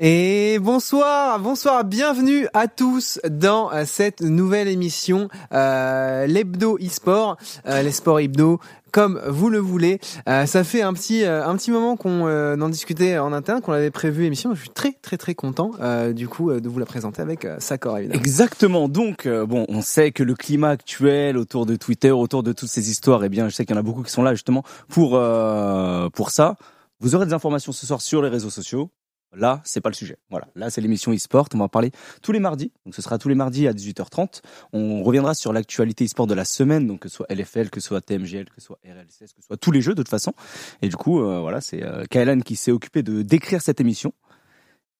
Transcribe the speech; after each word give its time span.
Et 0.00 0.60
bonsoir, 0.60 1.40
bonsoir, 1.40 1.82
bienvenue 1.82 2.46
à 2.54 2.68
tous 2.68 3.18
dans 3.28 3.72
euh, 3.72 3.82
cette 3.84 4.20
nouvelle 4.20 4.68
émission, 4.68 5.28
euh, 5.52 6.24
l'hebdo 6.28 6.78
e-sport, 6.78 7.36
euh, 7.66 7.82
les 7.82 7.90
sports 7.90 8.20
hebdo, 8.20 8.60
comme 8.92 9.20
vous 9.26 9.50
le 9.50 9.58
voulez. 9.58 9.98
Euh, 10.28 10.46
ça 10.46 10.62
fait 10.62 10.82
un 10.82 10.92
petit 10.92 11.24
euh, 11.24 11.44
un 11.44 11.56
petit 11.56 11.72
moment 11.72 11.96
qu'on 11.96 12.28
euh, 12.28 12.56
en 12.60 12.68
discutait 12.68 13.18
en 13.18 13.32
interne, 13.32 13.60
qu'on 13.60 13.72
avait 13.72 13.90
prévu 13.90 14.24
émission. 14.24 14.54
Je 14.54 14.60
suis 14.60 14.70
très 14.70 14.92
très 14.92 15.16
très 15.16 15.34
content 15.34 15.72
euh, 15.80 16.12
du 16.12 16.28
coup 16.28 16.52
euh, 16.52 16.60
de 16.60 16.68
vous 16.68 16.78
la 16.78 16.86
présenter 16.86 17.20
avec 17.20 17.44
Sakor. 17.58 17.98
Exactement. 17.98 18.88
Donc 18.88 19.26
bon, 19.26 19.66
on 19.68 19.82
sait 19.82 20.12
que 20.12 20.22
le 20.22 20.36
climat 20.36 20.68
actuel 20.68 21.36
autour 21.36 21.66
de 21.66 21.74
Twitter, 21.74 22.12
autour 22.12 22.44
de 22.44 22.52
toutes 22.52 22.68
ces 22.68 22.88
histoires, 22.88 23.24
eh 23.24 23.28
bien, 23.28 23.48
je 23.48 23.54
sais 23.56 23.66
qu'il 23.66 23.74
y 23.74 23.76
en 23.76 23.80
a 23.80 23.82
beaucoup 23.82 24.04
qui 24.04 24.12
sont 24.12 24.22
là 24.22 24.32
justement 24.32 24.62
pour 24.86 25.20
pour 26.12 26.30
ça. 26.30 26.54
Vous 27.00 27.16
aurez 27.16 27.26
des 27.26 27.32
informations 27.32 27.72
ce 27.72 27.84
soir 27.84 28.00
sur 28.00 28.22
les 28.22 28.28
réseaux 28.28 28.50
sociaux. 28.50 28.90
Là, 29.34 29.60
c'est 29.64 29.80
pas 29.80 29.90
le 29.90 29.94
sujet. 29.94 30.16
Voilà. 30.30 30.48
Là, 30.54 30.70
c'est 30.70 30.80
l'émission 30.80 31.12
e-sport. 31.12 31.48
On 31.54 31.58
va 31.58 31.64
en 31.64 31.68
parler 31.68 31.90
tous 32.22 32.32
les 32.32 32.40
mardis. 32.40 32.72
Donc, 32.86 32.94
ce 32.94 33.02
sera 33.02 33.18
tous 33.18 33.28
les 33.28 33.34
mardis 33.34 33.68
à 33.68 33.72
18h30. 33.72 34.40
On 34.72 35.02
reviendra 35.02 35.34
sur 35.34 35.52
l'actualité 35.52 36.06
e-sport 36.06 36.26
de 36.26 36.34
la 36.34 36.44
semaine. 36.44 36.86
Donc, 36.86 37.00
que 37.00 37.08
ce 37.08 37.16
soit 37.16 37.26
LFL, 37.30 37.68
que 37.68 37.80
ce 37.80 37.88
soit 37.88 38.00
TMGL, 38.00 38.46
que 38.46 38.60
ce 38.60 38.66
soit 38.66 38.78
RLCS, 38.84 39.34
que 39.34 39.40
ce 39.40 39.46
soit 39.46 39.56
tous 39.58 39.70
les 39.70 39.82
jeux, 39.82 39.94
de 39.94 40.02
toute 40.02 40.08
façon. 40.08 40.32
Et 40.80 40.88
du 40.88 40.96
coup, 40.96 41.20
euh, 41.20 41.40
voilà, 41.40 41.60
c'est 41.60 41.82
euh, 41.82 42.04
Kaelan 42.08 42.40
qui 42.40 42.56
s'est 42.56 42.72
occupé 42.72 43.02
de 43.02 43.22
d'écrire 43.22 43.60
cette 43.60 43.80
émission. 43.80 44.12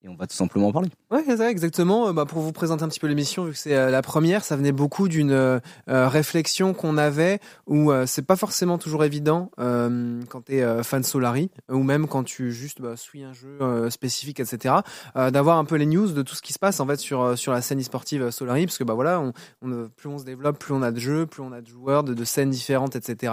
Et 0.03 0.09
on 0.09 0.15
va 0.15 0.27
tout 0.27 0.37
simplement 0.37 0.69
en 0.69 0.73
parler. 0.73 0.91
Ouais, 1.11 1.23
c'est 1.27 1.39
ça, 1.39 1.51
exactement. 1.51 2.09
Euh, 2.09 2.13
Bah, 2.13 2.27
pour 2.27 2.43
vous 2.43 2.53
présenter 2.53 2.83
un 2.85 2.89
petit 2.89 3.01
peu 3.01 3.07
l'émission, 3.07 3.45
vu 3.45 3.53
que 3.53 3.59
c'est 3.59 3.75
euh, 3.75 3.91
la 3.91 4.03
première, 4.03 4.45
ça 4.45 4.57
venait 4.57 4.73
beaucoup 4.73 5.09
d'une 5.09 5.31
euh, 5.31 5.59
euh, 5.89 6.07
réflexion 6.09 6.75
qu'on 6.75 6.99
avait 6.99 7.39
où 7.67 7.91
euh, 7.91 8.05
c'est 8.07 8.23
pas 8.27 8.37
forcément 8.37 8.77
toujours 8.77 9.05
évident 9.05 9.51
euh, 9.59 10.21
quand 10.29 10.43
t'es 10.43 10.63
euh, 10.63 10.83
fan 10.83 11.03
Solari 11.03 11.51
ou 11.71 11.83
même 11.83 12.09
quand 12.09 12.25
tu 12.25 12.53
juste 12.53 12.83
bah, 12.83 12.95
suis 12.97 13.23
un 13.25 13.33
jeu 13.33 13.89
spécifique, 13.91 14.41
etc. 14.41 14.75
euh, 15.17 15.31
d'avoir 15.31 15.57
un 15.59 15.65
peu 15.65 15.77
les 15.77 15.87
news 15.87 16.09
de 16.09 16.21
tout 16.23 16.35
ce 16.35 16.43
qui 16.43 16.53
se 16.53 16.59
passe 16.59 16.79
en 16.81 16.87
fait 16.87 16.97
sur 16.99 17.39
sur 17.39 17.53
la 17.53 17.63
scène 17.63 17.81
e-sportive 17.81 18.31
Solari, 18.31 18.67
parce 18.67 18.77
que 18.77 18.85
bah 18.85 18.95
voilà, 18.95 19.19
on, 19.21 19.33
on, 19.63 19.89
plus 19.97 20.09
on 20.09 20.19
se 20.19 20.25
développe, 20.25 20.59
plus 20.59 20.75
on 20.75 20.83
a 20.83 20.91
de 20.91 21.01
jeux, 21.01 21.25
plus 21.25 21.43
on 21.43 21.53
a 21.53 21.61
de 21.63 21.69
joueurs, 21.69 22.05
de, 22.05 22.13
de 22.15 22.25
scènes 22.25 22.51
différentes, 22.51 22.97
etc. 22.97 23.33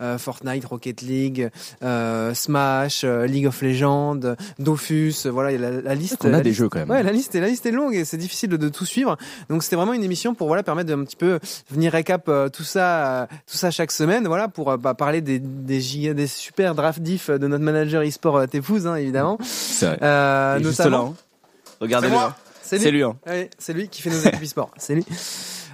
Euh, 0.00 0.18
Fortnite, 0.18 0.64
Rocket 0.64 1.02
League, 1.02 1.50
euh, 1.84 2.34
Smash, 2.34 3.04
League 3.04 3.46
of 3.46 3.62
Legends, 3.62 4.18
Dofus, 4.58 5.26
voilà, 5.26 5.52
il 5.52 5.60
y 5.60 5.64
a 5.64 5.70
la, 5.70 5.80
la 5.82 5.94
liste. 5.94 6.24
On 6.24 6.30
la 6.30 6.38
a 6.38 6.40
des 6.40 6.48
liste- 6.50 6.58
jeux 6.60 6.68
quand 6.68 6.78
même. 6.80 6.90
Ouais, 6.90 7.02
la 7.02 7.11
liste 7.12 7.34
est 7.34 7.40
la 7.40 7.48
liste 7.48 7.64
est 7.66 7.70
longue 7.70 7.94
et 7.94 8.04
c'est 8.04 8.16
difficile 8.16 8.48
de, 8.50 8.56
de 8.56 8.68
tout 8.68 8.84
suivre. 8.86 9.16
Donc 9.48 9.62
c'était 9.62 9.76
vraiment 9.76 9.92
une 9.92 10.04
émission 10.04 10.34
pour 10.34 10.46
voilà 10.48 10.62
permettre 10.62 10.88
d'un 10.88 11.04
petit 11.04 11.16
peu 11.16 11.38
venir 11.70 11.92
récap 11.92 12.28
euh, 12.28 12.48
tout 12.48 12.64
ça 12.64 13.22
euh, 13.22 13.26
tout 13.50 13.56
ça 13.56 13.70
chaque 13.70 13.92
semaine 13.92 14.26
voilà 14.26 14.48
pour 14.48 14.70
euh, 14.70 14.76
bah, 14.76 14.94
parler 14.94 15.20
des 15.20 15.38
des 15.38 15.80
giga 15.80 16.14
des 16.14 16.26
super 16.26 16.74
draft 16.74 17.00
diff 17.00 17.30
de 17.30 17.46
notre 17.46 17.64
manager 17.64 18.02
e-sport 18.02 18.48
Tefuz 18.48 18.86
hein, 18.86 18.96
évidemment. 18.96 19.38
C'est 19.44 19.86
vrai. 19.86 19.98
Euh, 20.02 20.58
juste 20.62 20.78
là. 20.80 20.96
hein. 20.98 21.14
Regardez-le. 21.80 22.12
C'est 22.12 22.18
moi. 22.18 22.26
hein. 22.28 22.34
c'est 22.62 22.76
lui. 22.76 22.82
C'est 22.84 22.90
lui. 22.90 23.02
hein. 23.02 23.16
Ouais, 23.26 23.50
lui 23.74 23.88
qui 23.88 24.02
fait 24.02 24.10
nos 24.10 24.20
équipes 24.20 24.42
e-sport. 24.42 24.70
C'est 24.76 24.94
lui. 24.94 25.04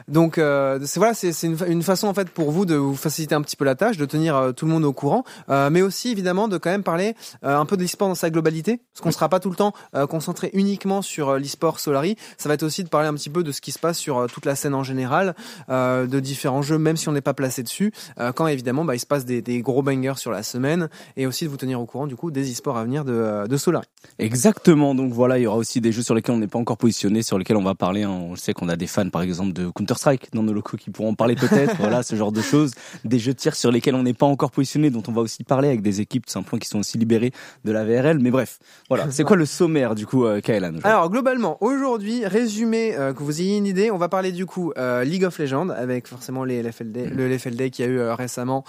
Donc 0.09 0.39
euh, 0.39 0.78
c'est 0.84 0.98
voilà, 0.98 1.14
c'est 1.14 1.31
une, 1.42 1.56
une 1.69 1.83
façon 1.83 2.09
en 2.09 2.14
fait 2.14 2.31
pour 2.31 2.51
vous 2.51 2.64
de 2.64 2.75
vous 2.75 2.97
faciliter 2.97 3.34
un 3.34 3.42
petit 3.42 3.56
peu 3.56 3.64
la 3.64 3.75
tâche, 3.75 3.97
de 3.98 4.06
tenir 4.06 4.37
euh, 4.37 4.53
tout 4.53 4.65
le 4.67 4.73
monde 4.73 4.84
au 4.84 4.92
courant, 4.92 5.25
euh, 5.50 5.69
mais 5.70 5.83
aussi 5.83 6.11
évidemment 6.11 6.48
de 6.48 6.56
quand 6.59 6.70
même 6.70 6.83
parler 6.83 7.15
euh, 7.45 7.59
un 7.59 7.67
peu 7.67 7.77
de 7.77 7.83
l'e-sport 7.83 8.09
dans 8.09 8.15
sa 8.15 8.31
globalité, 8.31 8.81
parce 8.92 9.03
qu'on 9.03 9.11
sera 9.11 9.28
pas 9.28 9.39
tout 9.39 9.50
le 9.50 9.56
temps 9.56 9.73
euh, 9.95 10.06
concentré 10.06 10.50
uniquement 10.55 11.03
sur 11.03 11.39
l'e-sport 11.39 11.78
Solari. 11.78 12.17
Ça 12.39 12.48
va 12.48 12.55
être 12.55 12.62
aussi 12.62 12.84
de 12.84 12.89
parler 12.89 13.09
un 13.09 13.15
petit 13.15 13.31
peu 13.31 13.42
de 13.45 13.53
ce 13.53 13.61
qui 13.61 13.70
se 13.73 13.78
passe 13.78 13.98
sur 13.98 14.27
toute 14.33 14.47
la 14.47 14.56
scène 14.56 14.75
en 14.75 14.83
général, 14.83 15.34
euh, 15.69 16.06
de 16.06 16.20
différents 16.20 16.62
jeux, 16.62 16.78
même 16.78 16.97
si 16.97 17.09
on 17.09 17.12
n'est 17.12 17.20
pas 17.20 17.34
placé 17.34 17.62
dessus. 17.62 17.93
euh, 18.19 18.33
quand 18.33 18.47
évidemment 18.47 18.84
bah, 18.84 18.94
il 18.94 19.00
se 19.00 19.06
passe 19.06 19.25
des, 19.25 19.43
des 19.43 19.61
gros 19.61 19.82
bangers 19.82 20.15
sur 20.16 20.31
la 20.31 20.43
semaine, 20.43 20.88
et 21.16 21.27
aussi 21.27 21.44
de 21.44 21.50
vous 21.50 21.56
tenir 21.59 21.81
au 21.81 21.87
courant 21.87 22.06
du 22.06 22.16
coup 22.16 22.31
des 22.31 22.50
e-sports 22.50 22.78
à 22.78 22.84
venir 22.84 23.05
de, 23.05 23.47
de 23.47 23.56
Solari. 23.56 23.87
Exactement. 24.19 24.94
Donc 24.94 25.12
voilà, 25.12 25.38
il 25.38 25.43
y 25.43 25.47
aura 25.47 25.59
aussi 25.59 25.81
des 25.81 25.93
jeux 25.93 26.03
sur 26.03 26.15
lesquels 26.15 26.34
on 26.34 26.38
n'est 26.38 26.47
pas 26.49 26.59
encore 26.59 26.78
positionné, 26.78 27.22
sur 27.22 27.38
lesquels 27.38 27.56
on 27.56 27.62
va 27.62 27.75
parler. 27.75 28.05
hein. 28.05 28.11
On 28.11 28.37
sait 28.37 28.55
qu'on 28.55 28.69
a 28.69 28.77
des 28.77 28.87
fans, 28.87 29.11
par 29.11 29.22
exemple, 29.22 29.53
de 29.53 29.69
Counter 29.69 29.94
Strike 29.98 30.28
dans 30.32 30.42
nos 30.42 30.53
locaux 30.54 30.76
qui 30.78 30.91
pourront 30.91 31.10
en 31.10 31.14
parler 31.14 31.34
peut-être. 31.34 31.75
voilà, 31.78 32.03
ce 32.03 32.16
genre 32.16 32.32
de 32.32 32.41
choses. 32.41 32.72
Des 33.04 33.19
jeux 33.19 33.32
de 33.34 33.38
tir 33.38 33.54
sur 33.54 33.70
lesquels 33.70 33.94
on 33.94 34.03
n'est 34.03 34.14
pas 34.14 34.26
encore 34.26 34.50
positionné, 34.50 34.88
dont 34.91 35.03
on 35.09 35.12
va 35.12 35.20
aussi 35.20 35.44
parler 35.44 35.69
avec 35.69 35.82
des 35.82 36.00
équipes 36.00 36.25
tout 36.26 36.32
simplement 36.32 36.59
qui 36.59 36.69
sont 36.69 36.78
aussi 36.78 36.97
libérées 36.98 37.32
de 37.64 37.72
la 37.72 37.84
VRL. 37.84 38.19
Mais 38.20 38.31
bref, 38.31 38.58
voilà. 38.88 39.10
C'est 39.10 39.25
quoi 39.25 39.37
le 39.37 39.44
sommaire 39.47 39.94
du 39.94 40.06
coup, 40.06 40.25
euh, 40.25 40.41
Kaelan 40.41 40.75
Alors 40.84 41.10
globalement, 41.10 41.58
aujourd'hui, 41.62 42.25
résumé, 42.26 42.97
euh, 42.97 43.12
que 43.12 43.22
vous 43.22 43.41
ayez 43.41 43.56
une 43.58 43.66
idée, 43.66 43.91
on 43.91 43.98
va 43.98 44.08
parler 44.08 44.32
du 44.32 44.47
coup 44.47 44.72
euh, 44.78 45.04
League 45.04 45.25
of 45.25 45.38
Legends 45.38 45.69
avec 45.70 46.06
forcément 46.08 46.44
les 46.44 46.62
LFLD, 46.62 47.06
le 47.06 47.28
LFLD 47.28 47.70
qui 47.70 47.82
a 47.82 47.87
eu 47.87 47.98
euh, 47.98 48.14
récemment 48.14 48.64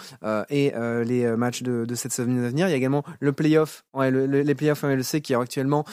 et 0.49 0.73
les 1.05 1.25
matchs 1.37 1.63
de, 1.63 1.85
de 1.85 1.95
cette 1.95 2.11
semaine 2.13 2.43
à 2.43 2.49
venir. 2.49 2.67
Il 2.67 2.71
y 2.71 2.73
a 2.73 2.77
également 2.77 3.03
le 3.19 3.31
playoff, 3.31 3.83
ouais, 3.93 4.09
le- 4.11 4.25
le- 4.25 4.41
les 4.41 4.55
playoffs 4.55 4.83
MLC 4.83 5.21
qui 5.21 5.33
actuellement 5.35 5.85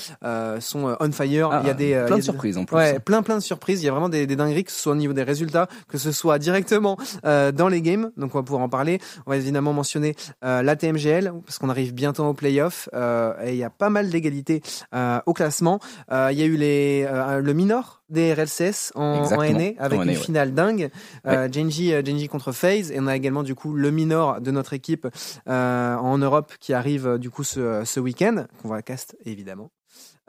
sont 0.60 0.96
on 0.98 1.12
fire. 1.12 1.50
Ah, 1.52 1.60
il 1.62 1.66
y 1.66 1.70
a 1.70 1.74
des 1.74 1.90
y 1.90 2.06
plein 2.06 2.16
de 2.18 2.22
surprises 2.22 2.56
en 2.58 2.64
plus. 2.64 2.76
Ouais, 2.76 2.98
plein 2.98 3.22
plein 3.22 3.36
de 3.36 3.42
surprises. 3.42 3.82
Il 3.82 3.86
y 3.86 3.88
a 3.88 3.92
vraiment 3.92 4.08
des, 4.08 4.26
des 4.26 4.36
dingueries, 4.36 4.64
que 4.64 4.72
ce 4.72 4.78
soit 4.80 4.92
au 4.92 4.96
niveau 4.96 5.12
des 5.12 5.22
résultats, 5.26 5.66
que 5.88 5.98
ce 5.98 6.12
soit 6.12 6.38
directement 6.38 6.96
euh, 7.26 7.52
dans 7.52 7.68
les 7.68 7.82
games. 7.82 8.10
Donc 8.16 8.34
on 8.34 8.38
va 8.38 8.42
pouvoir 8.42 8.62
en 8.62 8.68
parler. 8.68 8.98
On 9.26 9.30
va 9.30 9.36
évidemment 9.36 9.72
mentionner 9.72 10.14
euh, 10.44 10.62
la 10.62 10.76
TMGL 10.76 11.32
parce 11.44 11.58
qu'on 11.58 11.68
arrive 11.68 11.92
bientôt 11.92 12.24
au 12.24 12.34
playoff 12.34 12.88
euh, 12.94 13.34
et 13.44 13.50
il 13.52 13.58
y 13.58 13.64
a 13.64 13.70
pas 13.70 13.90
mal 13.90 14.08
d'égalité 14.08 14.62
euh, 14.94 15.20
au 15.26 15.32
classement. 15.34 15.80
Il 16.10 16.38
y 16.38 16.42
a 16.42 16.46
eu 16.46 16.56
les 16.56 17.06
le 17.42 17.52
minor 17.52 18.02
des 18.08 18.32
RLCS 18.32 18.92
en, 18.94 19.24
en. 19.24 19.42
NA 19.42 19.72
avec 19.78 19.98
En 19.98 20.02
une 20.02 20.08
NA, 20.08 20.12
ouais. 20.12 20.14
finale 20.14 20.54
dingue. 20.54 20.90
Euh, 21.26 21.48
Genji, 21.52 21.90
Genji 22.04 22.28
contre 22.28 22.52
FaZe 22.52 22.92
et 22.92 23.00
on 23.00 23.06
a 23.06 23.16
également 23.16 23.42
du 23.42 23.54
coup 23.54 23.74
le 23.74 23.90
minor 23.90 24.40
de 24.40 24.50
notre 24.50 24.72
équipe 24.72 25.06
en 25.46 26.18
Europe 26.18 26.52
qui 26.60 26.72
arrive 26.72 27.18
du 27.18 27.30
coup 27.30 27.44
ce, 27.44 27.82
ce 27.84 28.00
week-end 28.00 28.46
qu'on 28.62 28.68
va 28.68 28.82
cast 28.82 29.16
évidemment. 29.24 29.70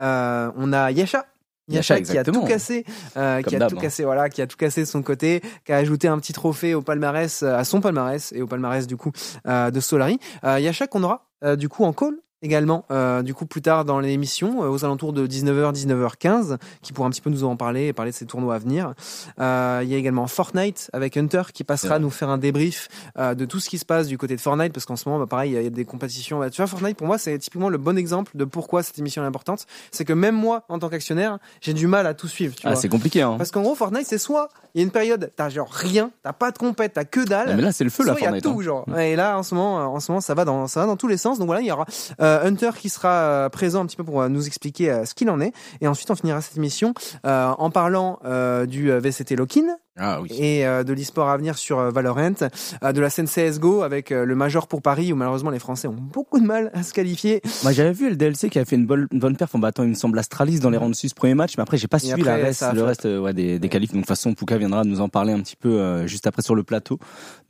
On 0.00 0.72
a 0.72 0.90
Yasha. 0.90 1.26
Yasha, 1.68 1.98
Yasha 1.98 2.12
qui 2.12 2.18
a 2.18 2.24
tout 2.24 2.44
cassé, 2.44 2.84
euh, 3.16 3.42
qui 3.42 3.56
a 3.56 3.68
tout 3.68 3.76
hein. 3.76 3.80
cassé, 3.80 4.04
voilà, 4.04 4.28
qui 4.28 4.42
a 4.42 4.46
tout 4.46 4.56
cassé 4.56 4.80
de 4.82 4.86
son 4.86 5.02
côté, 5.02 5.42
qui 5.64 5.72
a 5.72 5.76
ajouté 5.76 6.08
un 6.08 6.18
petit 6.18 6.32
trophée 6.32 6.74
au 6.74 6.82
palmarès, 6.82 7.42
euh, 7.42 7.54
à 7.54 7.64
son 7.64 7.80
palmarès 7.80 8.32
et 8.32 8.42
au 8.42 8.46
palmarès 8.46 8.86
du 8.86 8.96
coup 8.96 9.12
euh, 9.46 9.70
de 9.70 9.80
Solari. 9.80 10.18
Euh, 10.44 10.58
Yasha 10.58 10.86
qu'on 10.86 11.02
aura 11.02 11.26
euh, 11.44 11.56
du 11.56 11.68
coup 11.68 11.84
en 11.84 11.92
call 11.92 12.14
également 12.42 12.84
euh, 12.90 13.22
du 13.22 13.34
coup 13.34 13.46
plus 13.46 13.62
tard 13.62 13.84
dans 13.84 13.98
l'émission 14.00 14.62
euh, 14.62 14.68
aux 14.68 14.84
alentours 14.84 15.12
de 15.12 15.26
19h 15.26 15.72
19h15 15.74 16.58
qui 16.82 16.92
pourra 16.92 17.08
un 17.08 17.10
petit 17.10 17.20
peu 17.20 17.30
nous 17.30 17.44
en 17.44 17.56
parler 17.56 17.86
et 17.88 17.92
parler 17.92 18.12
de 18.12 18.16
ces 18.16 18.26
tournois 18.26 18.54
à 18.54 18.58
venir 18.58 18.94
euh, 19.40 19.80
il 19.82 19.88
y 19.90 19.94
a 19.94 19.98
également 19.98 20.26
Fortnite 20.26 20.90
avec 20.92 21.16
Hunter 21.16 21.42
qui 21.52 21.64
passera 21.64 21.94
vrai. 21.94 22.00
nous 22.00 22.10
faire 22.10 22.28
un 22.28 22.38
débrief 22.38 22.88
euh, 23.18 23.34
de 23.34 23.44
tout 23.44 23.58
ce 23.60 23.68
qui 23.68 23.78
se 23.78 23.84
passe 23.84 24.06
du 24.06 24.18
côté 24.18 24.36
de 24.36 24.40
Fortnite 24.40 24.72
parce 24.72 24.86
qu'en 24.86 24.96
ce 24.96 25.08
moment 25.08 25.20
bah, 25.20 25.26
pareil 25.28 25.52
il 25.52 25.62
y 25.62 25.66
a 25.66 25.70
des 25.70 25.84
compétitions 25.84 26.38
Bah, 26.38 26.50
tu 26.50 26.58
vois 26.58 26.66
Fortnite 26.68 26.96
pour 26.96 27.06
moi 27.06 27.18
c'est 27.18 27.36
typiquement 27.38 27.68
le 27.68 27.78
bon 27.78 27.98
exemple 27.98 28.32
de 28.36 28.44
pourquoi 28.44 28.82
cette 28.82 28.98
émission 28.98 29.22
est 29.24 29.26
importante 29.26 29.66
c'est 29.90 30.04
que 30.04 30.12
même 30.12 30.36
moi 30.36 30.64
en 30.68 30.78
tant 30.78 30.88
qu'actionnaire 30.88 31.38
j'ai 31.60 31.74
du 31.74 31.86
mal 31.88 32.06
à 32.06 32.14
tout 32.14 32.28
suivre 32.28 32.54
tu 32.54 32.66
Ah, 32.66 32.76
c'est 32.76 32.88
compliqué. 32.88 33.22
Hein. 33.22 33.34
parce 33.36 33.50
qu'en 33.50 33.62
gros 33.62 33.74
Fortnite 33.74 34.06
c'est 34.06 34.18
soit 34.18 34.48
il 34.74 34.80
y 34.80 34.82
a 34.82 34.84
une 34.84 34.90
période 34.90 35.32
t'as 35.36 35.48
genre 35.48 35.70
rien 35.70 36.10
t'as 36.22 36.32
pas 36.32 36.50
de 36.50 36.58
compète 36.58 36.92
t'as 36.94 37.04
que 37.04 37.20
dalle. 37.20 37.56
Mais 37.56 37.62
là, 37.62 37.72
c'est 37.72 37.84
le 37.84 37.90
feu, 37.90 38.04
la 38.04 38.14
il 38.18 38.22
y 38.22 38.26
a 38.26 38.40
tout 38.40 38.56
hein. 38.58 38.62
genre. 38.62 38.98
Et 38.98 39.16
là 39.16 39.38
en 39.38 39.42
ce 39.42 39.54
moment 39.54 39.80
euh, 39.80 39.84
en 39.84 40.00
ce 40.00 40.10
moment 40.10 40.20
ça 40.20 40.34
va 40.34 40.44
dans 40.44 40.66
ça 40.66 40.80
va 40.80 40.86
dans 40.86 40.96
tous 40.96 41.08
les 41.08 41.16
sens. 41.16 41.38
Donc 41.38 41.46
voilà 41.46 41.60
il 41.60 41.66
y 41.66 41.72
aura 41.72 41.86
euh, 42.20 42.46
Hunter 42.46 42.70
qui 42.76 42.88
sera 42.88 43.08
euh, 43.08 43.48
présent 43.48 43.82
un 43.82 43.86
petit 43.86 43.96
peu 43.96 44.04
pour 44.04 44.28
nous 44.28 44.46
expliquer 44.46 44.90
euh, 44.90 45.04
ce 45.04 45.14
qu'il 45.14 45.30
en 45.30 45.40
est. 45.40 45.52
Et 45.80 45.88
ensuite 45.88 46.10
on 46.10 46.14
finira 46.14 46.40
cette 46.40 46.56
émission 46.56 46.94
euh, 47.26 47.48
en 47.58 47.70
parlant 47.70 48.20
du 48.66 48.90
VCT 48.90 49.36
Lock-in 49.36 49.76
Ah 49.98 50.20
oui. 50.20 50.30
et 50.32 50.66
euh, 50.66 50.84
de 50.84 50.92
l'e-sport 50.92 51.28
à 51.28 51.36
venir 51.36 51.58
sur 51.58 51.78
euh, 51.78 51.90
Valorant, 51.90 52.32
euh, 52.42 52.92
de 52.92 53.00
la 53.00 53.10
scène 53.10 53.26
CSGO 53.26 53.82
avec 53.82 54.12
euh, 54.12 54.24
le 54.24 54.34
Major 54.34 54.68
pour 54.68 54.82
Paris 54.82 55.12
où 55.12 55.16
malheureusement 55.16 55.50
les 55.50 55.58
Français 55.58 55.88
ont 55.88 55.96
beaucoup 55.98 56.40
de 56.40 56.46
mal 56.46 56.70
à 56.74 56.82
se 56.82 56.92
qualifier. 56.92 57.40
Moi, 57.62 57.72
j'avais 57.72 57.92
vu 57.92 58.08
le 58.10 58.16
DLC 58.16 58.48
qui 58.50 58.58
avait 58.58 58.64
fait 58.64 58.76
une 58.76 58.86
bonne, 58.86 59.08
une 59.12 59.18
bonne 59.18 59.36
perf 59.36 59.54
en 59.54 59.58
battant, 59.58 59.82
il 59.82 59.90
me 59.90 59.94
semble, 59.94 60.18
Astralis 60.18 60.60
dans 60.60 60.70
les 60.70 60.78
rounds 60.78 60.96
6 60.96 61.14
premier 61.14 61.34
match, 61.34 61.56
mais 61.56 61.62
après, 61.62 61.76
j'ai 61.76 61.88
pas 61.88 61.98
suivi 61.98 62.12
après, 62.20 62.24
la 62.24 62.36
reste, 62.36 62.62
a 62.62 62.72
le 62.72 62.82
reste 62.82 63.06
euh, 63.06 63.20
ouais, 63.20 63.32
des, 63.32 63.58
des 63.58 63.68
qualifs. 63.68 63.90
Donc, 63.90 63.98
de 63.98 64.02
toute 64.02 64.08
façon, 64.08 64.34
Pouka 64.34 64.56
viendra 64.58 64.84
nous 64.84 65.00
en 65.00 65.08
parler 65.08 65.32
un 65.32 65.40
petit 65.40 65.56
peu 65.56 65.80
euh, 65.80 66.06
juste 66.06 66.26
après 66.26 66.42
sur 66.42 66.54
le 66.54 66.62
plateau. 66.62 66.98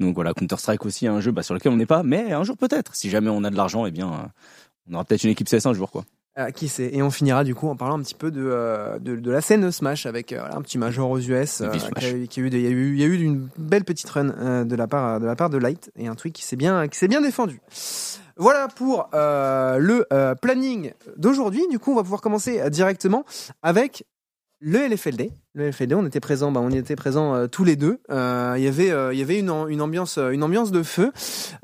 Donc, 0.00 0.14
voilà, 0.14 0.32
Counter-Strike 0.32 0.84
aussi, 0.86 1.06
un 1.06 1.20
jeu 1.20 1.30
bah, 1.32 1.42
sur 1.42 1.54
lequel 1.54 1.72
on 1.72 1.76
n'est 1.76 1.86
pas, 1.86 2.02
mais 2.02 2.32
un 2.32 2.44
jour 2.44 2.56
peut-être. 2.56 2.94
Si 2.94 3.10
jamais 3.10 3.30
on 3.30 3.44
a 3.44 3.50
de 3.50 3.56
l'argent, 3.56 3.86
eh 3.86 3.90
bien, 3.90 4.08
euh, 4.08 4.26
on 4.90 4.94
aura 4.94 5.04
peut-être 5.04 5.24
une 5.24 5.30
équipe 5.30 5.48
CS 5.48 5.66
un 5.66 5.74
jour, 5.74 5.90
quoi. 5.90 6.04
Euh, 6.38 6.50
qui 6.50 6.68
sait 6.68 6.90
Et 6.94 7.02
on 7.02 7.10
finira 7.10 7.42
du 7.42 7.54
coup 7.54 7.68
en 7.68 7.74
parlant 7.74 7.98
un 7.98 8.02
petit 8.02 8.14
peu 8.14 8.30
de 8.30 8.42
euh, 8.44 8.98
de, 9.00 9.16
de 9.16 9.30
la 9.30 9.40
scène 9.40 9.72
Smash 9.72 10.06
avec 10.06 10.32
euh, 10.32 10.40
un 10.52 10.62
petit 10.62 10.78
Major 10.78 11.10
aux 11.10 11.18
US 11.18 11.62
euh, 11.62 11.70
il 12.00 12.62
y 12.62 12.66
a 12.66 12.70
eu 12.70 12.92
il 12.94 12.98
y 13.00 13.02
a 13.02 13.06
eu 13.06 13.20
une 13.20 13.48
belle 13.58 13.84
petite 13.84 14.08
run 14.08 14.64
de 14.64 14.76
la 14.76 14.86
part 14.86 15.18
de 15.18 15.26
la 15.26 15.34
part 15.34 15.50
de 15.50 15.58
Light 15.58 15.90
et 15.96 16.06
un 16.06 16.14
tweet 16.14 16.34
qui 16.34 16.44
s'est 16.44 16.54
bien 16.56 16.86
qui 16.86 16.96
s'est 16.96 17.08
bien 17.08 17.20
défendu. 17.20 17.60
Voilà 18.36 18.68
pour 18.68 19.08
le 19.12 20.04
planning 20.40 20.92
d'aujourd'hui. 21.16 21.66
Du 21.70 21.78
coup, 21.80 21.90
on 21.92 21.96
va 21.96 22.02
pouvoir 22.04 22.20
commencer 22.20 22.70
directement 22.70 23.24
avec 23.62 24.04
le 24.60 24.88
LFLD. 24.88 25.30
Le 25.54 25.68
LFLD, 25.68 25.94
on 25.94 26.06
était 26.06 26.20
présent, 26.20 26.50
bah, 26.52 26.60
on 26.62 26.70
y 26.70 26.76
était 26.78 26.96
présent 26.96 27.34
euh, 27.34 27.46
tous 27.46 27.62
les 27.64 27.76
deux. 27.76 28.00
Euh, 28.10 28.54
Il 28.56 28.62
y 28.64 28.66
avait, 28.68 28.90
euh, 28.90 29.14
y 29.14 29.22
avait 29.22 29.38
une, 29.38 29.50
am- 29.50 29.68
une 29.68 29.80
ambiance, 29.80 30.18
une 30.18 30.42
ambiance 30.42 30.70
de 30.72 30.82
feu. 30.82 31.12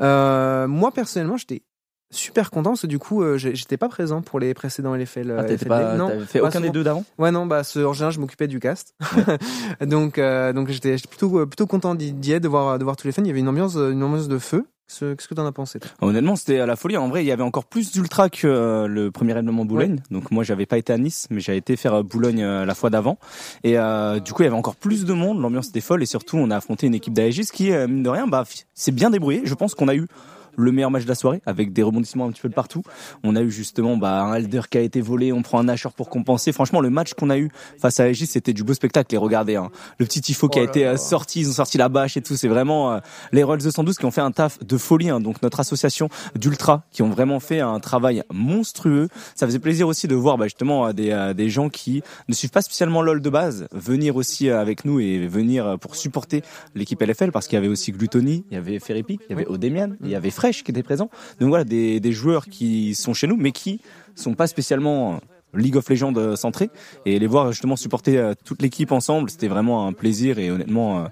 Moi 0.01 0.91
personnellement, 0.93 1.37
j'étais 1.37 1.63
super 2.11 2.51
content 2.51 2.71
parce 2.71 2.83
que 2.83 2.87
du 2.87 2.99
coup 2.99 3.23
euh, 3.23 3.39
j'étais 3.39 3.77
pas 3.77 3.89
présent 3.89 4.23
pour 4.23 4.39
les 4.39 4.55
précédents 4.55 4.95
LFL. 4.95 5.31
euh, 5.31 5.37
Ah, 5.41 5.45
t'étais 5.45 5.65
FLD. 5.65 5.69
pas, 5.69 5.95
non, 5.97 6.11
fait 6.27 6.41
pas 6.41 6.49
aucun 6.49 6.61
des 6.61 6.71
deux 6.71 6.85
d'avant? 6.85 7.05
Ouais 7.19 7.31
non 7.33 7.47
bah 7.47 7.65
ce, 7.65 7.81
en 7.81 7.93
général 7.93 8.13
je 8.13 8.21
m'occupais 8.21 8.47
du 8.47 8.61
cast. 8.61 8.95
donc 9.81 10.19
euh, 10.19 10.53
donc 10.53 10.69
j'étais 10.71 10.97
plutôt 11.09 11.41
euh, 11.41 11.47
plutôt 11.47 11.67
content 11.67 11.95
d'y 11.95 12.33
être 12.33 12.43
de 12.43 12.49
voir 12.49 12.79
de 12.79 12.85
voir 12.85 12.97
tous 12.97 13.07
les 13.07 13.13
fans. 13.13 13.23
Il 13.23 13.29
y 13.29 13.31
avait 13.31 13.41
une 13.41 13.49
ambiance 13.49 13.77
euh, 13.77 13.91
une 13.93 14.03
ambiance 14.03 14.29
de 14.29 14.39
feu. 14.39 14.67
Qu'est-ce 14.87 15.27
que 15.29 15.35
t'en 15.35 15.47
as 15.47 15.51
pensé 15.51 15.81
Honnêtement, 16.03 16.37
c'était 16.37 16.61
à 16.61 16.67
la 16.67 16.77
folie. 16.77 16.99
En 16.99 17.09
vrai, 17.09 17.25
il 17.25 17.27
y 17.27 17.33
avait 17.33 17.43
encore 17.43 17.65
plus 17.65 17.91
d'ultra 17.91 18.29
que 18.29 18.47
euh, 18.47 18.87
le 18.87 19.11
premier 19.11 19.33
événement 19.33 19.65
Boulogne. 19.65 20.01
Donc 20.11 20.31
moi, 20.31 20.45
j'avais 20.45 20.67
pas 20.67 20.77
été 20.77 20.93
à 20.93 20.99
Nice, 20.99 21.27
mais 21.31 21.41
j'avais 21.41 21.57
été 21.59 21.75
faire 21.77 21.95
euh, 21.95 22.03
Boulogne 22.03 22.43
euh, 22.43 22.67
la 22.67 22.75
fois 22.75 22.91
d'avant. 22.91 23.17
Et 23.65 23.79
euh, 23.79 24.21
du 24.21 24.35
coup, 24.35 24.43
il 24.43 24.45
y 24.45 24.49
avait 24.49 24.57
encore 24.57 24.77
plus 24.77 25.07
de 25.07 25.13
monde. 25.15 25.41
L'ambiance 25.41 25.69
était 25.71 25.81
folle 25.81 26.03
et 26.03 26.07
surtout, 26.07 26.37
on 26.37 26.51
a 26.51 26.57
affronté 26.59 26.87
une 26.87 26.95
équipe 26.95 27.15
d'AEGIS 27.15 27.47
qui, 27.47 27.73
euh, 27.73 27.89
mine 27.89 28.03
de 28.03 28.11
rien, 28.11 28.27
bah, 28.29 28.45
s'est 28.75 28.93
bien 28.93 29.09
débrouillée. 29.09 29.41
Je 29.45 29.55
pense 29.55 29.75
qu'on 29.75 29.89
a 29.89 29.95
eu 29.97 30.07
le 30.57 30.73
meilleur 30.73 30.91
match 30.91 31.05
de 31.05 31.09
la 31.09 31.15
soirée 31.15 31.43
avec 31.47 31.73
des 31.73 31.83
rebondissements 31.83 32.27
un 32.27 32.31
petit 32.33 32.41
peu 32.43 32.49
de 32.49 32.55
partout. 32.55 32.83
On 33.23 33.37
a 33.37 33.43
eu 33.43 33.51
justement 33.51 33.97
bah, 33.97 34.23
un 34.23 34.35
Elder 34.35 34.63
qui 34.71 34.79
a 34.79 34.81
été 34.81 35.01
volé, 35.01 35.33
on 35.33 35.43
prend 35.43 35.59
un 35.59 35.65
Nashor 35.65 35.93
pour 35.93 36.09
compenser. 36.11 36.53
Franchement, 36.53 36.81
le 36.81 36.91
match 36.91 37.15
qu'on 37.15 37.31
a 37.31 37.39
eu 37.39 37.51
face 37.81 38.01
à 38.01 38.09
Aegis, 38.09 38.27
c'était 38.27 38.53
du 38.53 38.65
beau 38.65 38.75
spectacle. 38.75 39.15
Et 39.15 39.19
regardez, 39.19 39.57
hein, 39.57 39.71
le 39.99 40.07
petit 40.07 40.21
tifo 40.21 40.49
qui 40.49 40.59
a 40.59 40.63
Oh 40.63 40.67
été 40.67 40.87
euh, 40.87 40.93
là. 40.93 40.97
sorti, 40.97 41.41
ils 41.41 41.49
ont 41.49 41.53
sorti 41.53 41.79
la 41.79 41.89
bâche 41.89 42.17
et 42.17 42.23
tout. 42.23 42.37
C'est 42.37 42.49
vraiment 42.49 42.93
euh, 42.93 42.99
les 43.33 43.43
Royals 43.43 43.63
212 43.63 43.99
qui 43.99 44.05
ont 44.05 44.11
fait 44.11 44.21
un 44.21 44.31
taf 44.33 44.59
de 44.65 44.77
folie. 44.79 45.11
hein. 45.11 45.21
Donc 45.21 45.43
notre 45.43 45.61
association 45.61 46.09
d'ultra 46.35 46.85
qui 46.91 47.03
ont 47.03 47.11
vraiment 47.11 47.41
fait 47.41 47.61
un 47.61 47.81
travail 47.81 48.23
monstrueux. 48.33 49.09
Ça 49.35 49.47
faisait 49.47 49.59
plaisir 49.59 49.89
aussi 49.89 50.09
de 50.09 50.15
voir 50.15 50.39
bah, 50.39 50.47
justement 50.47 50.87
euh, 50.89 50.93
des, 50.93 51.11
euh, 51.11 51.35
des 51.35 51.49
gens 51.51 51.69
qui 51.69 52.03
ne 52.29 52.35
suivent 52.35 52.51
pas 52.51 52.63
spécialement 52.63 53.03
LoL 53.03 53.21
de 53.21 53.31
base 53.31 53.67
venir 53.73 54.17
aussi 54.17 54.51
avec 54.51 54.85
nous 54.85 55.01
et 55.01 55.27
venir 55.27 55.77
pour 55.81 55.97
supporter 55.97 56.43
l'équipe 56.75 57.01
LFL 57.01 57.31
parce 57.33 57.47
qu'il 57.47 57.57
y 57.57 57.59
avait 57.59 57.69
aussi 57.69 57.93
Gluttony, 57.93 58.45
il 58.51 58.55
y 58.55 58.57
avait 58.59 58.79
Ferripic, 58.79 59.21
il 59.29 59.31
y 59.31 59.35
avait 59.35 59.47
Odemian, 59.47 59.91
il 60.03 60.09
y 60.11 60.15
avait 60.15 60.31
Qui 60.51 60.71
était 60.71 60.83
présent. 60.83 61.09
Donc 61.41 61.49
voilà 61.49 61.65
des, 61.65 62.01
des 62.01 62.13
joueurs 62.13 62.47
qui 62.47 62.95
sont 62.95 63.15
chez 63.15 63.27
nous 63.27 63.37
mais 63.37 63.53
qui 63.53 63.81
sont 64.15 64.35
pas 64.35 64.47
spécialement 64.47 65.15
euh, 65.15 65.17
League 65.55 65.77
of 65.77 65.89
Legends 65.89 66.15
euh, 66.17 66.37
centrés 66.37 66.71
et 67.07 67.19
les 67.19 67.27
voir 67.27 67.53
justement 67.53 67.77
supporter 67.77 68.19
euh, 68.19 68.35
toute 68.45 68.61
l'équipe 68.61 68.93
ensemble, 68.93 69.31
c'était 69.31 69.49
vraiment 69.49 69.87
un 69.87 69.93
plaisir 69.93 70.39
et 70.39 70.51
honnêtement 70.51 71.07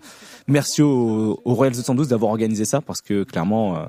merci 0.48 0.82
aux, 0.82 1.40
aux 1.44 1.54
Royals 1.54 1.74
212 1.74 2.08
d'avoir 2.08 2.32
organisé 2.32 2.64
ça 2.64 2.80
parce 2.80 3.00
que 3.00 3.22
clairement 3.22 3.86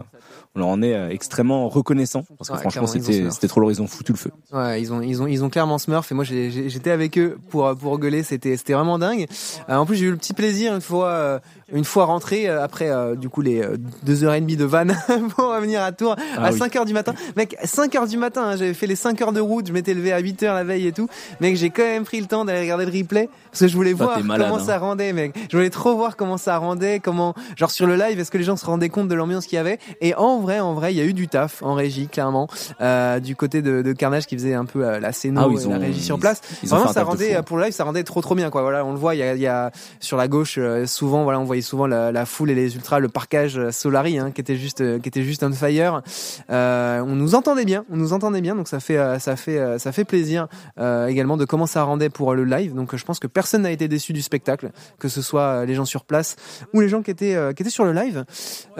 on 0.56 0.60
leur 0.60 0.68
en 0.68 0.81
est 0.84 0.94
extrêmement 1.12 1.68
reconnaissant 1.68 2.24
parce 2.38 2.50
que 2.50 2.54
Ouais, 2.54 2.60
franchement 2.60 2.88
c'était 2.88 3.48
trop 3.48 3.60
leur 3.60 3.72
ils 3.72 3.81
ont 3.81 3.88
foutu 3.88 4.12
le 4.12 4.18
feu. 4.18 4.31
Ouais, 4.51 4.81
ils 4.81 4.94
ont 4.94 5.01
ils 5.01 5.22
ont 5.22 5.28
ils 5.28 5.44
ont 5.44 5.50
clairement 5.50 5.80
Smurf 5.80 6.12
et 6.12 6.16
moi 6.16 6.24
j'étais 6.24 6.92
avec 6.92 7.18
eux 7.18 7.38
pour 7.50 7.75
pour 7.75 7.94
rigoler, 7.94 8.22
c'était 8.24 8.56
c'était 8.56 8.74
vraiment 8.74 9.00
dingue. 9.00 9.25
En 9.68 9.86
plus 9.86 9.95
j'ai 9.95 10.06
eu 10.06 10.12
le 10.12 10.18
petit 10.18 10.34
plaisir 10.34 10.75
une 10.75 10.81
fois 10.81 11.42
une 11.73 11.83
fois 11.83 12.05
rentré 12.05 12.47
euh, 12.47 12.63
après 12.63 12.89
euh, 12.89 13.15
du 13.15 13.29
coup 13.29 13.41
les 13.41 13.61
euh, 13.61 13.77
deux 14.03 14.23
heures 14.23 14.33
et 14.33 14.41
demie 14.41 14.55
de 14.55 14.63
van 14.63 14.85
pour 15.35 15.53
revenir 15.53 15.81
à 15.81 15.91
Tours 15.91 16.15
Ah 16.37 16.45
à 16.45 16.51
oui. 16.51 16.57
5 16.57 16.75
heures 16.75 16.85
du 16.85 16.93
matin. 16.93 17.13
Mec, 17.35 17.57
5 17.63 17.95
heures 17.95 18.07
du 18.07 18.17
matin, 18.17 18.43
hein, 18.45 18.55
j'avais 18.57 18.73
fait 18.73 18.87
les 18.87 18.95
5 18.95 19.21
heures 19.21 19.33
de 19.33 19.41
route, 19.41 19.67
je 19.67 19.73
m'étais 19.73 19.93
levé 19.93 20.13
à 20.13 20.19
8 20.19 20.43
heures 20.43 20.55
la 20.55 20.63
veille 20.63 20.87
et 20.87 20.91
tout. 20.91 21.09
Mec, 21.41 21.55
j'ai 21.55 21.71
quand 21.71 21.83
même 21.83 22.03
pris 22.03 22.21
le 22.21 22.27
temps 22.27 22.45
d'aller 22.45 22.61
regarder 22.61 22.85
le 22.85 22.91
replay 22.91 23.29
parce 23.53 23.59
que 23.61 23.67
je 23.67 23.75
voulais 23.75 23.94
Toi, 23.94 24.05
voir 24.07 24.23
malade, 24.23 24.47
comment 24.50 24.61
hein. 24.61 24.65
ça 24.65 24.77
rendait, 24.79 25.13
mec. 25.13 25.33
Je 25.50 25.55
voulais 25.55 25.69
trop 25.69 25.95
voir 25.95 26.17
comment 26.17 26.38
ça 26.38 26.57
rendait, 26.57 27.00
comment 27.00 27.35
genre 27.55 27.69
sur 27.71 27.85
le 27.88 27.95
live, 27.95 28.19
est-ce 28.19 28.31
que 28.31 28.38
les 28.39 28.44
gens 28.44 28.57
se 28.57 28.65
rendaient 28.65 28.89
compte 28.89 29.07
de 29.07 29.13
l'ambiance 29.15 29.45
qu'il 29.45 29.55
y 29.57 29.59
avait? 29.59 29.77
Et 30.01 30.15
en 30.15 30.39
vrai, 30.39 30.59
en 30.59 30.73
vrai, 30.73 30.94
il 30.94 30.97
y 30.97 31.01
a 31.01 31.05
eu 31.05 31.13
du 31.13 31.27
taf 31.27 31.61
en 31.61 31.75
régie 31.75 32.07
clairement 32.07 32.47
euh, 32.81 33.19
du 33.19 33.35
côté 33.35 33.61
de, 33.61 33.81
de 33.83 33.94
Carnage 33.94 34.25
qui 34.25 34.35
faisait 34.35 34.55
un 34.55 34.65
peu 34.65 34.83
euh, 34.85 35.00
la 35.00 35.11
scéno 35.11 35.41
Ah 35.44 35.47
ils 35.51 35.69
la 35.69 35.77
régie 35.77 36.01
sur 36.01 36.17
ils- 36.17 36.19
place. 36.19 36.41
ils 36.63 36.73
ont 36.73 36.77
Vraiment, 36.77 36.91
ça 36.91 37.03
rendait 37.03 37.41
pour 37.44 37.57
le 37.57 37.63
live, 37.65 37.73
ça 37.73 37.83
rendait 37.83 38.03
trop 38.03 38.21
trop 38.21 38.33
bien 38.35 38.50
quoi. 38.50 38.63
Voilà, 38.63 38.83
on 38.83 38.91
le 38.91 38.97
voit, 38.97 39.13
il 39.15 39.19
y 39.19 39.23
a, 39.23 39.35
y 39.35 39.47
a 39.47 39.71
sur 39.99 40.17
la 40.17 40.27
gauche 40.27 40.56
euh, 40.57 40.88
souvent, 40.88 41.23
voilà, 41.23 41.39
on 41.39 41.44
voyait 41.44 41.61
souvent 41.61 41.85
la, 41.85 42.11
la 42.11 42.25
foule 42.25 42.49
et 42.49 42.56
les 42.56 42.75
ultras, 42.75 42.99
le 42.99 43.09
parcage 43.09 43.57
euh, 43.59 43.71
Solari 43.71 44.17
hein, 44.17 44.31
qui 44.31 44.41
était 44.41 44.56
juste 44.56 44.99
qui 45.01 45.07
était 45.07 45.21
juste 45.23 45.44
on 45.44 45.51
fire. 45.53 46.01
Euh, 46.49 47.01
on 47.01 47.15
nous 47.15 47.35
entendait 47.35 47.65
bien, 47.65 47.85
on 47.91 47.97
nous 47.97 48.13
entendait 48.13 48.41
bien, 48.41 48.56
donc 48.56 48.67
ça 48.67 48.79
fait 48.79 49.19
ça 49.19 49.35
fait 49.35 49.77
ça 49.77 49.91
fait 49.91 50.06
plaisir 50.06 50.47
euh, 50.79 51.07
également 51.07 51.38
de 51.38 51.45
comment 51.45 51.67
ça 51.67 51.83
rendait 51.83 52.09
pour 52.09 52.33
le 52.33 52.44
live. 52.45 52.73
Donc 52.73 52.95
je 52.95 53.06
pense 53.06 53.19
que 53.19 53.27
personne 53.27 53.43
n'a 53.63 53.72
été 53.72 53.88
déçu 53.88 54.13
du 54.13 54.22
spectacle, 54.22 54.72
que 55.00 55.07
ce 55.10 55.22
soit 55.22 55.42
euh, 55.42 55.66
les 55.66 55.75
gens 55.75 55.86
sur 55.86 56.06
place 56.06 56.36
ou 56.74 56.81
les 56.81 56.90
gens 56.90 57.01
qui 57.01 57.12
étaient 57.12 57.36
euh, 57.36 57.54
qui 57.54 57.63
étaient 57.63 57.69
sur 57.69 57.86
le 57.86 57.94
live. 57.94 58.25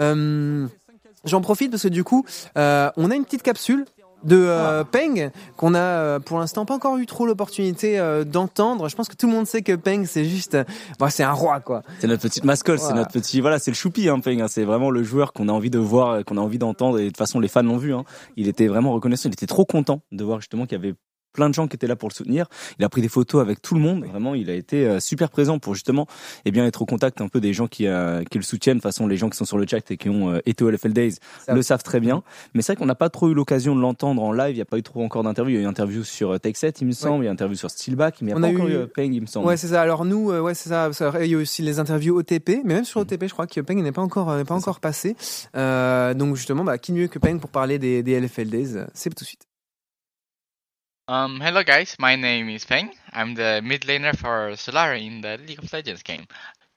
Euh, 0.00 0.66
J'en 1.24 1.40
profite 1.40 1.70
parce 1.70 1.84
que 1.84 1.88
du 1.88 2.04
coup, 2.04 2.24
euh, 2.58 2.90
on 2.98 3.10
a 3.10 3.14
une 3.14 3.24
petite 3.24 3.42
capsule 3.42 3.86
de 4.24 4.36
euh, 4.36 4.84
Peng 4.84 5.30
qu'on 5.56 5.74
a 5.74 5.78
euh, 5.78 6.18
pour 6.18 6.38
l'instant 6.38 6.64
pas 6.64 6.74
encore 6.74 6.96
eu 6.96 7.06
trop 7.06 7.26
l'opportunité 7.26 7.98
euh, 7.98 8.24
d'entendre. 8.24 8.88
Je 8.88 8.96
pense 8.96 9.08
que 9.08 9.16
tout 9.16 9.26
le 9.26 9.32
monde 9.32 9.46
sait 9.46 9.62
que 9.62 9.74
Peng 9.74 10.04
c'est 10.06 10.24
juste, 10.24 10.56
bon, 10.98 11.08
c'est 11.10 11.22
un 11.22 11.32
roi 11.32 11.60
quoi. 11.60 11.82
C'est 12.00 12.06
notre 12.06 12.22
petite 12.22 12.44
mascotte, 12.44 12.80
c'est 12.80 12.94
notre 12.94 13.10
petit, 13.10 13.40
voilà, 13.40 13.58
c'est 13.58 13.70
le 13.70 13.74
choupi, 13.76 14.08
hein, 14.08 14.20
Peng, 14.20 14.40
hein. 14.40 14.48
c'est 14.48 14.64
vraiment 14.64 14.90
le 14.90 15.02
joueur 15.02 15.32
qu'on 15.32 15.48
a 15.48 15.52
envie 15.52 15.70
de 15.70 15.78
voir, 15.78 16.24
qu'on 16.24 16.36
a 16.36 16.40
envie 16.40 16.58
d'entendre, 16.58 16.98
et 16.98 17.04
de 17.04 17.08
toute 17.08 17.18
façon, 17.18 17.40
les 17.40 17.48
fans 17.48 17.62
l'ont 17.62 17.76
vu, 17.76 17.94
hein. 17.94 18.04
Il 18.36 18.48
était 18.48 18.66
vraiment 18.66 18.92
reconnaissant, 18.92 19.28
il 19.28 19.32
était 19.32 19.46
trop 19.46 19.64
content 19.64 20.00
de 20.12 20.24
voir 20.24 20.40
justement 20.40 20.66
qu'il 20.66 20.78
y 20.78 20.80
avait 20.80 20.94
plein 21.34 21.50
de 21.50 21.54
gens 21.54 21.68
qui 21.68 21.76
étaient 21.76 21.86
là 21.86 21.96
pour 21.96 22.08
le 22.08 22.14
soutenir. 22.14 22.46
Il 22.78 22.84
a 22.86 22.88
pris 22.88 23.02
des 23.02 23.08
photos 23.10 23.42
avec 23.42 23.60
tout 23.60 23.74
le 23.74 23.80
monde. 23.82 24.04
Vraiment, 24.06 24.34
il 24.34 24.48
a 24.48 24.54
été 24.54 24.86
euh, 24.86 25.00
super 25.00 25.28
présent 25.28 25.58
pour 25.58 25.74
justement, 25.74 26.06
eh 26.46 26.50
bien, 26.50 26.64
être 26.66 26.80
au 26.80 26.86
contact 26.86 27.20
un 27.20 27.28
peu 27.28 27.40
des 27.42 27.52
gens 27.52 27.66
qui, 27.66 27.86
euh, 27.86 28.22
qui 28.30 28.38
le 28.38 28.44
soutiennent. 28.44 28.78
De 28.78 28.80
toute 28.82 28.90
façon, 28.90 29.06
les 29.06 29.16
gens 29.18 29.28
qui 29.28 29.36
sont 29.36 29.44
sur 29.44 29.58
le 29.58 29.66
chat 29.68 29.90
et 29.90 29.96
qui 29.98 30.08
ont 30.08 30.30
euh, 30.32 30.38
été 30.46 30.64
au 30.64 30.70
LFL 30.70 30.92
Days 30.94 31.16
Ça- 31.44 31.52
le 31.54 31.60
savent 31.62 31.82
très 31.82 32.00
bien. 32.00 32.22
Mais 32.54 32.62
c'est 32.62 32.72
vrai 32.72 32.76
qu'on 32.78 32.86
n'a 32.86 32.94
pas 32.94 33.10
trop 33.10 33.28
eu 33.28 33.34
l'occasion 33.34 33.76
de 33.76 33.80
l'entendre 33.82 34.22
en 34.22 34.32
live. 34.32 34.52
Il 34.52 34.56
n'y 34.56 34.62
a 34.62 34.64
pas 34.64 34.78
eu 34.78 34.82
trop 34.82 35.02
encore 35.04 35.22
d'interviews. 35.24 35.50
Il 35.50 35.54
y 35.54 35.58
a 35.58 35.60
eu 35.60 35.64
une 35.64 35.68
interview 35.68 36.04
sur 36.04 36.30
euh, 36.32 36.38
Take 36.38 36.56
7, 36.58 36.80
il 36.80 36.86
me 36.86 36.92
semble. 36.92 37.24
Il 37.24 37.26
y 37.26 37.28
a 37.28 37.30
une 37.30 37.34
interview 37.34 37.56
sur 37.56 37.70
Steelback. 37.70 38.22
Mais 38.22 38.30
il 38.30 38.34
n'y 38.34 38.34
a 38.34 38.36
On 38.36 38.40
pas 38.40 38.46
a 38.46 38.50
encore 38.50 38.68
eu- 38.68 38.72
eu 38.72 38.76
euh, 38.76 38.86
Peng, 38.86 39.12
il 39.12 39.20
me 39.20 39.26
semble. 39.26 39.46
Ouais, 39.48 39.56
c'est 39.56 39.68
ça. 39.68 39.82
Alors 39.82 40.04
nous, 40.04 40.30
euh, 40.30 40.40
ouais, 40.40 40.54
c'est 40.54 40.68
ça. 40.68 40.92
Ça, 40.92 41.12
Il 41.24 41.30
y 41.30 41.34
a 41.34 41.38
aussi 41.38 41.62
les 41.62 41.78
interviews 41.80 42.16
OTP, 42.18 42.60
mais 42.64 42.74
même 42.74 42.84
sur 42.84 43.00
OTP, 43.00 43.26
je 43.26 43.32
crois 43.32 43.46
que 43.48 43.60
Peng 43.60 43.82
n'est 43.82 43.92
pas 43.92 44.02
encore, 44.02 44.34
n'est 44.36 44.44
pas 44.44 44.54
encore 44.54 44.78
passé. 44.80 45.16
Euh, 45.56 46.14
donc 46.14 46.36
justement, 46.36 46.64
bah, 46.64 46.78
qui 46.78 46.92
mieux 46.92 47.08
que 47.08 47.18
Peng 47.18 47.38
pour 47.40 47.50
parler 47.50 47.78
des, 47.78 48.02
des 48.02 48.20
LFL 48.20 48.48
Days? 48.48 48.74
C'est 48.94 49.10
tout 49.14 49.24
de 49.24 49.28
suite. 49.28 49.46
Um, 51.06 51.38
hello 51.40 51.62
guys, 51.62 51.96
my 51.98 52.16
name 52.16 52.48
is 52.48 52.64
Feng. 52.64 52.94
I'm 53.12 53.34
the 53.34 53.60
mid 53.62 53.82
laner 53.82 54.16
for 54.16 54.52
Solari 54.52 55.06
in 55.06 55.20
the 55.20 55.36
League 55.36 55.58
of 55.58 55.70
Legends 55.70 56.02
game. 56.02 56.26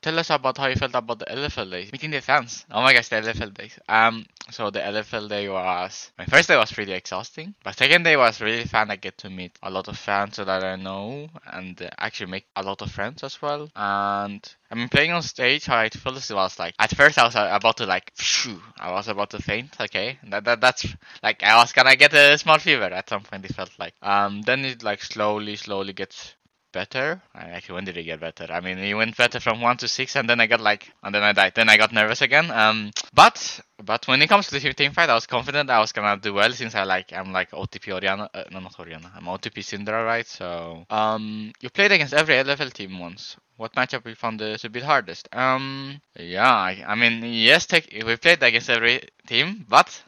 Tell 0.08 0.20
us 0.20 0.30
about 0.30 0.58
how 0.58 0.68
you 0.68 0.78
felt 0.78 0.96
about 0.96 1.20
the 1.20 1.26
LFL 1.26 1.70
days, 1.70 1.92
meeting 1.92 2.12
the 2.12 2.22
fans. 2.22 2.66
Oh 2.72 2.82
my 2.82 2.94
gosh, 2.94 3.10
the 3.10 3.18
LFL 3.18 3.54
days. 3.54 3.78
Um, 3.90 4.26
so 4.50 4.70
the 4.70 4.80
LFL 4.80 5.28
day 5.28 5.50
was, 5.50 6.12
my 6.18 6.24
first 6.24 6.48
day 6.48 6.56
was 6.56 6.72
pretty 6.72 6.94
exhausting, 6.94 7.54
but 7.62 7.78
second 7.78 8.04
day 8.04 8.16
was 8.16 8.40
really 8.40 8.64
fun. 8.64 8.90
I 8.90 8.96
get 8.96 9.18
to 9.18 9.30
meet 9.30 9.60
a 9.62 9.70
lot 9.70 9.90
of 9.90 9.98
fans 9.98 10.38
that 10.38 10.48
I 10.48 10.78
know 10.78 11.28
and 11.52 11.82
uh, 11.82 11.90
actually 11.98 12.32
make 12.32 12.46
a 12.56 12.64
lot 12.64 12.82
of 12.82 12.90
friends 12.90 13.22
as 13.22 13.42
well. 13.42 13.70
And 13.76 14.50
I 14.72 14.76
mean, 14.76 14.88
playing 14.88 15.12
on 15.12 15.24
stage, 15.24 15.66
how 15.66 15.82
it 15.82 15.94
was 16.06 16.58
like, 16.58 16.74
at 16.80 16.96
first 16.96 17.18
I 17.18 17.26
was 17.26 17.36
about 17.36 17.76
to 17.76 17.86
like, 17.86 18.14
phew, 18.16 18.62
I 18.80 18.94
was 18.94 19.10
about 19.10 19.32
to 19.32 19.42
faint, 19.42 19.76
okay? 19.78 20.20
That, 20.30 20.46
that, 20.46 20.62
that's 20.62 20.86
like, 21.22 21.44
I 21.44 21.58
was 21.58 21.74
gonna 21.74 21.98
get 21.98 22.14
a 22.14 22.38
small 22.38 22.60
fever 22.60 22.84
at 22.86 23.10
some 23.10 23.24
point, 23.24 23.44
it 23.44 23.54
felt 23.54 23.78
like. 23.78 23.94
Um, 24.02 24.42
then 24.44 24.64
it 24.64 24.84
like 24.84 25.04
slowly, 25.04 25.58
slowly 25.58 25.92
gets 25.92 26.37
better. 26.72 27.22
I 27.34 27.50
actually, 27.50 27.76
when 27.76 27.86
did 27.86 27.98
it 27.98 28.04
get 28.04 28.20
better? 28.20 28.48
I 28.50 28.60
mean, 28.60 28.78
it 28.78 28.94
went 28.94 29.18
better 29.18 29.40
from 29.40 29.62
one 29.62 29.78
to 29.78 29.88
six, 29.88 30.16
and 30.16 30.30
then 30.30 30.40
I 30.40 30.48
got 30.48 30.62
like, 30.62 30.92
and 31.04 31.14
then 31.14 31.24
I 31.24 31.34
died. 31.34 31.54
Then 31.56 31.70
I 31.70 31.78
got 31.78 31.92
nervous 31.92 32.22
again. 32.22 32.52
Um, 32.52 32.92
but 33.14 33.60
but 33.84 34.08
when 34.08 34.22
it 34.22 34.28
comes 34.28 34.48
to 34.48 34.60
the 34.60 34.74
team 34.74 34.92
fight, 34.92 35.10
I 35.10 35.14
was 35.16 35.28
confident 35.28 35.70
I 35.70 35.80
was 35.80 35.92
gonna 35.92 36.20
do 36.20 36.34
well 36.34 36.52
since 36.52 36.76
I 36.76 36.84
like 36.84 37.14
I'm 37.14 37.32
like 37.32 37.52
OTP 37.52 37.94
Oriana. 37.94 38.30
Uh, 38.34 38.44
no, 38.52 38.60
not 38.60 38.80
Oriana. 38.80 39.12
I'm 39.16 39.26
OTP 39.26 39.60
Syndra, 39.60 40.06
right? 40.06 40.28
So 40.28 40.86
um, 40.90 41.54
you 41.62 41.70
played 41.70 41.92
against 41.92 42.14
every 42.14 42.36
LFL 42.36 42.74
team 42.74 43.00
once. 43.00 43.38
What 43.58 43.74
matchup 43.74 44.06
you 44.08 44.14
found 44.14 44.40
the 44.40 44.58
to 44.60 44.70
beat 44.70 44.84
hardest? 44.84 45.28
Um, 45.34 46.00
yeah, 46.16 46.54
I, 46.54 46.84
I 46.88 46.94
mean, 46.94 47.24
yes, 47.24 47.66
take, 47.66 47.92
we 48.06 48.16
played 48.16 48.44
against 48.44 48.70
every 48.70 49.02
team, 49.26 49.66
but 49.68 50.04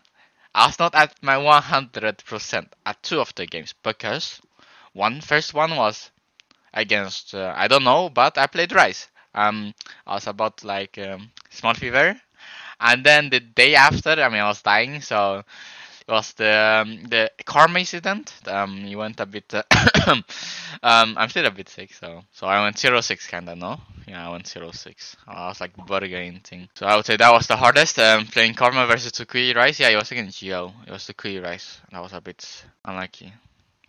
I 0.53 0.67
was 0.67 0.77
not 0.77 0.93
at 0.93 1.15
my 1.23 1.35
100% 1.35 2.67
at 2.85 3.03
two 3.03 3.19
of 3.19 3.33
the 3.33 3.47
games 3.47 3.73
because 3.81 4.39
one 4.93 5.21
first 5.21 5.53
one 5.55 5.75
was 5.75 6.11
against 6.73 7.33
uh, 7.33 7.53
I 7.55 7.67
don't 7.67 7.83
know, 7.83 8.09
but 8.09 8.37
I 8.37 8.47
played 8.47 8.71
Rice. 8.73 9.07
Um, 9.33 9.73
I 10.07 10.15
was 10.15 10.27
about 10.27 10.63
like 10.63 10.97
um, 10.97 11.31
small 11.49 11.73
fever, 11.73 12.19
and 12.79 13.03
then 13.03 13.29
the 13.29 13.39
day 13.39 13.75
after, 13.75 14.11
I 14.11 14.29
mean, 14.29 14.41
I 14.41 14.47
was 14.47 14.61
dying, 14.61 15.01
so 15.01 15.43
it 16.09 16.11
was 16.11 16.33
the 16.33 16.81
um, 16.81 17.03
the 17.03 17.29
karma 17.45 17.79
incident. 17.79 18.33
Um, 18.47 18.85
you 18.85 18.97
went 18.97 19.19
a 19.19 19.27
bit. 19.27 19.53
Uh, 19.53 19.61
um, 20.83 21.15
I'm 21.17 21.29
still 21.29 21.45
a 21.45 21.51
bit 21.51 21.69
sick, 21.69 21.93
so 21.93 22.23
so 22.31 22.47
I 22.47 22.63
went 22.63 22.79
zero 22.79 23.01
six 23.01 23.27
kinda 23.27 23.55
no. 23.55 23.79
Yeah, 24.07 24.27
I 24.27 24.31
went 24.31 24.47
zero 24.47 24.71
six. 24.71 25.15
I 25.27 25.49
was 25.49 25.61
like 25.61 25.77
burger 25.85 26.33
thing. 26.43 26.67
So 26.73 26.87
I 26.87 26.95
would 26.95 27.05
say 27.05 27.17
that 27.17 27.31
was 27.31 27.45
the 27.45 27.57
hardest. 27.57 27.99
Um, 27.99 28.25
playing 28.25 28.55
Karma 28.55 28.87
versus 28.87 29.11
Tsukui 29.11 29.55
Rice. 29.55 29.79
Yeah, 29.79 29.89
it 29.89 29.97
was 29.97 30.11
against 30.11 30.39
Geo. 30.39 30.73
It 30.87 30.91
was 30.91 31.03
Tsukui 31.03 31.43
Rice. 31.43 31.79
That 31.91 32.01
was 32.01 32.13
a 32.13 32.21
bit 32.21 32.65
unlucky. 32.83 33.31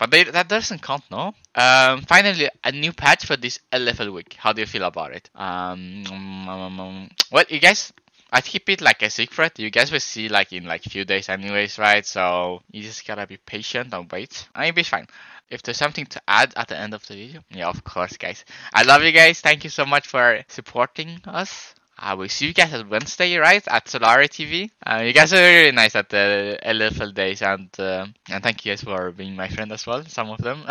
But 0.00 0.10
they, 0.10 0.24
that 0.24 0.48
doesn't 0.48 0.80
count, 0.80 1.04
no? 1.10 1.34
Um, 1.54 2.00
finally, 2.00 2.48
a 2.64 2.72
new 2.72 2.90
patch 2.90 3.26
for 3.26 3.36
this 3.36 3.60
LFL 3.70 4.14
week. 4.14 4.34
How 4.38 4.54
do 4.54 4.62
you 4.62 4.66
feel 4.66 4.84
about 4.84 5.12
it? 5.12 5.28
Um, 5.34 6.04
um, 6.48 7.10
well, 7.30 7.44
you 7.50 7.60
guys, 7.60 7.92
I 8.32 8.40
keep 8.40 8.70
it 8.70 8.80
like 8.80 9.02
a 9.02 9.10
secret. 9.10 9.58
You 9.58 9.68
guys 9.68 9.92
will 9.92 10.00
see 10.00 10.30
like 10.30 10.54
in 10.54 10.64
like 10.64 10.84
few 10.84 11.04
days 11.04 11.28
anyways, 11.28 11.78
right? 11.78 12.06
So 12.06 12.62
you 12.72 12.82
just 12.82 13.06
gotta 13.06 13.26
be 13.26 13.36
patient 13.36 13.92
and 13.92 14.10
wait. 14.10 14.48
And 14.54 14.64
you'll 14.64 14.74
be 14.74 14.84
fine. 14.84 15.06
If 15.50 15.62
there's 15.62 15.76
something 15.76 16.06
to 16.06 16.22
add 16.26 16.54
at 16.56 16.68
the 16.68 16.78
end 16.78 16.94
of 16.94 17.06
the 17.06 17.14
video, 17.14 17.42
yeah, 17.50 17.68
of 17.68 17.84
course, 17.84 18.16
guys. 18.16 18.46
I 18.72 18.84
love 18.84 19.02
you 19.02 19.12
guys. 19.12 19.42
Thank 19.42 19.64
you 19.64 19.70
so 19.70 19.84
much 19.84 20.06
for 20.06 20.42
supporting 20.48 21.20
us. 21.26 21.74
I 22.02 22.14
will 22.14 22.30
see 22.30 22.46
you 22.46 22.54
guys 22.54 22.72
at 22.72 22.88
Wednesday, 22.88 23.36
right? 23.36 23.62
At 23.68 23.84
Solari 23.84 24.28
TV. 24.28 24.70
Uh, 24.86 25.02
you 25.02 25.12
guys 25.12 25.34
are 25.34 25.36
really 25.36 25.72
nice 25.72 25.94
at 25.94 26.08
the 26.08 26.58
LFL 26.64 27.12
days, 27.12 27.42
and 27.42 27.68
uh, 27.78 28.06
and 28.30 28.42
thank 28.42 28.64
you 28.64 28.72
guys 28.72 28.80
for 28.80 29.12
being 29.12 29.36
my 29.36 29.48
friend 29.48 29.70
as 29.70 29.86
well. 29.86 30.02
Some 30.06 30.30
of 30.30 30.38
them. 30.38 30.64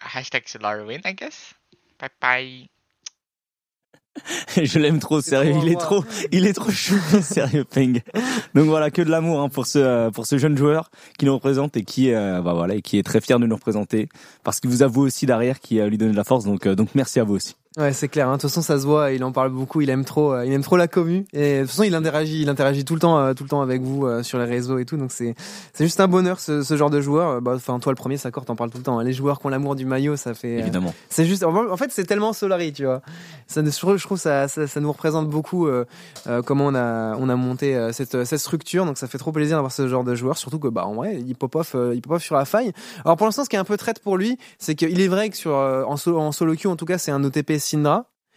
Hashtag 0.00 0.44
Solari 0.44 0.86
win, 0.86 1.00
I 1.06 1.12
guess. 1.12 1.54
Bye 1.98 2.08
bye. 2.20 2.68
je 4.56 4.78
l'aime 4.78 4.98
trop, 4.98 5.20
sérieux. 5.20 5.54
il 5.62 5.72
est 5.72 5.76
trop, 5.76 6.04
il 6.32 6.46
est 6.46 6.52
trop 6.52 6.70
chou, 6.70 6.98
sérieux, 7.22 7.64
Peng. 7.64 8.00
Donc 8.54 8.66
voilà, 8.66 8.90
que 8.90 9.02
de 9.02 9.10
l'amour 9.10 9.40
hein, 9.40 9.48
pour 9.48 9.66
ce 9.66 9.78
euh, 9.78 10.10
pour 10.10 10.26
ce 10.26 10.36
jeune 10.36 10.56
joueur 10.56 10.90
qui 11.18 11.24
nous 11.24 11.34
représente 11.34 11.76
et 11.76 11.84
qui 11.84 12.12
euh, 12.12 12.42
bah 12.42 12.52
voilà 12.52 12.74
et 12.74 12.82
qui 12.82 12.98
est 12.98 13.02
très 13.02 13.20
fier 13.20 13.38
de 13.38 13.46
nous 13.46 13.54
représenter 13.56 14.08
parce 14.42 14.60
qu'il 14.60 14.70
vous 14.70 14.82
a 14.82 14.86
vous 14.86 15.02
aussi 15.02 15.26
derrière 15.26 15.60
qui 15.60 15.80
euh, 15.80 15.88
lui 15.88 15.98
donne 15.98 16.12
de 16.12 16.16
la 16.16 16.24
force. 16.24 16.44
Donc 16.44 16.66
euh, 16.66 16.74
donc 16.74 16.90
merci 16.94 17.20
à 17.20 17.24
vous 17.24 17.34
aussi. 17.34 17.54
Ouais, 17.78 17.92
c'est 17.92 18.08
clair. 18.08 18.28
hein. 18.28 18.32
De 18.36 18.40
toute 18.40 18.50
façon, 18.50 18.62
ça 18.62 18.80
se 18.80 18.84
voit. 18.84 19.12
Il 19.12 19.22
en 19.22 19.30
parle 19.30 19.50
beaucoup. 19.50 19.80
Il 19.80 19.90
aime 19.90 20.04
trop. 20.04 20.32
euh, 20.34 20.44
il 20.44 20.52
aime 20.52 20.62
trop 20.62 20.76
la 20.76 20.88
commu. 20.88 21.24
Et 21.32 21.58
de 21.58 21.60
toute 21.60 21.70
façon, 21.70 21.84
il 21.84 21.94
interagit. 21.94 22.42
Il 22.42 22.48
interagit 22.48 22.84
tout 22.84 22.94
le 22.94 23.00
temps, 23.00 23.16
euh, 23.20 23.32
tout 23.32 23.44
le 23.44 23.48
temps 23.48 23.60
avec 23.62 23.80
vous 23.80 24.06
euh, 24.06 24.24
sur 24.24 24.38
les 24.40 24.44
réseaux 24.44 24.78
et 24.78 24.84
tout. 24.84 24.96
Donc 24.96 25.12
c'est, 25.12 25.36
c'est 25.72 25.84
juste 25.84 26.00
un 26.00 26.08
bonheur 26.08 26.40
ce, 26.40 26.62
ce 26.64 26.76
genre 26.76 26.90
de 26.90 27.00
joueur. 27.00 27.28
Euh, 27.36 27.40
Bah, 27.40 27.52
enfin, 27.54 27.78
toi 27.78 27.92
le 27.92 27.96
premier, 27.96 28.16
Sakor, 28.16 28.44
t'en 28.44 28.56
parles 28.56 28.70
tout 28.70 28.78
le 28.78 28.82
temps. 28.82 28.98
hein. 28.98 29.04
Les 29.04 29.12
joueurs 29.12 29.38
qui 29.38 29.46
ont 29.46 29.50
l'amour 29.50 29.76
du 29.76 29.84
maillot, 29.86 30.16
ça 30.16 30.34
fait. 30.34 30.54
Évidemment. 30.58 30.92
c'est 31.10 31.24
juste. 31.26 31.44
En 31.44 31.76
fait, 31.76 31.92
c'est 31.92 32.02
tellement 32.04 32.32
Solari, 32.32 32.72
tu 32.72 32.86
vois. 32.86 33.02
Ça, 33.46 33.62
je 33.64 33.70
trouve, 33.78 33.96
je 33.96 34.04
trouve 34.04 34.18
ça, 34.18 34.48
ça, 34.48 34.66
ça 34.66 34.80
nous 34.80 34.90
représente 34.90 35.28
beaucoup 35.28 35.68
euh, 35.68 35.84
euh, 36.26 36.42
comment 36.42 36.66
on 36.66 36.74
a, 36.74 37.14
on 37.18 37.28
a 37.28 37.36
monté 37.36 37.76
euh, 37.76 37.92
cette, 37.92 38.24
cette 38.24 38.40
structure. 38.40 38.84
Donc 38.84 38.98
ça 38.98 39.06
fait 39.06 39.18
trop 39.18 39.30
plaisir 39.30 39.56
d'avoir 39.58 39.70
ce 39.70 39.86
genre 39.86 40.02
de 40.02 40.16
joueur. 40.16 40.38
Surtout 40.38 40.58
que 40.58 40.66
bah 40.68 40.86
en 40.86 40.94
vrai, 40.94 41.20
il 41.24 41.36
pop 41.36 41.54
off, 41.54 41.76
il 41.94 42.00
pop 42.02 42.14
off 42.14 42.22
sur 42.24 42.34
la 42.34 42.44
faille. 42.46 42.72
Alors 43.04 43.16
pour 43.16 43.26
l'instant, 43.28 43.44
ce 43.44 43.48
qui 43.48 43.54
est 43.54 43.60
un 43.60 43.64
peu 43.64 43.76
traite 43.76 44.00
pour 44.00 44.16
lui, 44.16 44.38
c'est 44.58 44.74
qu'il 44.74 45.00
est 45.00 45.08
vrai 45.08 45.30
que 45.30 45.36
sur 45.36 45.54
euh, 45.54 45.84
en 45.84 45.96
solo, 45.96 46.18
en 46.18 46.32
solo 46.32 46.56
queue, 46.56 46.68
en 46.68 46.74
tout 46.74 46.84
cas, 46.84 46.98
c'est 46.98 47.12
un 47.12 47.22
OTP 47.22 47.58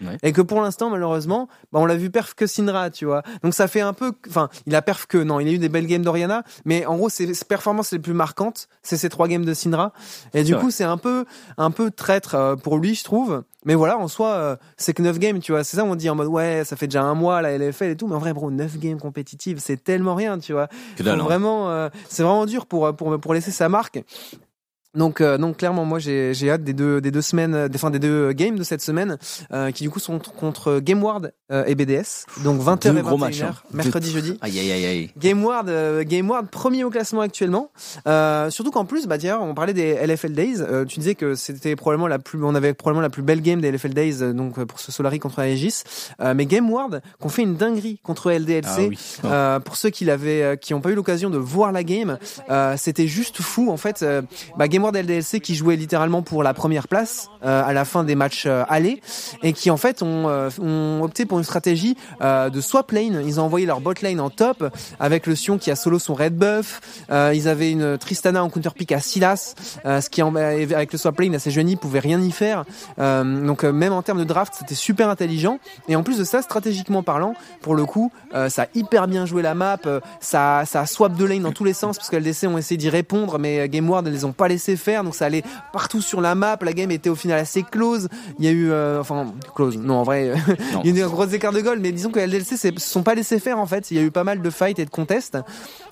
Ouais. 0.01 0.17
Et 0.23 0.31
que 0.31 0.41
pour 0.41 0.61
l'instant, 0.61 0.89
malheureusement, 0.89 1.47
bah, 1.71 1.79
on 1.79 1.85
l'a 1.85 1.95
vu 1.95 2.09
perf 2.09 2.33
que 2.33 2.47
Syndra, 2.47 2.89
tu 2.89 3.05
vois. 3.05 3.23
Donc 3.43 3.53
ça 3.53 3.67
fait 3.67 3.81
un 3.81 3.93
peu, 3.93 4.13
enfin, 4.27 4.49
il 4.65 4.75
a 4.75 4.81
perf 4.81 5.05
que, 5.07 5.17
non, 5.17 5.39
il 5.39 5.47
a 5.47 5.51
eu 5.51 5.57
des 5.57 5.69
belles 5.69 5.87
games 5.87 6.01
d'Oriana, 6.01 6.43
mais 6.65 6.85
en 6.85 6.97
gros, 6.97 7.09
ses, 7.09 7.33
ses 7.33 7.45
performances 7.45 7.91
les 7.91 7.99
plus 7.99 8.13
marquantes, 8.13 8.67
c'est 8.81 8.97
ces 8.97 9.09
trois 9.09 9.27
games 9.27 9.45
de 9.45 9.53
Syndra. 9.53 9.93
Et 10.33 10.43
du 10.43 10.55
coup, 10.55 10.71
c'est 10.71 10.83
un 10.83 10.97
peu, 10.97 11.25
un 11.57 11.71
peu 11.71 11.91
traître 11.91 12.35
euh, 12.35 12.55
pour 12.55 12.77
lui, 12.77 12.95
je 12.95 13.03
trouve. 13.03 13.43
Mais 13.65 13.75
voilà, 13.75 13.97
en 13.97 14.09
soi, 14.09 14.31
euh, 14.31 14.55
c'est 14.75 14.93
que 14.93 15.01
9 15.01 15.19
games, 15.19 15.39
tu 15.39 15.53
vois. 15.53 15.63
C'est 15.63 15.77
ça, 15.77 15.85
on 15.85 15.95
dit 15.95 16.09
en 16.09 16.15
mode, 16.15 16.27
ouais, 16.27 16.63
ça 16.65 16.75
fait 16.75 16.87
déjà 16.87 17.03
un 17.03 17.13
mois, 17.13 17.41
la 17.41 17.57
LFL 17.57 17.91
et 17.91 17.95
tout. 17.95 18.07
Mais 18.07 18.15
en 18.15 18.19
vrai, 18.19 18.33
bro, 18.33 18.51
9 18.51 18.77
games 18.77 18.99
compétitives, 18.99 19.59
c'est 19.59 19.81
tellement 19.81 20.15
rien, 20.15 20.37
tu 20.37 20.51
vois. 20.51 20.67
Dalle, 20.99 21.19
hein. 21.19 21.23
vraiment, 21.23 21.69
euh, 21.69 21.89
c'est 22.09 22.23
vraiment 22.23 22.45
dur 22.45 22.65
pour, 22.65 22.93
pour, 22.95 23.17
pour 23.19 23.33
laisser 23.33 23.51
sa 23.51 23.69
marque. 23.69 24.03
Donc, 24.95 25.21
euh, 25.21 25.37
donc 25.37 25.57
clairement, 25.57 25.85
moi 25.85 25.99
j'ai 25.99 26.33
j'ai 26.33 26.51
hâte 26.51 26.63
des 26.63 26.73
deux 26.73 27.01
des 27.01 27.11
deux 27.11 27.21
semaines, 27.21 27.55
euh, 27.55 27.67
des 27.67 27.77
enfin 27.77 27.89
des 27.89 27.99
deux 27.99 28.31
games 28.33 28.57
de 28.57 28.63
cette 28.63 28.81
semaine, 28.81 29.17
euh, 29.51 29.71
qui 29.71 29.83
du 29.83 29.89
coup 29.89 29.99
sont 29.99 30.19
contre 30.19 30.79
Gameward 30.79 31.31
euh, 31.51 31.63
et 31.65 31.75
BDS. 31.75 32.25
Donc 32.43 32.61
20h 32.61 32.91
Deux 32.91 32.99
et 32.99 33.01
gros 33.01 33.17
21h, 33.17 33.19
matchs, 33.19 33.41
hein. 33.41 33.53
mercredi 33.73 34.11
jeudi. 34.11 34.37
Aïe 34.41 34.59
aïe 34.59 34.71
aïe 34.71 34.85
aïe. 34.85 35.11
Gameward, 35.17 35.69
euh, 35.69 36.03
Gameward 36.03 36.47
premier 36.49 36.83
au 36.83 36.89
classement 36.89 37.21
actuellement. 37.21 37.71
Euh, 38.07 38.49
surtout 38.49 38.71
qu'en 38.71 38.85
plus, 38.85 39.07
bah 39.07 39.17
d'ailleurs, 39.17 39.41
on 39.41 39.53
parlait 39.53 39.73
des 39.73 39.93
LFL 39.95 40.33
Days. 40.33 40.57
Euh, 40.61 40.85
tu 40.85 40.99
disais 40.99 41.15
que 41.15 41.35
c'était 41.35 41.75
probablement 41.75 42.07
la 42.07 42.19
plus, 42.19 42.43
on 42.43 42.55
avait 42.55 42.73
probablement 42.73 43.01
la 43.01 43.09
plus 43.09 43.23
belle 43.23 43.41
game 43.41 43.61
des 43.61 43.71
LFL 43.71 43.93
Days, 43.93 44.21
euh, 44.21 44.33
donc 44.33 44.63
pour 44.65 44.79
ce 44.79 44.91
Solari 44.91 45.19
contre 45.19 45.39
Aegis. 45.39 45.83
Euh, 46.21 46.33
mais 46.35 46.45
Gameward, 46.45 47.01
qu'on 47.19 47.29
fait 47.29 47.43
une 47.43 47.55
dinguerie 47.55 47.99
contre 48.03 48.31
LDLC. 48.31 48.67
Ah 48.67 48.81
oui. 48.87 48.99
Euh, 49.25 49.59
pour 49.59 49.75
ceux 49.75 49.89
qui 49.89 50.05
l'avaient, 50.05 50.57
qui 50.61 50.73
n'ont 50.73 50.81
pas 50.81 50.91
eu 50.91 50.95
l'occasion 50.95 51.29
de 51.29 51.37
voir 51.37 51.71
la 51.71 51.83
game, 51.83 52.17
euh, 52.49 52.75
c'était 52.77 53.07
juste 53.07 53.41
fou 53.41 53.71
en 53.71 53.77
fait. 53.77 54.05
Bah, 54.57 54.67
Gameward 54.83 54.97
LDLC 54.97 55.39
qui 55.39 55.55
jouait 55.55 55.77
littéralement 55.77 56.21
pour 56.23 56.43
la 56.43 56.53
première 56.53 56.89
place 56.89 57.29
euh, 57.45 57.63
à 57.65 57.71
la 57.71 57.85
fin 57.85 58.03
des 58.03 58.15
matchs 58.15 58.43
euh, 58.47 58.63
allés 58.67 59.01
et 59.41 59.53
qui 59.53 59.71
en 59.71 59.77
fait 59.77 60.01
ont, 60.01 60.27
euh, 60.27 60.49
ont 60.61 61.01
opté 61.03 61.25
pour 61.25 61.37
une 61.37 61.45
stratégie 61.45 61.95
euh, 62.21 62.49
de 62.49 62.59
swap 62.59 62.91
lane. 62.91 63.23
Ils 63.25 63.39
ont 63.39 63.43
envoyé 63.43 63.65
leur 63.65 63.79
bot 63.79 63.93
lane 64.01 64.19
en 64.19 64.29
top 64.29 64.65
avec 64.99 65.25
le 65.25 65.35
Sion 65.35 65.57
qui 65.57 65.71
a 65.71 65.77
solo 65.77 65.99
son 65.99 66.13
red 66.15 66.35
buff. 66.37 66.81
Euh, 67.11 67.31
ils 67.33 67.47
avaient 67.47 67.71
une 67.71 67.97
Tristana 67.97 68.43
en 68.43 68.49
counter 68.49 68.71
pick 68.75 68.91
à 68.91 68.99
Silas, 68.99 69.55
ce 69.85 70.09
qui 70.09 70.21
en- 70.21 70.35
avec 70.35 70.91
le 70.91 70.97
swap 70.97 71.17
lane 71.21 71.35
à 71.35 71.39
ses 71.39 71.51
jeunes 71.51 71.69
ils 71.69 71.77
pouvaient 71.77 71.99
rien 71.99 72.19
y 72.19 72.31
faire. 72.31 72.65
Donc 72.97 73.63
même 73.63 73.93
en 73.93 74.01
termes 74.01 74.19
de 74.19 74.23
draft, 74.25 74.53
c'était 74.59 74.75
super 74.75 75.07
intelligent. 75.07 75.59
Et 75.87 75.95
en 75.95 76.03
plus 76.03 76.17
de 76.17 76.23
ça, 76.25 76.41
stratégiquement 76.41 77.03
parlant, 77.03 77.35
pour 77.61 77.75
le 77.75 77.85
coup, 77.85 78.11
ça 78.49 78.63
a 78.63 78.67
hyper 78.75 79.07
bien 79.07 79.25
joué 79.25 79.41
la 79.43 79.55
map. 79.55 79.77
ça, 80.19 80.63
ça 80.65 80.85
swap 80.85 81.15
de 81.15 81.23
lane 81.25 81.43
dans 81.43 81.51
tous 81.53 81.63
les 81.63 81.73
sens 81.73 81.97
parce 81.97 82.09
que 82.09 82.17
LDC 82.17 82.47
ont 82.47 82.57
essayé 82.57 82.77
d'y 82.77 82.89
répondre, 82.89 83.39
mais 83.39 83.59
euh, 83.61 83.67
Gameward 83.67 84.05
ne 84.05 84.09
les 84.11 84.25
ont 84.25 84.31
pas 84.31 84.47
laissé 84.47 84.72
faire. 84.75 85.03
Donc 85.03 85.15
ça 85.15 85.25
allait 85.25 85.43
partout 85.71 86.01
sur 86.01 86.21
la 86.21 86.35
map. 86.35 86.57
La 86.61 86.73
game 86.73 86.91
était 86.91 87.09
au 87.09 87.15
final 87.15 87.39
assez 87.39 87.63
close. 87.63 88.09
Il 88.39 88.45
y 88.45 88.47
a 88.47 88.51
eu, 88.51 88.71
euh, 88.71 88.99
enfin, 88.99 89.33
close. 89.55 89.77
Non, 89.77 89.95
en 89.95 90.03
vrai, 90.03 90.33
il 90.83 90.85
y 90.85 90.87
a 90.87 90.91
eu 90.91 90.93
des 90.93 91.01
gros 91.01 91.25
écarts 91.25 91.53
de 91.53 91.61
goal. 91.61 91.79
Mais 91.79 91.91
disons 91.91 92.11
que 92.11 92.19
LDLC 92.19 92.57
se 92.57 92.71
sont 92.77 93.03
pas 93.03 93.15
laissés 93.15 93.39
faire 93.39 93.59
en 93.59 93.65
fait. 93.65 93.91
Il 93.91 93.97
y 93.97 93.99
a 93.99 94.03
eu 94.03 94.11
pas 94.11 94.23
mal 94.23 94.41
de 94.41 94.49
fights 94.49 94.79
et 94.79 94.85
de 94.85 94.89
contests. 94.89 95.37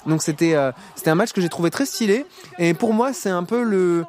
Donc 0.05 0.21
c'était, 0.23 0.55
euh, 0.55 0.71
c'était 0.95 1.09
un 1.09 1.15
match 1.15 1.31
que 1.31 1.41
j'ai 1.41 1.49
trouvé 1.49 1.69
très 1.69 1.85
stylé. 1.85 2.25
Et 2.59 2.73
pour 2.73 2.93
moi, 2.93 3.13
c'est 3.13 3.29
un 3.29 3.43
peu 3.43 3.63
le, 3.63 4.05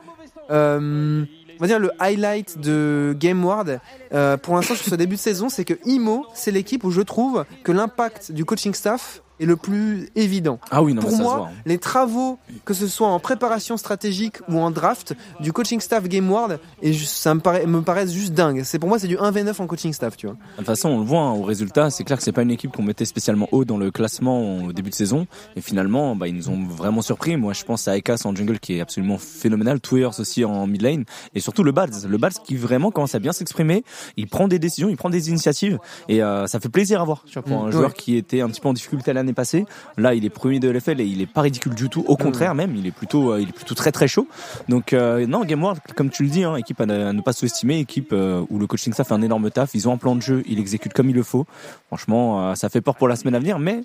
euh, 0.50 1.24
on 1.58 1.60
va 1.60 1.66
dire 1.66 1.78
le 1.78 1.90
highlight 2.00 2.58
de 2.58 3.16
Gameward 3.18 3.80
euh, 4.12 4.36
pour 4.36 4.54
l'instant 4.54 4.74
sur 4.74 4.86
ce 4.86 4.94
début 4.94 5.16
de 5.16 5.20
saison, 5.20 5.48
c'est 5.48 5.64
que 5.64 5.74
Imo, 5.84 6.26
c'est 6.34 6.50
l'équipe 6.50 6.84
où 6.84 6.90
je 6.90 7.02
trouve 7.02 7.44
que 7.62 7.72
l'impact 7.72 8.32
du 8.32 8.44
coaching 8.44 8.74
staff 8.74 9.22
est 9.42 9.46
le 9.46 9.56
plus 9.56 10.08
évident. 10.16 10.58
Ah 10.70 10.82
oui 10.82 10.94
non 10.94 11.02
mais 11.02 11.08
Pour 11.08 11.10
ça 11.10 11.16
se 11.18 11.22
moi, 11.22 11.36
voit. 11.36 11.46
hein. 11.48 11.52
les 11.66 11.78
travaux, 11.78 12.38
que 12.64 12.74
ce 12.74 12.86
soit 12.86 13.08
en 13.08 13.18
préparation 13.20 13.76
stratégique 13.76 14.36
ou 14.48 14.58
en 14.58 14.70
draft, 14.70 15.14
du 15.40 15.52
coaching 15.52 15.80
staff 15.80 16.08
Gameward, 16.08 16.58
et 16.82 16.92
ju- 16.92 17.04
ça 17.04 17.34
me, 17.34 17.40
paraît, 17.40 17.66
me 17.66 17.82
paraissent 17.82 18.12
juste 18.12 18.32
dingue. 18.34 18.62
C'est 18.64 18.78
pour 18.78 18.88
moi, 18.88 18.98
c'est 18.98 19.08
du 19.08 19.16
1v9 19.16 19.60
en 19.60 19.66
coaching 19.66 19.92
staff, 19.92 20.16
tu 20.16 20.26
vois. 20.26 20.36
De 20.36 20.56
toute 20.58 20.66
façon, 20.66 20.88
on 20.90 20.98
le 20.98 21.04
voit 21.04 21.20
hein, 21.20 21.32
au 21.32 21.42
résultat, 21.42 21.90
c'est 21.90 22.04
clair 22.04 22.18
que 22.18 22.24
c'est 22.24 22.32
pas 22.32 22.42
une 22.42 22.50
équipe 22.50 22.72
qu'on 22.72 22.82
mettait 22.82 23.04
spécialement 23.04 23.48
haut 23.52 23.64
dans 23.64 23.76
le 23.78 23.90
classement 23.90 24.64
au 24.64 24.72
début 24.72 24.90
de 24.90 24.94
saison. 24.94 25.26
Et 25.56 25.60
finalement, 25.60 26.14
bah, 26.16 26.28
ils 26.28 26.34
nous 26.34 26.48
ont 26.48 26.62
vraiment 26.66 27.02
surpris. 27.02 27.36
Moi, 27.36 27.52
je 27.52 27.64
pense 27.64 27.88
à 27.88 27.96
Ekas 27.96 28.22
en 28.24 28.34
jungle 28.34 28.58
qui 28.58 28.76
est 28.76 28.80
absolument 28.80 29.18
phénoménal, 29.18 29.80
Tweers 29.80 30.18
aussi 30.20 30.44
en 30.44 30.66
mid 30.66 30.82
lane, 30.82 31.04
et 31.34 31.40
surtout 31.40 31.62
le 31.64 31.72
Bals. 31.72 31.90
Le 32.08 32.18
Bals 32.18 32.32
qui 32.44 32.56
vraiment 32.56 32.90
commence 32.90 33.14
à 33.14 33.18
bien 33.18 33.32
s'exprimer. 33.32 33.84
Il 34.16 34.28
prend 34.28 34.48
des 34.48 34.58
décisions, 34.58 34.88
il 34.88 34.96
prend 34.96 35.10
des 35.10 35.28
initiatives, 35.30 35.78
et 36.08 36.22
euh, 36.22 36.46
ça 36.46 36.60
fait 36.60 36.68
plaisir 36.68 37.00
à 37.00 37.04
voir. 37.04 37.24
Pour 37.34 37.42
Mm, 37.62 37.66
un 37.66 37.70
joueur 37.70 37.88
ouais. 37.90 37.94
qui 37.96 38.16
était 38.16 38.40
un 38.40 38.48
petit 38.48 38.60
peu 38.60 38.68
en 38.68 38.72
difficulté 38.72 39.12
l'année 39.12 39.31
passée, 39.34 39.66
là, 39.96 40.14
il 40.14 40.24
est 40.24 40.30
premier 40.30 40.60
de 40.60 40.70
LFL 40.70 41.00
et 41.00 41.04
il 41.04 41.20
est 41.20 41.26
pas 41.26 41.42
ridicule 41.42 41.74
du 41.74 41.88
tout. 41.88 42.04
Au 42.06 42.16
contraire, 42.16 42.54
même, 42.54 42.74
il 42.76 42.86
est 42.86 42.92
plutôt, 42.92 43.32
euh, 43.32 43.40
il 43.40 43.48
est 43.48 43.52
plutôt 43.52 43.74
très 43.74 43.92
très 43.92 44.08
chaud. 44.08 44.26
Donc 44.68 44.92
euh, 44.92 45.26
non, 45.26 45.44
Game 45.44 45.62
World, 45.62 45.80
comme 45.96 46.10
tu 46.10 46.24
le 46.24 46.28
dis, 46.30 46.44
hein, 46.44 46.56
équipe 46.56 46.80
à 46.80 46.86
ne, 46.86 47.20
pas 47.20 47.32
sous-estimer, 47.32 47.78
équipe 47.78 48.10
euh, 48.12 48.44
où 48.50 48.58
le 48.58 48.66
coaching 48.66 48.92
staff 48.92 49.08
fait 49.08 49.14
un 49.14 49.22
énorme 49.22 49.50
taf. 49.50 49.74
Ils 49.74 49.88
ont 49.88 49.92
un 49.92 49.98
plan 49.98 50.16
de 50.16 50.22
jeu, 50.22 50.42
ils 50.46 50.56
l'exécutent 50.56 50.92
comme 50.92 51.10
il 51.10 51.16
le 51.16 51.22
faut. 51.22 51.46
Franchement, 51.88 52.50
euh, 52.50 52.54
ça 52.54 52.68
fait 52.68 52.80
peur 52.80 52.96
pour 52.96 53.08
la 53.08 53.16
semaine 53.16 53.34
à 53.34 53.38
venir, 53.38 53.58
mais 53.58 53.82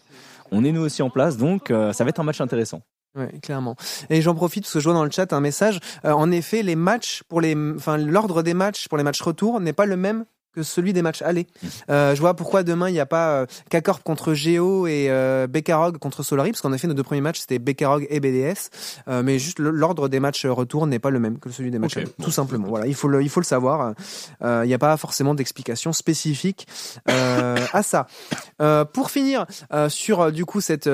on 0.52 0.64
est 0.64 0.72
nous 0.72 0.82
aussi 0.82 1.02
en 1.02 1.10
place, 1.10 1.38
donc 1.38 1.68
ça 1.68 2.04
va 2.04 2.10
être 2.10 2.20
un 2.20 2.24
match 2.24 2.40
intéressant. 2.40 2.82
Ouais, 3.18 3.40
clairement. 3.42 3.76
Et 4.10 4.22
j'en 4.22 4.36
profite 4.36 4.64
parce 4.64 4.74
que 4.74 4.80
je 4.80 4.84
vois 4.84 4.94
dans 4.94 5.04
le 5.04 5.10
chat 5.10 5.34
un 5.34 5.40
message. 5.40 5.80
Euh, 6.06 6.12
en 6.12 6.32
effet, 6.32 6.62
les 6.62 6.76
matchs 6.76 7.24
pour 7.28 7.42
les, 7.42 7.56
enfin 7.76 7.98
l'ordre 7.98 8.44
des 8.44 8.54
matchs 8.54 8.88
pour 8.88 8.98
les 8.98 9.04
matchs 9.04 9.22
retour 9.22 9.60
n'est 9.60 9.74
pas 9.74 9.88
le 9.88 9.98
même 9.98 10.26
que 10.58 10.64
celui 10.64 10.92
des 10.92 11.04
matchs 11.04 11.22
aller. 11.22 11.46
Euh, 11.92 12.16
je 12.16 12.20
vois 12.20 12.34
pourquoi 12.34 12.64
demain 12.64 12.90
il 12.90 12.94
n'y 12.94 13.00
a 13.00 13.06
pas 13.06 13.30
euh, 13.30 13.46
K-Corp 13.70 14.02
contre 14.02 14.34
Geo 14.34 14.88
et 14.88 15.06
euh, 15.10 15.46
Bekarog 15.46 16.00
contre 16.00 16.24
Solari 16.24 16.50
parce 16.50 16.62
qu'en 16.62 16.74
effet 16.74 16.88
nos 16.88 16.96
deux 16.96 17.04
premiers 17.04 17.22
matchs 17.22 17.42
c'était 17.42 17.60
Bekarog 17.60 18.08
et 18.10 18.20
BDS, 18.20 18.72
euh, 19.08 19.22
mais 19.22 19.38
juste 19.38 19.60
l'ordre 19.60 20.10
des 20.10 20.20
matchs 20.20 20.48
retour 20.48 20.88
n'est 20.88 20.98
pas 20.98 21.12
le 21.12 21.20
même 21.20 21.38
que 21.38 21.52
celui 21.52 21.70
des 21.70 21.78
matchs 21.78 21.98
aller. 21.98 22.08
tout 22.24 22.32
simplement. 22.32 22.68
Voilà, 22.68 22.88
il 22.88 22.96
faut 22.96 23.08
le, 23.08 23.22
il 23.22 23.30
faut 23.30 23.40
le 23.40 23.46
savoir. 23.46 23.94
Il 24.42 24.68
n'y 24.68 24.74
a 24.74 24.80
pas 24.80 24.98
forcément 24.98 25.36
d'explication 25.36 25.94
spécifique 25.94 26.68
à 27.06 27.84
ça. 27.84 28.08
Pour 28.94 29.12
finir 29.12 29.46
sur 29.90 30.32
du 30.32 30.46
coup 30.46 30.62
cette 30.62 30.90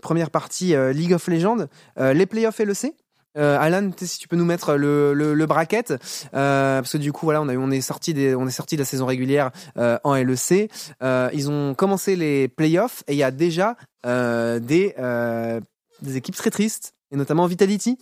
première 0.00 0.30
partie 0.30 0.74
League 0.92 1.12
of 1.12 1.26
Legends, 1.28 1.66
les 1.98 2.26
playoffs 2.26 2.58
LEC. 2.58 2.94
Euh, 3.38 3.56
Alan, 3.58 3.90
si 3.96 4.18
tu 4.18 4.28
peux 4.28 4.36
nous 4.36 4.44
mettre 4.44 4.74
le, 4.74 5.14
le, 5.14 5.46
bracket, 5.46 5.92
euh, 6.34 6.80
parce 6.80 6.92
que 6.92 6.98
du 6.98 7.12
coup 7.12 7.26
voilà, 7.26 7.40
on, 7.40 7.48
a, 7.48 7.56
on 7.56 7.70
est 7.70 7.80
sorti 7.80 8.12
des, 8.12 8.34
on 8.34 8.46
est 8.46 8.52
sorti 8.52 8.76
de 8.76 8.82
la 8.82 8.84
saison 8.84 9.06
régulière 9.06 9.50
euh, 9.78 9.98
en 10.04 10.14
LEC. 10.14 10.70
Euh, 11.02 11.30
ils 11.32 11.50
ont 11.50 11.74
commencé 11.74 12.16
les 12.16 12.48
playoffs 12.48 13.02
et 13.08 13.12
il 13.12 13.18
y 13.18 13.22
a 13.22 13.30
déjà 13.30 13.76
des 14.04 14.94
des 16.02 16.16
équipes 16.16 16.34
très 16.34 16.50
tristes 16.50 16.94
et 17.12 17.16
notamment 17.16 17.46
Vitality, 17.46 17.98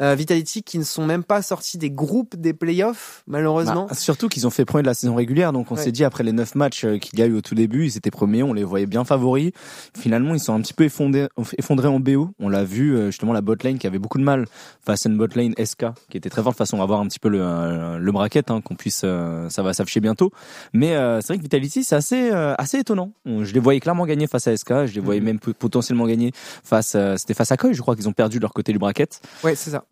Euh, 0.00 0.14
Vitality 0.14 0.62
qui 0.62 0.78
ne 0.78 0.84
sont 0.84 1.04
même 1.06 1.24
pas 1.24 1.42
sortis 1.42 1.78
des 1.78 1.90
groupes 1.90 2.36
des 2.36 2.52
playoffs 2.52 3.22
malheureusement. 3.26 3.86
Bah, 3.88 3.94
surtout 3.94 4.28
qu'ils 4.28 4.46
ont 4.46 4.50
fait 4.50 4.64
premier 4.64 4.82
de 4.82 4.86
la 4.88 4.94
saison 4.94 5.14
régulière, 5.14 5.52
donc 5.52 5.70
on 5.70 5.76
Ouais. 5.76 5.82
s'est 5.82 5.92
dit 5.92 6.04
après 6.04 6.24
les 6.24 6.32
neuf 6.32 6.54
matchs 6.54 6.84
euh, 6.84 6.98
qu'il 6.98 7.18
y 7.18 7.22
a 7.22 7.26
eu 7.26 7.34
au 7.34 7.40
tout 7.40 7.54
début, 7.54 7.86
ils 7.86 7.96
étaient 7.96 8.10
premiers, 8.10 8.42
on 8.42 8.52
les 8.52 8.64
voyait 8.64 8.86
bien 8.86 9.04
favoris. 9.04 9.52
Finalement, 9.98 10.34
ils 10.34 10.40
sont 10.40 10.54
un 10.54 10.60
petit 10.60 10.74
peu 10.74 10.84
effondrés, 10.84 11.28
effondrés 11.58 11.88
en 11.88 12.00
BO. 12.00 12.30
On 12.38 12.48
l'a 12.48 12.64
vu 12.64 12.94
euh, 12.96 13.06
justement 13.06 13.32
la 13.32 13.40
botlane 13.40 13.78
qui 13.78 13.86
avait 13.86 13.98
beaucoup 13.98 14.18
de 14.18 14.24
mal 14.24 14.46
face 14.84 15.06
à 15.06 15.08
une 15.08 15.16
botlane 15.18 15.54
SK 15.62 15.86
qui 16.10 16.16
était 16.16 16.28
très 16.30 16.42
forte. 16.42 16.54
De 16.54 16.58
toute 16.58 16.66
façon, 16.68 16.76
on 16.76 16.80
va 16.80 16.86
voir 16.86 17.00
un 17.00 17.06
petit 17.06 17.18
peu 17.18 17.28
le, 17.28 17.40
euh, 17.40 17.98
le 17.98 18.12
bracket, 18.12 18.50
hein, 18.50 18.60
qu'on 18.60 18.74
puisse, 18.74 19.00
ça 19.00 19.62
va 19.62 19.72
s'afficher 19.72 20.00
bientôt. 20.00 20.30
Mais 20.72 20.94
euh, 20.96 21.20
c'est 21.20 21.28
vrai 21.28 21.38
que 21.38 21.42
Vitality, 21.42 21.84
c'est 21.84 21.96
assez, 21.96 22.30
euh, 22.30 22.54
assez 22.58 22.78
étonnant. 22.78 23.12
On- 23.26 23.44
Je 23.44 23.54
les 23.54 23.60
voyais 23.60 23.80
clairement 23.80 24.06
gagner 24.06 24.26
face 24.26 24.46
à 24.46 24.52
SK, 24.56 24.86
je 24.86 24.94
les 24.94 25.00
voyais 25.00 25.20
Mhm. 25.20 25.26
même 25.26 25.38
potentiellement 25.38 26.06
gagner 26.06 26.32
face, 26.34 26.96
c'était 27.16 27.34
face 27.34 27.50
à 27.52 27.56
Koi, 27.56 27.72
je 27.72 27.80
crois 27.80 27.96
qu'ils 27.96 28.08
ont 28.08 28.12
perdu 28.12 28.38
de 28.38 28.46
leur 28.50 28.54
côté 28.54 28.72
du 28.72 28.78
bracket. 28.78 29.20
Ouais, 29.44 29.54
c'est 29.54 29.70
ça. 29.70 29.84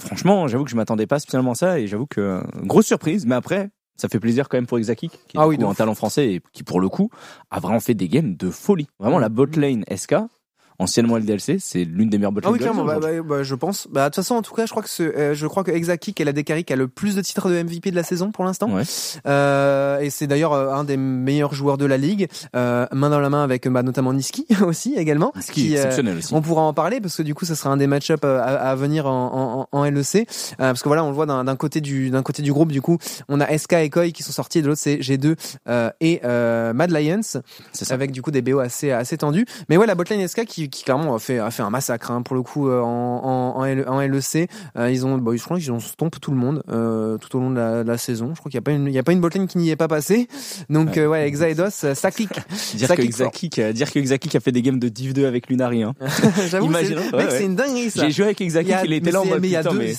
Franchement, 0.00 0.48
j'avoue 0.48 0.64
que 0.64 0.70
je 0.70 0.76
m'attendais 0.76 1.06
pas 1.06 1.18
spécialement 1.20 1.52
à 1.52 1.54
ça 1.54 1.78
et 1.78 1.86
j'avoue 1.86 2.06
que 2.06 2.20
euh, 2.20 2.40
grosse 2.62 2.86
surprise. 2.86 3.26
Mais 3.26 3.34
après, 3.34 3.70
Ça 3.96 4.08
fait 4.08 4.18
plaisir 4.18 4.48
quand 4.48 4.56
même 4.56 4.66
pour 4.66 4.78
Exakik, 4.78 5.12
qui 5.28 5.36
est 5.36 5.40
Ah 5.40 5.46
oui, 5.46 5.58
coup 5.58 5.66
un 5.66 5.74
talent 5.74 5.94
français 5.94 6.32
et 6.32 6.40
qui 6.54 6.62
pour 6.62 6.80
le 6.80 6.88
coup 6.88 7.10
a 7.50 7.60
vraiment 7.60 7.80
fait 7.80 7.92
des 7.94 8.08
games 8.08 8.34
de 8.34 8.50
folie. 8.50 8.88
Vraiment 8.98 9.18
la 9.18 9.28
bot 9.28 9.44
lane 9.56 9.84
SK, 9.94 10.14
anciennement 10.80 11.16
LDLC, 11.18 11.58
c'est 11.60 11.84
l'une 11.84 12.08
des 12.10 12.18
meilleures 12.18 12.32
Ah 12.44 12.50
oui, 12.50 12.58
clairement, 12.58 12.84
bah, 12.84 12.98
bah, 13.00 13.08
bah, 13.22 13.42
je 13.42 13.54
pense. 13.54 13.86
Bah, 13.90 14.04
de 14.04 14.06
toute 14.06 14.16
façon, 14.16 14.34
en 14.34 14.42
tout 14.42 14.54
cas, 14.54 14.66
je 14.66 14.70
crois 14.70 14.82
que 14.82 14.88
ce, 14.88 15.02
euh, 15.02 15.34
je 15.34 15.46
crois 15.46 15.62
que 15.62 15.70
Exaki 15.70 16.14
est 16.18 16.24
la 16.24 16.32
Dekari 16.32 16.64
qui 16.64 16.72
a 16.72 16.76
le 16.76 16.88
plus 16.88 17.14
de 17.16 17.20
titres 17.20 17.50
de 17.50 17.62
MVP 17.62 17.90
de 17.90 17.96
la 17.96 18.02
saison 18.02 18.32
pour 18.32 18.44
l'instant. 18.44 18.70
Ouais. 18.70 18.82
Euh, 19.26 20.00
et 20.00 20.10
c'est 20.10 20.26
d'ailleurs 20.26 20.52
euh, 20.52 20.72
un 20.72 20.84
des 20.84 20.96
meilleurs 20.96 21.54
joueurs 21.54 21.78
de 21.78 21.84
la 21.84 21.96
ligue, 21.96 22.28
euh, 22.56 22.86
main 22.92 23.10
dans 23.10 23.20
la 23.20 23.30
main 23.30 23.42
avec 23.44 23.68
bah, 23.68 23.82
notamment 23.82 24.12
Niski 24.12 24.46
aussi 24.64 24.94
également. 24.96 25.32
Ce 25.40 25.52
qui 25.52 25.72
euh, 25.72 25.76
exceptionnel 25.76 26.18
aussi. 26.18 26.32
on 26.34 26.42
pourra 26.42 26.62
en 26.62 26.72
parler 26.72 27.00
parce 27.00 27.16
que 27.16 27.22
du 27.22 27.34
coup, 27.34 27.44
ça 27.44 27.54
sera 27.54 27.70
un 27.70 27.76
des 27.76 27.86
match-up 27.86 28.20
euh, 28.24 28.40
à, 28.40 28.70
à 28.70 28.74
venir 28.74 29.06
en, 29.06 29.68
en, 29.72 29.78
en 29.78 29.84
LEC. 29.84 30.16
Euh, 30.16 30.24
parce 30.58 30.82
que 30.82 30.88
voilà, 30.88 31.04
on 31.04 31.08
le 31.08 31.14
voit 31.14 31.26
d'un 31.26 31.56
côté 31.56 31.80
du 31.80 32.10
d'un 32.10 32.22
côté 32.22 32.42
du 32.42 32.52
groupe. 32.52 32.72
Du 32.72 32.80
coup, 32.80 32.98
on 33.28 33.40
a 33.40 33.58
SK 33.58 33.74
et 33.74 33.90
Koi 33.90 34.10
qui 34.10 34.22
sont 34.22 34.32
sortis, 34.32 34.58
et 34.58 34.62
de 34.62 34.68
l'autre 34.68 34.80
c'est 34.80 34.96
G2 34.96 35.36
euh, 35.68 35.90
et 36.00 36.20
Mad 36.24 36.90
Lions 36.90 37.20
avec 37.90 38.12
du 38.12 38.22
coup 38.22 38.30
des 38.30 38.42
BO 38.42 38.58
assez 38.58 38.90
assez 38.90 39.18
tendus. 39.18 39.46
Mais 39.68 39.76
ouais, 39.76 39.86
la 39.86 39.94
botlane 39.94 40.26
SK 40.26 40.44
qui, 40.44 40.69
qui 40.70 40.84
clairement 40.84 41.14
a 41.14 41.18
fait 41.18 41.38
a 41.38 41.50
fait 41.50 41.62
un 41.62 41.70
massacre 41.70 42.10
hein, 42.10 42.22
pour 42.22 42.34
le 42.36 42.42
coup 42.42 42.68
euh, 42.68 42.80
en 42.80 43.56
en, 43.56 43.62
en, 43.62 44.00
LEC. 44.00 44.48
Euh, 44.76 44.90
ils 44.90 45.04
ont, 45.04 45.18
bah, 45.18 45.32
je 45.34 45.42
crois 45.42 45.58
qu'ils 45.58 45.72
ont 45.72 45.80
stomp 45.80 46.18
tout 46.20 46.30
le 46.30 46.36
monde 46.36 46.62
euh, 46.70 47.18
tout 47.18 47.36
au 47.36 47.40
long 47.40 47.50
de 47.50 47.56
la, 47.56 47.82
de 47.84 47.88
la 47.88 47.98
saison. 47.98 48.30
Je 48.34 48.38
crois 48.40 48.50
qu'il 48.50 48.56
y 48.56 48.58
a 48.58 48.62
pas 48.62 48.70
une 48.72 48.86
il 48.86 48.92
y 48.92 48.98
a 48.98 49.02
pas 49.02 49.12
une 49.12 49.20
botlane 49.20 49.46
qui 49.46 49.58
n'y 49.58 49.70
est 49.70 49.76
pas 49.76 49.88
passée. 49.88 50.28
Donc 50.70 50.90
Ouais. 50.90 50.98
euh, 51.00 51.08
ouais, 51.08 51.26
Exaedos, 51.28 51.70
ça 51.70 52.10
clique. 52.10 52.30
Dire 52.74 52.88
ça 52.88 52.96
que. 52.96 53.02
Exakik, 53.02 53.58
euh, 53.58 53.72
dire 53.72 53.90
que 53.92 53.98
Exakik 53.98 54.34
a 54.36 54.40
fait 54.40 54.52
des 54.52 54.62
games 54.62 54.78
de 54.78 54.88
Div 54.88 55.12
2 55.12 55.26
avec 55.26 55.48
Lunari. 55.48 55.82
Hein. 55.82 55.94
J'avoue, 56.50 56.72
c'est 56.72 56.94
ouais, 57.14 57.44
une 57.44 57.56
dinguerie 57.56 57.90
ça. 57.90 58.04
J'ai 58.04 58.10
joué 58.12 58.24
avec 58.26 58.40
Exakik, 58.40 58.74
il, 58.84 58.92
était 58.92 59.10
là 59.10 59.20
en 59.22 59.24
mode 59.24 59.40
mais 59.40 59.48
il 59.48 59.52
y 59.52 59.56
a 59.56 59.62
deux, 59.62 59.92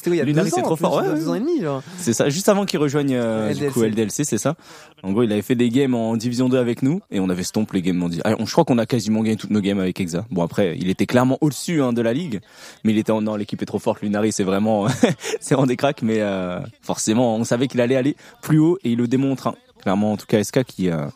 c'est 0.50 0.62
trop 0.62 0.75
fort. 0.75 0.98
Ouais, 0.98 1.16
deux 1.16 1.30
ans 1.30 1.36
et 1.36 1.40
demi. 1.40 1.63
C'est 1.98 2.13
ça, 2.13 2.30
juste 2.30 2.50
avant 2.50 2.66
qu'il 2.66 2.80
rejoigne 2.80 3.10
du 3.10 3.16
LDLC. 3.16 3.72
coup 3.74 3.82
LDLC, 3.84 4.24
c'est 4.24 4.38
ça. 4.38 4.56
En 5.04 5.12
gros, 5.12 5.24
il 5.24 5.32
avait 5.32 5.42
fait 5.42 5.56
des 5.56 5.70
games 5.70 5.96
en 5.96 6.16
Division 6.16 6.48
2 6.50 6.58
avec 6.58 6.84
nous 6.84 7.01
et 7.12 7.20
on 7.20 7.30
avait 7.30 7.44
stomp 7.44 7.72
les 7.74 7.82
games 7.82 8.08
Ah, 8.24 8.36
on- 8.40 8.46
Je 8.46 8.51
crois 8.51 8.66
qu'on 8.66 8.78
a 8.78 8.86
quasiment 8.86 9.22
gagné 9.24 9.36
toutes 9.36 9.50
nos 9.51 9.62
games 9.62 9.80
avec 9.80 10.00
Exa. 10.00 10.25
Bon 10.32 10.44
après, 10.44 10.61
il 10.63 10.89
était 10.89 11.06
clairement 11.06 11.38
au-dessus 11.41 11.82
hein, 11.82 11.94
de 11.94 12.01
la 12.01 12.13
ligue, 12.13 12.41
mais 12.84 12.91
il 12.94 12.98
était 12.98 13.12
en 13.12 13.22
non, 13.22 13.36
l'équipe 13.36 13.62
est 13.62 13.65
trop 13.65 13.80
forte. 13.80 14.01
Lunari, 14.01 14.32
c'est 14.32 14.44
vraiment, 14.44 14.88
c'est 15.39 15.56
en 15.56 15.65
des 15.65 15.75
cracks, 15.77 16.01
mais 16.01 16.22
euh, 16.22 16.60
forcément, 16.82 17.36
on 17.36 17.44
savait 17.44 17.68
qu'il 17.68 17.82
allait 17.82 17.96
aller 17.96 18.15
plus 18.41 18.60
haut 18.60 18.77
et 18.84 18.91
il 18.91 18.98
le 18.98 19.08
démontre. 19.08 19.48
hein. 19.48 19.56
Clairement, 19.82 20.12
en 20.13 20.18
tout 20.18 20.27
cas, 20.27 20.44
SK 20.44 20.63
qui 20.63 20.89
euh, 20.89 21.08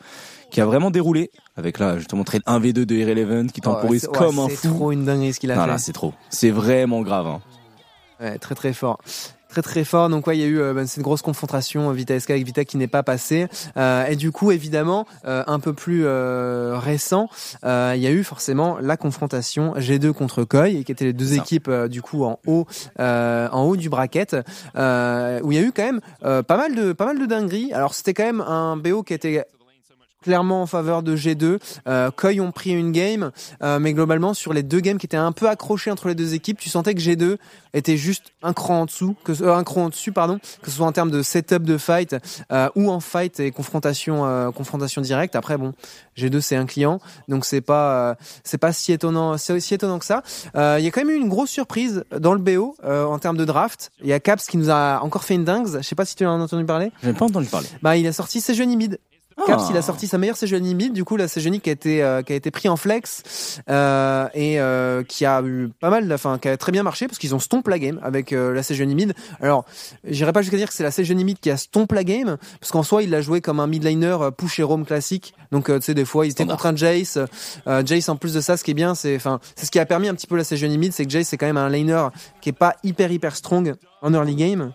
qui 0.52 0.60
a 0.62 0.66
vraiment 0.66 0.90
déroulé 0.92 1.32
avec 1.58 1.80
là, 1.80 2.00
je 2.00 2.06
te 2.06 2.16
montrais 2.16 2.40
un 2.46 2.60
V2 2.60 2.84
de 2.86 2.96
Irrelevant 2.96 3.48
qui 3.48 3.62
temporise 3.62 4.04
Ouais, 4.06 4.10
c'est- 4.14 4.18
comme 4.26 4.40
un 4.40 4.50
C'est 4.50 4.56
fou. 4.68 4.74
trop 4.76 4.92
une 4.92 5.06
dinguerie 5.06 5.34
ce 5.34 5.40
qu'il 5.40 5.52
a 5.52 5.56
Non, 5.56 5.74
fait. 5.74 5.78
c'est 5.80 5.94
trop. 5.94 6.14
C'est 6.30 6.50
vraiment 6.52 7.02
grave. 7.02 7.28
Hein. 7.28 7.42
Ouais, 8.20 8.38
très 8.40 8.56
très 8.56 8.74
fort. 8.74 9.00
Très 9.56 9.62
très 9.62 9.86
fort. 9.86 10.10
Donc 10.10 10.28
ouais, 10.28 10.38
il 10.38 10.42
y 10.42 10.44
a 10.44 10.48
eu 10.48 10.60
euh, 10.60 10.74
ben, 10.74 10.86
cette 10.86 11.02
grosse 11.02 11.22
confrontation 11.22 11.90
euh, 11.90 11.94
Vita 11.94 12.20
SK 12.20 12.32
avec 12.32 12.46
Vita 12.46 12.66
qui 12.66 12.76
n'est 12.76 12.90
pas 12.90 13.04
passée. 13.04 13.48
Euh, 13.78 14.06
et 14.06 14.18
du 14.18 14.34
coup, 14.34 14.52
évidemment, 14.52 15.06
un 15.24 15.60
peu 15.62 15.72
plus 15.72 16.06
récent, 16.06 17.30
il 17.64 17.98
y 17.98 18.08
a 18.08 18.12
eu 18.12 18.26
forcément 18.26 18.78
la 18.82 18.98
confrontation 18.98 19.74
G2 19.76 20.12
contre 20.12 20.44
Koi, 20.44 20.84
qui 20.84 20.92
étaient 20.92 21.06
les 21.06 21.14
deux 21.14 21.36
équipes 21.36 21.72
du 21.90 22.02
coup 22.02 22.26
en 22.26 22.40
haut, 22.46 22.66
en 23.00 23.62
haut 23.62 23.78
du 23.78 23.88
bracket, 23.88 24.34
où 24.34 25.52
il 25.52 25.56
y 25.56 25.58
a 25.58 25.62
eu 25.62 25.72
quand 25.72 25.86
même 25.86 26.02
pas 26.44 26.58
mal 26.58 26.76
de 26.76 26.92
pas 26.92 27.06
mal 27.06 27.20
de 27.20 27.26
dingueries. 27.26 27.72
Alors 27.72 27.94
c'était 27.94 28.14
quand 28.14 28.26
même 28.26 28.42
un 28.42 28.76
BO 28.76 29.04
qui 29.04 29.14
était 29.14 29.46
clairement 30.26 30.64
en 30.64 30.66
faveur 30.66 31.04
de 31.04 31.16
G2. 31.16 31.60
Euh, 31.88 32.10
Koi 32.10 32.40
ont 32.42 32.52
pris 32.52 32.72
une 32.72 32.92
game, 32.92 33.32
euh, 33.62 33.78
mais 33.78 33.94
globalement 33.94 34.34
sur 34.34 34.54
les 34.54 34.64
deux 34.64 34.80
games 34.80 34.98
qui 34.98 35.06
étaient 35.06 35.16
un 35.18 35.32
peu 35.32 35.48
accrochés 35.48 35.92
entre 35.92 36.08
les 36.08 36.16
deux 36.16 36.34
équipes, 36.34 36.58
tu 36.58 36.68
sentais 36.70 36.96
que 36.96 37.00
G2 37.00 37.38
était 37.76 37.96
juste 37.96 38.34
un 38.42 38.54
cran 38.54 38.82
en 38.82 38.86
dessous, 38.86 39.16
que 39.24 39.32
euh, 39.44 39.56
un 39.56 39.64
cran 39.64 39.86
en 39.86 39.90
dessus 39.90 40.12
pardon, 40.12 40.40
que 40.64 40.72
ce 40.72 40.78
soit 40.78 40.88
en 40.88 40.92
termes 40.92 41.12
de 41.12 41.22
setup 41.22 41.62
de 41.62 41.78
fight 41.78 42.16
euh, 42.52 42.70
ou 42.74 42.90
en 42.90 43.00
fight 43.00 43.40
et 43.40 43.52
confrontation 43.52 44.26
euh, 44.26 44.50
confrontation 44.50 45.00
directe. 45.02 45.36
Après 45.36 45.58
bon, 45.60 45.74
G2 46.18 46.42
c'est 46.42 46.56
un 46.56 46.66
client, 46.66 47.00
donc 47.28 47.46
c'est 47.46 47.62
pas 47.62 48.10
euh, 48.10 48.16
c'est 48.44 48.58
pas 48.58 48.74
si 48.74 48.94
étonnant 48.94 49.36
aussi 49.36 49.74
étonnant 49.76 50.00
que 50.00 50.06
ça. 50.06 50.24
Euh, 50.56 50.78
Il 50.80 50.86
y 50.86 50.88
a 50.88 50.92
quand 50.92 51.02
même 51.06 51.16
eu 51.16 51.20
une 51.20 51.30
grosse 51.30 51.52
surprise 51.52 52.04
dans 52.18 52.34
le 52.34 52.40
BO 52.40 52.76
euh, 52.84 53.06
en 53.06 53.20
termes 53.20 53.38
de 53.38 53.46
draft. 53.46 53.92
Il 54.02 54.08
y 54.08 54.14
a 54.14 54.20
Caps 54.20 54.48
qui 54.48 54.58
nous 54.58 54.72
a 54.72 55.02
encore 55.04 55.24
fait 55.24 55.36
une 55.36 55.46
dingue. 55.46 55.68
Je 55.68 55.82
sais 55.82 55.94
pas 55.96 56.06
si 56.06 56.16
tu 56.16 56.26
en 56.26 56.40
as 56.40 56.44
entendu 56.44 56.66
parler. 56.66 56.92
J'ai 57.04 57.14
pas 57.14 57.26
entendu 57.26 57.46
parler. 57.48 57.68
Bah 57.84 57.96
il 57.96 58.08
a 58.08 58.14
sorti 58.14 58.42
Sejuani 58.42 58.76
mid. 58.76 58.98
Caps, 59.46 59.64
Ah. 59.66 59.68
il 59.72 59.78
a 59.78 59.82
sorti 59.82 60.08
sa 60.08 60.18
meilleure 60.18 60.38
Sejuani 60.38 60.74
mid. 60.76 60.94
Du 60.94 61.04
coup, 61.04 61.18
la 61.18 61.28
Sejuani 61.28 61.60
qui 61.60 61.70
a 61.70 61.74
été 61.74 62.02
euh, 62.02 62.22
qui 62.22 62.32
a 62.34 62.36
été 62.38 62.52
pris 62.52 62.70
en 62.70 62.78
flex 62.78 63.60
euh, 63.70 64.28
et 64.34 64.60
euh, 64.62 65.04
qui 65.04 65.26
a 65.26 65.42
eu 65.44 65.70
pas 65.80 65.90
mal, 65.90 66.12
enfin 66.14 66.38
qui 66.40 66.48
a 66.48 66.56
très 66.58 66.72
bien 66.72 66.84
marché 66.84 67.08
parce 67.08 67.18
qu'ils 67.20 67.36
ont 67.36 67.40
stomp 67.40 67.68
la 67.68 67.78
game 67.78 68.00
avec 68.02 68.32
euh, 68.32 68.54
la 68.54 68.64
Sejuani 68.64 68.96
mid. 68.96 69.14
Alors, 69.42 69.66
j'irai 70.06 70.32
pas 70.32 70.42
jusqu'à 70.42 70.58
dire 70.58 70.68
que 70.70 70.74
c'est 70.74 70.84
la 70.84 70.92
Sejuani 70.92 71.24
mid 71.26 71.40
qui 71.40 71.52
a 71.52 71.58
stomp 71.58 71.92
la 71.92 72.04
game 72.04 72.38
parce 72.62 72.72
qu'en 72.72 72.84
soi, 72.84 73.04
il 73.04 73.10
l'a 73.10 73.22
joué 73.22 73.42
comme 73.42 73.60
un 73.60 73.68
midliner 73.68 74.18
euh, 74.22 74.32
push 74.32 74.60
et 74.60 74.64
roam 74.64 74.86
classique. 74.86 75.34
Donc, 75.52 75.70
euh, 75.70 75.80
tu 75.80 75.86
sais, 75.86 75.94
des 75.94 76.06
fois, 76.06 76.26
il 76.26 76.32
était 76.32 76.46
contre 76.46 76.66
un 76.66 76.76
Jace. 76.76 77.18
Euh, 77.68 77.84
Jace, 77.86 78.10
en 78.10 78.16
plus 78.16 78.34
de 78.34 78.42
ça, 78.42 78.58
ce 78.58 78.64
qui 78.64 78.72
est 78.72 78.76
bien, 78.76 78.96
c'est, 78.96 79.16
enfin, 79.16 79.40
c'est 79.56 79.66
ce 79.66 79.72
qui 79.72 79.80
a 79.80 79.86
permis 79.86 80.08
un 80.08 80.16
petit 80.16 80.28
peu 80.28 80.38
la 80.38 80.44
Sejuani 80.44 80.78
mid, 80.78 80.94
c'est 80.94 81.06
que 81.06 81.12
Jace 81.12 81.28
c'est 81.28 81.38
quand 81.38 81.46
même 81.46 81.58
un 81.58 81.70
laner 81.70 82.08
qui 82.42 82.50
est 82.50 82.54
pas 82.54 82.76
hyper 82.84 83.12
hyper 83.12 83.36
strong 83.36 83.74
en 84.02 84.14
early 84.14 84.36
game. 84.36 84.72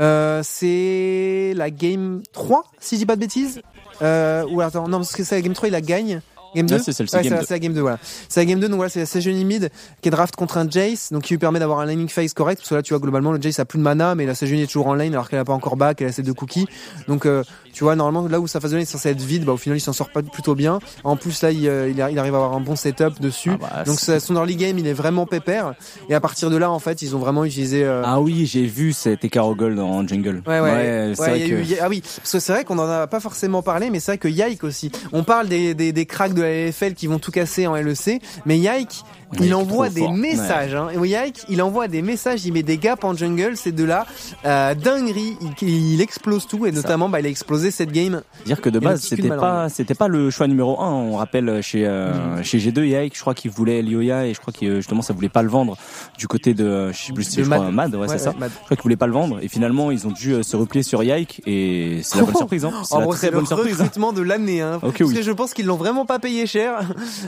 Euh, 0.00 0.40
c'est 0.44 1.52
la 1.56 1.70
game 1.70 2.22
3, 2.32 2.64
si 2.80 2.96
je 2.96 3.00
dis 3.00 3.06
pas 3.06 3.16
de 3.16 3.20
bêtises. 3.20 3.60
Euh, 4.02 4.44
ou 4.50 4.60
attends, 4.60 4.88
non, 4.88 4.98
parce 4.98 5.12
que 5.14 5.24
c'est 5.24 5.34
la 5.36 5.42
game 5.42 5.52
3, 5.52 5.68
il 5.68 5.72
la 5.72 5.80
gagne. 5.80 6.20
Game 6.56 6.66
2 6.66 6.76
Ah, 6.76 6.78
c'est 6.84 7.00
Ouais, 7.14 7.22
game 7.22 7.32
la- 7.34 7.38
2. 7.40 7.46
c'est 7.46 7.54
la 7.54 7.58
game 7.60 7.72
2, 7.74 7.80
voilà. 7.80 7.98
C'est 8.28 8.40
la 8.40 8.44
game 8.44 8.58
2, 8.58 8.68
donc 8.68 8.74
voilà, 8.76 8.88
c'est 8.90 8.98
la 8.98 9.06
Sejuani 9.06 9.44
mid 9.44 9.70
qui 10.02 10.08
est 10.08 10.10
draft 10.10 10.34
contre 10.34 10.58
un 10.58 10.68
Jace, 10.68 11.12
donc 11.12 11.22
qui 11.22 11.34
lui 11.34 11.38
permet 11.38 11.60
d'avoir 11.60 11.78
un 11.78 11.84
laning 11.86 12.08
phase 12.08 12.32
correct, 12.34 12.58
parce 12.58 12.70
que 12.70 12.74
là, 12.74 12.82
tu 12.82 12.92
vois, 12.92 12.98
globalement, 12.98 13.30
le 13.30 13.40
Jace 13.40 13.60
a 13.60 13.64
plus 13.64 13.78
de 13.78 13.84
mana, 13.84 14.16
mais 14.16 14.26
la 14.26 14.34
Sejuani 14.34 14.62
est 14.62 14.66
toujours 14.66 14.88
en 14.88 14.94
lane 14.94 15.12
alors 15.12 15.28
qu'elle 15.28 15.38
a 15.38 15.44
pas 15.44 15.52
encore 15.52 15.76
back, 15.76 16.00
elle 16.00 16.08
a 16.08 16.12
ses 16.12 16.24
deux 16.24 16.34
cookies. 16.34 16.66
Donc, 17.06 17.24
euh, 17.24 17.44
tu 17.80 17.84
vois, 17.84 17.96
normalement, 17.96 18.28
là 18.28 18.38
où 18.40 18.46
sa 18.46 18.60
phase 18.60 18.72
de 18.72 18.78
est 18.78 18.84
censée 18.84 19.08
être 19.08 19.22
vide, 19.22 19.46
bah, 19.46 19.52
au 19.52 19.56
final, 19.56 19.78
il 19.78 19.80
s'en 19.80 19.94
sort 19.94 20.10
pas 20.10 20.20
plutôt 20.22 20.54
bien. 20.54 20.80
En 21.02 21.16
plus, 21.16 21.40
là, 21.40 21.50
il, 21.50 21.66
euh, 21.66 21.88
il 21.88 21.98
arrive 22.02 22.18
à 22.18 22.36
avoir 22.36 22.52
un 22.52 22.60
bon 22.60 22.76
setup 22.76 23.18
dessus. 23.22 23.52
Ah 23.54 23.56
bah, 23.78 23.84
donc, 23.84 23.98
son 24.20 24.34
early 24.34 24.56
game, 24.56 24.78
il 24.78 24.86
est 24.86 24.92
vraiment 24.92 25.24
pépère. 25.24 25.72
Et 26.10 26.14
à 26.14 26.20
partir 26.20 26.50
de 26.50 26.58
là, 26.58 26.70
en 26.70 26.78
fait, 26.78 27.00
ils 27.00 27.16
ont 27.16 27.20
vraiment 27.20 27.42
utilisé, 27.42 27.82
euh, 27.82 28.02
Ah 28.04 28.20
oui, 28.20 28.44
j'ai 28.44 28.66
vu 28.66 28.92
cet 28.92 29.24
Gold 29.56 29.78
en 29.78 30.06
jungle. 30.06 30.42
Ouais, 30.46 30.60
ouais. 30.60 31.14
vrai 31.30 31.40
que. 31.40 31.54
eu- 31.54 31.76
ah 31.80 31.88
oui, 31.88 32.02
parce 32.02 32.30
que 32.32 32.38
c'est 32.38 32.52
vrai 32.52 32.64
qu'on 32.64 32.78
en 32.78 32.86
a 32.86 33.06
pas 33.06 33.18
forcément 33.18 33.62
parlé, 33.62 33.88
mais 33.88 33.98
c'est 33.98 34.10
vrai 34.12 34.18
que 34.18 34.28
Yike 34.28 34.62
aussi. 34.62 34.92
On 35.14 35.24
parle 35.24 35.48
des, 35.48 35.72
des, 35.72 35.94
des 35.94 36.04
cracks 36.04 36.34
de 36.34 36.42
la 36.42 36.66
LFL 36.66 36.92
qui 36.92 37.06
vont 37.06 37.18
tout 37.18 37.30
casser 37.30 37.66
en 37.66 37.76
LEC, 37.76 38.20
mais 38.44 38.58
Yike, 38.58 39.04
il 39.38 39.54
envoie 39.54 39.88
des 39.90 40.00
fort. 40.00 40.12
messages. 40.12 40.74
Hein. 40.74 40.88
Yike, 41.02 41.44
il 41.48 41.62
envoie 41.62 41.86
des 41.88 42.02
messages, 42.02 42.44
il 42.46 42.52
met 42.52 42.62
des 42.62 42.78
gaps 42.78 43.04
en 43.04 43.14
jungle, 43.14 43.56
c'est 43.56 43.72
de 43.72 43.84
la 43.84 44.06
euh, 44.44 44.74
dinguerie. 44.74 45.36
Il, 45.62 45.68
il 45.94 46.00
explose 46.00 46.46
tout, 46.46 46.66
et 46.66 46.72
notamment, 46.72 47.08
bah, 47.08 47.20
il 47.20 47.26
a 47.26 47.28
explosé 47.28 47.70
cette 47.70 47.92
game. 47.92 48.22
Dire 48.46 48.60
que 48.60 48.68
de 48.70 48.78
base, 48.78 49.02
c'était 49.02 49.28
pas, 49.28 49.68
c'était 49.68 49.94
pas 49.94 50.08
le 50.08 50.30
choix 50.30 50.46
numéro 50.48 50.80
un. 50.80 50.90
On 50.92 51.16
rappelle 51.16 51.62
chez 51.62 51.86
euh, 51.86 52.36
Mhm. 52.36 52.42
chez 52.44 52.58
G2 52.58 52.84
Yike, 52.86 53.14
je 53.16 53.20
crois 53.20 53.34
qu'il 53.34 53.50
voulait 53.50 53.82
Lioya 53.82 54.26
et 54.26 54.34
je 54.34 54.40
crois 54.40 54.52
que 54.52 54.64
euh, 54.66 54.76
justement 54.76 55.02
ça 55.02 55.12
voulait 55.12 55.28
pas 55.28 55.42
le 55.42 55.48
vendre 55.48 55.76
du 56.18 56.26
côté 56.26 56.54
de, 56.54 56.90
je 56.92 56.96
sais 56.98 57.12
plus, 57.12 57.24
si 57.24 57.42
je 57.44 57.48
Mad. 57.48 57.58
crois 57.60 57.70
Mad, 57.70 57.94
ouais, 57.94 58.00
Ouais, 58.00 58.08
c'est 58.08 58.18
ça. 58.18 58.32
Mad. 58.38 58.50
Je 58.50 58.64
crois 58.64 58.76
qu'ils 58.76 58.82
voulaient 58.82 58.96
pas 58.96 59.06
le 59.06 59.12
vendre 59.12 59.38
et 59.42 59.48
finalement 59.48 59.90
ils 59.90 60.06
ont 60.06 60.10
dû 60.10 60.32
euh, 60.32 60.42
se 60.42 60.56
replier 60.56 60.82
sur 60.82 61.02
Yike 61.02 61.42
et 61.46 62.00
c'est 62.02 62.16
la 62.18 62.24
bonne 62.24 62.32
Oh. 62.34 62.38
surprise. 62.38 62.64
Hein. 62.64 62.72
C'est 62.84 62.94
En 62.94 62.98
la 62.98 63.04
gros, 63.04 63.12
très 63.14 63.20
c'est 63.26 63.30
le 63.30 63.36
bonne 63.38 63.46
surprise. 63.46 63.74
hein. 63.74 63.84
recrutement 63.84 64.12
de 64.12 64.22
l'année, 64.22 64.60
hein. 64.60 64.78
Ok, 64.82 64.98
Parce 64.98 65.10
oui. 65.10 65.16
que 65.16 65.22
je 65.22 65.32
pense 65.32 65.54
qu'ils 65.54 65.66
l'ont 65.66 65.76
vraiment 65.76 66.04
pas 66.06 66.18
payé 66.18 66.46
cher, 66.46 66.80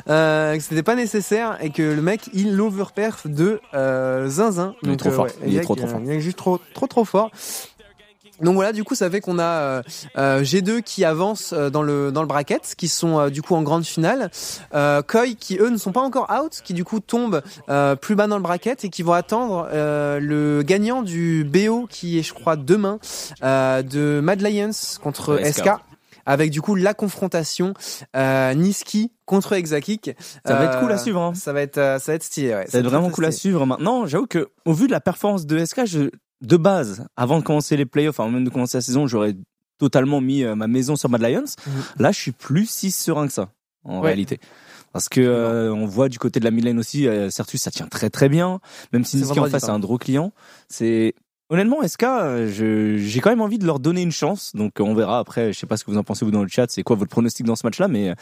euh, 0.09 0.57
que 0.57 0.62
c'était 0.62 0.83
pas 0.83 0.95
nécessaire 0.95 1.59
et 1.61 1.71
que 1.71 1.91
le 1.92 2.02
mec 2.02 2.31
il 2.33 2.55
l'overperf 2.57 3.26
de 3.26 3.61
euh, 3.74 4.28
zinzin. 4.28 4.74
Il 4.83 4.90
est 4.90 4.96
trop 4.96 5.11
fort. 5.11 5.28
Il 5.44 5.48
est 5.48 5.57
Yike, 5.57 5.64
trop, 5.64 5.74
trop 5.74 5.87
euh, 5.87 5.90
fort. 5.90 6.00
Il 6.05 6.11
est 6.11 6.20
juste 6.20 6.38
trop 6.38 6.61
trop 6.74 6.87
trop 6.87 7.05
fort. 7.05 7.31
Donc 8.40 8.55
voilà, 8.55 8.72
du 8.72 8.83
coup, 8.83 8.94
ça 8.94 9.09
fait 9.09 9.20
qu'on 9.20 9.38
a 9.38 9.44
euh, 9.44 9.83
euh, 10.18 10.42
G2 10.42 10.83
qui 10.83 11.05
avance 11.05 11.52
euh, 11.52 11.70
dans 11.70 11.83
le 11.83 12.11
dans 12.11 12.22
le 12.22 12.26
bracket, 12.26 12.74
qui 12.76 12.88
sont 12.88 13.18
euh, 13.18 13.31
du 13.31 13.40
coup 13.40 13.55
en 13.55 13.62
grande 13.62 13.85
finale. 13.85 14.31
Koi 14.72 15.35
qui 15.38 15.59
eux 15.59 15.70
ne 15.70 15.76
sont 15.76 15.92
pas 15.92 16.00
encore 16.00 16.28
out, 16.31 16.61
qui 16.64 16.74
du 16.74 16.85
coup 16.85 17.00
tombent 17.00 17.42
plus 18.00 18.14
bas 18.14 18.26
dans 18.26 18.37
le 18.37 18.42
bracket 18.42 18.85
et 18.85 18.88
qui 18.88 19.02
vont 19.02 19.12
attendre 19.12 19.68
le 19.72 20.62
gagnant 20.62 21.02
du 21.02 21.44
BO 21.44 21.87
qui 21.88 22.18
est 22.18 22.22
je 22.22 22.35
crois 22.35 22.57
demain 22.57 22.98
de 23.42 24.20
Mad 24.22 24.40
Lions 24.40 24.70
contre. 25.02 25.38
SK. 25.44 25.70
Avec 26.27 26.51
du 26.51 26.61
coup 26.63 26.75
la 26.75 26.95
confrontation 26.95 27.75
euh, 28.17 28.55
Niski 28.55 29.13
contre 29.27 29.53
Exakik. 29.55 30.11
Ça 30.47 30.55
va 30.57 30.65
être 30.65 30.77
Euh, 30.77 30.81
cool 30.81 30.93
à 30.93 30.99
suivre. 30.99 31.21
Hein. 31.21 31.35
Ça 31.35 31.53
va 31.53 31.63
être 31.63 31.79
euh, 31.79 31.99
ça 31.99 32.13
va 32.13 32.17
être 32.17 32.23
stylé. 32.23 32.55
Ouais. 32.55 32.67
Ça 32.67 32.79
va 32.79 32.79
être 32.81 32.91
vraiment 32.91 33.11
cool 33.11 33.25
à 33.25 33.33
suivre. 33.33 33.65
Maintenant, 33.67 34.07
j'avoue 34.07 34.27
que 34.27 34.49
au 34.65 34.73
vu 34.73 34.87
de 34.87 34.93
la 34.93 35.01
performance 35.01 35.47
de 35.47 35.65
SK, 35.65 35.85
je, 35.87 36.11
de 36.41 36.57
base, 36.57 37.07
avant 37.17 37.39
de 37.39 37.45
commencer 37.45 37.77
les 37.77 37.87
playoffs, 37.87 38.21
avant 38.21 38.31
même 38.31 38.45
de 38.45 38.51
commencer 38.51 38.77
la 38.79 38.83
saison, 38.83 39.07
j'aurais 39.07 39.35
totalement 39.79 40.21
mis 40.21 40.45
euh, 40.45 40.55
ma 40.55 40.69
maison 40.69 40.97
sur 40.97 41.09
Mad 41.09 41.23
Lions. 41.23 41.45
Mhm. 41.67 41.73
Là, 41.99 42.13
je 42.13 42.19
suis 42.21 42.33
plus 42.33 42.69
si 42.71 42.91
serein 42.91 43.27
que 43.27 43.33
ça, 43.33 43.49
en 43.85 44.01
Ouais. 44.01 44.07
réalité. 44.09 44.39
Parce 44.93 45.09
que 45.09 45.21
euh, 45.23 45.73
on 45.73 45.87
voit 45.87 46.09
du 46.11 46.19
côté 46.19 46.39
de 46.39 46.45
la 46.45 46.51
midlane 46.51 46.79
aussi, 46.79 47.09
euh, 47.09 47.31
Certus 47.31 47.63
ça 47.63 47.71
tient 47.71 47.87
très 47.87 48.11
très 48.11 48.29
bien. 48.29 48.61
Même 48.93 49.05
si 49.07 49.17
Niski 49.17 49.41
en 49.41 49.47
face 49.47 49.65
c'est 49.65 49.71
un 49.71 49.79
gros 49.81 49.97
client, 49.97 50.33
c'est 50.69 51.15
honnêtement 51.53 51.87
SK, 51.87 52.07
j'ai 52.47 53.21
quand 53.21 53.31
même 53.31 53.43
envie 53.43 53.59
de 53.59 53.67
leur 53.67 53.79
donner 53.79 54.03
une 54.03 54.11
chance. 54.11 54.53
Donc 54.57 54.81
on 54.81 54.95
verra 54.95 55.19
après. 55.19 55.53
Je 55.53 55.59
sais 55.59 55.67
pas 55.67 55.77
ce 55.77 55.85
que 55.85 55.91
vous 55.91 55.99
en 55.99 56.03
pensez 56.05 56.25
vous 56.25 56.31
dans 56.31 56.43
le 56.43 56.49
chat. 56.49 56.71
C'est 56.71 56.83
quoi 56.83 56.97
votre 56.97 57.11
pronostic 57.11 57.47
dans 57.47 57.57
ce 57.57 57.67
match-là, 57.67 57.88
mais 57.88 58.11
euh, 58.11 58.15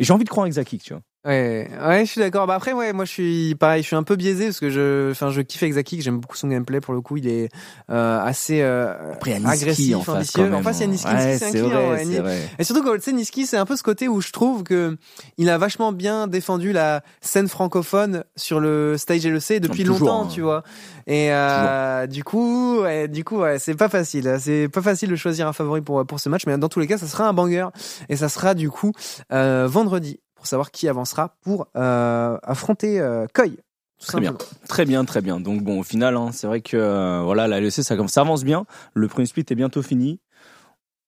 j'ai 0.00 0.12
envie 0.12 0.24
de 0.24 0.30
croire 0.30 0.44
en 0.44 0.46
Exakik, 0.46 0.82
tu 0.82 0.94
vois. 0.94 1.02
Ouais, 1.26 1.68
ouais, 1.86 2.06
je 2.06 2.10
suis 2.12 2.20
d'accord. 2.20 2.46
Bah 2.46 2.54
après, 2.54 2.72
ouais, 2.72 2.94
moi 2.94 3.04
je 3.04 3.10
suis 3.10 3.54
pareil, 3.54 3.82
je 3.82 3.86
suis 3.88 3.96
un 3.96 4.02
peu 4.02 4.16
biaisé 4.16 4.46
parce 4.46 4.58
que 4.58 4.70
je, 4.70 5.10
enfin, 5.10 5.30
je 5.30 5.42
kiffe 5.42 5.62
Exaki, 5.62 6.00
j'aime 6.00 6.18
beaucoup 6.18 6.36
son 6.36 6.48
gameplay 6.48 6.80
pour 6.80 6.94
le 6.94 7.02
coup. 7.02 7.18
Il 7.18 7.28
est 7.28 7.50
euh, 7.90 8.18
assez 8.22 8.62
euh, 8.62 9.12
Après, 9.12 9.32
il 9.32 9.34
y 9.34 9.36
a 9.36 9.40
Niski 9.40 9.62
agressif, 9.62 9.96
en 9.96 10.00
face, 10.00 10.16
ambitieux. 10.16 10.54
En 10.54 10.62
face, 10.62 10.78
il 10.78 10.80
y 10.80 10.84
a. 10.84 10.86
Niski, 10.86 11.06
Ouais, 11.10 11.36
c'est 11.36 11.44
un 11.44 11.50
client, 11.50 11.68
vrai, 11.68 12.20
ouais. 12.20 12.38
Et 12.58 12.64
surtout 12.64 12.82
quand 12.82 12.94
tu 12.94 13.02
sais 13.02 13.12
Niski, 13.12 13.44
c'est 13.44 13.58
un 13.58 13.66
peu 13.66 13.76
ce 13.76 13.82
côté 13.82 14.08
où 14.08 14.22
je 14.22 14.32
trouve 14.32 14.62
que 14.62 14.96
il 15.36 15.50
a 15.50 15.58
vachement 15.58 15.92
bien 15.92 16.26
défendu 16.26 16.72
la 16.72 17.02
scène 17.20 17.48
francophone 17.48 18.24
sur 18.34 18.58
le 18.58 18.96
stage 18.96 19.26
LEC 19.26 19.60
depuis 19.60 19.84
Toujours, 19.84 20.08
longtemps, 20.08 20.24
hein. 20.24 20.28
tu 20.32 20.40
vois. 20.40 20.62
Et 21.06 21.34
euh, 21.34 22.06
du 22.06 22.24
coup, 22.24 22.80
ouais, 22.80 23.08
du 23.08 23.24
coup, 23.24 23.40
ouais, 23.40 23.58
c'est 23.58 23.74
pas 23.74 23.90
facile. 23.90 24.36
C'est 24.38 24.68
pas 24.68 24.80
facile 24.80 25.10
de 25.10 25.16
choisir 25.16 25.46
un 25.46 25.52
favori 25.52 25.82
pour 25.82 26.06
pour 26.06 26.18
ce 26.18 26.30
match, 26.30 26.46
mais 26.46 26.56
dans 26.56 26.70
tous 26.70 26.80
les 26.80 26.86
cas, 26.86 26.96
ça 26.96 27.06
sera 27.06 27.28
un 27.28 27.34
banger 27.34 27.66
et 28.08 28.16
ça 28.16 28.30
sera 28.30 28.54
du 28.54 28.70
coup 28.70 28.92
euh, 29.32 29.66
vendredi 29.68 30.18
pour 30.40 30.46
savoir 30.46 30.70
qui 30.70 30.88
avancera 30.88 31.36
pour 31.42 31.68
euh, 31.76 32.38
affronter 32.42 32.98
euh, 32.98 33.26
Koi. 33.34 33.48
Tout 33.48 34.06
Très 34.06 34.20
bien. 34.20 34.34
Très 34.66 34.86
bien, 34.86 35.04
très 35.04 35.20
bien. 35.20 35.38
Donc 35.38 35.62
bon, 35.62 35.80
au 35.80 35.82
final, 35.82 36.16
hein, 36.16 36.30
c'est 36.32 36.46
vrai 36.46 36.62
que 36.62 36.78
euh, 36.78 37.20
voilà, 37.22 37.46
la 37.46 37.60
LEC, 37.60 37.72
ça, 37.72 37.94
ça 38.08 38.20
avance 38.22 38.42
bien. 38.42 38.64
Le 38.94 39.06
premier 39.06 39.26
split 39.26 39.44
est 39.50 39.54
bientôt 39.54 39.82
fini. 39.82 40.18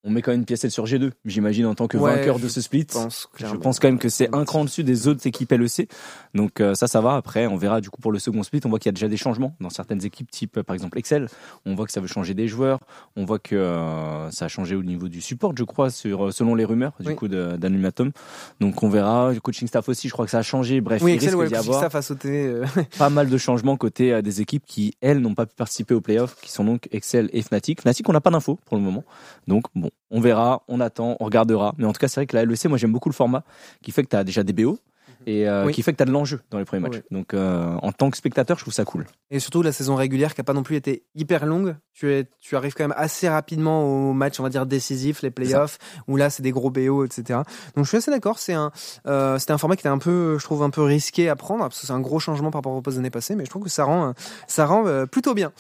On 0.05 0.11
met 0.11 0.21
quand 0.21 0.33
même 0.33 0.41
une 0.41 0.47
piècelle 0.47 0.73
sur 0.73 0.85
G2, 0.85 1.13
j'imagine, 1.25 1.65
en 1.65 1.77
tant 1.77 1.87
que 1.87 1.97
Ouais, 1.97 2.17
vainqueur 2.17 2.41
de 2.41 2.49
ce 2.49 2.61
split. 2.61 2.87
Je 2.89 2.95
pense, 2.95 3.29
Je 3.37 3.55
pense 3.55 3.79
quand 3.79 3.87
même 3.87 4.01
que 4.01 4.09
c'est 4.09 4.35
un 4.35 4.45
cran 4.45 4.65
dessus 4.65 4.83
des 4.83 5.07
autres 5.07 5.25
équipes 5.29 5.53
LEC. 5.53 5.89
Donc 6.35 6.61
euh, 6.61 6.75
ça, 6.75 6.89
ça 6.89 7.01
va. 7.01 7.15
Après, 7.15 7.47
on 7.47 7.57
verra 7.57 7.81
du 7.81 7.89
coup 7.89 8.01
pour 8.01 8.11
le 8.11 8.19
second 8.19 8.43
split. 8.43 8.61
On 8.65 8.69
voit 8.69 8.81
qu'il 8.81 8.89
y 8.89 8.91
a 8.91 8.95
déjà 8.95 9.07
des 9.07 9.17
changements 9.17 9.55
dans 9.61 9.71
certaines 9.71 10.05
équipes, 10.05 10.29
type 10.29 10.57
euh, 10.59 10.63
par 10.65 10.75
exemple 10.75 10.99
Excel. 10.99 11.29
On 11.67 11.77
voit 11.77 11.87
que 11.87 11.93
ça 11.93 12.01
veut 12.01 12.09
changer 12.09 12.35
des 12.35 12.49
joueurs. 12.49 12.81
On 13.15 13.25
voit 13.25 13.39
que 13.39 13.55
euh, 13.55 14.29
ça 14.33 14.47
a 14.47 14.49
changé 14.49 14.75
au 14.75 14.83
niveau 14.83 15.09
du 15.09 15.21
support, 15.21 15.53
je 15.57 15.63
crois, 15.63 15.89
sur, 15.91 16.27
euh, 16.27 16.31
selon 16.33 16.57
les 16.57 16.65
rumeurs 16.65 16.95
du 16.99 17.11
Oui. 17.11 17.15
coup 17.15 17.29
d'Animatum. 17.29 18.11
Donc 18.59 18.83
on 18.83 18.89
verra. 18.89 19.33
Le 19.33 19.39
coaching 19.39 19.69
staff 19.69 19.89
aussi, 19.89 20.09
je 20.09 20.13
crois 20.13 20.25
que 20.25 20.33
ça 20.33 20.39
a 20.39 20.43
changé. 20.43 20.81
Bref, 20.81 21.01
Oui, 21.01 21.13
il 21.13 21.15
Excel, 21.15 21.29
risque 21.31 21.41
ouais, 21.43 21.49
d'y 21.49 21.55
avoir 21.55 21.79
ça 21.93 21.97
a 21.97 22.03
sauté. 22.03 22.47
euh, 22.47 22.65
pas 22.99 23.09
mal 23.09 23.29
de 23.31 23.39
changements 23.39 23.77
côté 23.77 24.21
des 24.21 24.41
équipes 24.41 24.65
qui, 24.67 24.95
elles, 25.01 25.21
n'ont 25.21 25.37
pas 25.37 25.47
pu 25.47 25.55
participer 25.55 25.95
aux 25.95 26.01
playoffs, 26.01 26.35
qui 26.43 26.51
sont 26.51 26.65
donc 26.65 26.89
Excel 26.91 27.31
et 27.33 27.41
Fnatic. 27.43 27.83
Fnatic, 27.83 28.09
on 28.09 28.13
n'a 28.13 28.21
pas 28.21 28.31
d'infos 28.31 28.59
pour 28.65 28.77
le 28.77 28.83
moment. 28.83 29.05
Donc, 29.47 29.67
bon, 29.77 29.91
on 30.11 30.21
verra, 30.21 30.63
on 30.69 30.81
attend, 30.81 31.17
on 31.21 31.25
regardera. 31.25 31.75
Mais 31.79 31.87
en 31.87 31.93
tout 31.93 31.99
cas, 31.99 32.09
c'est 32.09 32.21
vrai 32.21 32.27
que 32.27 32.37
la 32.37 32.45
LEC, 32.45 32.67
moi, 32.67 32.79
j'aime 32.79 32.93
beaucoup 32.93 33.09
le 33.09 33.15
format 33.15 33.45
qui 33.83 33.93
fait 33.93 34.03
que 34.03 34.11
tu 34.11 34.17
as 34.17 34.25
déjà 34.25 34.43
des 34.43 34.53
BO 34.53 34.79
et 35.27 35.49
euh, 35.49 35.65
Oui. 35.67 35.73
qui 35.73 35.83
fait 35.83 35.93
que 35.93 35.97
tu 35.99 36.03
as 36.03 36.07
de 36.07 36.11
l'enjeu 36.13 36.41
dans 36.51 36.59
les 36.59 36.65
premiers 36.65 36.83
matchs. 36.83 36.97
Oui. 37.11 37.17
Donc, 37.17 37.35
euh, 37.35 37.75
en 37.83 37.93
tant 37.93 38.11
que 38.11 38.17
spectateur, 38.17 38.59
je 38.59 38.65
trouve 38.65 38.75
ça 38.75 38.85
cool. 38.85 39.07
Et 39.31 39.39
surtout 39.41 39.63
la 39.63 39.73
saison 39.73 39.95
régulière 39.95 40.35
qui 40.35 40.41
a 40.41 40.45
pas 40.45 40.53
non 40.53 40.63
plus 40.63 40.77
été 40.77 41.05
hyper 41.15 41.47
longue. 41.47 41.77
Tu, 41.93 42.13
es, 42.13 42.27
tu 42.41 42.57
arrives 42.57 42.75
quand 42.75 42.85
même 42.85 42.95
assez 42.97 43.29
rapidement 43.29 43.85
au 43.85 44.13
match, 44.13 44.41
on 44.41 44.43
va 44.43 44.49
dire 44.49 44.65
décisif, 44.67 45.23
les 45.23 45.31
playoffs, 45.31 45.79
où 46.09 46.17
là 46.17 46.31
c'est 46.31 46.43
des 46.43 46.51
gros 46.51 46.71
BO, 46.71 47.05
etc. 47.05 47.41
Donc 47.77 47.85
je 47.85 47.89
suis 47.89 47.99
assez 47.99 48.11
d'accord. 48.11 48.39
C'est 48.39 48.55
un, 48.55 48.73
euh, 49.07 49.39
c'était 49.39 49.53
un 49.53 49.59
format 49.59 49.77
qui 49.77 49.81
était 49.81 49.89
un 49.89 49.99
peu, 49.99 50.39
je 50.39 50.45
trouve 50.45 50.63
un 50.63 50.71
peu 50.71 50.83
risqué 50.83 51.29
à 51.29 51.37
prendre 51.37 51.63
parce 51.63 51.81
que 51.81 51.87
c'est 51.87 51.93
un 51.93 52.01
gros 52.01 52.19
changement 52.19 52.51
par 52.51 52.61
rapport 52.61 52.81
aux 52.85 52.99
années 52.99 53.11
passées, 53.11 53.35
mais 53.35 53.45
je 53.45 53.51
trouve 53.51 53.63
que 53.65 53.71
ça 53.71 53.85
rend, 53.85 54.15
ça 54.47 54.67
rend 54.67 54.87
euh, 54.87 55.07
plutôt 55.07 55.35
bien. 55.35 55.53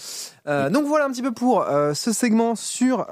Donc 0.46 0.87
voilà 0.87 1.05
un 1.05 1.11
petit 1.12 1.22
peu 1.22 1.31
pour 1.31 1.64
ce 1.94 2.12
segment 2.12 2.57
sur 2.57 3.07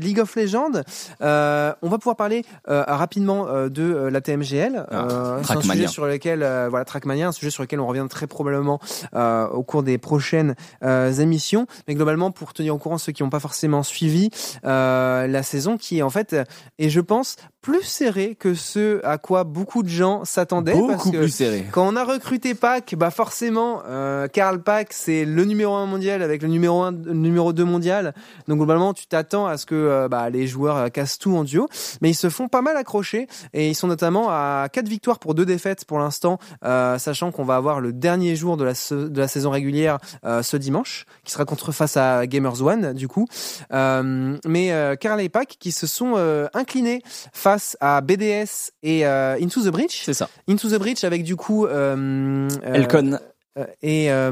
League 0.00 0.18
of 0.18 0.34
Legends. 0.34 0.80
On 1.20 1.88
va 1.88 1.98
pouvoir 1.98 2.16
parler 2.16 2.44
rapidement 2.66 3.68
de 3.68 4.08
la 4.10 4.20
TMGL. 4.22 4.86
Ah, 4.90 5.06
c'est 5.42 5.52
un 5.52 5.56
Trackmania. 5.56 5.88
sujet 5.88 5.88
sur 5.90 6.06
lequel, 6.06 6.42
euh, 6.42 6.68
voilà, 6.68 6.84
Trackmania, 6.84 7.28
un 7.28 7.32
sujet 7.32 7.50
sur 7.50 7.62
lequel 7.62 7.80
on 7.80 7.86
revient 7.86 8.06
très 8.08 8.26
probablement 8.26 8.80
euh, 9.14 9.46
au 9.48 9.62
cours 9.62 9.82
des 9.82 9.98
prochaines 9.98 10.54
euh, 10.82 11.12
émissions. 11.12 11.66
Mais 11.88 11.94
globalement, 11.94 12.30
pour 12.30 12.52
tenir 12.54 12.74
au 12.74 12.78
courant 12.78 12.98
ceux 12.98 13.12
qui 13.12 13.22
n'ont 13.22 13.30
pas 13.30 13.40
forcément 13.40 13.82
suivi 13.82 14.30
euh, 14.64 15.26
la 15.26 15.42
saison, 15.42 15.76
qui 15.76 15.98
est 15.98 16.02
en 16.02 16.10
fait, 16.10 16.36
et 16.78 16.88
je 16.90 17.00
pense, 17.00 17.36
plus 17.62 17.82
serrée 17.82 18.36
que 18.38 18.54
ce 18.54 19.04
à 19.04 19.18
quoi 19.18 19.44
beaucoup 19.44 19.82
de 19.82 19.88
gens 19.88 20.24
s'attendaient. 20.24 20.72
parce 20.72 21.04
Beaucoup 21.04 21.10
que 21.10 21.18
plus 21.18 21.28
serré. 21.30 21.66
quand 21.72 21.86
on 21.86 21.96
a 21.96 22.04
recruté 22.04 22.54
Pac, 22.54 22.94
bah 22.96 23.10
forcément, 23.10 23.82
euh, 23.86 24.28
Karl 24.28 24.62
Pac, 24.62 24.92
c'est 24.92 25.24
le 25.24 25.44
numéro 25.44 25.74
un 25.74 25.86
mondial 25.86 26.22
avec 26.22 26.42
le 26.42 26.48
numéro 26.48 26.82
un, 26.82 26.92
le 26.92 27.12
numéro 27.12 27.52
2 27.52 27.64
mondial. 27.64 28.14
Donc 28.48 28.58
globalement, 28.58 28.94
tu 28.94 29.06
t'attends 29.06 29.46
à 29.46 29.56
ce 29.58 29.66
que 29.66 29.74
euh, 29.74 30.08
bah, 30.08 30.30
les 30.30 30.46
joueurs 30.46 30.76
euh, 30.76 30.88
cassent 30.88 31.18
tout 31.18 31.36
en 31.36 31.44
duo, 31.44 31.68
mais 32.00 32.10
ils 32.10 32.14
se 32.14 32.30
font 32.30 32.48
pas 32.48 32.62
mal 32.62 32.76
accrocher 32.76 33.26
et 33.52 33.68
ils 33.68 33.74
sont 33.74 33.88
notamment 33.88 34.28
à 34.30 34.68
quatre 34.72 34.88
victoires 34.88 35.18
pour 35.18 35.34
deux 35.34 35.44
défaites 35.46 35.84
pour 35.84 35.98
l'instant, 35.98 36.38
euh, 36.64 36.98
sachant 36.98 37.30
qu'on 37.30 37.44
va 37.44 37.56
avoir 37.56 37.80
le 37.80 37.92
dernier 37.92 38.36
jour 38.36 38.56
de 38.56 38.64
la, 38.64 38.72
de 38.72 39.18
la 39.20 39.28
saison 39.28 39.50
régulière 39.50 39.98
euh, 40.24 40.42
ce 40.42 40.56
dimanche, 40.56 41.04
qui 41.24 41.32
sera 41.32 41.44
contre 41.44 41.72
face 41.72 41.96
à 41.96 42.26
Gamers 42.26 42.62
One 42.62 42.92
du 42.94 43.06
coup. 43.08 43.26
Euh, 43.72 44.36
mais 44.46 44.72
euh, 44.72 44.96
Karl 44.96 45.20
et 45.20 45.28
Pac 45.28 45.56
qui 45.58 45.72
se 45.72 45.86
sont 45.86 46.14
euh, 46.16 46.46
inclinés 46.54 47.02
face 47.32 47.49
à 47.80 48.00
BDS 48.00 48.70
et 48.82 49.06
euh, 49.06 49.36
Into 49.40 49.62
the 49.62 49.68
Breach. 49.68 50.02
C'est 50.04 50.14
ça. 50.14 50.28
Into 50.48 50.68
the 50.68 50.78
Breach 50.78 51.04
avec 51.04 51.22
du 51.24 51.36
coup 51.36 51.66
euh, 51.66 52.48
euh, 52.64 52.74
Elcon. 52.74 53.18
euh, 53.58 53.64
et 53.82 54.10
euh, 54.12 54.30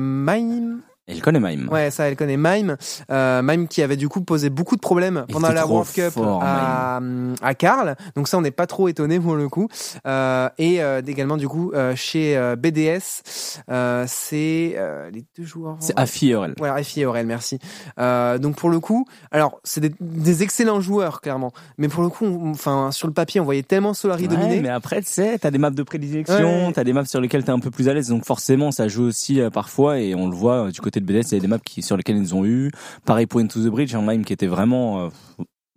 Elcon 1.08 1.34
et 1.34 1.40
Mime. 1.40 1.68
Ouais, 1.70 1.90
ça, 1.90 2.08
Elcon 2.08 2.28
et 2.28 2.36
Mime. 2.36 2.76
Euh, 3.10 3.42
Mime 3.42 3.66
qui 3.66 3.82
avait 3.82 3.96
du 3.96 4.08
coup 4.08 4.20
posé 4.20 4.50
beaucoup 4.50 4.76
de 4.76 4.80
problèmes 4.80 5.24
Il 5.28 5.32
pendant 5.32 5.50
la 5.50 5.66
World 5.66 5.90
Cup 5.92 6.10
fort, 6.12 6.40
à, 6.44 7.00
à 7.42 7.54
Karl. 7.54 7.96
Donc 8.14 8.28
ça, 8.28 8.38
on 8.38 8.42
n'est 8.42 8.50
pas 8.50 8.66
trop 8.66 8.88
étonné 8.88 9.18
pour 9.18 9.34
le 9.34 9.48
coup. 9.48 9.68
Euh, 10.06 10.48
et 10.58 10.82
euh, 10.82 11.00
également 11.06 11.36
du 11.36 11.48
coup 11.48 11.72
euh, 11.74 11.94
chez 11.96 12.36
euh, 12.36 12.56
BDS, 12.56 13.22
euh, 13.70 14.04
c'est 14.06 14.74
euh, 14.76 15.10
les 15.10 15.24
deux 15.36 15.44
joueurs. 15.44 15.76
C'est 15.80 15.98
Afi 15.98 16.30
et 16.30 16.34
Aurel. 16.34 16.54
Ouais, 16.60 16.68
Afi 16.68 17.00
et 17.00 17.06
Aurel, 17.06 17.26
merci. 17.26 17.58
Euh, 17.98 18.38
donc 18.38 18.56
pour 18.56 18.70
le 18.70 18.80
coup, 18.80 19.06
alors 19.30 19.60
c'est 19.64 19.80
des, 19.80 19.92
des 20.00 20.42
excellents 20.42 20.80
joueurs 20.80 21.20
clairement, 21.20 21.52
mais 21.78 21.88
pour 21.88 22.02
le 22.02 22.08
coup, 22.08 22.24
on- 22.26 22.50
enfin 22.50 22.90
sur 22.92 23.06
le 23.08 23.14
papier, 23.14 23.40
on 23.40 23.44
voyait 23.44 23.62
tellement 23.62 23.94
Solari 23.94 24.22
Ouais, 24.24 24.28
dominer. 24.28 24.60
mais 24.60 24.68
après, 24.68 25.00
tu 25.02 25.08
sais, 25.08 25.38
t'as 25.38 25.50
des 25.50 25.58
maps 25.58 25.70
de 25.70 25.82
prédilection, 25.82 26.66
Ouais. 26.66 26.72
t'as 26.72 26.84
des 26.84 26.92
maps 26.92 27.04
sur 27.04 27.20
lesquelles 27.20 27.44
t'es 27.44 27.50
un 27.52 27.58
peu 27.60 27.70
plus 27.70 27.88
à 27.88 27.94
l'aise, 27.94 28.08
donc 28.08 28.24
forcément, 28.24 28.70
ça 28.70 28.88
joue 28.88 29.04
aussi 29.04 29.40
euh, 29.40 29.50
parfois, 29.50 29.98
et 30.00 30.14
on 30.14 30.28
le 30.28 30.34
voit 30.36 30.70
du 30.70 30.80
côté 30.80 30.97
de 31.00 31.06
BDS, 31.06 31.28
il 31.30 31.34
y 31.34 31.36
a 31.36 31.40
des 31.40 31.46
maps 31.48 31.58
qui, 31.58 31.82
sur 31.82 31.96
lesquelles 31.96 32.16
ils 32.18 32.34
ont 32.34 32.44
eu. 32.44 32.70
Pareil 33.04 33.26
pour 33.26 33.40
Into 33.40 33.60
the 33.62 33.68
Bridge, 33.68 33.94
un 33.94 34.02
Mime 34.02 34.24
qui 34.24 34.32
était 34.32 34.46
vraiment, 34.46 35.00
euh, 35.06 35.08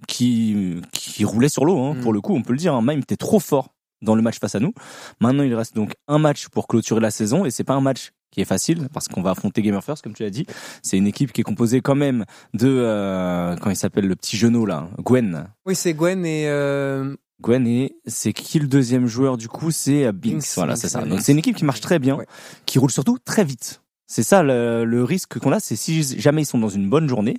qui, 0.08 0.82
qui 0.94 1.26
roulait 1.26 1.50
sur 1.50 1.66
l'eau, 1.66 1.80
hein, 1.80 1.94
Mm. 1.96 2.02
pour 2.02 2.14
le 2.14 2.22
coup, 2.22 2.34
on 2.36 2.42
peut 2.42 2.54
le 2.54 2.60
dire, 2.60 2.74
un 2.74 2.82
Mime 2.82 3.00
était 3.00 3.18
trop 3.18 3.40
fort 3.40 3.70
dans 4.02 4.16
le 4.16 4.22
match 4.22 4.40
face 4.40 4.56
à 4.56 4.60
nous. 4.60 4.74
Maintenant, 5.20 5.44
il 5.44 5.54
reste 5.54 5.76
donc 5.76 5.94
un 6.08 6.18
match 6.18 6.48
pour 6.50 6.68
clôturer 6.68 7.00
la 7.02 7.12
saison, 7.12 7.46
et 7.46 7.52
c'est 7.52 7.64
pas 7.64 7.74
un 7.76 7.82
match 7.82 8.12
qui 8.32 8.40
est 8.42 8.46
facile 8.46 8.88
parce 8.94 9.08
qu'on 9.10 9.22
va 9.22 9.32
affronter 9.32 9.62
Gamer 9.62 9.84
First 9.84 10.04
comme 10.04 10.14
tu 10.14 10.24
l'as 10.24 10.30
dit. 10.30 10.46
C'est 10.82 10.98
une 10.98 11.06
équipe 11.06 11.34
qui 11.34 11.42
est 11.42 11.44
composée 11.44 11.82
quand 11.82 11.96
même 11.96 12.24
de 12.54 12.68
euh, 12.70 13.58
quand 13.58 13.70
il 13.70 13.76
s'appelle 13.76 14.08
le 14.08 14.16
petit 14.16 14.38
genou 14.38 14.66
là, 14.66 14.88
Gwen. 15.00 15.48
Oui, 15.66 15.76
c'est 15.76 15.94
Gwen 15.94 16.26
et 16.26 16.48
euh, 16.48 17.14
Gwen 17.42 17.68
et 17.68 17.94
c'est 18.08 18.32
qui 18.32 18.60
le 18.60 18.68
deuxième 18.68 19.06
joueur 19.06 19.36
du 19.36 19.50
coup? 19.50 19.70
C'est 19.70 20.06
euh, 20.06 20.14
Binks, 20.14 20.32
Binks, 20.36 20.46
voilà 20.56 20.78
c'est 20.78 20.88
ça 20.88 21.02
donc 21.04 21.20
c'est 21.20 21.34
une 21.34 21.40
équipe 21.40 21.58
qui 21.58 21.66
marche 21.66 21.82
très 21.82 22.00
bien 22.00 22.16
Ouais. 22.16 22.26
qui 22.66 22.80
roule 22.80 22.90
surtout 22.92 23.18
très 23.20 23.44
vite 23.44 23.81
c'est 24.12 24.24
ça 24.24 24.44
le, 24.44 24.84
le 24.86 25.04
risque 25.04 25.40
qu'on 25.40 25.52
a 25.52 25.60
c'est 25.60 25.76
si 25.76 26.04
jamais 26.20 26.42
ils 26.44 26.46
sont 26.46 26.60
dans 26.60 26.70
une 26.70 26.90
bonne 26.90 27.08
journée 27.08 27.38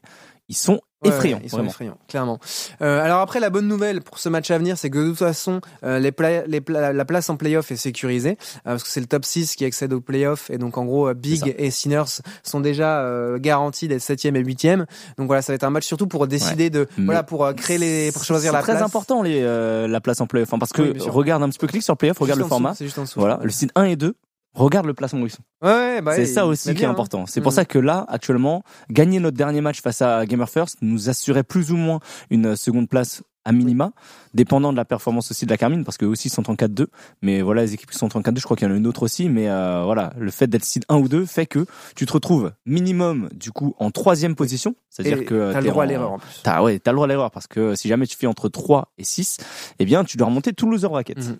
ils 0.48 0.56
sont 0.56 0.80
Ouais, 1.04 1.08
effrayants 1.10 1.38
ouais, 1.38 1.42
ils 1.46 1.50
sont 1.50 1.56
vraiment. 1.56 1.70
effrayants, 1.70 1.98
clairement. 2.06 2.38
Euh, 2.80 3.02
alors 3.02 3.18
après, 3.22 3.40
la 3.40 3.50
bonne 3.50 3.66
nouvelle 3.66 4.02
pour 4.02 4.20
ce 4.20 4.28
match 4.28 4.52
à 4.52 4.58
venir, 4.58 4.78
c'est 4.78 4.88
que 4.88 4.98
de 4.98 5.08
toute 5.08 5.18
façon, 5.18 5.60
euh, 5.82 5.98
les 5.98 6.12
play- 6.12 6.44
les 6.46 6.60
pla- 6.60 6.92
la 6.92 7.04
place 7.04 7.28
en 7.28 7.36
playoff 7.36 7.72
est 7.72 7.76
sécurisée, 7.76 8.32
euh, 8.58 8.60
parce 8.66 8.84
que 8.84 8.88
c'est 8.88 9.00
le 9.00 9.06
top 9.06 9.24
6 9.24 9.56
qui 9.56 9.64
accède 9.64 9.92
au 9.92 10.00
playoff, 10.00 10.48
et 10.50 10.58
donc 10.58 10.78
en 10.78 10.84
gros, 10.84 11.08
C'est. 11.08 11.14
Big 11.16 11.54
et 11.58 11.70
Sinners 11.72 12.20
sont 12.44 12.60
déjà 12.60 13.04
garantis 13.40 13.88
d'être 13.88 14.00
7e 14.00 14.36
et 14.36 14.44
8e. 14.44 14.86
Donc 15.18 15.26
voilà, 15.26 15.42
ça 15.42 15.52
va 15.52 15.56
être 15.56 15.64
un 15.64 15.70
match 15.70 15.86
surtout 15.86 16.06
pour 16.06 16.28
décider 16.28 16.70
de, 16.70 16.86
Mais 16.96 17.06
voilà, 17.06 17.24
pour 17.24 17.52
créer 17.56 17.78
les, 17.78 18.12
pour 18.12 18.22
choisir 18.22 18.52
C'est 18.52 18.56
la 18.56 18.62
très 18.62 18.72
place. 18.74 18.84
important 18.84 19.22
les 19.22 19.42
la 19.88 20.00
place 20.00 20.20
en 20.20 20.28
playoff 20.28 20.50
enfin, 20.50 20.60
parce 20.60 20.72
que 20.72 20.82
Oui, 20.82 20.94
regarde 21.08 21.42
un 21.42 21.48
petit 21.48 21.58
peu 21.58 21.66
clique 21.66 21.82
sur 21.82 21.96
playoff 21.96 22.18
regarde 22.18 22.38
le 22.38 22.44
dessous, 22.44 22.48
format 22.48 22.74
C'est 22.76 22.84
juste 22.84 22.98
en 22.98 23.02
dessous. 23.02 23.18
voilà 23.18 23.40
le 23.42 23.50
site 23.50 23.70
1 23.74 23.84
et 23.84 23.96
2 23.96 24.14
regarde 24.54 24.86
le 24.86 24.94
placement 24.94 25.20
où 25.22 25.26
ils 25.26 25.30
sont 25.30 25.42
Ouais, 25.62 26.00
bah, 26.02 26.14
c'est 26.16 26.26
ça 26.26 26.46
aussi 26.46 26.64
qui 26.64 26.70
est 26.70 26.74
bien, 26.74 26.88
hein. 26.88 26.92
important. 26.92 27.26
C'est 27.26 27.40
pour 27.40 27.52
Mhm. 27.52 27.56
ça 27.56 27.64
que 27.64 27.78
là, 27.78 28.04
actuellement, 28.08 28.62
gagner 28.90 29.18
notre 29.20 29.36
dernier 29.36 29.60
match 29.60 29.80
face 29.80 30.02
à 30.02 30.24
Gamer 30.26 30.48
First 30.48 30.76
nous 30.82 31.08
assurait 31.08 31.42
plus 31.44 31.70
ou 31.72 31.76
moins 31.76 32.00
une 32.30 32.56
seconde 32.56 32.88
place 32.88 33.22
à 33.44 33.50
minima, 33.50 33.90
dépendant 34.34 34.70
de 34.70 34.76
la 34.76 34.84
performance 34.84 35.32
aussi 35.32 35.46
de 35.46 35.50
la 35.50 35.56
Carmine, 35.56 35.82
parce 35.84 35.98
qu'eux 35.98 36.06
aussi 36.06 36.28
sont 36.28 36.48
en 36.48 36.54
4-2. 36.54 36.86
Mais 37.22 37.42
voilà, 37.42 37.62
les 37.62 37.74
équipes 37.74 37.90
qui 37.90 37.98
sont 37.98 38.16
en 38.16 38.20
4-2, 38.22 38.38
je 38.38 38.44
crois 38.44 38.56
qu'il 38.56 38.68
y 38.68 38.70
en 38.70 38.74
a 38.74 38.76
une 38.76 38.86
autre 38.86 39.02
aussi. 39.02 39.28
Mais 39.28 39.48
euh, 39.48 39.82
voilà, 39.84 40.12
le 40.16 40.30
fait 40.30 40.46
d'être 40.46 40.64
seed 40.64 40.84
1 40.88 40.96
ou 40.98 41.08
2 41.08 41.26
fait 41.26 41.46
que 41.46 41.66
tu 41.96 42.06
te 42.06 42.12
retrouves 42.12 42.52
minimum, 42.66 43.28
du 43.34 43.50
coup, 43.50 43.74
en 43.80 43.90
troisième 43.90 44.36
position. 44.36 44.76
C'est-à-dire 44.90 45.24
que 45.24 45.52
t'as 45.52 45.60
le 45.60 45.70
droit 45.70 45.82
à 45.82 45.86
l'erreur 45.86 46.12
en 46.12 46.18
plus. 46.20 46.40
T'as, 46.44 46.62
ouais, 46.62 46.78
t'as 46.78 46.92
le 46.92 46.96
droit 46.96 47.06
à 47.06 47.08
l'erreur, 47.08 47.32
parce 47.32 47.48
que 47.48 47.74
si 47.74 47.88
jamais 47.88 48.06
tu 48.06 48.16
fais 48.16 48.28
entre 48.28 48.48
3 48.48 48.92
et 48.98 49.02
6, 49.04 49.38
eh 49.80 49.84
bien, 49.86 50.04
tu 50.04 50.16
dois 50.18 50.28
remonter 50.28 50.52
tout 50.52 50.70
loser 50.70 50.88
bracket. 50.88 51.18
Mhm. 51.18 51.38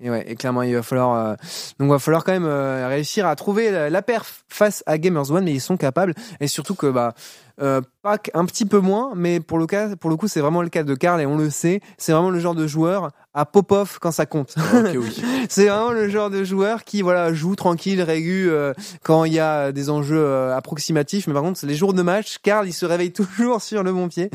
Et 0.00 0.10
ouais, 0.10 0.24
et 0.28 0.36
clairement, 0.36 0.62
il 0.62 0.74
va 0.74 0.82
falloir, 0.82 1.14
euh, 1.14 1.34
donc 1.78 1.90
va 1.90 1.98
falloir 1.98 2.24
quand 2.24 2.32
même 2.32 2.46
euh, 2.46 2.86
réussir 2.88 3.26
à 3.26 3.34
trouver 3.36 3.70
la, 3.70 3.90
la 3.90 4.02
perf 4.02 4.44
face 4.48 4.82
à 4.86 4.98
Gamers 4.98 5.30
One, 5.30 5.44
mais 5.44 5.52
ils 5.52 5.60
sont 5.60 5.76
capables. 5.76 6.14
Et 6.40 6.46
surtout 6.46 6.74
que 6.74 6.86
bah, 6.86 7.14
euh, 7.60 7.80
Pac 8.02 8.30
un 8.34 8.44
petit 8.44 8.64
peu 8.64 8.78
moins, 8.78 9.12
mais 9.14 9.40
pour 9.40 9.58
le 9.58 9.66
cas, 9.66 9.96
pour 9.96 10.10
le 10.10 10.16
coup, 10.16 10.28
c'est 10.28 10.40
vraiment 10.40 10.62
le 10.62 10.68
cas 10.68 10.84
de 10.84 10.94
Karl 10.94 11.20
et 11.20 11.26
on 11.26 11.36
le 11.36 11.50
sait, 11.50 11.80
c'est 11.96 12.12
vraiment 12.12 12.30
le 12.30 12.38
genre 12.38 12.54
de 12.54 12.66
joueur 12.66 13.10
à 13.34 13.44
pop-off 13.44 13.98
quand 14.00 14.12
ça 14.12 14.26
compte. 14.26 14.54
Oui. 14.98 15.22
c'est 15.48 15.66
vraiment 15.66 15.92
le 15.92 16.08
genre 16.08 16.30
de 16.30 16.44
joueur 16.44 16.82
qui 16.82 17.02
voilà 17.02 17.32
joue 17.32 17.54
tranquille, 17.54 18.00
régu 18.00 18.48
euh, 18.48 18.72
quand 19.04 19.24
il 19.24 19.32
y 19.32 19.38
a 19.38 19.70
des 19.70 19.90
enjeux 19.90 20.18
euh, 20.18 20.56
approximatifs. 20.56 21.26
Mais 21.26 21.34
par 21.34 21.42
contre, 21.42 21.64
les 21.66 21.74
jours 21.74 21.92
de 21.92 22.02
match, 22.02 22.38
Karl 22.42 22.66
il 22.66 22.72
se 22.72 22.86
réveille 22.86 23.12
toujours 23.12 23.60
sur 23.60 23.82
le 23.82 23.92
bon 23.92 24.08
pied. 24.08 24.30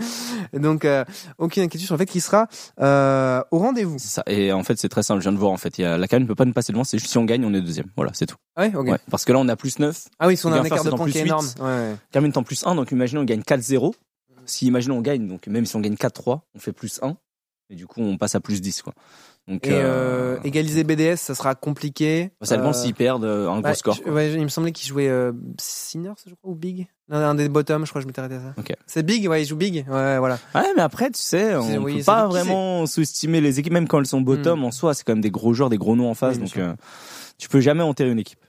Donc 0.53 0.85
euh, 0.85 1.03
aucune 1.37 1.63
inquiétude 1.63 1.85
sur 1.85 1.95
le 1.95 1.99
fait 1.99 2.05
qu'il 2.05 2.21
sera 2.21 2.47
au 3.51 3.57
rendez-vous. 3.57 3.97
C'est 3.99 4.09
ça. 4.09 4.23
Et 4.27 4.53
en 4.53 4.63
fait, 4.63 4.77
c'est 4.77 4.89
très 4.89 5.03
simple. 5.03 5.21
Je 5.21 5.23
viens 5.23 5.33
de 5.33 5.39
voir. 5.39 5.51
En 5.51 5.57
fait, 5.57 5.77
il 5.77 5.81
y 5.81 5.85
a, 5.85 5.97
la 5.97 6.07
Cam 6.07 6.21
ne 6.21 6.27
peut 6.27 6.35
pas 6.35 6.45
nous 6.45 6.53
passer 6.53 6.71
devant. 6.71 6.83
C'est 6.83 6.97
juste 6.97 7.11
si 7.11 7.17
on 7.17 7.25
gagne, 7.25 7.45
on 7.45 7.53
est 7.53 7.61
deuxième. 7.61 7.87
Voilà, 7.95 8.11
c'est 8.13 8.25
tout. 8.25 8.37
Ah 8.55 8.63
ouais, 8.63 8.75
ok. 8.75 8.87
Ouais. 8.87 8.97
Parce 9.09 9.25
que 9.25 9.31
là, 9.31 9.39
on 9.39 9.47
a 9.47 9.55
plus 9.55 9.79
9. 9.79 10.05
Ah 10.19 10.27
oui, 10.27 10.37
si 10.37 10.45
on 10.45 10.53
a 10.53 10.59
un 10.59 10.63
écart 10.63 10.83
de 10.83 10.89
points 10.91 11.09
qui 11.09 11.17
est 11.17 11.21
énorme. 11.21 11.47
Ouais, 11.59 11.65
ouais. 11.65 11.95
Carmine 12.11 12.31
est 12.31 12.37
en 12.37 12.43
plus 12.43 12.65
1, 12.65 12.75
donc 12.75 12.91
imaginons 13.13 13.21
on 13.21 13.25
gagne 13.25 13.41
4-0. 13.41 13.93
Si 14.45 14.65
imaginons 14.65 14.97
on 14.97 15.01
gagne, 15.01 15.27
donc 15.27 15.47
même 15.47 15.65
si 15.65 15.75
on 15.75 15.79
gagne 15.79 15.95
4-3, 15.95 16.41
on 16.55 16.59
fait 16.59 16.73
plus 16.73 16.99
1. 17.01 17.15
Et 17.69 17.75
du 17.75 17.87
coup, 17.87 18.01
on 18.01 18.17
passe 18.17 18.35
à 18.35 18.41
plus 18.41 18.59
10, 18.61 18.81
quoi. 18.81 18.93
Donc, 19.47 19.65
Et 19.67 19.71
euh, 19.71 20.35
euh, 20.35 20.39
égaliser 20.43 20.83
BDS, 20.83 21.15
ça 21.15 21.33
sera 21.33 21.55
compliqué. 21.55 22.31
dépend 22.41 22.69
Euh, 22.69 22.73
s'ils 22.73 22.93
perdent 22.93 23.23
euh, 23.23 23.49
un 23.49 23.59
gros 23.61 23.69
ouais, 23.69 23.75
score. 23.75 23.95
je- 23.95 24.01
quoi. 24.01 24.11
ouais, 24.13 24.33
il 24.33 24.41
me 24.43 24.47
semblait 24.49 24.71
qu'il 24.73 24.87
jouait 24.87 25.07
euh, 25.07 25.31
Sinners, 25.59 26.13
je 26.27 26.33
crois, 26.35 26.51
ou 26.51 26.55
Big? 26.55 26.87
Non, 27.09 27.17
un 27.17 27.35
des 27.35 27.49
bottoms, 27.49 27.85
je 27.85 27.89
crois, 27.89 27.99
que 27.99 28.03
je 28.03 28.07
m'étais 28.07 28.19
arrêté 28.19 28.35
à 28.35 28.39
ça. 28.41 28.53
C'est 28.85 29.03
Big, 29.05 29.27
ouais, 29.27 29.41
il 29.41 29.45
joue 29.45 29.55
Big. 29.55 29.85
Ouais, 29.89 30.17
voilà. 30.19 30.37
Ouais, 30.55 30.67
mais 30.75 30.81
après, 30.81 31.09
tu 31.09 31.21
sais, 31.21 31.55
on 31.55 31.81
oui, 31.81 31.97
peut 31.99 32.03
pas 32.03 32.27
vraiment 32.27 32.85
sous-estimer 32.85 33.39
les 33.41 33.59
équipes, 33.59 33.73
même 33.73 33.87
quand 33.87 33.99
elles 33.99 34.05
sont 34.05 34.21
bottom 34.21 34.63
en 34.65 34.71
soi, 34.71 34.93
c'est 34.93 35.03
quand 35.05 35.13
même 35.13 35.21
des 35.21 35.31
gros 35.31 35.53
joueurs, 35.53 35.69
des 35.69 35.77
gros 35.77 35.95
noms 35.95 36.09
en 36.09 36.15
face, 36.15 36.37
Oui, 36.37 36.43
donc 36.43 36.59
tu 37.37 37.49
peux 37.49 37.61
jamais 37.61 37.83
enterrer 37.83 38.11
une 38.11 38.19
équipe. 38.19 38.39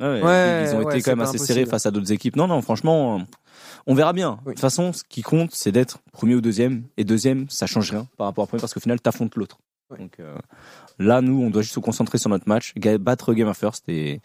Ouais, 0.00 0.22
ouais, 0.22 0.64
ils 0.64 0.74
ont 0.74 0.82
ouais, 0.82 0.94
été 0.96 1.02
quand 1.02 1.12
même 1.12 1.20
assez 1.20 1.38
serrés 1.38 1.66
face 1.66 1.86
à 1.86 1.90
d'autres 1.90 2.10
équipes. 2.12 2.36
Non, 2.36 2.46
non, 2.46 2.62
franchement, 2.62 3.20
on 3.86 3.94
verra 3.94 4.12
bien. 4.12 4.38
Oui. 4.40 4.46
De 4.46 4.50
toute 4.52 4.60
façon, 4.60 4.92
ce 4.92 5.04
qui 5.04 5.22
compte, 5.22 5.50
c'est 5.52 5.72
d'être 5.72 5.98
premier 6.12 6.34
ou 6.34 6.40
deuxième. 6.40 6.84
Et 6.96 7.04
deuxième, 7.04 7.48
ça 7.50 7.66
change 7.66 7.90
rien 7.90 8.06
par 8.16 8.26
rapport 8.26 8.44
à 8.44 8.46
premier 8.46 8.60
parce 8.60 8.72
qu'au 8.74 8.80
final, 8.80 9.00
t'affrontes 9.00 9.36
l'autre. 9.36 9.58
Donc 9.98 10.20
euh, 10.20 10.36
là, 10.98 11.20
nous, 11.20 11.42
on 11.42 11.50
doit 11.50 11.62
juste 11.62 11.74
se 11.74 11.80
concentrer 11.80 12.18
sur 12.18 12.30
notre 12.30 12.48
match, 12.48 12.74
battre 13.00 13.34
Gamer 13.34 13.56
First 13.56 13.88
et, 13.88 14.20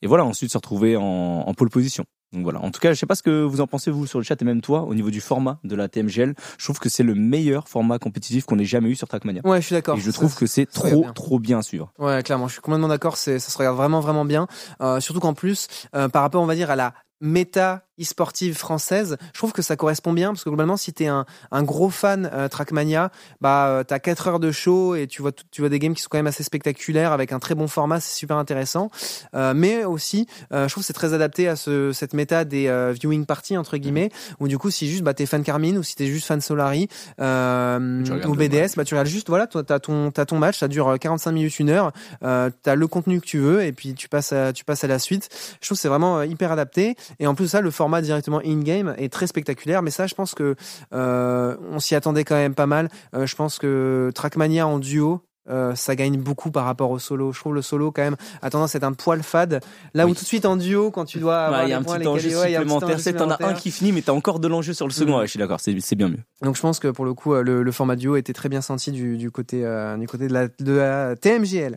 et 0.00 0.06
voilà, 0.06 0.24
ensuite 0.24 0.50
se 0.50 0.58
retrouver 0.58 0.96
en, 0.96 1.02
en 1.02 1.54
pole 1.54 1.70
position. 1.70 2.04
Donc 2.32 2.44
voilà. 2.44 2.60
En 2.60 2.70
tout 2.70 2.80
cas, 2.80 2.92
je 2.92 2.98
sais 2.98 3.06
pas 3.06 3.14
ce 3.14 3.22
que 3.22 3.42
vous 3.42 3.60
en 3.60 3.66
pensez 3.66 3.90
vous 3.90 4.06
sur 4.06 4.18
le 4.18 4.24
chat 4.24 4.40
et 4.40 4.44
même 4.44 4.60
toi 4.62 4.82
au 4.82 4.94
niveau 4.94 5.10
du 5.10 5.20
format 5.20 5.58
de 5.64 5.76
la 5.76 5.88
TMGL. 5.88 6.34
Je 6.58 6.64
trouve 6.64 6.78
que 6.78 6.88
c'est 6.88 7.02
le 7.02 7.14
meilleur 7.14 7.68
format 7.68 7.98
compétitif 7.98 8.44
qu'on 8.46 8.58
ait 8.58 8.64
jamais 8.64 8.88
eu 8.88 8.94
sur 8.96 9.06
Trackmania. 9.08 9.42
Ouais, 9.44 9.60
je 9.60 9.66
suis 9.66 9.74
d'accord. 9.74 9.96
Et 9.98 10.00
je 10.00 10.10
Ça, 10.10 10.18
trouve 10.18 10.34
que 10.34 10.46
c'est 10.46 10.66
trop 10.66 11.02
bien. 11.02 11.12
trop 11.12 11.38
bien 11.38 11.58
à 11.58 11.62
suivre. 11.62 11.92
Ouais, 11.98 12.22
clairement, 12.22 12.48
je 12.48 12.52
suis 12.54 12.62
complètement 12.62 12.88
d'accord. 12.88 13.16
C'est, 13.16 13.38
ça 13.38 13.50
se 13.50 13.58
regarde 13.58 13.76
vraiment, 13.76 14.00
vraiment 14.00 14.24
bien. 14.24 14.46
Euh, 14.80 15.00
surtout 15.00 15.20
qu'en 15.20 15.34
plus, 15.34 15.68
euh, 15.94 16.08
par 16.08 16.22
rapport, 16.22 16.42
on 16.42 16.46
va 16.46 16.54
dire, 16.54 16.70
à 16.70 16.76
la 16.76 16.94
méta 17.20 17.84
e-sportive 18.00 18.56
française, 18.56 19.16
je 19.32 19.38
trouve 19.38 19.52
que 19.52 19.62
ça 19.62 19.76
correspond 19.76 20.12
bien 20.12 20.28
parce 20.28 20.44
que 20.44 20.50
globalement, 20.50 20.76
si 20.76 20.92
t'es 20.92 21.06
un, 21.06 21.26
un 21.50 21.62
gros 21.62 21.90
fan 21.90 22.30
euh, 22.32 22.48
Trackmania, 22.48 23.10
bah 23.40 23.66
euh, 23.66 23.84
t'as 23.84 23.98
4 23.98 24.28
heures 24.28 24.40
de 24.40 24.50
show 24.52 24.94
et 24.94 25.06
tu 25.06 25.22
vois 25.22 25.32
tu 25.32 25.60
vois 25.60 25.68
des 25.68 25.78
games 25.78 25.94
qui 25.94 26.02
sont 26.02 26.08
quand 26.10 26.18
même 26.18 26.26
assez 26.26 26.42
spectaculaires 26.42 27.12
avec 27.12 27.32
un 27.32 27.38
très 27.38 27.54
bon 27.54 27.68
format, 27.68 28.00
c'est 28.00 28.14
super 28.14 28.36
intéressant. 28.36 28.90
Euh, 29.34 29.52
mais 29.54 29.84
aussi, 29.84 30.26
euh, 30.52 30.68
je 30.68 30.72
trouve 30.72 30.82
que 30.82 30.86
c'est 30.86 30.92
très 30.92 31.14
adapté 31.14 31.48
à 31.48 31.56
ce, 31.56 31.92
cette 31.92 32.14
méta 32.14 32.44
des 32.44 32.68
euh, 32.68 32.92
viewing 32.92 33.26
parties 33.26 33.56
entre 33.56 33.76
guillemets, 33.76 34.10
où 34.40 34.48
du 34.48 34.58
coup, 34.58 34.70
si 34.70 34.88
juste 34.88 35.02
bah 35.02 35.14
t'es 35.14 35.26
fan 35.26 35.42
Carmine 35.42 35.78
ou 35.78 35.82
si 35.82 35.96
t'es 35.96 36.06
juste 36.06 36.26
fan 36.26 36.40
Solari 36.40 36.88
euh, 37.20 38.04
ou 38.26 38.34
le 38.34 38.38
BDS, 38.48 38.76
bah 38.76 38.84
tu 38.84 38.94
regardes 38.94 39.08
juste 39.08 39.28
voilà, 39.28 39.46
t'as 39.46 39.78
ton 39.78 40.10
t'as 40.10 40.24
ton 40.24 40.38
match, 40.38 40.58
ça 40.58 40.68
dure 40.68 40.88
euh, 40.88 40.96
45 40.96 41.32
minutes, 41.32 41.58
une 41.58 41.70
heure, 41.70 41.92
euh, 42.22 42.50
t'as 42.62 42.74
le 42.74 42.86
contenu 42.86 43.20
que 43.20 43.26
tu 43.26 43.38
veux 43.38 43.62
et 43.64 43.72
puis 43.72 43.94
tu 43.94 44.08
passes 44.08 44.32
à, 44.32 44.52
tu 44.52 44.64
passes 44.64 44.84
à 44.84 44.86
la 44.86 44.98
suite. 44.98 45.28
Je 45.60 45.66
trouve 45.66 45.76
que 45.76 45.82
c'est 45.82 45.88
vraiment 45.88 46.18
euh, 46.18 46.26
hyper 46.26 46.52
adapté 46.52 46.96
et 47.18 47.26
en 47.26 47.34
plus 47.34 47.44
de 47.44 47.50
ça 47.50 47.60
le 47.60 47.70
format 47.70 47.91
directement 48.00 48.40
in-game 48.44 48.94
est 48.96 49.12
très 49.12 49.26
spectaculaire 49.26 49.82
mais 49.82 49.90
ça 49.90 50.06
je 50.06 50.14
pense 50.14 50.34
que 50.34 50.54
euh, 50.94 51.56
on 51.70 51.78
s'y 51.80 51.94
attendait 51.94 52.24
quand 52.24 52.36
même 52.36 52.54
pas 52.54 52.66
mal. 52.66 52.88
Euh, 53.14 53.26
je 53.26 53.36
pense 53.36 53.58
que 53.58 54.10
Trackmania 54.14 54.66
en 54.66 54.78
duo 54.78 55.20
euh, 55.50 55.74
ça 55.74 55.96
gagne 55.96 56.18
beaucoup 56.18 56.52
par 56.52 56.64
rapport 56.64 56.92
au 56.92 57.00
solo. 57.00 57.32
Je 57.32 57.40
trouve 57.40 57.54
le 57.56 57.62
solo 57.62 57.90
quand 57.90 58.02
même 58.02 58.14
a 58.42 58.50
tendance 58.50 58.76
à 58.76 58.78
être 58.78 58.84
un 58.84 58.92
poil 58.92 59.24
fade. 59.24 59.60
Là 59.92 60.06
où 60.06 60.14
tout 60.14 60.20
de 60.20 60.26
suite 60.26 60.46
en 60.46 60.54
duo, 60.56 60.92
quand 60.92 61.04
tu 61.04 61.18
dois 61.18 61.46
avoir 61.46 61.66
y 61.66 61.72
a 61.72 61.78
un 61.78 61.82
points, 61.82 61.94
petit 61.96 62.02
les 62.04 62.08
enjeu 62.08 62.28
quali- 62.28 62.36
ouais, 62.36 62.50
il 62.50 62.52
y 62.52 62.56
a 62.56 62.60
un 62.60 62.62
petit 62.62 62.70
supplémentaire. 62.70 63.00
C'est 63.00 63.12
t'en 63.14 63.28
as 63.28 63.44
un 63.44 63.54
qui 63.54 63.72
finit, 63.72 63.90
mais 63.90 64.02
t'as 64.02 64.12
encore 64.12 64.38
de 64.38 64.46
l'enjeu 64.46 64.72
sur 64.72 64.86
le 64.86 64.92
second. 64.92 65.16
Mm. 65.16 65.18
Ouais, 65.18 65.26
je 65.26 65.30
suis 65.30 65.40
d'accord. 65.40 65.58
C'est 65.58 65.74
c'est 65.80 65.96
bien 65.96 66.08
mieux. 66.08 66.20
Donc 66.42 66.54
je 66.54 66.60
pense 66.60 66.78
que 66.78 66.86
pour 66.86 67.04
le 67.04 67.12
coup, 67.14 67.34
le, 67.34 67.64
le 67.64 67.72
format 67.72 67.96
duo 67.96 68.14
était 68.14 68.32
très 68.32 68.48
bien 68.48 68.60
senti 68.60 68.92
du, 68.92 69.16
du 69.18 69.32
côté 69.32 69.66
euh, 69.66 69.96
du 69.96 70.06
côté 70.06 70.28
de 70.28 70.32
la, 70.32 70.46
de 70.46 70.72
la 70.74 71.16
TMGL. 71.16 71.76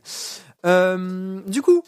Euh, 0.68 1.40
du 1.48 1.64
coup, 1.64 1.82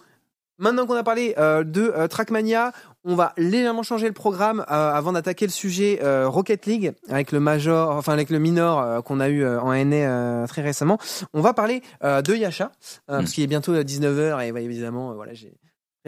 maintenant 0.57 0.87
qu'on 0.87 0.95
a 0.95 1.03
parlé 1.03 1.35
euh, 1.37 1.63
de 1.63 1.93
euh, 1.95 2.07
Trackmania, 2.07 2.71
on 3.09 3.15
va 3.15 3.31
légèrement 3.37 3.83
changer 3.83 4.05
le 4.07 4.13
programme 4.13 4.59
euh, 4.69 4.91
avant 4.91 5.13
d'attaquer 5.13 5.45
le 5.45 5.51
sujet 5.51 5.99
euh, 6.03 6.27
Rocket 6.27 6.65
League 6.65 6.91
avec 7.09 7.31
le 7.31 7.39
major, 7.39 7.91
enfin 7.95 8.11
avec 8.11 8.29
le 8.29 8.37
minor 8.37 8.79
euh, 8.81 9.01
qu'on 9.01 9.19
a 9.21 9.29
eu 9.29 9.43
euh, 9.43 9.61
en 9.61 9.73
NA 9.73 9.95
euh, 9.95 10.45
très 10.47 10.61
récemment. 10.61 10.97
On 11.33 11.41
va 11.41 11.53
parler 11.53 11.81
euh, 12.03 12.21
de 12.21 12.35
Yasha 12.35 12.71
euh, 13.09 13.17
Mm. 13.17 13.19
parce 13.21 13.31
qu'il 13.31 13.43
est 13.43 13.47
bientôt 13.47 13.73
à 13.73 13.81
19h 13.83 14.45
et 14.45 14.51
ouais, 14.51 14.63
évidemment, 14.63 15.13
voilà, 15.15 15.33
j'ai 15.33 15.53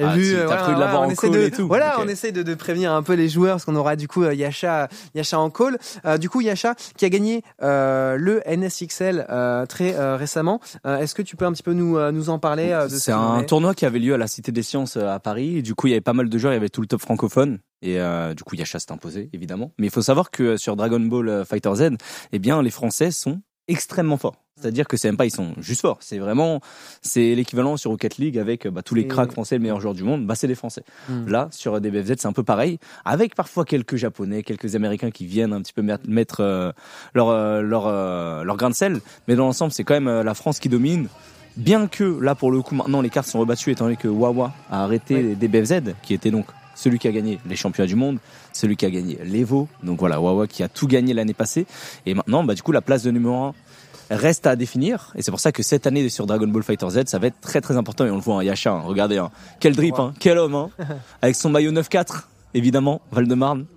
Ah, 0.05 0.15
vu, 0.15 0.35
euh, 0.35 0.45
voilà, 0.45 0.67
de 0.67 0.79
l'avoir 0.79 1.01
on 1.01 1.05
en 1.05 1.09
essaie 1.09 1.29
de, 1.29 1.39
et 1.41 1.51
tout. 1.51 1.67
voilà, 1.67 1.97
Ok. 1.97 2.03
on 2.05 2.07
essaie 2.07 2.31
de, 2.31 2.43
de 2.43 2.53
prévenir 2.55 2.91
un 2.93 3.03
peu 3.03 3.13
les 3.13 3.29
joueurs 3.29 3.55
parce 3.55 3.65
qu'on 3.65 3.75
aura 3.75 3.95
du 3.95 4.07
coup 4.07 4.23
euh, 4.23 4.33
Yasha, 4.33 4.87
Yasha 5.15 5.39
en 5.39 5.49
call. 5.49 5.77
Euh, 6.05 6.17
du 6.17 6.29
coup, 6.29 6.41
Yasha 6.41 6.75
qui 6.97 7.05
a 7.05 7.09
gagné 7.09 7.43
euh, 7.61 8.15
le 8.17 8.41
NSXL 8.47 9.25
euh, 9.29 9.65
très 9.65 9.95
euh, 9.95 10.15
récemment. 10.17 10.59
Euh, 10.85 10.97
Est-ce 10.99 11.15
que 11.15 11.21
tu 11.21 11.35
peux 11.35 11.45
un 11.45 11.51
petit 11.53 11.63
peu 11.63 11.73
nous 11.73 11.99
nous 12.11 12.29
en 12.29 12.39
parler 12.39 12.69
de 12.89 12.95
C'est 12.95 13.11
un 13.11 13.43
tournoi 13.43 13.73
qui 13.73 13.85
avait 13.85 13.99
lieu 13.99 14.13
à 14.13 14.17
la 14.17 14.27
Cité 14.27 14.51
des 14.51 14.63
Sciences 14.63 14.97
à 14.97 15.19
Paris. 15.19 15.57
Et 15.57 15.61
du 15.61 15.75
coup, 15.75 15.87
il 15.87 15.91
y 15.91 15.93
avait 15.93 16.01
pas 16.01 16.13
mal 16.13 16.29
de 16.29 16.37
joueurs, 16.37 16.53
il 16.53 16.55
y 16.55 16.59
avait 16.59 16.69
tout 16.69 16.81
le 16.81 16.87
top 16.87 17.01
francophone. 17.01 17.59
Et 17.81 17.99
euh, 17.99 18.33
du 18.33 18.43
coup, 18.43 18.55
Yasha 18.55 18.77
s'est 18.79 18.91
imposé, 18.91 19.29
évidemment. 19.33 19.71
Mais 19.79 19.87
il 19.87 19.89
faut 19.91 20.01
savoir 20.01 20.31
que 20.31 20.57
sur 20.57 20.75
Dragon 20.75 20.99
Ball 20.99 21.45
Fighter 21.45 21.71
Z, 21.75 21.89
eh 22.33 22.39
bien, 22.39 22.61
les 22.61 22.71
Français 22.71 23.11
sont 23.11 23.39
extrêmement 23.69 24.17
forts. 24.17 24.35
C'est-à-dire 24.59 24.87
que 24.89 24.97
c'est 24.97 25.07
même 25.07 25.15
pas 25.15 25.25
ils 25.25 25.31
sont 25.31 25.53
juste 25.59 25.79
forts, 25.79 25.99
c'est 26.01 26.17
vraiment 26.17 26.59
c'est 27.01 27.33
l'équivalent 27.33 27.77
sur 27.77 27.91
Rocket 27.91 28.17
League 28.17 28.37
avec 28.37 28.67
bah, 28.67 28.81
tous 28.81 28.93
les 28.93 29.07
cracks 29.07 29.31
français, 29.31 29.55
les 29.55 29.59
meilleurs 29.59 29.79
joueurs 29.79 29.93
du 29.93 30.03
monde, 30.03 30.25
bah 30.25 30.35
c'est 30.35 30.47
les 30.47 30.55
Français. 30.55 30.83
Hmm. 31.07 31.27
Là 31.29 31.47
sur 31.51 31.79
DBFZ 31.79 32.15
c'est 32.17 32.25
un 32.25 32.33
peu 32.33 32.43
pareil, 32.43 32.77
avec 33.05 33.35
parfois 33.35 33.63
quelques 33.63 33.95
japonais, 33.95 34.43
quelques 34.43 34.75
américains 34.75 35.11
qui 35.11 35.25
viennent 35.25 35.53
un 35.53 35.61
petit 35.61 35.71
peu 35.71 35.81
mettre- 35.81 36.41
euh, 36.41 36.73
leur 37.13 37.29
euh, 37.29 37.61
leur 37.61 37.87
euh, 37.87 38.43
leur 38.43 38.57
grain 38.57 38.69
de 38.69 38.75
sel, 38.75 38.99
mais 39.29 39.35
dans 39.35 39.45
l'ensemble 39.45 39.71
c'est 39.71 39.85
quand 39.85 39.93
même 39.93 40.09
euh, 40.09 40.23
la 40.23 40.33
France 40.33 40.59
qui 40.59 40.67
domine. 40.67 41.07
Bien 41.55 41.87
que 41.87 42.19
là 42.21 42.35
pour 42.35 42.51
le 42.51 42.61
coup 42.61 42.75
maintenant 42.75 43.01
les 43.01 43.09
cartes 43.09 43.27
sont 43.27 43.39
rebattues 43.39 43.71
étant 43.71 43.85
donné 43.85 43.95
que 43.95 44.07
Wawa 44.09 44.53
a 44.69 44.83
arrêté 44.83 45.21
les 45.21 45.35
DBFZ 45.35 45.93
qui 46.03 46.13
était 46.13 46.31
donc 46.31 46.45
celui 46.79 46.97
qui 46.97 47.07
a 47.07 47.11
gagné 47.11 47.39
les 47.45 47.55
championnats 47.57 47.87
du 47.87 47.95
monde, 47.95 48.19
celui 48.53 48.77
qui 48.77 48.85
a 48.85 48.89
gagné 48.89 49.19
l'Evo, 49.23 49.67
donc 49.83 49.99
voilà 49.99 50.21
Wawa 50.21 50.47
qui 50.47 50.63
a 50.63 50.69
tout 50.69 50.87
gagné 50.87 51.13
l'année 51.13 51.33
passée 51.33 51.65
et 52.05 52.13
maintenant 52.13 52.43
bah 52.43 52.55
du 52.55 52.61
coup 52.61 52.71
la 52.71 52.81
place 52.81 53.03
de 53.03 53.11
numéro 53.11 53.35
1 53.35 53.53
reste 54.11 54.47
à 54.47 54.55
définir 54.55 55.11
et 55.15 55.21
c'est 55.21 55.31
pour 55.31 55.41
ça 55.41 55.51
que 55.51 55.61
cette 55.61 55.85
année 55.87 56.07
sur 56.07 56.25
Dragon 56.25 56.47
Ball 56.47 56.63
Fighter 56.63 56.89
Z 56.89 57.01
ça 57.07 57.19
va 57.19 57.27
être 57.27 57.41
très 57.41 57.59
très 57.59 57.75
important 57.75 58.05
et 58.05 58.11
on 58.11 58.15
le 58.15 58.21
voit 58.21 58.43
Yasha 58.43 58.71
hein. 58.71 58.81
regardez 58.85 59.17
hein. 59.17 59.29
quel 59.59 59.75
drip 59.75 59.99
hein. 59.99 60.13
quel 60.19 60.37
homme 60.37 60.55
hein. 60.55 60.69
avec 61.21 61.35
son 61.35 61.49
maillot 61.49 61.71
9-4 61.71 62.23
évidemment 62.53 63.01
Val-de-Marne 63.11 63.65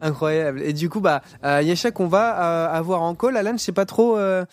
Incroyable. 0.00 0.60
Et 0.62 0.74
du 0.74 0.90
coup, 0.90 1.00
bah, 1.00 1.22
euh, 1.44 1.62
Yasha 1.62 1.90
qu'on 1.90 2.08
va 2.08 2.38
euh, 2.38 2.78
avoir 2.78 3.00
en 3.00 3.14
call. 3.14 3.38
Alan, 3.38 3.52
je 3.52 3.62
sais 3.62 3.72
pas 3.72 3.86
trop 3.86 4.18
euh, 4.18 4.44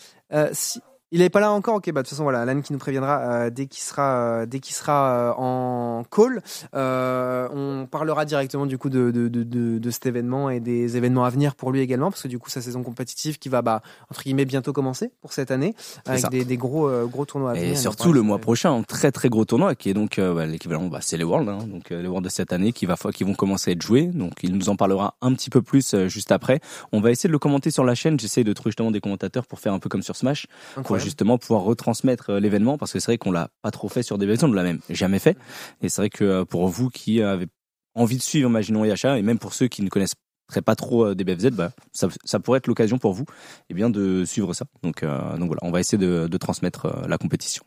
si 0.52 0.80
il 1.12 1.22
est 1.22 1.30
pas 1.30 1.40
là 1.40 1.52
encore. 1.52 1.76
Ok, 1.76 1.86
bah 1.92 2.00
de 2.02 2.06
toute 2.06 2.10
façon 2.10 2.22
voilà, 2.24 2.40
Alan 2.40 2.60
qui 2.62 2.72
nous 2.72 2.78
préviendra 2.78 3.20
euh, 3.20 3.50
dès 3.50 3.66
qu'il 3.66 3.82
sera 3.82 4.16
euh, 4.16 4.46
dès 4.46 4.58
qu'il 4.60 4.74
sera 4.74 5.10
euh, 5.10 5.32
en 5.36 6.04
call. 6.10 6.42
Euh, 6.74 7.48
on 7.52 7.86
parlera 7.86 8.24
directement 8.24 8.66
du 8.66 8.78
coup 8.78 8.88
de, 8.88 9.10
de, 9.10 9.28
de, 9.28 9.42
de, 9.42 9.78
de 9.78 9.90
cet 9.90 10.06
événement 10.06 10.50
et 10.50 10.58
des 10.58 10.96
événements 10.96 11.24
à 11.24 11.30
venir 11.30 11.54
pour 11.54 11.70
lui 11.70 11.80
également, 11.80 12.10
parce 12.10 12.22
que 12.22 12.28
du 12.28 12.38
coup 12.38 12.50
sa 12.50 12.60
saison 12.62 12.82
compétitive 12.82 13.38
qui 13.38 13.48
va 13.48 13.62
bah 13.62 13.82
entre 14.10 14.22
guillemets 14.22 14.46
bientôt 14.46 14.72
commencer 14.72 15.12
pour 15.20 15.32
cette 15.32 15.50
année 15.50 15.74
avec 16.06 16.28
des, 16.30 16.44
des 16.44 16.56
gros 16.56 16.88
euh, 16.88 17.06
gros 17.06 17.26
tournois 17.26 17.50
à 17.50 17.54
venir. 17.54 17.72
et 17.72 17.76
surtout 17.76 18.12
le 18.12 18.22
mois 18.22 18.38
prochain 18.38 18.72
un 18.72 18.82
très 18.82 19.12
très 19.12 19.28
gros 19.28 19.44
tournoi 19.44 19.74
qui 19.74 19.90
est 19.90 19.94
donc 19.94 20.18
euh, 20.18 20.34
bah, 20.34 20.46
l'équivalent 20.46 20.86
bah, 20.86 21.00
c'est 21.02 21.18
les 21.18 21.24
Worlds 21.24 21.48
hein. 21.48 21.58
donc 21.66 21.90
les 21.90 22.08
Worlds 22.08 22.24
de 22.24 22.30
cette 22.30 22.52
année 22.52 22.72
qui 22.72 22.86
va 22.86 22.96
qui 23.14 23.24
vont 23.24 23.34
commencer 23.34 23.70
à 23.70 23.72
être 23.74 23.82
joués 23.82 24.06
donc 24.06 24.32
il 24.42 24.54
nous 24.54 24.70
en 24.70 24.76
parlera 24.76 25.16
un 25.20 25.34
petit 25.34 25.50
peu 25.50 25.60
plus 25.60 25.92
euh, 25.94 26.08
juste 26.08 26.32
après 26.32 26.60
on 26.92 27.00
va 27.00 27.10
essayer 27.10 27.28
de 27.28 27.32
le 27.32 27.38
commenter 27.38 27.70
sur 27.70 27.84
la 27.84 27.94
chaîne 27.94 28.18
j'essaie 28.18 28.44
de 28.44 28.52
trouver 28.52 28.70
justement 28.70 28.90
des 28.90 29.00
commentateurs 29.00 29.46
pour 29.46 29.60
faire 29.60 29.74
un 29.74 29.78
peu 29.78 29.90
comme 29.90 30.02
sur 30.02 30.16
Smash 30.16 30.46
Incroyable. 30.76 31.01
Justement 31.02 31.38
pouvoir 31.38 31.62
retransmettre 31.62 32.30
euh, 32.30 32.40
l'événement 32.40 32.78
parce 32.78 32.92
que 32.92 33.00
c'est 33.00 33.06
vrai 33.06 33.18
qu'on 33.18 33.32
l'a 33.32 33.48
pas 33.62 33.70
trop 33.70 33.88
fait 33.88 34.02
sur 34.02 34.18
des 34.18 34.26
versions, 34.26 34.48
on 34.48 34.52
l'a 34.52 34.62
même 34.62 34.80
jamais 34.90 35.18
fait. 35.18 35.36
Et 35.82 35.88
c'est 35.88 36.00
vrai 36.00 36.10
que 36.10 36.24
euh, 36.24 36.44
pour 36.44 36.68
vous 36.68 36.88
qui 36.88 37.22
avez 37.22 37.46
envie 37.94 38.16
de 38.16 38.22
suivre 38.22 38.48
Imaginons 38.48 38.84
Yacha 38.84 39.18
et 39.18 39.22
même 39.22 39.38
pour 39.38 39.54
ceux 39.54 39.68
qui 39.68 39.82
ne 39.82 39.88
connaissent 39.88 40.14
pas 40.60 40.76
trop 40.76 41.06
euh, 41.06 41.14
des 41.14 41.24
bah, 41.24 41.72
ça, 41.92 42.08
ça 42.24 42.40
pourrait 42.40 42.58
être 42.58 42.66
l'occasion 42.66 42.98
pour 42.98 43.14
vous 43.14 43.24
eh 43.70 43.74
bien, 43.74 43.88
de 43.88 44.24
suivre 44.24 44.52
ça. 44.52 44.66
Donc, 44.82 45.02
euh, 45.02 45.36
donc 45.38 45.46
voilà, 45.46 45.60
on 45.62 45.70
va 45.70 45.80
essayer 45.80 45.98
de, 45.98 46.28
de 46.28 46.36
transmettre 46.36 47.04
la 47.08 47.16
compétition. 47.16 47.64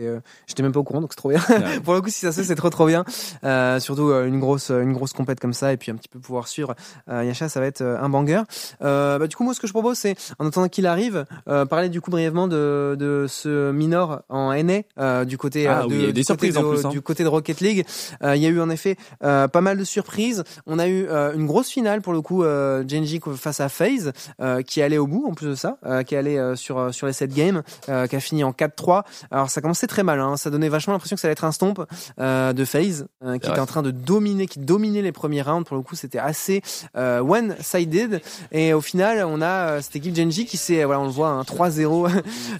Euh, 0.00 0.20
J'étais 0.46 0.62
même 0.62 0.72
pas 0.72 0.80
au 0.80 0.84
courant, 0.84 1.00
donc 1.00 1.12
c'est 1.12 1.16
trop 1.18 1.28
bien. 1.28 1.40
Ouais. 1.48 1.80
Pour 1.84 1.94
le 1.94 2.00
coup, 2.00 2.08
si 2.08 2.20
ça 2.20 2.32
se 2.32 2.40
fait, 2.40 2.46
c'est 2.46 2.54
trop 2.54 2.70
trop 2.70 2.86
bien. 2.86 3.04
Euh, 3.44 3.78
surtout 3.80 4.08
euh, 4.10 4.26
une 4.26 4.40
grosse 4.40 4.70
une 4.70 4.92
grosse 4.92 5.12
compète 5.12 5.38
comme 5.40 5.52
ça, 5.52 5.72
et 5.72 5.76
puis 5.76 5.90
un 5.90 5.96
petit 5.96 6.08
peu 6.08 6.18
pouvoir 6.18 6.48
suivre 6.48 6.74
euh, 7.10 7.24
Yasha, 7.24 7.48
ça 7.48 7.60
va 7.60 7.66
être 7.66 7.82
euh, 7.82 7.98
un 8.00 8.08
banger. 8.08 8.42
Euh, 8.82 9.18
bah, 9.18 9.26
du 9.26 9.36
coup, 9.36 9.44
moi, 9.44 9.52
ce 9.54 9.60
que 9.60 9.66
je 9.66 9.72
propose, 9.72 9.98
c'est 9.98 10.16
en 10.38 10.46
attendant 10.46 10.68
qu'il 10.68 10.86
arrive, 10.86 11.24
euh, 11.48 11.66
parler 11.66 11.88
du 11.90 12.00
coup 12.00 12.10
brièvement 12.10 12.48
de, 12.48 12.96
de 12.98 13.26
ce 13.28 13.70
minor 13.72 14.22
en 14.28 14.52
NA 14.54 14.80
euh, 14.98 15.24
du 15.26 15.36
côté 15.36 15.66
Ah 15.66 15.80
euh, 15.80 15.86
oui, 15.88 15.90
de, 15.90 15.94
il 15.94 16.00
y 16.02 16.06
a 16.06 16.08
eu 16.08 16.12
des 16.12 16.20
du 16.22 16.26
côté 16.26 16.50
surprises 16.52 16.56
en 16.58 16.62
de- 16.62 16.74
plus, 16.76 16.86
hein. 16.86 16.88
du 16.88 17.02
côté 17.02 17.22
de 17.24 17.28
Rocket 17.28 17.60
League. 17.60 17.86
Euh, 18.22 18.34
il 18.36 18.42
y 18.42 18.46
a 18.46 18.48
eu 18.48 18.60
en 18.60 18.70
effet 18.70 18.96
euh, 19.24 19.46
pas 19.48 19.60
mal 19.60 19.76
de 19.76 19.84
surprises. 19.84 20.42
On 20.66 20.78
a 20.78 20.88
eu 20.88 21.06
euh, 21.08 21.34
une 21.34 21.46
grosse 21.46 21.68
finale 21.68 22.00
pour 22.00 22.12
le 22.14 22.22
coup, 22.22 22.44
euh, 22.44 22.82
Genji 22.88 23.20
face 23.36 23.60
à 23.60 23.68
FaZe, 23.68 24.12
euh, 24.40 24.62
qui 24.62 24.80
allé 24.80 24.96
au 24.96 25.06
bout 25.06 25.26
en 25.28 25.34
plus 25.34 25.48
de 25.48 25.54
ça, 25.54 25.76
euh, 25.84 26.02
qui 26.02 26.16
euh, 26.16 26.56
sur 26.56 26.78
euh, 26.78 26.92
sur 26.92 27.06
les 27.06 27.12
7 27.12 27.34
games, 27.34 27.62
euh, 27.88 28.06
qui 28.06 28.16
a 28.16 28.20
fini 28.20 28.42
en 28.44 28.52
4-3. 28.52 29.02
Alors 29.30 29.50
ça 29.50 29.60
commence 29.60 29.81
commençait 29.82 29.86
très 29.86 30.02
mal. 30.02 30.20
Hein. 30.20 30.36
Ça 30.36 30.50
donnait 30.50 30.68
vachement 30.68 30.92
l'impression 30.92 31.16
que 31.16 31.20
ça 31.20 31.28
allait 31.28 31.32
être 31.32 31.44
un 31.44 31.52
stomp 31.52 31.80
euh, 32.20 32.52
de 32.52 32.64
FaZe 32.64 33.06
euh, 33.24 33.38
qui 33.38 33.46
Ouais. 33.46 33.52
était 33.52 33.60
en 33.60 33.66
train 33.66 33.82
de 33.82 33.90
dominer, 33.90 34.46
qui 34.46 34.58
dominait 34.60 35.02
les 35.02 35.12
premiers 35.12 35.42
rounds. 35.42 35.66
Pour 35.66 35.76
le 35.76 35.82
coup, 35.82 35.96
c'était 35.96 36.18
assez 36.18 36.62
euh, 36.96 37.20
one-sided. 37.20 38.20
Et 38.52 38.72
au 38.74 38.80
final, 38.80 39.24
on 39.26 39.40
a 39.42 39.46
euh, 39.46 39.80
cette 39.82 39.96
équipe 39.96 40.14
Genji 40.14 40.46
qui 40.46 40.56
s'est, 40.56 40.84
voilà, 40.84 41.00
on 41.00 41.04
le 41.04 41.10
voit, 41.10 41.28
hein, 41.28 41.42
3-0, 41.42 42.08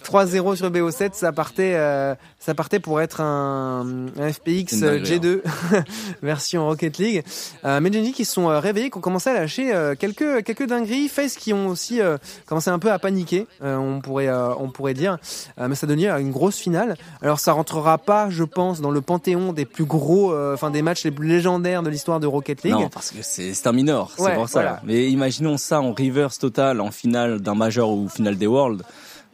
3-0 0.04 0.56
sur 0.56 0.70
BO7. 0.70 1.10
Ça 1.14 1.32
partait, 1.32 1.74
euh, 1.76 2.14
ça 2.38 2.54
partait 2.54 2.80
pour 2.80 3.00
être 3.00 3.20
un, 3.20 4.06
un 4.18 4.32
FPX 4.32 4.72
Une 4.78 4.84
euh, 4.84 4.98
dinguerie, 5.00 5.18
G2 5.20 5.40
version 6.22 6.66
Rocket 6.66 6.98
League. 6.98 7.22
Euh, 7.64 7.80
mais 7.80 7.92
Genji 7.92 8.12
qui 8.12 8.24
se 8.24 8.32
sont 8.32 8.46
réveillés, 8.46 8.90
qui 8.90 8.98
ont 8.98 9.02
commencé 9.02 9.30
à 9.30 9.34
lâcher 9.34 9.74
euh, 9.74 9.94
quelques 9.94 10.44
quelques 10.44 10.66
dingueries. 10.66 11.08
FaZe 11.08 11.34
qui 11.36 11.52
ont 11.52 11.68
aussi 11.68 12.00
euh, 12.00 12.16
commencé 12.46 12.70
un 12.70 12.78
peu 12.78 12.90
à 12.90 12.98
paniquer, 12.98 13.46
euh, 13.62 13.76
on 13.76 14.00
pourrait 14.00 14.28
euh, 14.28 14.54
on 14.58 14.70
pourrait 14.70 14.94
dire. 14.94 15.18
Euh, 15.60 15.68
mais 15.68 15.74
ça 15.74 15.86
donnait 15.86 16.08
une 16.08 16.30
grosse 16.30 16.56
finale. 16.56 16.96
Alors 17.20 17.38
ça 17.38 17.52
rentrera 17.52 17.98
pas, 17.98 18.30
je 18.30 18.42
pense, 18.44 18.80
dans 18.80 18.90
le 18.90 19.00
panthéon 19.00 19.52
des 19.52 19.64
plus 19.64 19.84
gros, 19.84 20.32
euh, 20.32 20.54
enfin 20.54 20.70
des 20.70 20.82
matchs 20.82 21.04
les 21.04 21.10
plus 21.10 21.28
légendaires 21.28 21.82
de 21.82 21.90
l'histoire 21.90 22.18
de 22.20 22.26
Rocket 22.26 22.62
League. 22.64 22.72
Non, 22.72 22.88
parce 22.88 23.10
que 23.10 23.18
c'est 23.22 23.66
un 23.66 23.72
minor, 23.72 24.10
c'est 24.16 24.22
Ouais, 24.22 24.34
pour 24.34 24.48
ça. 24.48 24.60
voilà. 24.60 24.80
Mais 24.84 25.08
imaginons 25.10 25.56
ça 25.56 25.80
en 25.80 25.92
reverse 25.92 26.38
total, 26.38 26.80
en 26.80 26.90
finale 26.90 27.40
d'un 27.40 27.54
major 27.54 27.90
ou 27.92 28.08
finale 28.08 28.36
des 28.36 28.46
Worlds. 28.46 28.82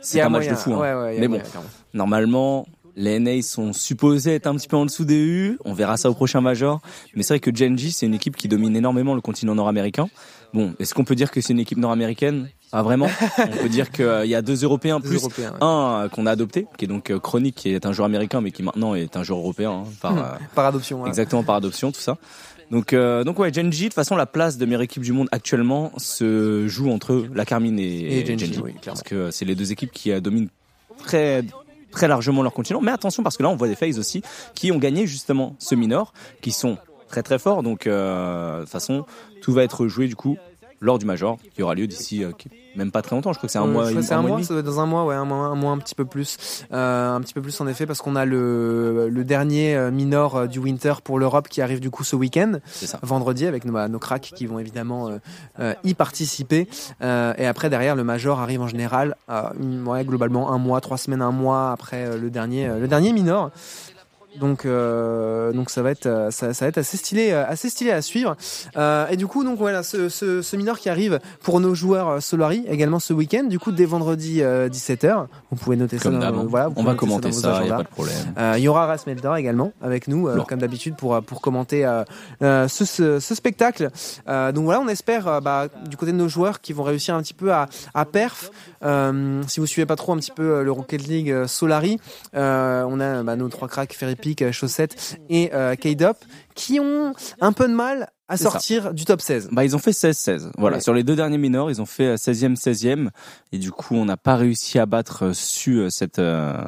C'est 0.01 0.21
un 0.21 0.29
match 0.29 0.49
de 0.49 0.55
fou. 0.55 0.75
hein. 0.75 0.79
Ouais, 0.79 0.95
ouais, 0.95 1.17
Mais 1.19 1.29
bon, 1.29 1.37
moyen, 1.37 1.45
normalement, 1.95 2.67
les 2.97 3.19
NA 3.19 3.43
sont 3.43 3.73
supposés 3.73 4.35
être 4.35 4.47
un 4.47 4.55
petit 4.57 4.69
peu 4.69 4.77
en 4.77 4.85
dessous 4.87 5.05
des 5.05 5.17
U. 5.25 5.59
On 5.64 5.73
verra 5.73 5.97
ça 5.97 6.11
au 6.11 6.14
prochain 6.14 6.41
major. 6.41 6.81
Mais 7.14 7.23
c'est 7.23 7.35
vrai 7.35 7.41
que 7.41 7.55
Genji, 7.55 7.93
c'est 7.93 8.07
une 8.07 8.14
équipe 8.14 8.37
qui 8.37 8.49
domine 8.49 8.75
énormément 8.77 9.14
le 9.14 9.21
continent 9.21 9.55
nord-américain. 9.55 10.09
Bon, 10.55 10.75
est-ce 10.79 10.95
qu'on 10.95 11.05
peut 11.05 11.15
dire 11.15 11.31
que 11.31 11.41
c'est 11.41 11.53
une 11.53 11.59
équipe 11.61 11.79
nord-américaine? 11.79 12.49
Pas 12.71 12.83
vraiment? 12.83 13.09
On 13.39 13.57
peut 13.63 13.69
dire 13.69 13.91
qu'il 13.91 14.27
y 14.27 14.35
a 14.35 14.43
deux 14.43 14.65
Européens 14.65 14.99
Deux 15.01 15.09
plus 15.09 15.17
Européens, 15.19 15.51
ouais. 15.53 15.59
un 15.61 16.05
euh, 16.05 16.09
qu'on 16.09 16.27
a 16.27 16.31
adopté, 16.31 16.67
qui 16.77 16.85
est 16.85 16.89
donc 16.89 17.11
euh, 17.11 17.19
Chronic, 17.19 17.55
qui 17.55 17.71
est 17.71 17.85
un 17.87 17.93
joueur 17.93 18.07
américain, 18.07 18.41
mais 18.41 18.51
qui 18.51 18.63
maintenant 18.63 18.95
est 18.95 19.17
un 19.17 19.23
joueur 19.23 19.41
européen. 19.41 19.71
hein, 19.71 19.85
par, 20.01 20.13
Hmm. 20.15 20.19
euh, 20.19 20.23
Par 20.55 20.67
adoption. 20.67 21.03
ouais. 21.03 21.09
Exactement 21.09 21.43
par 21.43 21.57
adoption, 21.57 21.93
tout 21.93 22.01
ça. 22.01 22.17
Donc, 22.71 22.93
euh, 22.93 23.25
donc 23.25 23.39
ouais, 23.39 23.51
Genji, 23.53 23.85
de 23.85 23.89
toute 23.89 23.95
façon, 23.95 24.17
la 24.17 24.27
place 24.27 24.59
de 24.59 24.67
meilleure 24.67 24.83
équipe 24.83 25.03
du 25.03 25.13
monde 25.13 25.29
actuellement 25.33 25.91
se 25.97 26.67
joue 26.69 26.91
entre 26.91 27.27
la 27.35 27.47
Carmine 27.47 27.79
et, 27.79 28.19
Et 28.21 28.27
Genji, 28.27 28.59
oui, 28.63 28.75
parce 28.85 29.03
que 29.03 29.31
c'est 29.31 29.47
les 29.47 29.55
deux 29.55 29.73
équipes 29.73 29.93
qui 29.93 30.19
dominent 30.21 30.49
très 30.99 31.45
très 31.91 32.09
largement 32.09 32.43
leur 32.43 32.53
continent. 32.53 32.81
Mais 32.83 32.91
attention, 32.91 33.23
parce 33.23 33.39
que 33.39 33.43
là, 33.43 33.49
on 33.49 33.57
voit 33.57 33.69
des 33.69 33.75
FaZe 33.75 33.99
aussi 33.99 34.23
qui 34.55 34.71
ont 34.73 34.77
gagné 34.79 35.07
justement 35.07 35.57
ce 35.59 35.75
minor, 35.75 36.13
qui 36.43 36.53
sont 36.53 36.77
très 37.09 37.23
très 37.23 37.39
forts. 37.39 37.63
Donc, 37.63 37.87
euh, 37.87 38.57
de 38.59 38.61
toute 38.65 38.69
façon, 38.71 39.07
tout 39.49 39.55
va 39.55 39.63
être 39.65 39.89
joué 39.89 40.09
du 40.09 40.15
coup 40.15 40.37
lors 40.81 40.99
du 40.99 41.07
major, 41.07 41.39
qui 41.55 41.63
aura 41.63 41.75
lieu 41.75 41.87
d'ici 41.87 42.23
euh, 42.23 42.31
même 42.77 42.93
pas 42.93 43.01
très 43.03 43.17
longtemps. 43.17 43.33
Je 43.33 43.39
crois 43.39 43.49
que 43.49 43.53
c'est 43.53 43.59
un 43.59 43.65
Euh, 43.65 43.67
mois, 43.67 43.87
c'est 44.03 44.13
un 44.13 44.19
un 44.19 44.21
mois 44.21 44.29
et 44.29 44.33
mois, 44.33 44.37
demi. 44.37 44.45
ça 44.47 44.53
doit 44.55 44.61
être 44.61 44.67
dans 44.67 44.79
un 44.81 44.87
mois, 44.87 45.05
ouais, 45.07 45.15
un 45.15 45.25
mois, 45.25 45.47
un 45.47 45.55
mois 45.57 45.73
un 45.73 45.79
petit 45.79 45.95
peu 45.95 46.05
plus, 46.05 46.37
euh, 46.71 47.15
un 47.15 47.21
petit 47.23 47.33
peu 47.35 47.41
plus 47.43 47.59
en 47.63 47.67
effet, 47.67 47.85
parce 47.87 48.01
qu'on 48.03 48.15
a 48.15 48.25
le 48.27 49.09
le 49.09 49.25
dernier 49.25 49.91
minor 49.91 50.47
du 50.47 50.59
winter 50.59 50.93
pour 51.03 51.19
l'Europe 51.19 51.49
qui 51.49 51.63
arrive 51.63 51.81
du 51.81 51.91
coup 51.91 52.05
ce 52.05 52.15
week-end, 52.15 52.59
vendredi, 53.03 53.47
avec 53.47 53.65
nos, 53.65 53.73
bah, 53.73 53.89
nos 53.89 53.99
cracks 53.99 54.31
qui 54.37 54.45
vont 54.47 54.59
évidemment 54.59 55.11
y 55.83 55.95
participer. 55.95 56.69
Et 57.01 57.47
après 57.47 57.71
derrière 57.71 57.97
le 57.97 58.05
major 58.05 58.39
arrive 58.39 58.61
en 58.61 58.69
général, 58.69 59.17
une- 59.59 59.85
ouais, 59.89 60.05
globalement 60.05 60.53
un 60.53 60.59
mois, 60.59 60.81
trois 60.83 60.99
semaines, 60.99 61.23
un 61.23 61.33
mois 61.33 61.73
après 61.73 62.17
le 62.19 62.29
dernier, 62.31 62.69
le 62.79 62.87
dernier 62.87 63.13
minor. 63.13 63.51
Donc, 64.38 64.64
euh, 64.64 65.53
donc 65.53 65.70
ça 65.70 65.83
va 65.83 65.90
être, 65.90 66.07
euh, 66.07 66.31
ça, 66.31 66.55
ça 66.55 66.64
va 66.64 66.68
être 66.68 66.79
assez 66.79 66.96
stylé, 66.96 67.31
euh, 67.33 67.44
assez 67.46 67.68
stylé 67.68 67.90
à 67.90 68.03
suivre. 68.03 68.37
Euh, 68.77 69.07
et 69.09 69.16
du 69.16 69.27
coup, 69.27 69.44
donc 69.44 69.59
voilà, 69.59 69.83
ce, 69.83 70.09
ce, 70.09 70.42
ce 70.42 70.57
minor 70.57 70.79
qui 70.79 70.88
arrive 70.88 71.18
pour 71.42 71.61
nos 71.61 71.74
joueurs 71.74 72.22
Solari 72.22 72.64
également 72.68 72.98
ce 72.98 73.12
week-end. 73.12 73.44
Du 73.44 73.59
coup, 73.59 73.72
dès 73.72 73.85
vendredi 73.85 74.42
euh, 74.42 74.68
17h, 74.68 75.27
vous 75.51 75.57
pouvez 75.57 75.77
noter 75.77 75.98
Comme 75.98 76.20
ça. 76.20 76.31
Dans, 76.31 76.44
voilà, 76.44 76.70
on 76.77 76.83
va 76.83 76.94
commenter 76.94 77.33
ça, 77.33 77.61
il 77.62 77.66
n'y 77.66 77.70
a 77.70 77.77
agendas. 77.77 77.77
pas 77.79 77.83
de 77.83 77.88
problème. 77.88 78.55
Il 78.57 78.62
y 78.62 78.68
aura 78.68 78.87
Rasmelder 78.87 79.33
également 79.37 79.72
avec 79.83 80.09
nous, 80.09 80.29
comme 80.46 80.61
d'habitude, 80.61 80.96
pour, 80.96 81.20
pour 81.22 81.40
commenter 81.40 81.87
ce, 82.40 82.66
ce, 82.68 83.18
ce 83.20 83.35
spectacle. 83.35 83.90
Donc 84.27 84.64
voilà, 84.64 84.81
on 84.81 84.88
espère 84.88 85.40
bah, 85.42 85.66
du 85.87 85.96
côté 85.96 86.12
de 86.12 86.16
nos 86.16 86.29
joueurs 86.29 86.61
qui 86.61 86.72
vont 86.72 86.83
réussir 86.83 87.14
un 87.14 87.22
petit 87.22 87.35
peu 87.35 87.53
à, 87.53 87.66
à 87.94 88.05
perf. 88.05 88.51
Si 88.83 89.61
vous 89.61 89.66
suivez 89.66 89.87
pas 89.87 89.96
trop 89.96 90.12
un 90.12 90.16
petit 90.18 90.33
peu 90.33 90.62
le 90.62 90.72
Rocket 90.72 91.07
League 91.07 91.46
Solari, 91.46 91.98
on 92.35 93.01
a 93.01 93.22
bah, 93.22 93.37
nos 93.37 93.48
trois 93.48 93.68
cracks, 93.68 93.94
Ferry 93.94 94.16
Euh, 94.43 94.53
Chaussette 94.53 95.19
et 95.31 95.51
euh, 95.53 95.75
K-Dop, 95.75 96.17
qui 96.59 96.81
ont 96.81 97.14
un 97.40 97.53
peu 97.53 97.68
de 97.68 97.73
mal 97.73 98.11
à 98.31 98.37
ça. 98.37 98.51
sortir 98.51 98.92
du 98.92 99.07
top 99.07 99.23
16. 99.23 99.49
Bah, 99.53 99.64
ils 99.64 99.75
ont 99.75 99.79
fait 99.79 99.92
16-16. 99.92 100.51
Voilà. 100.59 100.77
Ouais. 100.77 100.83
Sur 100.83 100.92
les 100.92 101.03
deux 101.03 101.16
derniers 101.16 101.38
minors, 101.38 101.71
ils 101.71 101.81
ont 101.81 101.87
fait 101.87 102.09
euh, 102.09 102.16
16e, 102.16 102.57
16e. 102.57 103.09
Et 103.53 103.59
du 103.59 103.71
coup, 103.71 103.94
on 103.94 104.05
n'a 104.05 104.18
pas 104.18 104.37
réussi 104.37 104.79
à 104.79 104.85
battre 104.85 105.27
euh, 105.27 105.33
su 105.33 105.79
euh, 105.79 105.88
cette, 105.88 106.18
euh, 106.18 106.59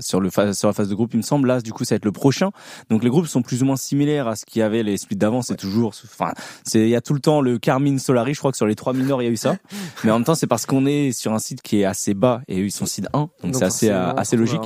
sur 0.00 0.20
le 0.20 0.30
sur 0.52 0.68
la 0.68 0.72
phase 0.72 0.88
de 0.88 0.94
groupe, 0.96 1.14
il 1.14 1.18
me 1.18 1.22
semble. 1.22 1.46
Là, 1.46 1.60
du 1.60 1.72
coup, 1.72 1.84
ça 1.84 1.94
va 1.94 1.96
être 1.98 2.04
le 2.04 2.10
prochain. 2.10 2.50
Donc, 2.90 3.04
les 3.04 3.10
groupes 3.10 3.28
sont 3.28 3.42
plus 3.42 3.62
ou 3.62 3.66
moins 3.66 3.76
similaires 3.76 4.26
à 4.26 4.34
ce 4.34 4.44
qu'il 4.44 4.58
y 4.58 4.62
avait 4.62 4.82
les 4.82 4.96
splits 4.96 5.16
d'avant. 5.16 5.42
C'est 5.42 5.56
toujours, 5.56 5.92
enfin, 6.04 6.32
c'est, 6.64 6.80
il 6.80 6.88
y 6.88 6.96
a 6.96 7.00
tout 7.00 7.14
le 7.14 7.20
temps 7.20 7.42
le 7.42 7.58
Carmine 7.58 8.00
Solari. 8.00 8.34
Je 8.34 8.40
crois 8.40 8.50
que 8.50 8.56
sur 8.56 8.66
les 8.66 8.74
trois 8.74 8.92
minors, 8.92 9.22
il 9.22 9.26
y 9.26 9.28
a 9.28 9.32
eu 9.32 9.36
ça. 9.36 9.56
Mais 10.04 10.10
en 10.10 10.14
même 10.14 10.24
temps, 10.24 10.34
c'est 10.34 10.48
parce 10.48 10.66
qu'on 10.66 10.84
est 10.84 11.12
sur 11.12 11.32
un 11.32 11.38
site 11.38 11.62
qui 11.62 11.80
est 11.80 11.84
assez 11.84 12.14
bas 12.14 12.40
et 12.48 12.60
eux, 12.60 12.64
ils 12.64 12.72
sont 12.72 12.86
site 12.86 13.06
1. 13.12 13.28
Donc, 13.44 13.54
c'est 13.54 13.64
assez, 13.64 13.90
assez 13.90 14.36
logique. 14.36 14.62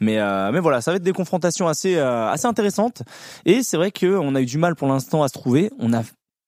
Mais 0.00 0.18
euh, 0.18 0.50
mais 0.52 0.60
voilà, 0.60 0.80
ça 0.80 0.92
va 0.92 0.96
être 0.96 1.02
des 1.02 1.12
confrontations 1.12 1.68
assez 1.68 1.96
euh, 1.96 2.28
assez 2.30 2.46
intéressantes. 2.46 3.02
Et 3.44 3.62
c'est 3.62 3.76
vrai 3.76 3.90
que 4.04 4.16
on 4.16 4.34
a 4.34 4.40
eu 4.40 4.46
du 4.46 4.58
mal 4.58 4.74
pour 4.74 4.88
l'instant 4.88 5.22
à 5.22 5.28
se 5.28 5.34
trouver. 5.34 5.70
On 5.78 5.92
a 5.92 6.02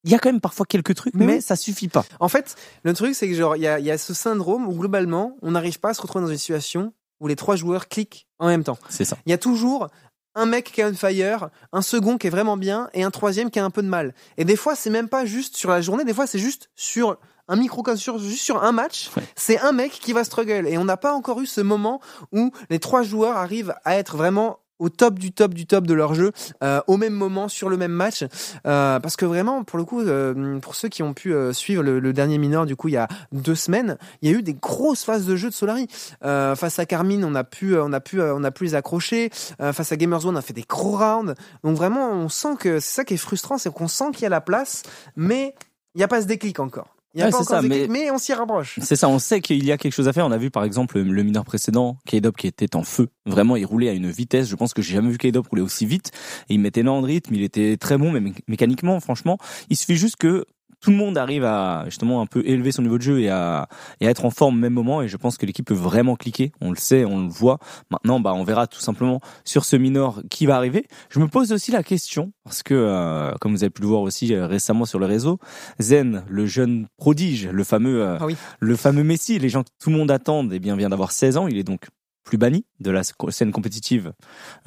il 0.05 0.12
y 0.12 0.14
a 0.14 0.19
quand 0.21 0.29
même 0.29 0.40
parfois 0.40 0.66
quelques 0.66 0.95
trucs, 0.95 1.14
Mais 1.14 1.27
mais, 1.27 1.35
oui. 1.37 1.42
ça 1.42 1.57
suffit 1.57 1.88
pas. 1.88 2.05
En 2.21 2.29
fait, 2.29 2.55
le 2.85 2.92
truc, 2.95 3.16
c'est 3.16 3.27
que 3.29 3.35
genre, 3.35 3.57
il 3.57 3.62
y 3.62 3.66
a, 3.66 3.81
il 3.81 3.85
y 3.85 3.90
a 3.90 3.99
ce 3.99 4.14
syndrome 4.14 4.69
où 4.69 4.73
globalement, 4.73 5.37
on 5.42 5.51
n'arrive 5.51 5.81
pas 5.81 5.88
à 5.88 5.95
se 5.95 6.01
retrouver 6.01 6.25
dans 6.25 6.31
une 6.31 6.38
situation 6.38 6.92
où 7.19 7.27
les 7.27 7.35
trois 7.35 7.57
joueurs 7.57 7.88
cliquent 7.88 8.29
en 8.38 8.47
même 8.47 8.62
temps. 8.62 8.79
C'est 8.88 9.05
ça. 9.05 9.16
Il 9.27 9.31
y 9.31 9.33
a 9.33 9.38
toujours 9.38 9.88
un 10.37 10.47
mec 10.47 10.71
qui 10.71 10.81
est 10.81 10.85
on 10.85 10.95
fire, 10.95 11.49
un 11.73 11.83
second 11.83 12.19
qui 12.19 12.29
est 12.29 12.31
vraiment 12.31 12.57
bien 12.57 12.88
et 12.95 13.03
un 13.03 13.11
troisième 13.11 13.51
qui 13.51 13.59
a 13.59 13.64
un 13.64 13.71
peu 13.71 13.83
de 13.83 13.88
mal. 13.88 14.14
Et 14.37 14.45
des 14.45 14.55
fois, 14.55 14.77
c'est 14.77 14.90
même 14.90 15.09
pas 15.09 15.25
juste 15.25 15.57
sur 15.57 15.71
la 15.71 15.81
journée, 15.81 16.05
des 16.05 16.14
fois, 16.14 16.29
c'est 16.29 16.38
juste 16.38 16.71
sur 16.77 17.16
un 17.49 17.57
micro 17.57 17.83
sur 17.97 18.19
juste 18.19 18.45
sur 18.45 18.62
un 18.62 18.73
match, 18.73 19.11
Ouais. 19.16 19.23
c'est 19.35 19.59
un 19.59 19.73
mec 19.73 19.90
qui 19.90 20.12
va 20.12 20.23
struggle 20.25 20.69
et 20.69 20.79
on 20.79 20.85
n'a 20.85 20.97
pas 20.97 21.14
encore 21.14 21.40
eu 21.40 21.47
ce 21.47 21.61
moment 21.61 22.01
où 22.33 22.53
les 22.71 22.79
trois 22.79 23.03
joueurs 23.03 23.37
arrivent 23.37 23.75
à 23.85 23.97
être 23.97 24.16
vraiment 24.16 24.59
au 24.79 24.89
top 24.89 25.19
du 25.19 25.33
top 25.33 25.55
du 25.55 25.67
top 25.67 25.87
de 25.87 25.95
leur 25.95 26.15
jeu 26.15 26.33
euh, 26.62 26.81
au 26.87 26.97
même 26.97 27.12
moment 27.12 27.49
sur 27.49 27.69
le 27.69 27.77
même 27.77 27.93
match. 27.93 28.25
Euh, 28.67 29.01
parce 29.01 29.17
que 29.17 29.25
vraiment 29.25 29.65
pour 29.65 29.79
le 29.79 29.85
coup 29.85 30.01
euh, 30.01 30.59
pour 30.61 30.75
ceux 30.75 30.89
qui 30.89 31.03
ont 31.03 31.15
pu 31.15 31.35
euh, 31.35 31.53
suivre 31.53 31.83
le, 31.83 31.99
le 31.99 32.12
dernier 32.12 32.39
mineur 32.39 32.67
du 32.67 32.77
coup 32.77 32.89
il 32.89 32.95
y 32.95 32.97
a 32.97 33.09
deux 33.33 33.55
semaines 33.55 33.97
il 34.23 34.31
y 34.31 34.35
a 34.35 34.39
eu 34.39 34.43
des 34.43 34.55
grosses 34.55 35.05
phases 35.05 35.27
de 35.27 35.37
jeu 35.37 35.49
de 35.49 35.55
Solari. 35.55 35.87
Euh, 36.25 36.55
face 36.55 36.79
à 36.79 36.87
Carmine 36.87 37.25
on 37.25 37.35
a 37.35 37.45
pu 37.45 37.75
euh, 37.75 37.85
on 37.85 37.93
a 37.93 38.01
pu 38.01 38.21
on 38.21 38.45
a 38.45 38.51
pu 38.51 38.65
les 38.65 38.75
accrocher. 38.75 39.31
Face 39.33 39.93
à 39.93 39.97
Gamers 39.97 40.25
One 40.27 40.35
on 40.35 40.39
a 40.39 40.43
fait 40.43 40.53
des 40.53 40.62
gros 40.62 40.97
rounds. 40.97 41.35
Donc 41.65 41.77
vraiment 41.77 42.11
on 42.11 42.29
sent 42.29 42.57
que 42.59 42.81
c'est 42.81 42.95
ça 42.97 43.05
qui 43.05 43.15
est 43.15 43.19
frustrant 43.19 43.59
c'est 43.59 43.73
qu'on 43.73 43.89
sent 43.89 44.11
qu'il 44.12 44.23
y 44.23 44.27
a 44.27 44.31
la 44.31 44.41
place 44.41 44.83
mais 45.17 45.55
il 45.95 45.99
n'y 45.99 46.05
a 46.05 46.09
pas 46.09 46.21
ce 46.21 46.27
déclic 46.27 46.61
encore 46.61 46.95
il 47.16 47.20
y 47.20 47.22
a 47.22 47.26
Ouais, 47.26 47.31
pas 47.33 47.38
c'est 47.38 47.42
encore 47.44 47.57
ça, 47.57 47.62
ce 47.62 47.66
déclic, 47.66 47.90
mais- 47.90 47.98
mais... 48.05 48.11
on 48.11 48.18
s'y 48.18 48.33
rapproche 48.35 48.79
C'est 48.83 48.94
ça, 48.94 49.09
on 49.09 49.18
sait 49.18 49.40
qu'il 49.40 49.64
y 49.64 49.72
a 49.72 49.79
quelque 49.79 49.94
chose 49.94 50.07
à 50.07 50.12
faire. 50.12 50.26
On 50.26 50.31
a 50.33 50.37
vu 50.38 50.50
par 50.50 50.62
exemple 50.64 51.00
le 51.00 51.22
mineur 51.22 51.44
précédent, 51.44 51.96
K-Dop 52.07 52.37
qui 52.37 52.46
était 52.46 52.76
en 52.76 52.83
feu. 52.85 53.09
Vraiment, 53.24 53.57
il 53.57 53.64
roulait 53.64 53.88
à 53.88 53.92
une 53.92 54.11
vitesse. 54.11 54.48
Je 54.48 54.55
pense 54.55 54.74
que 54.74 54.83
j'ai 54.83 54.94
jamais 54.94 55.11
vu 55.11 55.16
K-Dop 55.18 55.48
rouler 55.48 55.62
aussi 55.62 55.87
vite. 55.87 56.11
Et 56.48 56.55
il 56.55 56.61
mettait 56.61 56.81
énormément 56.81 57.07
de 57.07 57.12
rythme. 57.12 57.35
Il 57.35 57.42
était 57.42 57.76
très 57.79 57.96
bon, 57.98 58.12
mais 58.12 58.20
mé- 58.20 58.35
mécaniquement, 58.48 59.00
franchement, 59.00 59.38
il 59.70 59.76
suffit 59.76 59.96
juste 59.96 60.16
que 60.16 60.44
tout 60.81 60.91
le 60.91 60.97
monde 60.97 61.17
arrive 61.19 61.45
à 61.45 61.85
justement 61.87 62.21
un 62.21 62.27
peu 62.27 62.43
élever 62.47 62.71
son 62.71 62.83
niveau 62.83 62.99
de 62.99 63.03
jeu 63.03 63.21
et 63.21 63.29
à, 63.31 63.69
et 64.01 64.07
à 64.07 64.11
être 64.11 64.25
en 64.25 64.31
forme 64.31 64.57
au 64.57 64.59
même 64.61 64.73
moment. 64.75 65.03
Et 65.03 65.09
je 65.09 65.17
pense 65.17 65.37
que 65.39 65.47
l'équipe 65.47 65.67
peut 65.67 65.75
vraiment 65.75 66.17
cliquer. 66.17 66.53
On 66.61 66.71
le 66.71 66.77
sait, 66.77 67.05
on 67.05 67.23
le 67.23 67.29
voit. 67.29 67.59
Maintenant, 67.91 68.21
bah, 68.21 68.35
on 68.35 68.45
verra 68.45 68.67
tout 68.67 68.81
simplement 68.81 69.21
sur 69.45 69.65
ce 69.65 69.77
minor 69.77 70.21
qui 70.31 70.47
va 70.47 70.57
arriver. 70.57 70.87
Je 71.11 71.19
me 71.19 71.29
pose 71.29 71.53
aussi 71.53 71.71
la 71.73 71.83
question 71.83 72.33
parce 72.45 72.62
que, 72.62 72.75
euh, 72.75 73.33
comme 73.41 73.53
vous 73.53 73.65
avez 73.65 73.71
pu 73.71 73.83
le 73.83 73.89
voir 73.89 74.03
aussi 74.03 74.35
euh, 74.35 74.47
récemment 74.47 74.85
sur 74.85 74.99
le 74.99 75.07
réseau, 75.07 75.39
Zen, 75.81 76.25
le 76.29 76.47
jeune 76.47 76.87
prodige, 76.99 77.49
le 77.49 77.65
fameux, 77.65 78.03
euh, 78.03 78.19
Ah 78.21 78.27
oui. 78.27 78.37
le 78.61 78.77
fameux 78.77 79.03
Messi, 79.03 79.39
les 79.39 79.49
gens 79.49 79.62
que 79.62 79.71
tout 79.83 79.91
le 79.91 79.97
monde 79.97 80.11
attend, 80.11 80.47
eh 80.51 80.59
bien, 80.59 80.77
vient 80.77 80.89
d'avoir 80.91 81.11
16 81.12 81.37
ans. 81.39 81.47
Il 81.49 81.57
est 81.59 81.65
donc 81.65 81.87
plus 82.25 82.39
banni 82.39 82.65
de 82.81 82.91
la 82.91 83.03
sc- 83.03 83.31
scène 83.31 83.53
compétitive 83.53 84.12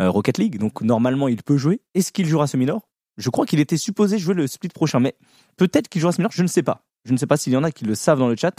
euh, 0.02 0.10
Rocket 0.10 0.38
League. 0.38 0.58
Donc, 0.60 0.82
normalement, 0.82 1.28
il 1.28 1.44
peut 1.44 1.58
jouer. 1.58 1.82
Est-ce 1.94 2.12
qu'il 2.12 2.26
jouera 2.26 2.48
ce 2.48 2.58
minor? 2.58 2.88
Je 3.20 3.30
crois 3.30 3.46
qu'il 3.46 3.60
était 3.60 3.78
supposé 3.78 4.18
jouer 4.18 4.34
le 4.34 4.48
split 4.48 4.70
prochain, 4.70 5.00
mais 5.00 5.14
peut-être 5.58 5.90
qu'il 5.90 6.02
jouera 6.02 6.14
ce 6.14 6.22
minor. 6.22 6.32
Je 6.34 6.42
ne 6.42 6.48
sais 6.48 6.64
pas. 6.64 6.82
Je 7.06 7.12
ne 7.12 7.18
sais 7.18 7.28
pas 7.28 7.38
s'il 7.38 7.54
y 7.54 7.58
en 7.58 7.64
a 7.64 7.72
qui 7.72 7.86
le 7.86 7.94
savent 7.94 8.20
dans 8.20 8.30
le 8.30 8.36
chat. 8.36 8.54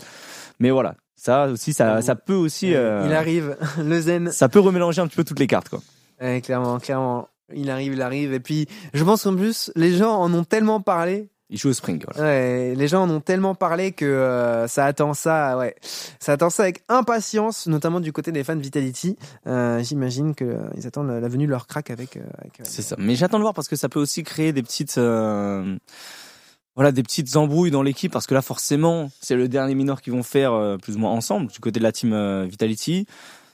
Mais 0.60 0.70
voilà. 0.70 0.94
Ça 1.16 1.48
aussi, 1.48 1.72
ça, 1.72 2.00
ça 2.00 2.14
peut 2.14 2.34
aussi, 2.34 2.74
euh, 2.74 3.02
il 3.04 3.12
arrive 3.12 3.58
le 3.78 4.00
zen 4.00 4.32
ça 4.32 4.48
peut 4.48 4.60
remélanger 4.60 5.02
un 5.02 5.06
petit 5.06 5.16
peu 5.16 5.24
toutes 5.24 5.38
les 5.38 5.46
cartes, 5.46 5.68
quoi. 5.68 5.80
Ouais, 6.20 6.40
clairement, 6.40 6.78
clairement. 6.78 7.28
Il 7.54 7.68
arrive, 7.70 7.94
il 7.94 8.02
arrive. 8.02 8.32
Et 8.32 8.40
puis, 8.40 8.68
je 8.94 9.04
pense 9.04 9.24
qu'en 9.24 9.34
plus, 9.34 9.70
les 9.76 9.96
gens 9.96 10.14
en 10.14 10.32
ont 10.32 10.44
tellement 10.44 10.80
parlé. 10.80 11.28
Il 11.52 11.58
joue 11.58 11.70
au 11.70 11.72
spring, 11.72 12.00
voilà. 12.06 12.30
Ouais, 12.30 12.74
les 12.76 12.86
gens 12.86 13.02
en 13.02 13.10
ont 13.10 13.20
tellement 13.20 13.56
parlé 13.56 13.90
que 13.90 14.04
euh, 14.04 14.68
ça 14.68 14.84
attend 14.84 15.14
ça, 15.14 15.58
ouais. 15.58 15.74
Ça 16.20 16.32
attend 16.32 16.48
ça 16.48 16.62
avec 16.62 16.84
impatience, 16.88 17.66
notamment 17.66 17.98
du 17.98 18.12
côté 18.12 18.30
des 18.30 18.44
fans 18.44 18.54
de 18.54 18.62
Vitality. 18.62 19.16
Euh, 19.48 19.82
J'imagine 19.82 20.36
que 20.36 20.44
euh, 20.44 20.86
attendent 20.86 21.08
la, 21.08 21.18
la 21.18 21.28
venue 21.28 21.46
de 21.46 21.50
leur 21.50 21.66
crack 21.66 21.90
avec. 21.90 22.16
euh, 22.16 22.20
avec, 22.38 22.60
euh, 22.60 22.64
C'est 22.64 22.82
ça. 22.82 22.94
Mais 22.98 23.16
j'attends 23.16 23.38
de 23.38 23.42
voir 23.42 23.52
parce 23.54 23.66
que 23.66 23.74
ça 23.74 23.88
peut 23.88 23.98
aussi 23.98 24.22
créer 24.22 24.52
des 24.52 24.62
petites, 24.62 24.96
euh, 24.98 25.76
voilà, 26.76 26.92
des 26.92 27.02
petites 27.02 27.34
embrouilles 27.34 27.72
dans 27.72 27.82
l'équipe 27.82 28.12
parce 28.12 28.28
que 28.28 28.34
là, 28.34 28.42
forcément, 28.42 29.10
c'est 29.20 29.34
le 29.34 29.48
dernier 29.48 29.74
mineur 29.74 30.02
qu'ils 30.02 30.12
vont 30.12 30.22
faire 30.22 30.52
euh, 30.52 30.76
plus 30.76 30.94
ou 30.94 30.98
moins 31.00 31.10
ensemble 31.10 31.48
du 31.50 31.58
côté 31.58 31.80
de 31.80 31.84
la 31.84 31.90
team 31.90 32.44
Vitality. 32.44 33.06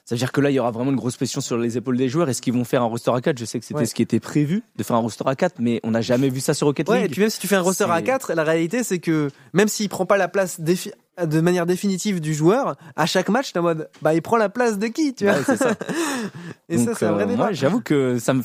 Ça 0.08 0.14
veut 0.14 0.18
dire 0.20 0.30
que 0.30 0.40
là, 0.40 0.50
il 0.50 0.54
y 0.54 0.58
aura 0.60 0.70
vraiment 0.70 0.90
une 0.92 0.96
grosse 0.96 1.16
pression 1.16 1.40
sur 1.40 1.58
les 1.58 1.76
épaules 1.76 1.96
des 1.96 2.08
joueurs. 2.08 2.28
Est-ce 2.28 2.40
qu'ils 2.40 2.52
vont 2.54 2.62
faire 2.64 2.80
un 2.80 2.86
roster 2.86 3.10
à 3.12 3.20
4 3.20 3.36
Je 3.38 3.44
sais 3.44 3.58
que 3.58 3.64
c'était 3.66 3.80
Ouais. 3.80 3.86
ce 3.86 3.94
qui 3.94 4.02
était 4.02 4.20
prévu, 4.20 4.62
de 4.76 4.82
faire 4.84 4.94
un 4.94 5.00
roster 5.00 5.24
à 5.26 5.34
4, 5.34 5.56
mais 5.58 5.80
on 5.82 5.90
n'a 5.90 6.00
jamais 6.00 6.28
vu 6.28 6.38
ça 6.38 6.54
sur 6.54 6.68
Rocket 6.68 6.88
Ouais, 6.88 6.98
et 6.98 7.02
League. 7.02 7.10
puis 7.10 7.20
même 7.22 7.30
si 7.30 7.40
tu 7.40 7.48
fais 7.48 7.56
un 7.56 7.60
roster 7.60 7.84
à 7.90 7.96
C'est- 7.96 8.04
4, 8.04 8.32
la 8.34 8.44
réalité 8.44 8.84
c'est 8.84 9.00
que 9.00 9.28
même 9.52 9.66
s'il 9.68 9.88
prend 9.88 10.06
pas 10.06 10.16
la 10.16 10.28
place 10.28 10.60
défi- 10.60 10.92
de 11.20 11.40
manière 11.40 11.66
définitive 11.66 12.20
du 12.20 12.34
joueur, 12.34 12.76
à 12.94 13.06
chaque 13.06 13.28
match, 13.30 13.52
t'es 13.52 13.58
en 13.58 13.62
mode, 13.62 13.88
bah 14.00 14.14
il 14.14 14.22
prend 14.22 14.36
la 14.36 14.48
place 14.48 14.78
de 14.78 14.86
qui, 14.86 15.12
tu 15.12 15.24
vois 15.24 15.34
Ouais, 15.38 15.56
ça. 15.56 15.74
Et 16.68 16.76
Donc, 16.76 16.88
ça, 16.88 16.94
c'est 16.94 17.06
un 17.06 17.12
vrai 17.12 17.24
euh, 17.24 17.26
débat. 17.26 17.36
moi, 17.36 17.52
j'avoue 17.52 17.80
que 17.80 18.18
ça 18.20 18.32
me 18.32 18.42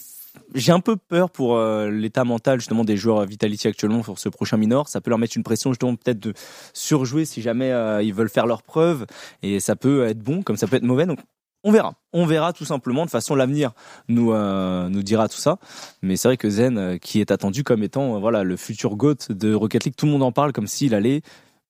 j'ai 0.56 0.72
un 0.72 0.80
peu 0.80 0.96
peur 0.96 1.30
pour 1.30 1.58
euh, 1.58 1.90
l'état 1.92 2.24
mental 2.24 2.60
justement 2.60 2.84
des 2.86 2.96
joueurs 2.98 3.24
Vitality 3.26 3.68
actuellement 3.68 4.00
pour 4.02 4.18
ce 4.18 4.30
prochain 4.30 4.58
minor. 4.58 4.88
Ça 4.88 5.00
peut 5.02 5.10
leur 5.12 5.20
mettre 5.20 5.36
une 5.38 5.44
pression 5.44 5.72
justement 5.74 5.96
peut-être 5.96 6.20
de 6.20 6.34
surjouer 6.74 7.26
si 7.26 7.42
jamais 7.42 7.72
euh, 7.72 8.02
ils 8.02 8.14
veulent 8.14 8.30
faire 8.30 8.48
leur 8.48 8.64
preuve 8.64 9.06
et 9.44 9.60
ça 9.60 9.76
peut 9.76 10.06
être 10.08 10.20
bon 10.20 10.42
comme 10.42 10.56
ça 10.58 10.68
peut 10.68 10.78
être 10.78 10.84
mauvais. 10.84 11.06
Donc 11.06 11.20
on 11.64 11.72
verra, 11.72 11.94
on 12.14 12.26
verra 12.26 12.54
tout 12.54 12.66
simplement. 12.66 13.02
De 13.02 13.06
toute 13.06 13.12
façon, 13.12 13.36
l'avenir 13.36 13.72
nous 14.08 14.32
euh, 14.34 14.90
nous 14.90 15.04
dira 15.04 15.28
tout 15.28 15.38
ça. 15.38 15.58
Mais 16.02 16.16
c'est 16.16 16.28
vrai 16.28 16.38
que 16.38 16.50
Zen, 16.50 16.78
euh, 16.78 16.98
qui 16.98 17.22
est 17.22 17.32
attendu 17.32 17.64
comme 17.64 17.84
étant 17.84 18.16
euh, 18.16 18.20
voilà 18.20 18.44
le 18.44 18.58
futur 18.58 18.96
goat 18.96 19.30
de 19.30 19.54
Rocket 19.54 19.84
League, 19.86 19.96
tout 19.96 20.06
le 20.06 20.12
monde 20.12 20.24
en 20.24 20.32
parle 20.32 20.54
comme 20.54 20.68
s'il 20.68 20.96
allait 20.96 21.22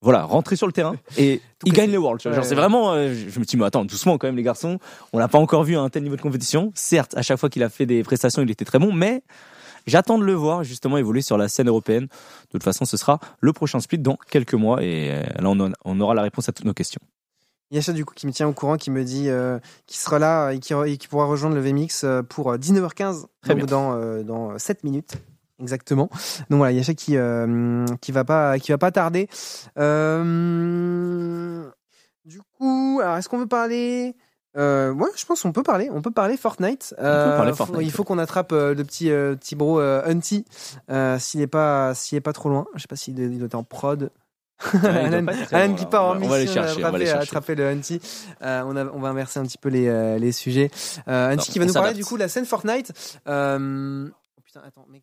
voilà 0.02 0.24
rentrer 0.24 0.56
sur 0.56 0.66
le 0.66 0.72
terrain 0.72 0.96
et 1.16 1.40
il 1.64 1.72
gagne 1.72 1.90
les 1.90 1.96
Worlds. 1.96 2.20
Genre 2.22 2.44
c'est 2.44 2.54
vraiment, 2.54 2.92
euh, 2.92 3.14
je 3.14 3.38
me 3.38 3.44
dis 3.44 3.56
mais 3.56 3.64
attends 3.64 3.84
doucement 3.84 4.18
quand 4.18 4.26
même 4.26 4.36
les 4.36 4.42
garçons. 4.42 4.78
On 5.12 5.18
l'a 5.18 5.28
pas 5.28 5.38
encore 5.38 5.62
vu 5.64 5.76
à 5.76 5.80
un 5.80 5.88
tel 5.88 6.02
niveau 6.02 6.16
de 6.16 6.20
compétition. 6.20 6.72
Certes, 6.74 7.16
à 7.16 7.22
chaque 7.22 7.38
fois 7.38 7.48
qu'il 7.48 7.62
a 7.62 7.68
fait 7.68 7.86
des 7.86 8.02
prestations, 8.02 8.42
il 8.42 8.50
était 8.50 8.64
très 8.64 8.78
bon, 8.78 8.92
mais 8.92 9.22
j'attends 9.86 10.18
de 10.18 10.24
le 10.24 10.34
voir 10.34 10.64
justement 10.64 10.98
évoluer 10.98 11.22
sur 11.22 11.38
la 11.38 11.48
scène 11.48 11.68
européenne. 11.68 12.04
De 12.04 12.50
toute 12.50 12.64
façon, 12.64 12.84
ce 12.84 12.96
sera 12.96 13.20
le 13.40 13.52
prochain 13.52 13.78
split 13.78 13.98
dans 13.98 14.18
quelques 14.30 14.54
mois 14.54 14.82
et 14.82 15.22
là 15.38 15.52
on 15.84 16.00
aura 16.00 16.14
la 16.14 16.22
réponse 16.22 16.48
à 16.48 16.52
toutes 16.52 16.66
nos 16.66 16.74
questions. 16.74 17.00
Yacha 17.72 17.92
du 17.92 18.04
coup 18.04 18.14
qui 18.14 18.26
me 18.26 18.32
tient 18.32 18.46
au 18.46 18.52
courant, 18.52 18.76
qui 18.76 18.90
me 18.90 19.02
dit 19.02 19.28
euh, 19.30 19.58
qu'il 19.86 19.98
sera 19.98 20.18
là 20.18 20.50
et 20.52 20.60
qui, 20.60 21.08
pourra 21.08 21.24
rejoindre 21.26 21.56
le 21.56 21.60
VMix 21.62 22.04
euh, 22.04 22.22
pour 22.22 22.52
euh, 22.52 22.58
19h15 22.58 23.24
Très 23.42 23.54
donc 23.54 23.56
bien. 23.56 23.66
dans 23.66 23.94
euh, 23.96 24.22
dans 24.22 24.58
7 24.58 24.84
minutes 24.84 25.14
exactement. 25.60 26.08
Donc 26.50 26.58
voilà, 26.58 26.72
Yacha 26.72 26.94
qui 26.94 27.16
euh, 27.16 27.84
qui 28.00 28.12
va 28.12 28.24
pas 28.24 28.58
qui 28.58 28.72
va 28.72 28.78
pas 28.78 28.90
tarder. 28.92 29.28
Euh, 30.32 31.70
du 32.24 32.40
coup, 32.58 33.00
alors 33.02 33.16
est-ce 33.16 33.28
qu'on 33.28 33.38
veut 33.38 33.46
parler 33.46 34.14
euh, 34.54 34.92
ouais, 34.92 35.08
je 35.16 35.24
pense 35.24 35.40
qu'on 35.40 35.52
peut 35.52 35.62
parler. 35.62 35.88
On 35.90 36.02
peut 36.02 36.10
parler 36.10 36.36
Fortnite. 36.36 36.94
Euh, 36.98 37.36
parler 37.36 37.52
faut- 37.52 37.64
Fortnite, 37.64 37.86
il 37.86 37.90
faut 37.90 38.04
qu'on 38.04 38.18
attrape 38.18 38.52
euh, 38.52 38.74
le 38.74 38.84
petit 38.84 39.10
euh, 39.10 39.34
petit 39.34 39.56
bro 39.56 39.80
euh, 39.80 40.02
Hunty 40.04 40.44
euh, 40.90 41.18
s'il 41.18 41.40
est 41.40 41.46
pas 41.46 41.94
s'il 41.94 42.18
est 42.18 42.20
pas 42.20 42.34
trop 42.34 42.50
loin. 42.50 42.66
Je 42.74 42.82
sais 42.82 42.86
pas 42.86 42.96
s'il 42.96 43.18
il 43.18 43.38
doit 43.38 43.46
être 43.46 43.54
en 43.54 43.64
prod. 43.64 44.10
Alan, 44.84 45.26
Alan 45.50 45.74
qui 45.74 45.86
part 45.86 46.04
en 46.04 46.10
on 46.12 46.14
mission 46.16 46.30
va 46.30 46.38
les 46.38 46.46
chercher, 46.46 46.84
on 46.84 46.90
va 46.90 46.98
les 46.98 47.04
attraper, 47.04 47.06
chercher. 47.06 47.22
attraper 47.28 47.54
le 47.56 47.68
Hunty. 47.68 48.00
Euh, 48.42 48.62
on, 48.66 48.76
a- 48.76 48.84
on 48.86 49.00
va 49.00 49.08
inverser 49.08 49.40
un 49.40 49.44
petit 49.44 49.58
peu 49.58 49.68
les, 49.68 49.88
euh, 49.88 50.18
les 50.18 50.32
sujets. 50.32 50.70
Euh, 51.08 51.30
Hunty 51.32 51.50
qui 51.52 51.58
va 51.58 51.64
on 51.64 51.68
nous 51.68 51.74
parler 51.74 51.94
du 51.94 52.04
coup 52.04 52.14
de 52.14 52.20
la 52.22 52.28
scène 52.28 52.44
Fortnite. 52.46 52.92
Euh... 53.26 54.08
Oh 54.36 54.40
putain, 54.44 54.60
attends, 54.66 54.86
mec. 54.90 55.02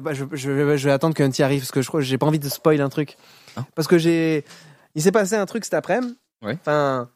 Bah, 0.00 0.14
je, 0.14 0.24
je, 0.32 0.50
vais- 0.50 0.78
je 0.78 0.84
vais 0.88 0.92
attendre 0.92 1.14
que 1.14 1.22
Hunty 1.22 1.42
arrive 1.42 1.60
parce 1.60 1.72
que 1.72 1.82
je 1.82 1.88
crois 1.88 2.00
j'ai 2.00 2.16
pas 2.16 2.26
envie 2.26 2.38
de 2.38 2.48
spoil 2.48 2.80
un 2.80 2.88
truc. 2.88 3.16
Hein 3.56 3.66
parce 3.74 3.86
que 3.86 3.98
j'ai. 3.98 4.44
Il 4.94 5.02
s'est 5.02 5.12
passé 5.12 5.34
un 5.36 5.46
truc 5.46 5.64
cet 5.64 5.74
après-midi. 5.74 6.16
Ouais. 6.42 6.56
Enfin. 6.60 7.10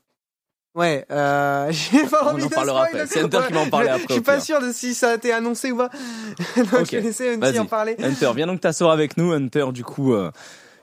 Ouais, 0.74 1.04
euh, 1.10 1.68
j'ai 1.70 2.04
pas 2.04 2.24
On 2.24 2.34
envie 2.34 2.44
en 2.44 2.46
de 2.48 2.54
parlera 2.54 2.86
spoil. 2.86 3.00
après. 3.02 3.14
C'est 3.14 3.24
Hunter 3.24 3.38
qui 3.46 3.52
va 3.52 3.60
en 3.60 3.70
parler 3.70 3.86
Je- 3.88 3.92
après, 3.92 4.04
Je 4.08 4.12
suis 4.14 4.22
pas 4.22 4.40
sûr 4.40 4.60
de 4.60 4.72
si 4.72 4.94
ça 4.94 5.10
a 5.10 5.14
été 5.14 5.32
annoncé 5.32 5.70
ou 5.70 5.76
pas. 5.76 5.88
Donc 6.56 6.72
Ok, 6.72 6.86
je 6.90 6.96
vais 6.96 7.02
laisser 7.02 7.36
vas-y. 7.36 7.58
en 7.58 7.66
parler. 7.66 7.96
Hunter, 8.02 8.30
viens 8.34 8.46
donc 8.48 8.60
t'asseoir 8.60 8.90
avec 8.90 9.16
nous. 9.16 9.30
Hunter, 9.32 9.66
du 9.72 9.84
coup, 9.84 10.14
euh, 10.14 10.30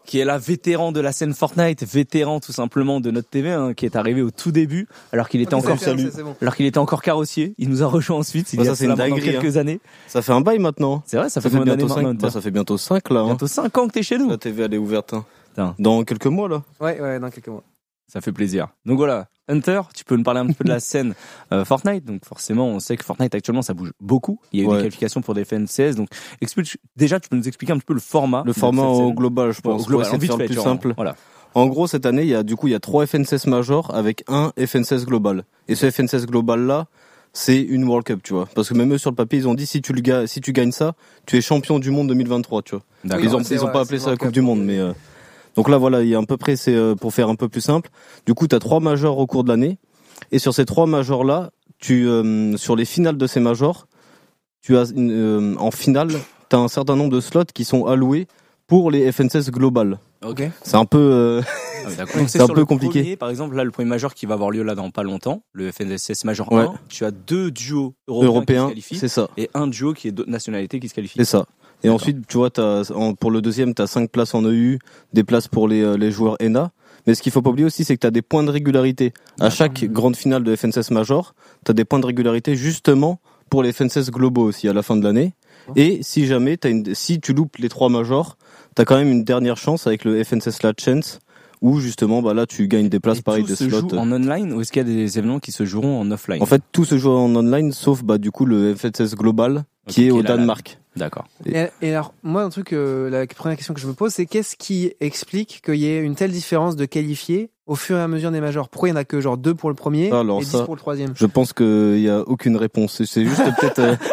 qui 0.06 0.20
est 0.20 0.26
là 0.26 0.38
vétéran 0.38 0.92
de 0.94 1.00
la 1.02 1.12
scène 1.12 1.34
Fortnite, 1.34 1.84
vétéran 1.84 2.40
tout 2.40 2.54
simplement 2.54 3.00
de 3.02 3.12
notre 3.12 3.28
TV, 3.30 3.52
hein, 3.52 3.74
qui 3.74 3.86
est 3.86 3.96
arrivé 3.98 4.22
au 4.22 4.32
tout 4.32 4.52
début, 4.52 4.88
alors 5.12 5.28
qu'il 5.30 5.42
était 5.42 5.54
Ok, 5.56 5.66
encore 5.66 5.78
c'est 5.80 5.94
bon, 5.94 6.10
c'est 6.14 6.24
bon. 6.24 6.36
alors 6.42 6.56
qu'il 6.56 6.66
était 6.66 6.78
encore 6.80 7.02
carrossier. 7.02 7.54
Il 7.58 7.70
nous 7.70 7.84
a 7.84 7.88
rejoint 7.88 8.18
ensuite. 8.18 8.52
Il 8.54 8.58
Bah, 8.58 8.64
y 8.64 8.68
a 8.68 8.72
ça, 8.72 8.76
c'est 8.78 8.86
une 8.86 8.96
dinguerie, 8.96 9.22
quelques 9.22 9.58
années. 9.58 9.80
Ça 10.08 10.22
fait 10.22 10.32
un 10.32 10.42
bail 10.42 10.60
maintenant. 10.60 11.04
C'est 11.06 11.18
vrai, 11.18 11.28
ça, 11.30 11.42
Ça, 11.42 11.50
fait, 11.50 11.58
fait 11.58 11.64
bientôt 11.64 11.88
5 11.90 11.96
maintenant, 11.98 12.10
Hunter 12.12 12.30
ça 12.30 12.40
fait 12.42 12.52
bientôt 12.52 12.78
5 12.78 13.10
là. 13.10 13.20
hein. 13.20 13.26
Bientôt 13.26 13.48
5 13.48 13.78
ans 13.78 13.88
que 13.88 13.94
t'es 13.94 14.04
chez 14.04 14.18
nous. 14.18 14.30
La 14.30 14.38
TV 14.38 14.64
elle 14.64 14.74
est 14.74 14.78
ouverte. 14.78 15.14
hein. 15.58 15.76
Dans 15.80 16.04
quelques 16.04 16.28
mois 16.28 16.48
là. 16.48 16.64
Ouais, 16.80 17.00
ouais, 17.02 17.20
dans 17.20 17.30
quelques 17.30 17.50
mois. 17.50 17.64
Ça 18.12 18.20
fait 18.20 18.34
plaisir. 18.34 18.68
Donc 18.86 18.98
voilà, 18.98 19.28
Hunter, 19.48 19.82
tu 19.96 20.04
peux 20.04 20.18
nous 20.18 20.24
parler 20.24 20.42
un 20.42 20.46
petit 20.48 20.56
peu 20.56 20.66
de 20.66 20.70
la 20.70 20.80
scène 20.92 21.14
euh, 21.54 21.64
Fortnite. 21.64 22.04
Donc 22.04 22.26
forcément, 22.26 22.68
on 22.68 22.80
sait 22.82 22.98
que 22.98 23.06
Fortnite 23.06 23.34
actuellement 23.34 23.62
ça 23.62 23.74
bouge 23.74 23.94
beaucoup. 24.02 24.40
Il 24.52 24.60
y 24.60 24.64
a 24.64 24.66
eu 24.66 24.68
Ouais. 24.68 24.76
des 24.76 24.82
qualifications 24.84 25.22
pour 25.22 25.34
des 25.34 25.46
FNCS. 25.46 25.96
Donc 25.96 26.10
explique, 26.42 26.78
déjà, 26.98 27.20
tu 27.22 27.30
peux 27.30 27.38
nous 27.38 27.48
expliquer 27.48 27.72
un 27.72 27.78
petit 27.78 27.86
peu 27.86 27.94
le 27.94 28.02
format. 28.02 28.44
Le 28.46 28.52
format 28.52 28.82
cette 28.82 28.92
au 28.92 29.08
scène. 29.08 29.16
global, 29.16 29.52
je 29.54 29.62
pense. 29.62 29.82
Au 29.84 29.86
global, 29.86 30.06
fait, 30.20 30.46
plus 30.46 30.56
simple. 30.56 30.94
Voilà. 30.98 31.16
En 31.54 31.68
gros, 31.68 31.88
cette 31.88 32.06
année, 32.06 32.24
il 32.24 32.28
y 32.30 32.36
a 32.36 32.44
du 32.44 32.56
coup 32.58 32.68
il 32.68 32.72
y 32.72 32.76
a 32.76 32.80
trois 32.82 33.06
FNCS 33.06 33.48
majors 33.48 33.96
avec 33.96 34.24
un 34.28 34.52
FNCS 34.58 35.06
global. 35.06 35.46
Et 35.70 35.76
ce 35.76 35.90
FNCS 35.90 36.26
global 36.26 36.62
là, 36.66 36.88
c'est 37.34 37.62
une 37.62 37.86
World 37.86 38.06
Cup, 38.06 38.22
tu 38.24 38.34
vois. 38.34 38.46
Parce 38.54 38.68
que 38.68 38.74
même 38.74 38.92
eux 38.94 38.98
sur 38.98 39.10
le 39.10 39.16
papier, 39.16 39.40
ils 39.40 39.48
ont 39.48 39.54
dit 39.54 39.66
si 39.66 39.82
tu 39.82 39.94
le 39.94 40.02
ga- 40.02 40.28
si 40.28 40.42
tu 40.42 40.52
gagnes 40.52 40.74
ça, 40.74 40.94
tu 41.26 41.38
es 41.38 41.42
champion 41.42 41.80
du 41.80 41.90
monde 41.92 42.08
2023, 42.10 42.62
tu 42.62 42.72
vois. 42.76 42.84
D'accord. 43.06 43.24
Ils 43.24 43.36
ont, 43.38 43.44
c'est- 43.44 43.56
ils 43.56 43.64
ont 43.64 43.68
ouais, 43.68 43.72
pas 43.72 43.80
c'est 43.86 43.88
appelé 43.90 44.00
ça 44.00 44.06
la 44.08 44.12
World 44.12 44.20
Coupe 44.20 44.28
Cup. 44.30 44.34
du 44.34 44.42
Monde, 44.42 44.64
mais 44.66 44.80
euh, 44.80 44.92
donc 45.56 45.70
là 45.70 45.78
voilà, 45.78 46.02
il 46.02 46.10
y 46.10 46.16
a 46.16 46.20
à 46.20 46.26
peu 46.26 46.38
près 46.38 46.56
c'est 46.56 46.76
euh, 46.76 46.96
pour 46.96 47.14
faire 47.14 47.30
un 47.30 47.36
peu 47.36 47.50
plus 47.50 47.62
simple. 47.62 47.90
Du 48.26 48.34
coup, 48.34 48.48
tu 48.48 48.56
as 48.56 48.60
trois 48.60 48.80
majors 48.80 49.18
au 49.18 49.28
cours 49.28 49.44
de 49.44 49.50
l'année, 49.50 49.78
et 50.32 50.40
sur 50.40 50.54
ces 50.54 50.66
trois 50.66 50.86
majors 50.86 51.24
là, 51.24 51.52
tu 51.78 52.08
euh, 52.08 52.56
sur 52.58 52.76
les 52.76 52.86
finales 52.86 53.18
de 53.18 53.28
ces 53.28 53.40
majors, 53.40 53.88
tu 54.62 54.78
as 54.78 54.92
une, 54.96 55.12
euh, 55.12 55.56
en 55.58 55.72
finale, 55.72 56.10
tu 56.50 56.56
as 56.56 56.60
un 56.60 56.68
certain 56.68 56.96
nombre 56.96 57.12
de 57.12 57.22
slots 57.22 57.46
qui 57.54 57.66
sont 57.66 57.86
alloués 57.86 58.28
pour 58.68 58.92
les 58.92 59.12
FNCS 59.12 59.50
global. 59.52 60.00
Ok. 60.24 60.44
C'est 60.64 60.78
un 60.78 60.86
peu 60.86 61.00
euh, 61.00 61.42
Ah 61.84 61.88
oui, 61.90 61.96
d'accord. 61.96 62.18
Donc, 62.20 62.30
C'est 62.30 62.42
un 62.42 62.48
peu 62.48 62.66
compliqué. 62.66 63.00
premier, 63.02 63.16
par 63.16 63.30
exemple, 63.30 63.56
là, 63.56 63.64
le 63.64 63.72
premier 63.72 63.88
major 63.90 64.14
qui 64.14 64.26
va 64.26 64.34
avoir 64.36 64.52
lieu 64.52 64.64
là 64.64 64.76
dans 64.76 64.90
pas 64.92 65.04
longtemps, 65.04 65.44
le 65.54 65.72
FNSS 65.72 66.24
Major 66.26 66.52
Ouais. 66.52 66.64
1, 66.64 66.74
tu 66.90 67.06
as 67.06 67.12
deux 67.12 67.52
duos 67.52 67.94
européens, 68.08 68.28
européen, 68.30 68.64
qui 68.64 68.70
se 68.82 68.90
qualifient 68.90 68.96
c'est 68.98 69.08
ça, 69.08 69.30
et 69.38 69.50
un 69.54 69.68
duo 69.68 69.94
qui 69.94 70.08
est 70.08 70.12
d'autres 70.12 70.30
nationalités 70.32 70.80
qui 70.80 70.90
se 70.90 70.94
qualifie. 70.94 71.18
c'est 71.18 71.26
ça. 71.26 71.46
Et 71.84 71.90
ensuite, 71.90 72.28
tu 72.28 72.38
vois, 72.38 72.52
t'as, 72.52 72.92
en- 72.94 73.16
pour 73.16 73.32
le 73.32 73.42
deuxième, 73.42 73.74
tu 73.74 73.82
as 73.82 73.88
5 73.88 74.12
places 74.12 74.36
en 74.36 74.44
EU, 74.46 74.78
des 75.14 75.24
places 75.24 75.48
pour 75.48 75.68
les, 75.68 75.82
euh, 75.82 75.98
les 75.98 76.12
joueurs 76.12 76.38
ENA. 76.42 76.72
Mais 77.08 77.16
ce 77.16 77.24
qu'il 77.24 77.32
faut 77.32 77.42
pas 77.42 77.50
oublier 77.50 77.66
aussi, 77.66 77.84
c'est 77.84 77.96
que 77.96 78.02
tu 78.02 78.06
as 78.08 78.12
des 78.12 78.22
points 78.22 78.44
de 78.44 78.52
régularité. 78.52 79.14
À 79.40 79.50
chaque 79.50 79.86
grande 79.86 80.16
finale 80.16 80.44
de 80.44 80.56
FNCS 80.56 80.92
Major, 80.92 81.34
tu 81.66 81.72
as 81.72 81.74
des 81.74 81.84
points 81.86 82.00
de 82.00 82.06
régularité 82.06 82.56
justement 82.56 83.20
pour 83.50 83.64
les 83.64 83.74
FNCS 83.74 84.12
globaux 84.12 84.44
aussi 84.44 84.68
à 84.70 84.74
la 84.74 84.84
fin 84.84 84.96
de 84.96 85.04
l'année. 85.04 85.34
Et 85.76 86.00
si 86.04 86.28
jamais, 86.28 86.58
t'as 86.58 86.70
une, 86.70 86.94
si 86.94 87.20
tu 87.20 87.34
loupes 87.34 87.58
les 87.58 87.70
trois 87.70 87.90
majors, 87.90 88.38
tu 88.76 88.82
as 88.84 88.86
quand 88.86 88.98
même 88.98 89.10
une 89.12 89.24
dernière 89.24 89.58
chance 89.58 89.88
avec 89.88 90.06
le 90.06 90.24
FNCS 90.24 90.62
La 90.64 90.74
Chance, 90.80 91.20
où 91.62 91.80
justement, 91.80 92.22
bah 92.22 92.34
là, 92.34 92.46
tu 92.46 92.68
gagnes 92.68 92.90
des 92.90 93.00
places 93.00 93.20
Et 93.20 93.22
pareilles 93.22 93.44
tout 93.44 93.50
de 93.52 93.56
se 93.56 93.70
slots. 93.70 93.90
joue 93.90 93.98
en 93.98 94.12
online 94.12 94.54
ou 94.54 94.62
est-ce 94.62 94.72
qu'il 94.72 94.82
y 94.82 94.86
a 94.86 94.94
des 94.94 95.18
événements 95.18 95.40
qui 95.40 95.52
se 95.52 95.64
joueront 95.66 96.00
en 96.00 96.10
offline? 96.12 96.42
En 96.42 96.46
fait, 96.46 96.62
tout 96.72 96.86
se 96.86 96.98
joue 96.98 97.12
en 97.12 97.34
online, 97.36 97.72
sauf 97.72 98.04
bah, 98.04 98.18
du 98.18 98.32
coup 98.32 98.46
le 98.46 98.76
FNCS 98.76 99.16
Global, 99.16 99.64
qui 99.88 100.08
est 100.08 100.12
au. 100.12 100.24
Danemark. 100.24 100.81
D'accord. 100.98 101.26
Et, 101.46 101.68
et 101.82 101.94
alors, 101.94 102.14
moi, 102.22 102.44
un 102.44 102.50
truc, 102.50 102.74
euh, 102.74 103.10
la 103.10 103.26
première 103.28 103.56
question 103.58 103.74
que 103.74 103.80
je 103.80 103.88
me 103.88 103.94
pose, 103.94 104.12
c'est 104.12 104.26
qu'est-ce 104.26 104.58
qui 104.58 104.92
explique 105.00 105.62
qu'il 105.64 105.76
y 105.76 105.88
ait 105.88 106.00
une 106.00 106.16
telle 106.16 106.32
différence 106.32 106.76
de 106.76 106.84
qualifiés 106.86 107.50
au 107.66 107.76
fur 107.76 107.96
et 107.98 108.02
à 108.02 108.08
mesure 108.10 108.30
des 108.32 108.42
majors? 108.42 108.68
Pourquoi 108.68 108.90
il 108.90 108.92
y 108.92 108.94
en 108.94 108.98
a 108.98 109.06
que 109.06 109.22
genre 109.22 109.38
deux 109.38 109.56
pour 109.56 109.70
le 109.70 109.76
premier 109.76 110.12
Alors, 110.12 110.40
et 110.42 110.44
dix 110.44 110.52
ça- 110.52 110.66
pour 110.66 110.76
le 110.76 110.80
troisième? 110.82 111.14
Je 111.16 111.26
pense 111.26 111.54
qu'il 111.54 112.00
y 112.00 112.10
a 112.10 112.20
aucune 112.28 112.58
réponse. 112.58 113.04
C'est 113.06 113.26
juste 113.26 113.42
peut-être. 113.42 113.80
euh. 113.80 113.96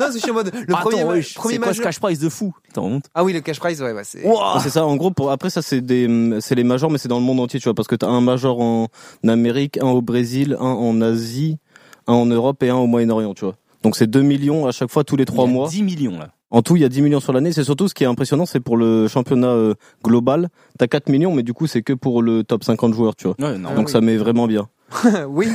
Non, 0.00 0.06
je 0.12 0.18
suis 0.18 0.30
en 0.30 0.34
mode 0.34 0.52
le 0.54 0.74
Attends, 0.74 0.90
premier, 0.90 1.04
wesh, 1.04 1.34
premier 1.34 1.54
c'est 1.54 1.58
quoi 1.60 1.72
ce 1.72 1.78
major. 1.78 1.84
cash 1.84 2.00
prize 2.00 2.18
de 2.18 2.28
fou? 2.28 2.54
Attends, 2.70 2.84
remonte. 2.84 3.04
Ah 3.14 3.24
oui, 3.24 3.32
le 3.32 3.40
cash 3.40 3.58
prize, 3.60 3.80
ouais, 3.82 3.92
ouais, 3.92 4.02
c'est. 4.04 4.24
Ouais, 4.26 4.34
c'est 4.62 4.70
ça. 4.70 4.84
En 4.84 4.96
gros, 4.96 5.10
pour 5.10 5.30
après 5.30 5.50
ça, 5.50 5.62
c'est 5.62 5.80
des, 5.80 6.38
c'est 6.40 6.54
les 6.54 6.64
majors, 6.64 6.90
mais 6.90 6.98
c'est 6.98 7.08
dans 7.08 7.18
le 7.18 7.24
monde 7.24 7.40
entier, 7.40 7.60
tu 7.60 7.64
vois, 7.64 7.74
parce 7.74 7.86
que 7.88 7.94
t'as 7.94 8.08
un 8.08 8.20
major 8.20 8.60
en 8.60 8.88
Amérique, 9.26 9.78
un 9.78 9.86
au 9.88 10.02
Brésil, 10.02 10.56
un 10.58 10.64
en 10.64 11.00
Asie, 11.00 11.58
un 12.06 12.14
en 12.14 12.26
Europe 12.26 12.62
et 12.62 12.70
un 12.70 12.76
au 12.76 12.86
Moyen-Orient, 12.86 13.34
tu 13.34 13.44
vois. 13.44 13.54
Donc 13.82 13.96
c'est 13.96 14.06
2 14.08 14.22
millions 14.22 14.66
à 14.66 14.72
chaque 14.72 14.90
fois 14.90 15.04
tous 15.04 15.16
les 15.16 15.24
trois 15.24 15.44
Il 15.44 15.48
y 15.48 15.50
a 15.50 15.54
mois. 15.54 15.68
10 15.68 15.82
millions 15.82 16.18
là. 16.18 16.28
En 16.50 16.62
tout, 16.62 16.76
il 16.76 16.82
y 16.82 16.84
a 16.84 16.88
10 16.88 17.02
millions 17.02 17.20
sur 17.20 17.32
l'année. 17.34 17.52
C'est 17.52 17.62
surtout 17.64 17.88
ce 17.88 17.94
qui 17.94 18.04
est 18.04 18.06
impressionnant, 18.06 18.46
c'est 18.46 18.60
pour 18.60 18.78
le 18.78 19.06
championnat 19.06 19.48
euh, 19.48 19.74
global. 20.02 20.48
T'as 20.78 20.86
4 20.86 21.10
millions, 21.10 21.34
mais 21.34 21.42
du 21.42 21.52
coup, 21.52 21.66
c'est 21.66 21.82
que 21.82 21.92
pour 21.92 22.22
le 22.22 22.42
top 22.42 22.64
50 22.64 22.94
joueurs, 22.94 23.14
tu 23.16 23.26
vois. 23.28 23.36
Ouais, 23.38 23.58
non. 23.58 23.68
Ah 23.70 23.74
Donc 23.74 23.86
oui. 23.88 23.92
ça 23.92 24.00
met 24.00 24.16
vraiment 24.16 24.46
bien. 24.46 24.66
oui, 25.28 25.48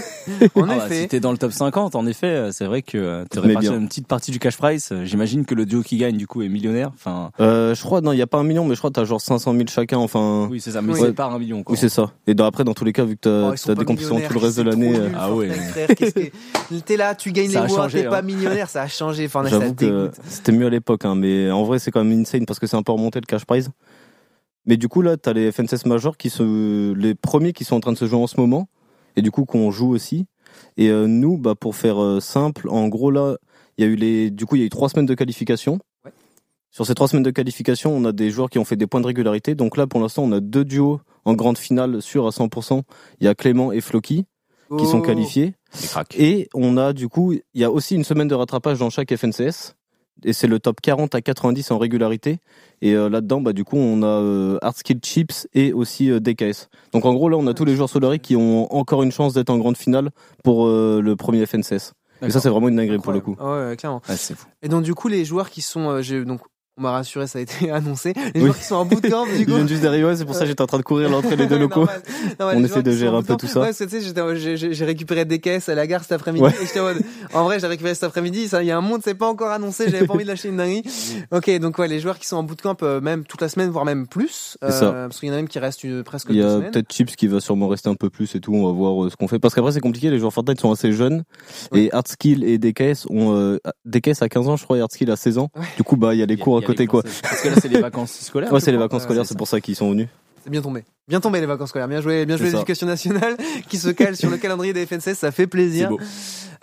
en 0.55 0.63
Ah 0.69 0.75
bah, 0.77 0.85
effet. 0.85 1.01
si 1.01 1.07
t'es 1.07 1.19
dans 1.19 1.31
le 1.31 1.39
top 1.39 1.51
50, 1.51 1.95
en 1.95 2.05
effet, 2.05 2.27
euh, 2.27 2.51
c'est 2.51 2.65
vrai 2.65 2.83
que 2.83 2.97
euh, 2.99 3.25
tu 3.31 3.39
répartis 3.39 3.67
une 3.69 3.87
petite 3.87 4.07
partie 4.07 4.29
du 4.31 4.37
cash 4.37 4.57
prize. 4.57 4.89
Euh, 4.91 5.05
J'imagine 5.05 5.43
que 5.45 5.55
le 5.55 5.65
duo 5.65 5.81
qui 5.81 5.97
gagne 5.97 6.17
du 6.17 6.27
coup 6.27 6.43
est 6.43 6.49
millionnaire. 6.49 6.91
Enfin, 6.93 7.31
Euh, 7.39 7.73
je 7.73 7.81
crois, 7.81 8.01
non, 8.01 8.11
il 8.11 8.19
y 8.19 8.21
a 8.21 8.27
pas 8.27 8.37
un 8.37 8.43
million, 8.43 8.63
mais 8.65 8.75
je 8.75 8.79
crois 8.79 8.91
que 8.91 8.95
t'as 8.95 9.05
genre 9.05 9.19
500 9.21 9.53
000 9.53 9.65
chacun. 9.69 9.97
Enfin, 9.97 10.47
oui, 10.51 10.61
c'est 10.61 10.69
ça, 10.71 10.81
mais 10.83 10.93
Oui. 10.93 10.99
c'est 11.01 11.13
pas 11.13 11.25
un 11.25 11.39
million 11.39 11.63
quoi. 11.63 11.73
oui, 11.73 11.79
c'est 11.79 11.89
ça. 11.89 12.11
Et 12.27 12.35
dans, 12.35 12.45
après, 12.45 12.63
dans 12.63 12.75
tous 12.75 12.85
les 12.85 12.93
cas, 12.93 13.05
vu 13.05 13.15
que 13.15 13.21
t'as 13.21 13.51
Oh, 13.53 13.55
sont 13.55 13.73
des 13.73 13.85
compétitions 13.85 14.19
tout 14.19 14.33
le 14.33 14.39
reste 14.39 14.57
de 14.57 14.63
l'année. 14.63 14.95
euh, 14.95 15.09
Ah 15.17 15.33
ouais. 15.33 15.49
frère, 15.49 15.87
que- 15.87 16.29
T'es 16.85 16.97
là, 16.97 17.15
tu 17.15 17.31
gagnes 17.31 17.49
Ça 17.49 17.63
les 17.65 17.73
changé, 17.73 18.03
t'es 18.03 18.09
pas 18.09 18.19
hein. 18.19 18.21
millionnaire, 18.21 18.69
ça 18.69 18.83
a 18.83 18.87
changé. 18.87 19.25
Enfin, 19.25 19.41
là, 19.43 19.49
ça 19.49 19.59
J'avoue 19.59 19.73
que 19.73 19.85
dégoûte. 19.85 20.19
c'était 20.27 20.51
mieux 20.51 20.67
à 20.67 20.69
l'époque, 20.69 21.05
hein, 21.05 21.15
mais 21.15 21.49
en 21.51 21.63
vrai 21.63 21.79
c'est 21.79 21.91
quand 21.91 22.03
même 22.03 22.19
insane 22.21 22.45
parce 22.45 22.59
que 22.59 22.67
c'est 22.67 22.77
un 22.77 22.83
peu 22.83 22.91
remonté 22.91 23.19
le 23.19 23.25
cash 23.25 23.45
prize. 23.45 23.69
Mais 24.65 24.77
du 24.77 24.87
coup 24.87 25.01
là, 25.01 25.17
t'as 25.17 25.33
les 25.33 25.51
FNCS 25.51 25.85
majors 25.85 26.17
qui 26.17 26.29
se, 26.29 26.93
les 26.93 27.15
premiers 27.15 27.51
qui 27.53 27.63
sont 27.65 27.75
en 27.75 27.79
train 27.81 27.91
de 27.91 27.97
se 27.97 28.05
jouer 28.05 28.17
en 28.19 28.27
ce 28.27 28.39
moment, 28.39 28.67
et 29.15 29.21
du 29.21 29.31
coup 29.31 29.45
qu'on 29.45 29.71
joue 29.71 29.89
aussi. 29.89 30.25
Et 30.77 30.89
euh, 30.89 31.07
nous, 31.07 31.37
bah 31.37 31.55
pour 31.55 31.75
faire 31.75 32.01
euh, 32.01 32.19
simple, 32.19 32.67
en 32.69 32.87
gros 32.87 33.11
là, 33.11 33.37
il 33.77 33.83
y 33.85 33.87
a 33.87 33.89
eu 33.91 33.95
les, 33.95 34.29
du 34.31 34.45
coup 34.45 34.55
il 34.55 34.59
y 34.59 34.63
a 34.63 34.65
eu 34.65 34.69
trois 34.69 34.89
semaines 34.89 35.05
de 35.05 35.15
qualification. 35.15 35.79
Ouais. 36.05 36.11
sur 36.71 36.85
ces 36.85 36.93
trois 36.95 37.07
semaines 37.07 37.23
de 37.23 37.31
qualification, 37.31 37.95
on 37.95 38.05
a 38.05 38.11
des 38.11 38.29
joueurs 38.29 38.49
qui 38.49 38.59
ont 38.59 38.65
fait 38.65 38.75
des 38.75 38.87
points 38.87 39.01
de 39.01 39.07
régularité. 39.07 39.55
Donc 39.55 39.77
là, 39.77 39.87
pour 39.87 39.99
l'instant, 39.99 40.23
on 40.23 40.31
a 40.31 40.39
deux 40.39 40.65
duos 40.65 40.99
en 41.25 41.33
grande 41.33 41.57
finale 41.57 42.01
sûrs 42.01 42.27
à 42.27 42.31
100%. 42.31 42.81
Il 43.19 43.25
y 43.25 43.27
a 43.27 43.35
Clément 43.35 43.71
et 43.71 43.81
Floki 43.81 44.25
qui 44.77 44.85
sont 44.87 44.99
Oh. 44.99 45.01
qualifiés. 45.01 45.53
Et 46.17 46.49
on 46.55 46.77
a 46.77 46.93
du 46.93 47.07
coup, 47.09 47.33
il 47.33 47.41
y 47.61 47.63
a 47.63 47.71
aussi 47.71 47.95
une 47.95 48.03
semaine 48.03 48.27
de 48.27 48.35
rattrapage 48.35 48.79
dans 48.79 48.89
chaque 48.89 49.15
FNCS. 49.15 49.75
Et 50.23 50.33
c'est 50.33 50.47
le 50.47 50.59
top 50.59 50.79
40 50.81 51.15
à 51.15 51.21
90 51.21 51.71
en 51.71 51.77
régularité. 51.77 52.39
Et 52.81 52.93
euh, 52.95 53.09
là-dedans, 53.09 53.41
bah, 53.41 53.53
du 53.53 53.63
coup, 53.63 53.77
on 53.77 54.03
a 54.03 54.07
euh, 54.07 54.57
Hardskill 54.61 54.99
Chips 55.03 55.47
et 55.53 55.73
aussi 55.73 56.09
euh, 56.11 56.19
DKS. 56.19 56.69
Donc 56.93 57.05
en 57.05 57.13
gros, 57.13 57.29
là, 57.29 57.37
on 57.37 57.47
a 57.47 57.53
tous 57.53 57.65
les 57.65 57.75
joueurs 57.75 57.89
Solari 57.89 58.19
qui 58.19 58.35
ont 58.35 58.73
encore 58.73 59.03
une 59.03 59.11
chance 59.11 59.33
d'être 59.33 59.49
en 59.49 59.57
grande 59.57 59.77
finale 59.77 60.11
pour 60.43 60.67
euh, 60.67 61.01
le 61.01 61.15
premier 61.15 61.45
FNCS. 61.45 61.93
Et 62.21 62.29
ça, 62.29 62.39
c'est 62.39 62.49
vraiment 62.49 62.69
une 62.69 62.77
dinguerie 62.77 62.99
pour 62.99 63.11
le 63.11 63.19
coup. 63.19 63.35
Ah 63.39 63.67
ouais, 63.69 63.75
clairement. 63.75 64.01
C'est 64.05 64.35
fou. 64.35 64.47
Et 64.61 64.69
donc 64.69 64.83
du 64.83 64.93
coup, 64.95 65.07
les 65.09 65.25
joueurs 65.25 65.49
qui 65.49 65.61
sont, 65.61 65.89
euh, 65.89 66.01
j'ai 66.01 66.23
donc 66.23 66.41
on 66.77 66.81
m'a 66.81 66.91
rassuré, 66.91 67.27
ça 67.27 67.39
a 67.39 67.41
été 67.41 67.69
annoncé. 67.71 68.13
Les 68.15 68.31
Oui. 68.35 68.41
joueurs 68.41 68.57
qui 68.57 68.63
sont 68.63 68.75
en 68.75 68.85
bootcamp, 68.85 69.25
du 69.25 69.31
Ils 69.39 69.45
coup. 69.45 69.51
viennent 69.53 69.67
juste 69.67 69.83
d'arriver, 69.83 70.05
ouais, 70.05 70.15
c'est 70.15 70.25
pour 70.25 70.33
ça 70.35 70.41
que 70.41 70.47
j'étais 70.47 70.61
en 70.61 70.67
train 70.67 70.77
de 70.79 70.83
courir 70.83 71.09
l'entrée 71.09 71.35
des 71.35 71.45
deux 71.47 71.57
locaux. 71.59 71.81
Normal. 71.81 72.01
Normal, 72.39 72.57
On 72.59 72.63
essaie 72.63 72.83
de 72.83 72.91
gérer 72.91 73.15
un 73.15 73.21
peu 73.23 73.35
tout 73.35 73.47
ça. 73.47 73.59
Ouais, 73.59 73.67
parce 73.67 73.79
que 73.79 73.83
tu 73.85 74.01
sais, 74.01 74.73
j'ai- 74.73 74.85
récupéré 74.85 75.25
des 75.25 75.39
caisses 75.39 75.69
à 75.69 75.75
la 75.75 75.85
gare 75.87 76.01
cet 76.01 76.13
après-midi. 76.13 76.43
Ouais. 76.43 76.93
En 77.33 77.43
vrai, 77.43 77.59
j'ai 77.59 77.67
récupéré 77.67 77.93
cet 77.93 78.03
après-midi. 78.05 78.49
Il 78.61 78.65
y 78.65 78.71
a 78.71 78.77
un 78.77 78.81
monde, 78.81 79.01
c'est 79.03 79.13
pas 79.15 79.27
encore 79.27 79.51
annoncé. 79.51 79.89
J'avais 79.89 80.05
pas 80.07 80.13
envie 80.13 80.23
de 80.23 80.29
lâcher 80.29 80.49
une 80.49 80.57
dinguerie. 80.57 80.83
Ok, 81.31 81.49
donc 81.59 81.77
ouais, 81.77 81.87
les 81.87 81.99
joueurs 81.99 82.17
qui 82.19 82.27
sont 82.27 82.37
en 82.37 82.43
bootcamp, 82.43 82.75
euh, 82.83 82.99
même 83.01 83.23
toute 83.23 83.41
la 83.41 83.49
semaine, 83.49 83.69
voire 83.69 83.85
même 83.85 84.07
plus. 84.07 84.57
euh, 84.63 84.69
ça. 84.71 84.91
Parce 84.91 85.19
qu'il 85.19 85.29
y 85.29 85.31
en 85.31 85.35
a 85.35 85.37
même 85.37 85.47
qui 85.47 85.59
restent 85.59 85.85
euh, 85.85 86.03
presque 86.03 86.27
Il 86.29 86.37
y 86.37 86.43
a 86.43 86.59
peut-être 86.59 86.91
Chips 86.91 87.15
qui 87.15 87.27
va 87.27 87.39
sûrement 87.39 87.67
rester 87.67 87.89
un 87.89 87.95
peu 87.95 88.09
plus 88.09 88.33
et 88.35 88.39
tout. 88.39 88.53
On 88.53 88.65
va 88.65 88.71
voir 88.71 89.05
euh, 89.05 89.09
ce 89.09 89.15
qu'on 89.15 89.27
fait. 89.27 89.39
Parce 89.39 89.53
qu'après, 89.53 89.71
c'est 89.71 89.79
compliqué. 89.79 90.09
Les 90.09 90.19
joueurs 90.19 90.33
Fortnite 90.33 90.59
sont 90.59 90.71
assez 90.71 90.91
jeunes. 90.91 91.23
Oui. 91.71 91.81
Et 91.85 91.93
Hardskill 91.93 92.43
et 92.43 92.57
DKS 92.57 93.05
ont, 93.09 93.57
DKS 93.85 94.21
à 94.21 94.29
15 94.29 94.47
ans, 94.49 94.57
je 94.57 94.63
crois, 94.63 94.77
et 94.77 94.81
Hardskill 94.81 95.09
à 95.11 95.15
16 95.15 95.37
ans. 95.37 95.49
Du 95.77 95.83
coup, 95.83 95.97
bah, 95.97 96.13
il 96.13 96.19
y 96.19 96.23
a 96.23 96.25
les 96.25 96.37
cours 96.37 96.62
à 96.63 96.67
côté, 96.67 96.87
quoi. 96.87 97.03
Parce 97.03 97.41
que 97.41 97.49
là, 97.49 97.55
c'est 97.61 97.67
les 97.69 97.81
vacances 97.81 98.11
scolaires. 98.21 98.51
Ouais, 98.51 98.59
c'est 98.59 98.71
les 98.71 98.77
vacances 98.77 99.03
scolaires, 99.03 99.25
c'est 99.25 99.37
pour 99.37 99.47
ça 99.47 99.61
qu'ils 99.61 99.75
sont 99.75 99.89
venus. 99.91 100.07
C'est 100.43 100.49
bien 100.49 100.61
tombé. 100.61 100.83
Bien 101.07 101.21
tombé 101.21 101.39
les 101.39 101.45
vacances 101.45 101.69
scolaires. 101.69 101.87
Bien 101.87 102.01
joué, 102.01 102.25
bien 102.25 102.35
joué 102.35 102.51
l'éducation 102.51 102.85
nationale 102.85 103.37
qui 103.69 103.77
se 103.77 103.89
cale 103.89 104.17
sur 104.17 104.29
le 104.29 104.37
calendrier 104.37 104.73
des 104.73 104.85
FNCS. 104.85 105.13
Ça 105.15 105.31
fait 105.31 105.43
C'est 105.43 105.47
plaisir. 105.47 105.89
beau. 105.89 105.99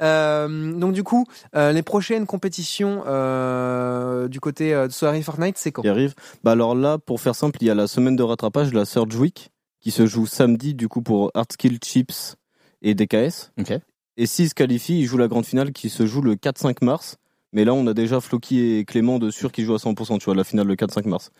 Euh, 0.02 0.72
donc 0.72 0.92
du 0.92 1.02
coup, 1.02 1.26
euh, 1.56 1.72
les 1.72 1.82
prochaines 1.82 2.26
compétitions 2.26 3.02
euh, 3.06 4.28
du 4.28 4.40
côté 4.40 4.72
de 4.72 4.90
Solari 4.90 5.22
Fortnite, 5.22 5.56
c'est 5.58 5.72
quand? 5.72 5.82
Qui 5.82 5.88
arrive. 5.88 6.14
Bah 6.44 6.52
alors 6.52 6.74
là, 6.74 6.98
pour 6.98 7.20
faire 7.20 7.34
simple, 7.34 7.58
il 7.60 7.68
y 7.68 7.70
a 7.70 7.74
la 7.74 7.86
semaine 7.86 8.16
de 8.16 8.22
rattrapage, 8.22 8.72
la 8.72 8.84
Surge 8.84 9.14
Week, 9.16 9.50
qui 9.80 9.90
se 9.90 10.06
joue 10.06 10.26
samedi 10.26 10.74
du 10.74 10.88
coup 10.88 11.02
pour 11.02 11.30
Hardskill 11.34 11.78
Chips 11.82 12.36
et 12.82 12.94
DKS. 12.94 13.52
Ok. 13.58 13.72
Et 14.16 14.26
s'ils 14.26 14.48
se 14.50 14.54
qualifient, 14.54 15.00
ils 15.00 15.06
jouent 15.06 15.18
la 15.18 15.28
grande 15.28 15.46
finale 15.46 15.72
qui 15.72 15.88
se 15.88 16.06
joue 16.06 16.20
le 16.20 16.34
4-5 16.34 16.84
mars. 16.84 17.16
Mais 17.52 17.64
là, 17.64 17.74
on 17.74 17.86
a 17.88 17.94
déjà 17.94 18.20
Floki 18.20 18.78
et 18.78 18.84
Clément 18.84 19.18
de 19.18 19.30
sûr 19.30 19.50
qui 19.50 19.64
jouent 19.64 19.74
à 19.74 19.78
100%, 19.78 20.18
tu 20.18 20.26
vois, 20.26 20.34
la 20.36 20.44
finale 20.44 20.66
le 20.68 20.76
4-5 20.76 21.06
mars. 21.06 21.30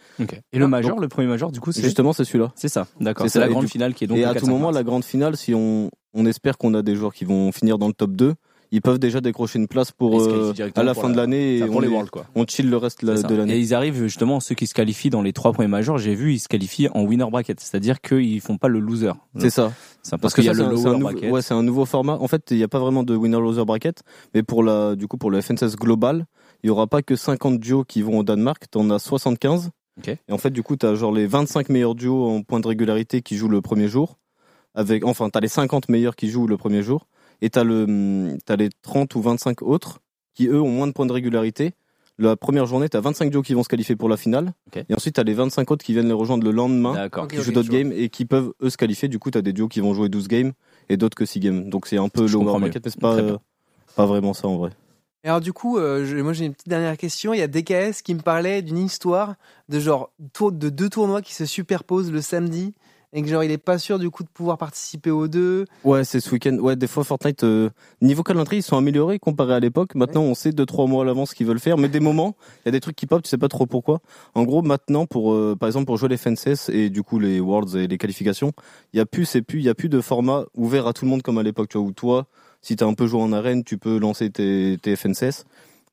Et 0.52 0.58
le 0.58 0.64
Ah, 0.64 0.68
major, 0.68 0.90
donc- 0.92 1.02
le 1.02 1.08
premier 1.08 1.28
major, 1.28 1.52
du 1.52 1.60
coup, 1.60 1.70
c'est 1.72 1.82
Justement, 1.82 2.12
c'est 2.12 2.24
celui-là. 2.24 2.50
c'est 2.56 2.68
ça. 2.68 2.86
D'accord. 3.00 3.28
C'est 3.28 3.38
la 3.38 3.48
grande 3.48 3.66
du- 3.66 3.70
finale 3.70 3.94
qui 3.94 4.04
est 4.04 4.06
donc 4.08 4.18
et 4.18 4.22
le 4.22 4.26
à 4.26 4.32
4, 4.32 4.40
tout 4.40 4.46
5 4.46 4.52
moment, 4.52 4.66
mars. 4.66 4.74
la 4.76 4.82
grande 4.82 5.04
finale, 5.04 5.36
si 5.36 5.54
on, 5.54 5.90
on 6.14 6.26
espère 6.26 6.58
qu'on 6.58 6.74
a 6.74 6.82
des 6.82 6.96
joueurs 6.96 7.14
qui 7.14 7.24
vont 7.24 7.52
finir 7.52 7.78
dans 7.78 7.86
le 7.86 7.92
top 7.94 8.10
2, 8.12 8.34
ils 8.72 8.80
peuvent 8.80 8.98
déjà 8.98 9.20
décrocher 9.20 9.58
une 9.58 9.66
place 9.66 9.90
pour 9.90 10.20
euh, 10.20 10.52
à 10.76 10.82
la 10.82 10.94
pour 10.94 11.02
fin 11.02 11.10
de 11.10 11.16
l'année 11.16 11.58
et 11.58 11.62
on, 11.64 11.80
les 11.80 11.88
Worlds, 11.88 12.10
quoi. 12.10 12.26
on 12.34 12.44
chill 12.46 12.70
le 12.70 12.76
reste 12.76 13.02
la- 13.02 13.20
de 13.20 13.34
Et 13.34 13.36
l'année. 13.36 13.58
ils 13.58 13.74
arrivent 13.74 14.00
justement 14.00 14.38
ceux 14.40 14.54
qui 14.54 14.66
se 14.66 14.74
qualifient 14.74 15.10
dans 15.10 15.22
les 15.22 15.32
trois 15.32 15.52
premiers 15.52 15.68
majors. 15.68 15.98
J'ai 15.98 16.14
vu 16.14 16.34
ils 16.34 16.38
se 16.38 16.48
qualifient 16.48 16.88
en 16.94 17.02
winner 17.02 17.26
bracket, 17.30 17.58
c'est-à-dire 17.60 18.00
qu'ils 18.00 18.40
font 18.40 18.58
pas 18.58 18.68
le 18.68 18.78
loser. 18.78 19.12
C'est 19.38 19.50
ça. 19.50 19.72
Parce 20.20 20.34
qu'il 20.34 20.44
y 20.44 20.48
a 20.48 20.52
le 20.52 20.64
lower 20.64 20.98
bracket. 20.98 21.30
ouais, 21.32 21.42
c'est 21.42 21.54
un 21.54 21.62
nouveau 21.62 21.84
format. 21.84 22.14
En 22.20 22.28
fait, 22.28 22.50
il 22.52 22.56
n'y 22.58 22.62
a 22.62 22.68
pas 22.68 22.78
vraiment 22.78 23.02
de 23.02 23.14
winner 23.16 23.38
loser 23.40 23.64
bracket, 23.64 24.02
mais 24.34 24.42
pour 24.42 24.62
la, 24.62 24.94
du 24.96 25.06
coup, 25.08 25.16
pour 25.18 25.30
le 25.30 25.40
FNCS 25.40 25.76
global, 25.76 26.26
il 26.62 26.68
y 26.68 26.70
aura 26.70 26.86
pas 26.86 27.02
que 27.02 27.16
50 27.16 27.58
duos 27.58 27.84
qui 27.84 28.02
vont 28.02 28.18
au 28.18 28.22
Danemark, 28.22 28.64
t'en 28.70 28.88
as 28.90 28.98
75. 28.98 29.70
Ok. 29.98 30.08
Et 30.08 30.32
en 30.32 30.38
fait, 30.38 30.50
du 30.50 30.62
coup, 30.62 30.76
t'as 30.76 30.94
genre 30.94 31.12
les 31.12 31.26
25 31.26 31.68
meilleurs 31.70 31.94
duos 31.94 32.28
en 32.28 32.42
points 32.42 32.60
de 32.60 32.68
régularité 32.68 33.20
qui 33.22 33.36
jouent 33.36 33.48
le 33.48 33.60
premier 33.60 33.88
jour, 33.88 34.18
avec, 34.74 35.04
enfin, 35.04 35.28
t'as 35.30 35.40
les 35.40 35.48
50 35.48 35.88
meilleurs 35.88 36.14
qui 36.16 36.28
jouent 36.30 36.46
le 36.46 36.56
premier 36.56 36.82
jour, 36.82 37.06
et 37.42 37.50
t'as 37.50 37.64
le, 37.64 38.36
t'as 38.44 38.56
les 38.56 38.68
30 38.82 39.14
ou 39.14 39.20
25 39.22 39.62
autres 39.62 40.00
qui 40.34 40.46
eux 40.48 40.60
ont 40.60 40.70
moins 40.70 40.86
de 40.86 40.92
points 40.92 41.06
de 41.06 41.12
régularité. 41.12 41.72
La 42.18 42.36
première 42.36 42.66
journée, 42.66 42.88
t'as 42.90 43.00
25 43.00 43.30
duos 43.30 43.40
qui 43.42 43.54
vont 43.54 43.62
se 43.62 43.68
qualifier 43.68 43.96
pour 43.96 44.08
la 44.10 44.18
finale, 44.18 44.52
Ok. 44.66 44.84
et 44.88 44.94
ensuite 44.94 45.14
t'as 45.14 45.22
les 45.22 45.32
25 45.32 45.70
autres 45.70 45.84
qui 45.84 45.94
viennent 45.94 46.06
les 46.08 46.12
rejoindre 46.12 46.44
le 46.44 46.50
lendemain 46.50 47.08
qui 47.28 47.36
jouent 47.36 47.52
d'autres 47.52 47.70
games 47.70 47.92
et 47.92 48.10
qui 48.10 48.26
peuvent 48.26 48.52
eux 48.62 48.68
se 48.68 48.76
qualifier. 48.76 49.08
Du 49.08 49.18
coup, 49.18 49.30
t'as 49.30 49.40
des 49.40 49.54
duos 49.54 49.68
qui 49.68 49.80
vont 49.80 49.94
jouer 49.94 50.10
12 50.10 50.28
games 50.28 50.52
et 50.90 50.98
d'autres 50.98 51.14
que 51.16 51.24
6 51.24 51.40
games. 51.40 51.70
Donc 51.70 51.86
c'est 51.86 51.96
un 51.96 52.08
peu 52.10 52.26
Je 52.26 52.36
mais 52.36 52.70
c'est 52.84 53.00
pas, 53.00 53.14
euh, 53.14 53.38
pas 53.96 54.04
vraiment 54.04 54.34
ça 54.34 54.48
en 54.48 54.56
vrai. 54.58 54.70
Et 55.24 55.28
alors 55.28 55.40
du 55.40 55.52
coup, 55.54 55.78
euh, 55.78 56.04
je- 56.04 56.16
moi 56.18 56.32
j'ai 56.34 56.44
une 56.46 56.52
petite 56.52 56.68
dernière 56.68 56.96
question. 56.98 57.32
Il 57.34 57.38
y 57.38 57.42
a 57.42 57.46
DKS 57.48 58.02
qui 58.02 58.14
me 58.14 58.20
parlait 58.20 58.60
d'une 58.62 58.78
histoire 58.78 59.36
de 59.70 59.78
genre 59.80 60.12
tour, 60.34 60.52
de 60.52 60.68
deux 60.68 60.88
tournois 60.90 61.22
qui 61.22 61.34
se 61.34 61.46
superposent 61.46 62.10
le 62.12 62.20
samedi 62.20 62.74
et 63.12 63.22
que 63.22 63.28
genre 63.28 63.42
il 63.42 63.50
est 63.50 63.58
pas 63.58 63.78
sûr 63.78 63.98
du 63.98 64.10
coup 64.10 64.22
de 64.22 64.28
pouvoir 64.28 64.58
participer 64.58 65.10
aux 65.10 65.28
deux. 65.28 65.64
Ouais, 65.84 66.04
c'est 66.04 66.20
ce 66.20 66.30
week-end. 66.30 66.56
Ouais, 66.58 66.76
des 66.76 66.86
fois 66.86 67.04
Fortnite, 67.04 67.44
euh, 67.44 67.70
niveau 68.00 68.22
calendrier, 68.22 68.60
ils 68.60 68.62
sont 68.62 68.76
améliorés 68.76 69.18
comparé 69.18 69.54
à 69.54 69.60
l'époque. 69.60 69.94
Maintenant, 69.94 70.22
on 70.22 70.34
sait 70.34 70.50
2-3 70.50 70.88
mois 70.88 71.02
à 71.02 71.06
l'avance 71.06 71.30
ce 71.30 71.34
qu'ils 71.34 71.46
veulent 71.46 71.60
faire, 71.60 71.76
mais 71.76 71.88
des 71.88 72.00
moments, 72.00 72.36
il 72.58 72.66
y 72.66 72.68
a 72.68 72.72
des 72.72 72.80
trucs 72.80 72.96
qui 72.96 73.06
pop, 73.06 73.22
tu 73.22 73.28
sais 73.28 73.38
pas 73.38 73.48
trop 73.48 73.66
pourquoi. 73.66 74.00
En 74.34 74.44
gros, 74.44 74.62
maintenant, 74.62 75.06
pour 75.06 75.32
euh, 75.32 75.56
par 75.58 75.68
exemple 75.68 75.86
pour 75.86 75.96
jouer 75.96 76.08
les 76.08 76.16
FNCS 76.16 76.70
et 76.70 76.90
du 76.90 77.02
coup 77.02 77.18
les 77.18 77.40
Worlds 77.40 77.76
et 77.76 77.86
les 77.86 77.98
qualifications, 77.98 78.52
il 78.92 78.98
y 78.98 79.00
a 79.00 79.06
plus, 79.06 79.24
c'est 79.24 79.42
plus, 79.42 79.58
il 79.58 79.64
y 79.64 79.68
a 79.68 79.74
plus 79.74 79.88
de 79.88 80.00
format 80.00 80.44
ouvert 80.54 80.86
à 80.86 80.92
tout 80.92 81.04
le 81.04 81.10
monde 81.10 81.22
comme 81.22 81.38
à 81.38 81.42
l'époque, 81.42 81.68
tu 81.68 81.78
vois, 81.78 81.86
où 81.86 81.92
toi, 81.92 82.26
si 82.62 82.76
t'as 82.76 82.86
un 82.86 82.94
peu 82.94 83.06
joué 83.06 83.20
en 83.20 83.32
arène, 83.32 83.64
tu 83.64 83.76
peux 83.78 83.98
lancer 83.98 84.30
tes, 84.30 84.78
tes 84.80 84.94
FNCS. 84.94 85.44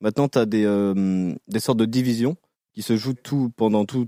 Maintenant, 0.01 0.27
t'as 0.27 0.45
des 0.45 0.65
euh, 0.65 1.33
des 1.47 1.59
sortes 1.59 1.79
de 1.79 1.85
divisions 1.85 2.35
qui 2.73 2.83
se 2.83 2.95
jouent 2.95 3.15
tout 3.15 3.51
pendant 3.57 3.85
tout, 3.85 4.07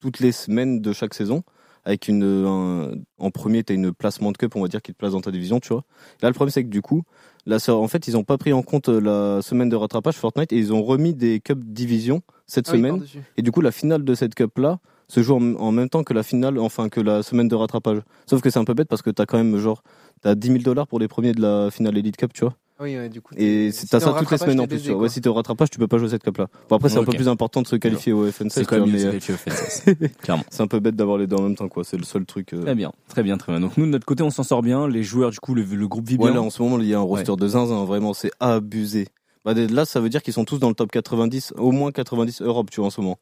toutes 0.00 0.20
les 0.20 0.32
semaines 0.32 0.82
de 0.82 0.92
chaque 0.92 1.14
saison 1.14 1.42
avec 1.84 2.08
une 2.08 2.22
un- 2.24 2.92
en 3.18 3.30
premier 3.30 3.62
t'as 3.64 3.74
une 3.74 3.92
placement 3.92 4.32
de 4.32 4.36
cup 4.38 4.54
on 4.56 4.62
va 4.62 4.68
dire 4.68 4.82
qui 4.82 4.92
te 4.92 4.96
place 4.98 5.12
dans 5.12 5.20
ta 5.20 5.30
division 5.30 5.60
tu 5.60 5.68
vois. 5.72 5.84
Là 6.22 6.28
le 6.28 6.34
problème 6.34 6.50
c'est 6.52 6.64
que 6.64 6.68
du 6.68 6.82
coup 6.82 7.02
là 7.46 7.56
en 7.68 7.88
fait 7.88 8.06
ils 8.08 8.16
ont 8.16 8.24
pas 8.24 8.38
pris 8.38 8.52
en 8.52 8.62
compte 8.62 8.88
euh, 8.88 9.00
la 9.00 9.42
semaine 9.42 9.68
de 9.68 9.76
rattrapage 9.76 10.14
Fortnite 10.16 10.52
et 10.52 10.56
ils 10.58 10.72
ont 10.72 10.82
remis 10.82 11.14
des 11.14 11.40
cups 11.40 11.64
division 11.64 12.22
cette 12.46 12.68
Ah 12.68 12.72
semaine. 12.72 12.94
et 13.36 13.42
du 13.42 13.50
coup 13.52 13.60
la 13.60 13.72
finale 13.72 14.04
de 14.04 14.14
cette 14.14 14.34
cup 14.34 14.58
là 14.58 14.78
se 15.08 15.22
joue 15.22 15.34
en, 15.34 15.54
en 15.56 15.72
même 15.72 15.88
temps 15.88 16.04
que 16.04 16.12
la 16.14 16.22
finale 16.22 16.58
enfin 16.58 16.88
que 16.88 17.00
la 17.00 17.22
semaine 17.24 17.48
de 17.48 17.54
rattrapage. 17.56 17.98
Sauf 18.28 18.40
que 18.42 18.50
c'est 18.50 18.58
un 18.60 18.64
peu 18.64 18.74
bête 18.74 18.88
parce 18.88 19.02
que 19.02 19.10
t'as 19.10 19.26
quand 19.26 19.38
même 19.38 19.56
genre 19.58 19.82
t'as 20.20 20.34
10 20.34 20.48
000 20.48 20.58
dollars 20.62 20.86
pour 20.86 21.00
les 21.00 21.08
premiers 21.08 21.32
de 21.32 21.40
la 21.42 21.70
finale 21.70 21.96
Elite 21.98 22.16
Cup 22.16 22.32
tu 22.32 22.42
vois 22.44 22.54
Oui, 22.80 22.96
ouais, 22.96 23.08
du 23.08 23.20
coup. 23.20 23.34
et 23.34 23.38
t'es- 23.38 23.70
c'est- 23.72 23.80
si 23.82 23.86
t'as 23.88 24.00
ça 24.00 24.14
toutes 24.18 24.30
les 24.30 24.38
semaines 24.38 24.60
en 24.60 24.66
plus 24.66 24.82
tu 24.82 24.90
vois. 24.92 25.02
ouais 25.02 25.08
si 25.08 25.20
t'es 25.20 25.28
au 25.28 25.34
rattrapage 25.34 25.68
tu 25.70 25.78
peux 25.78 25.86
pas 25.88 25.98
jouer 25.98 26.08
cette 26.08 26.22
cup 26.22 26.38
là 26.38 26.46
bon 26.68 26.76
après 26.76 26.88
c'est 26.88 26.96
un 26.98 27.04
peu 27.04 27.10
Ok. 27.10 27.16
plus 27.16 27.28
important 27.28 27.60
de 27.62 27.66
se 27.66 27.76
qualifier 27.76 28.12
au 28.12 28.24
FNCS 28.30 28.50
C'est 28.52 28.64
quand 28.64 28.76
même 28.80 28.86
mieux 28.86 28.92
mais, 28.92 29.02
de 29.04 29.08
euh, 29.08 29.20
se 29.20 29.26
qualifier 29.26 30.04
au. 30.04 30.08
Clairement. 30.22 30.44
c'est 30.50 30.62
un 30.62 30.66
peu 30.66 30.80
bête 30.80 30.96
d'avoir 30.96 31.18
les 31.18 31.26
deux 31.26 31.36
en 31.36 31.42
même 31.42 31.56
temps 31.56 31.68
quoi 31.68 31.84
c'est 31.84 31.96
le 31.98 32.04
seul 32.04 32.24
truc 32.24 32.54
euh, 32.54 32.62
Très 32.62 32.74
bien, 32.74 32.92
très 33.08 33.22
bien, 33.22 33.36
très 33.36 33.52
bien. 33.52 33.60
Donc 33.60 33.76
nous 33.76 33.84
de 33.86 33.90
notre 33.90 34.06
côté, 34.06 34.22
on 34.22 34.30
s'en 34.30 34.42
sort 34.42 34.62
bien. 34.62 34.88
Les 34.88 35.02
joueurs, 35.02 35.30
du 35.30 35.38
coup, 35.40 35.54
le, 35.54 35.62
le 35.62 35.88
groupe 35.88 36.08
vit 36.08 36.16
bien. 36.16 36.28
Ouais, 36.28 36.34
là, 36.34 36.40
en 36.42 36.50
ce 36.50 36.62
moment, 36.62 36.78
il 36.78 36.86
y 36.86 36.94
a 36.94 36.98
un 36.98 37.02
roster 37.02 37.34
de 37.36 37.46
zinzin, 37.48 37.84
vraiment, 37.84 38.14
c'est 38.14 38.30
abusé. 38.40 39.08
Bah, 39.44 39.54
dès- 39.54 39.66
là, 39.68 39.84
ça 39.84 40.00
veut 40.00 40.08
dire 40.08 40.22
qu'ils 40.22 40.34
sont 40.34 40.44
tous 40.44 40.58
dans 40.58 40.68
le 40.68 40.74
top 40.74 40.90
90, 40.90 41.52
au 41.58 41.72
moins 41.72 41.90
90 41.92 42.42
Europe, 42.42 42.70
tu 42.70 42.80
vois, 42.80 42.86
en 42.88 42.90
ce 42.90 43.00
moment. 43.00 43.18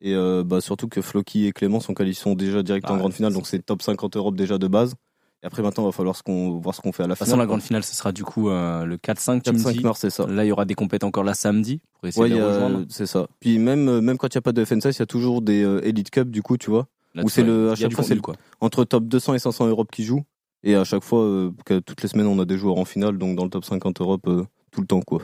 Et 0.00 0.14
euh, 0.14 0.44
bah, 0.44 0.60
surtout 0.60 0.88
que 0.88 1.00
Floki 1.02 1.46
et 1.46 1.52
Clément 1.52 1.80
sont, 1.80 1.92
quali- 1.94 2.14
sont 2.14 2.34
déjà 2.34 2.62
direct 2.62 2.84
Ah 2.88 2.92
en 2.92 2.94
ouais, 2.94 3.00
grande 3.00 3.12
finale, 3.14 3.32
donc 3.32 3.46
c'est 3.46 3.64
top 3.64 3.82
50 3.82 4.16
Europe 4.16 4.36
déjà 4.36 4.58
de 4.58 4.68
base. 4.68 4.94
Et 5.42 5.46
après, 5.46 5.62
maintenant, 5.62 5.84
il 5.84 5.86
va 5.86 5.92
falloir 5.92 6.16
ce 6.16 6.22
qu'on, 6.24 6.58
voir 6.58 6.74
ce 6.74 6.80
qu'on 6.80 6.90
fait 6.90 7.04
à 7.04 7.06
la 7.06 7.14
De 7.14 7.18
toute 7.18 7.26
façon, 7.26 7.36
la 7.36 7.46
grande 7.46 7.62
finale, 7.62 7.84
ce 7.84 7.94
sera 7.94 8.10
du 8.10 8.24
coup 8.24 8.48
euh, 8.50 8.84
le 8.84 8.96
4-5, 8.96 9.42
tu 9.42 9.52
me 9.52 9.58
4-5 9.58 9.72
dis. 9.72 9.80
mars, 9.84 10.00
c'est 10.00 10.10
ça. 10.10 10.26
Là, 10.26 10.44
il 10.44 10.48
y 10.48 10.52
aura 10.52 10.64
des 10.64 10.74
compètes 10.74 11.04
encore 11.04 11.22
là 11.22 11.32
samedi 11.34 11.80
pour 11.94 12.08
essayer 12.08 12.22
Ouais, 12.24 12.28
de 12.28 12.34
les 12.34 12.42
rejoindre. 12.42 12.84
c'est 12.88 13.06
ça. 13.06 13.28
Puis 13.38 13.58
même, 13.58 13.88
euh, 13.88 14.00
même 14.00 14.18
quand 14.18 14.26
il 14.34 14.36
n'y 14.36 14.40
a 14.40 14.42
pas 14.42 14.50
de 14.52 14.64
FNCS, 14.64 14.96
il 14.96 14.98
y 14.98 15.02
a 15.02 15.06
toujours 15.06 15.40
des 15.40 15.62
euh, 15.62 15.80
Elite 15.86 16.10
Cup, 16.10 16.28
du 16.30 16.42
coup, 16.42 16.56
tu 16.56 16.70
vois. 16.70 16.88
Là, 17.14 17.22
tu 17.22 17.30
c'est 17.30 17.44
le- 17.44 17.70
à 17.70 17.76
chaque 17.76 17.92
fois, 17.92 18.02
c'est 18.04 18.16
le- 18.16 18.20
quoi. 18.20 18.34
Entre 18.60 18.84
top 18.84 19.04
200 19.04 19.34
et 19.34 19.38
500 19.38 19.66
Europe 19.68 19.90
qui 19.92 20.02
jouent. 20.04 20.24
Et 20.64 20.74
à 20.74 20.82
chaque 20.82 21.04
fois, 21.04 21.22
euh, 21.22 21.52
que 21.64 21.78
toutes 21.78 22.02
les 22.02 22.08
semaines, 22.08 22.26
on 22.26 22.38
a 22.40 22.44
des 22.44 22.58
joueurs 22.58 22.78
en 22.78 22.84
finale, 22.84 23.16
donc 23.16 23.36
dans 23.36 23.44
le 23.44 23.50
top 23.50 23.64
50 23.64 24.00
Europe, 24.00 24.28
tout 24.72 24.80
le 24.80 24.86
temps, 24.88 25.02
quoi. 25.02 25.22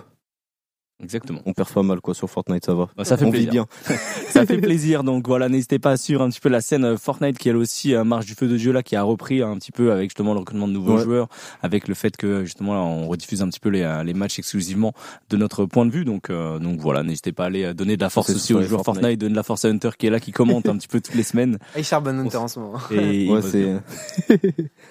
Exactement. 1.04 1.40
On 1.46 1.52
perd 1.52 1.68
pas 1.72 1.82
mal, 1.82 2.00
quoi, 2.00 2.14
sur 2.14 2.28
Fortnite, 2.28 2.64
ça 2.66 2.74
va. 2.74 2.88
Bah, 2.96 3.04
ça 3.04 3.16
fait 3.16 3.24
on 3.24 3.30
plaisir. 3.30 3.50
vit 3.50 3.52
bien. 3.52 3.66
Ça 4.30 4.44
fait 4.46 4.58
plaisir. 4.58 5.04
Donc 5.04 5.28
voilà, 5.28 5.48
n'hésitez 5.48 5.78
pas 5.78 5.92
à 5.92 5.96
suivre 5.96 6.20
un 6.22 6.28
petit 6.28 6.40
peu 6.40 6.48
la 6.48 6.60
scène 6.60 6.84
euh, 6.84 6.96
Fortnite 6.96 7.38
qui 7.38 7.48
elle 7.48 7.56
aussi 7.56 7.94
euh, 7.94 8.02
marche 8.02 8.26
du 8.26 8.34
feu 8.34 8.48
de 8.48 8.56
Dieu 8.56 8.72
là, 8.72 8.82
qui 8.82 8.96
a 8.96 9.02
repris 9.04 9.42
un 9.42 9.54
petit 9.56 9.70
peu 9.70 9.92
avec 9.92 10.10
justement 10.10 10.32
le 10.32 10.40
recrutement 10.40 10.66
de 10.66 10.72
nouveaux 10.72 10.96
Ouais. 10.96 11.04
joueurs, 11.04 11.28
avec 11.62 11.86
le 11.86 11.94
fait 11.94 12.16
que 12.16 12.44
justement 12.44 12.74
là, 12.74 12.80
on 12.80 13.06
rediffuse 13.06 13.42
un 13.42 13.48
petit 13.48 13.60
peu 13.60 13.68
les, 13.68 13.82
euh, 13.82 14.02
les 14.02 14.14
matchs 14.14 14.38
exclusivement 14.40 14.92
de 15.30 15.36
notre 15.36 15.66
point 15.66 15.86
de 15.86 15.90
vue. 15.92 16.04
Donc 16.04 16.30
euh, 16.30 16.58
donc 16.58 16.80
voilà, 16.80 17.02
n'hésitez 17.04 17.30
pas 17.32 17.44
à 17.44 17.46
aller 17.46 17.74
donner 17.74 17.96
de 17.96 18.02
la 18.02 18.10
force 18.10 18.30
aussi 18.30 18.54
aux 18.54 18.62
joueurs 18.62 18.82
Fortnite. 18.84 19.02
Fortnite, 19.02 19.20
donner 19.20 19.32
de 19.32 19.36
la 19.36 19.42
force 19.44 19.64
à 19.64 19.68
Hunter 19.68 19.90
qui 19.96 20.06
est 20.06 20.10
là, 20.10 20.18
qui 20.20 20.32
commente 20.32 20.68
un 20.68 20.76
petit 20.76 20.88
peu 20.88 21.00
toutes 21.00 21.14
les 21.14 21.22
semaines. 21.22 21.58
Il 21.76 21.84
charbonne 21.84 22.18
Hunter 22.18 22.36
en 22.38 22.48
ce 22.48 22.58
moment. 22.58 22.78
Et 22.90 23.30
Ouais, 23.30 23.40
c'est. 23.42 23.76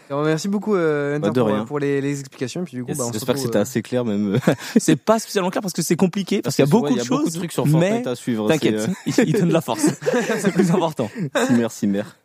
merci 0.10 0.48
beaucoup 0.48 0.76
euh, 0.76 1.18
Hunter 1.18 1.42
Bah, 1.46 1.66
pour, 1.68 1.80
les, 1.80 2.02
les 2.02 2.20
explications. 2.20 2.62
Et 2.62 2.66
puis 2.66 2.76
du 2.78 2.84
coup, 2.84 2.90
Yes, 2.90 2.98
bah, 2.98 3.06
J'espère 3.12 3.36
que 3.36 3.42
c'était 3.42 3.58
assez 3.60 3.82
clair, 3.82 4.06
même. 4.06 4.38
c'est 4.78 4.96
pas 4.96 5.20
spécialement 5.20 5.50
clair 5.50 5.62
parce 5.62 5.74
que 5.74 5.82
c'est 5.82 5.96
compliqué 6.06 6.42
parce 6.42 6.56
qu'il 6.56 6.66
y 6.66 6.68
a 6.68 6.72
beaucoup 6.72 6.86
ouais, 6.86 6.92
de 6.92 6.96
il 6.96 6.98
y 6.98 7.02
a 7.02 7.10
beaucoup 7.10 7.24
choses. 7.24 7.34
de 7.34 7.38
trucs 7.40 7.52
sur 7.52 7.66
mais 7.66 8.06
à 8.08 8.16
suivre. 8.16 8.48
T'inquiète, 8.48 8.90
il, 9.06 9.14
il 9.28 9.34
donne 9.34 9.50
de 9.50 9.54
la 9.54 9.62
force. 9.62 9.86
c'est 10.40 10.52
plus 10.52 10.72
important. 10.72 11.10
merci, 11.52 11.88
mère. 11.88 12.18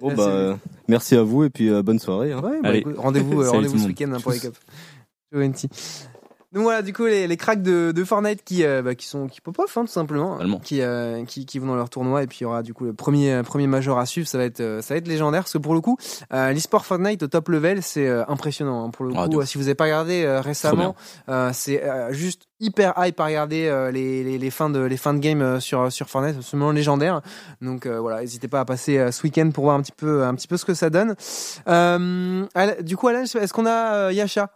Bon, 0.00 0.08
Merci. 0.08 0.16
bah, 0.22 0.28
euh, 0.28 0.54
merci 0.88 1.14
à 1.16 1.22
vous 1.22 1.44
et 1.44 1.50
puis 1.50 1.70
euh, 1.70 1.82
bonne 1.82 1.98
soirée. 2.00 2.32
hein. 2.32 2.40
Ouais, 2.42 2.60
bah, 2.82 2.90
rendez-vous 2.98 3.40
euh, 3.42 3.60
le 3.60 3.68
ce 3.68 3.86
week-end 3.86 4.12
hein, 4.12 4.20
pour 4.20 4.32
les 4.32 4.40
cups. 4.40 4.58
Donc 6.54 6.62
voilà, 6.62 6.82
du 6.82 6.92
coup, 6.92 7.04
les, 7.04 7.26
les 7.26 7.36
cracks 7.36 7.62
de, 7.62 7.90
de 7.92 8.04
Fortnite 8.04 8.44
qui, 8.44 8.64
euh, 8.64 8.80
bah, 8.80 8.94
qui 8.94 9.06
sont 9.06 9.26
qui 9.26 9.40
pop 9.40 9.58
off, 9.58 9.76
hein, 9.76 9.82
tout 9.82 9.88
simplement, 9.92 10.34
Totalement. 10.34 10.60
qui, 10.60 10.80
euh, 10.80 11.24
qui 11.24 11.44
qui 11.46 11.58
vont 11.58 11.66
dans 11.66 11.74
leur 11.74 11.90
tournoi 11.90 12.22
et 12.22 12.26
puis 12.28 12.38
il 12.40 12.44
y 12.44 12.46
aura 12.46 12.62
du 12.62 12.72
coup 12.72 12.84
le 12.84 12.94
premier 12.94 13.42
premier 13.44 13.66
major 13.66 13.98
à 13.98 14.06
suivre. 14.06 14.28
Ça 14.28 14.38
va 14.38 14.44
être 14.44 14.60
euh, 14.60 14.80
ça 14.80 14.94
va 14.94 14.98
être 14.98 15.08
légendaire 15.08 15.42
parce 15.42 15.52
que 15.52 15.58
pour 15.58 15.74
le 15.74 15.80
coup, 15.80 15.98
euh, 16.32 16.52
l'e-sport 16.52 16.86
Fortnite 16.86 17.22
au 17.24 17.26
top 17.26 17.48
level, 17.48 17.82
c'est 17.82 18.06
euh, 18.06 18.24
impressionnant. 18.28 18.84
hein. 18.86 18.90
Pour 18.90 19.04
le 19.04 19.12
Ah, 19.16 19.26
coup, 19.28 19.40
euh, 19.40 19.44
si 19.44 19.58
vous 19.58 19.64
avez 19.64 19.74
pas 19.74 19.84
regardé 19.84 20.22
euh, 20.24 20.40
récemment, 20.40 20.94
euh, 21.28 21.50
c'est 21.52 21.82
euh, 21.82 22.12
juste 22.12 22.42
hyper 22.60 22.94
hype 22.98 23.18
à 23.18 23.24
regarder 23.26 23.66
euh, 23.66 23.90
les, 23.90 24.22
les 24.22 24.38
les 24.38 24.50
fins 24.50 24.70
de 24.70 24.78
les 24.80 24.96
fins 24.96 25.12
de 25.12 25.18
game 25.18 25.42
euh, 25.42 25.58
sur 25.60 25.90
sur 25.90 26.08
Fortnite, 26.08 26.36
absolument 26.36 26.70
légendaire. 26.70 27.20
Donc 27.62 27.84
euh, 27.86 27.98
voilà, 27.98 28.20
n'hésitez 28.20 28.46
pas 28.46 28.60
à 28.60 28.64
passer 28.64 28.96
euh, 28.98 29.10
ce 29.10 29.22
week-end 29.24 29.50
pour 29.52 29.64
voir 29.64 29.76
un 29.76 29.82
petit 29.82 29.90
peu 29.92 30.22
un 30.22 30.34
petit 30.36 30.46
peu 30.46 30.56
ce 30.56 30.64
que 30.64 30.74
ça 30.74 30.88
donne. 30.88 31.16
Euh, 31.68 32.46
du 32.82 32.96
coup, 32.96 33.08
Alain, 33.08 33.24
est-ce 33.24 33.52
qu'on 33.52 33.66
a 33.66 33.94
euh, 34.06 34.12
Yasha? 34.12 34.50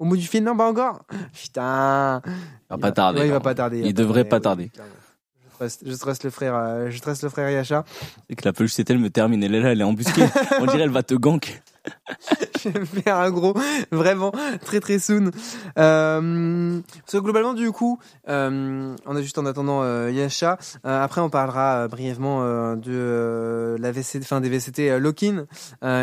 Au 0.00 0.06
bout 0.06 0.16
du 0.16 0.26
film 0.26 0.46
Non, 0.46 0.56
pas 0.56 0.68
encore. 0.68 1.02
Putain. 1.32 2.22
Il 2.26 2.32
va 2.70 2.78
pas 2.78 2.90
tarder. 2.90 3.20
Ouais, 3.20 3.26
il 3.26 3.32
va 3.32 3.40
pas 3.40 3.54
tarder. 3.54 3.82
Il 3.84 3.94
devrait 3.94 4.24
pas 4.24 4.40
tarder. 4.40 4.72
Je 4.74 5.56
trust, 5.56 5.82
je 5.86 5.94
trust 5.94 6.24
le 6.24 6.30
frère, 6.30 6.54
euh, 6.56 6.90
je 6.90 6.98
trust 7.00 7.22
le 7.22 7.28
frère 7.28 7.50
Yasha. 7.50 7.84
Et 8.30 8.34
que 8.34 8.42
la 8.46 8.54
peluche 8.54 8.72
c'est 8.72 8.88
elle 8.88 8.98
me 8.98 9.10
termine. 9.10 9.44
Elle 9.44 9.54
est 9.54 9.60
là, 9.60 9.72
elle 9.72 9.80
est 9.82 9.84
embusquée. 9.84 10.24
On 10.60 10.64
dirait 10.64 10.84
elle 10.84 10.90
va 10.90 11.02
te 11.02 11.14
gank. 11.14 11.62
je 12.62 12.68
vais 12.68 12.80
me 12.80 12.84
faire 12.84 13.16
un 13.16 13.30
gros, 13.30 13.54
vraiment 13.90 14.32
très 14.64 14.80
très 14.80 14.98
soon. 14.98 15.30
Euh, 15.78 16.80
parce 17.00 17.12
que 17.12 17.18
globalement 17.18 17.54
du 17.54 17.70
coup, 17.72 17.98
euh, 18.28 18.94
on 19.06 19.16
a 19.16 19.22
juste 19.22 19.38
en 19.38 19.46
attendant 19.46 19.82
euh, 19.82 20.10
Yasha. 20.10 20.58
Euh, 20.84 21.02
après, 21.02 21.20
on 21.20 21.30
parlera 21.30 21.88
brièvement 21.88 22.40
de 22.76 23.76
la 23.78 23.92
VCT, 23.92 24.20
enfin 24.22 24.40
des 24.40 24.48
VCT 24.48 24.98
lock-in 24.98 25.46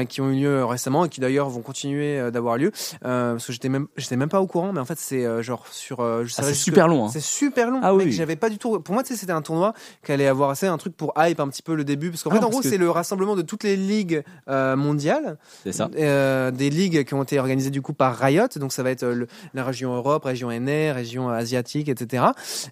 qui 0.05 0.21
ont 0.21 0.30
eu 0.30 0.36
lieu 0.41 0.65
récemment 0.65 1.05
et 1.05 1.09
qui 1.09 1.19
d'ailleurs 1.19 1.49
vont 1.49 1.61
continuer 1.61 2.32
d'avoir 2.32 2.57
lieu. 2.57 2.71
Parce 3.01 3.45
que 3.45 3.53
j'étais 3.53 3.69
même, 3.69 3.88
j'étais 3.97 4.15
même 4.17 4.30
pas 4.30 4.41
au 4.41 4.47
courant, 4.47 4.73
mais 4.73 4.80
en 4.80 4.86
fait 4.86 4.99
c'est 4.99 5.43
genre 5.43 5.65
sur, 5.71 5.97
je 6.25 6.34
Ah, 6.38 6.43
c'est 6.43 6.53
super 6.53 6.88
long. 6.88 7.05
Hein. 7.05 7.09
C'est 7.11 7.19
super 7.21 7.69
long. 7.71 7.80
Ah 7.84 7.93
oui. 7.93 8.11
J'avais 8.11 8.36
pas 8.36 8.49
du 8.49 8.57
tout. 8.57 8.80
Pour 8.80 8.93
moi, 8.93 9.03
c'était 9.05 9.32
un 9.32 9.41
tournoi 9.41 9.73
qui 10.05 10.11
allait 10.11 10.28
avoir 10.28 10.49
assez 10.49 10.67
un 10.67 10.78
truc 10.78 10.95
pour 10.95 11.13
hype 11.17 11.39
un 11.39 11.47
petit 11.47 11.61
peu 11.63 11.75
le 11.75 11.84
début, 11.84 12.09
parce 12.09 12.23
qu'en 12.23 12.32
Ah, 12.32 12.36
fait, 12.39 12.43
en 12.43 12.49
gros, 12.49 12.61
que- 12.61 12.69
c'est 12.69 12.78
le 12.78 12.89
rassemblement 12.89 13.36
de 13.36 13.41
toutes 13.41 13.63
les 13.63 13.75
ligues 13.75 14.23
mondiales, 14.47 15.38
C'est 15.72 15.78
ça. 15.78 15.89
euh, 15.97 16.51
des 16.51 16.70
ligues 16.70 17.03
qui 17.05 17.13
ont 17.13 17.24
été 17.24 17.39
organisées 17.39 17.70
du 17.70 17.82
coup 17.82 17.93
par 17.93 18.15
Riot. 18.18 18.47
Donc 18.57 18.72
ça 18.72 18.84
va 18.84 18.91
être 18.91 19.03
euh, 19.03 19.13
le- 19.13 19.28
la 19.53 19.63
région 19.63 19.93
Europe, 19.95 20.24
région 20.26 20.49
NR, 20.51 20.95
région 20.95 21.30
asiatique, 21.30 21.89
etc. 21.89 22.26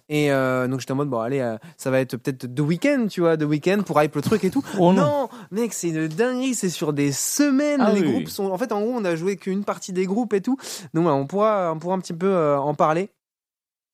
Et 0.08 0.32
euh, 0.32 0.66
donc 0.68 0.80
j'étais 0.80 0.92
en 0.92 0.96
mode 0.96 1.08
bon, 1.08 1.20
allez, 1.20 1.40
euh, 1.40 1.56
ça 1.76 1.90
va 1.90 2.00
être 2.00 2.16
peut-être 2.16 2.46
deux 2.46 2.62
week-ends, 2.62 3.06
tu 3.10 3.20
vois, 3.20 3.36
deux 3.36 3.46
week-ends 3.46 3.82
pour 3.84 4.02
hype 4.02 4.14
le 4.14 4.22
truc 4.22 4.44
et 4.44 4.50
tout. 4.50 4.64
Oh 4.78 4.92
non. 4.92 5.02
non, 5.02 5.28
mec, 5.50 5.72
c'est 5.72 5.88
une 5.88 6.08
dinguerie. 6.08 6.54
C'est 6.54 6.68
sur 6.70 6.92
des 6.92 7.12
semaines. 7.12 7.80
Ah 7.80 7.92
les 7.92 8.00
oui. 8.00 8.12
groupes 8.12 8.28
sont. 8.28 8.46
En 8.50 8.58
fait, 8.58 8.72
en 8.72 8.80
gros, 8.80 8.92
on 8.94 9.04
a 9.04 9.16
joué 9.16 9.36
qu'une 9.36 9.64
partie 9.64 9.92
des 9.92 10.06
groupes 10.06 10.32
et 10.34 10.40
tout. 10.40 10.56
Donc 10.94 11.06
on 11.06 11.26
pourra, 11.26 11.72
on 11.74 11.78
pourra 11.78 11.94
un 11.94 12.00
petit 12.00 12.12
peu 12.14 12.26
euh, 12.28 12.58
en 12.58 12.74
parler 12.74 13.10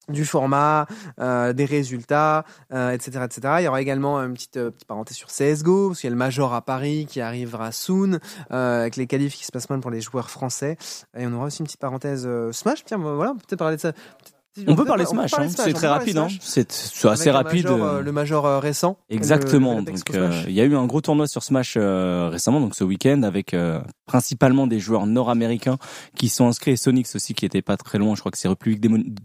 du 0.09 0.24
format, 0.24 0.86
euh, 1.20 1.53
des 1.53 1.64
résultats, 1.64 2.44
euh, 2.72 2.90
etc., 2.90 3.20
etc. 3.24 3.55
Il 3.61 3.64
y 3.64 3.68
aura 3.68 3.80
également 3.80 4.18
une 4.18 4.34
petite, 4.34 4.57
euh, 4.57 4.70
petite 4.70 4.86
parenthèse 4.86 5.16
sur 5.16 5.28
CS:GO, 5.28 5.88
parce 5.88 6.00
qu'il 6.00 6.09
y 6.09 6.12
a 6.12 6.14
le 6.14 6.18
Major 6.18 6.53
à 6.55 6.62
Paris 6.62 7.07
qui 7.09 7.20
arrivera 7.20 7.72
soon, 7.72 8.18
avec 8.50 8.96
les 8.96 9.07
qualifs 9.07 9.34
qui 9.34 9.44
se 9.44 9.53
passent 9.53 9.70
mal 9.70 9.80
pour 9.80 9.90
les 9.90 10.00
joueurs 10.00 10.30
français. 10.30 10.76
Et 11.16 11.26
on 11.26 11.32
aura 11.32 11.46
aussi 11.46 11.61
une 11.61 11.66
petite 11.66 11.80
parenthèse 11.80 12.28
Smash. 12.53 12.84
Tiens, 12.84 12.98
voilà, 12.98 13.34
peut-être 13.34 13.59
parler 13.59 13.76
de 13.76 13.80
ça. 13.80 13.92
On 14.68 14.74
peut 14.76 14.84
parler 14.84 15.07
Smash. 15.07 15.32
hein. 15.34 15.48
C'est 15.48 15.72
très 15.72 15.86
rapide. 15.88 16.14
de 16.14 16.20
Hein. 16.20 16.28
C'est 16.40 16.70
c'est 16.70 17.09
assez 17.09 17.30
Avec 17.30 17.32
le 17.32 17.36
rapide. 17.48 17.64
Major, 17.70 17.84
euh, 17.86 18.00
le 18.03 18.12
Major 18.12 18.46
euh, 18.46 18.59
récent. 18.59 18.98
Exactement. 19.09 19.74
Le- 19.74 19.78
le 19.80 19.84
donc, 19.92 20.11
euh, 20.14 20.42
il 20.46 20.53
y 20.53 20.61
a 20.61 20.64
eu 20.64 20.76
un 20.76 20.86
gros 20.86 21.00
tournoi 21.00 21.26
sur 21.26 21.42
Smash 21.42 21.74
euh, 21.76 22.28
récemment, 22.30 22.61
donc 22.61 22.74
ce 22.74 22.84
week-end, 22.84 23.22
avec 23.22 23.55
euh, 23.55 23.80
principalement 24.07 24.66
des 24.66 24.78
joueurs 24.78 25.07
nord-américains 25.07 25.78
qui 26.16 26.28
sont 26.28 26.46
inscrits 26.46 26.72
et 26.72 26.76
Sonics 26.76 27.09
aussi 27.14 27.32
qui 27.34 27.46
était 27.46 27.62
pas 27.62 27.76
très 27.78 27.96
loin. 27.98 28.14
Je 28.14 28.20
crois 28.20 28.30
que 28.30 28.36
c'est 28.38 28.48
République 28.48 28.80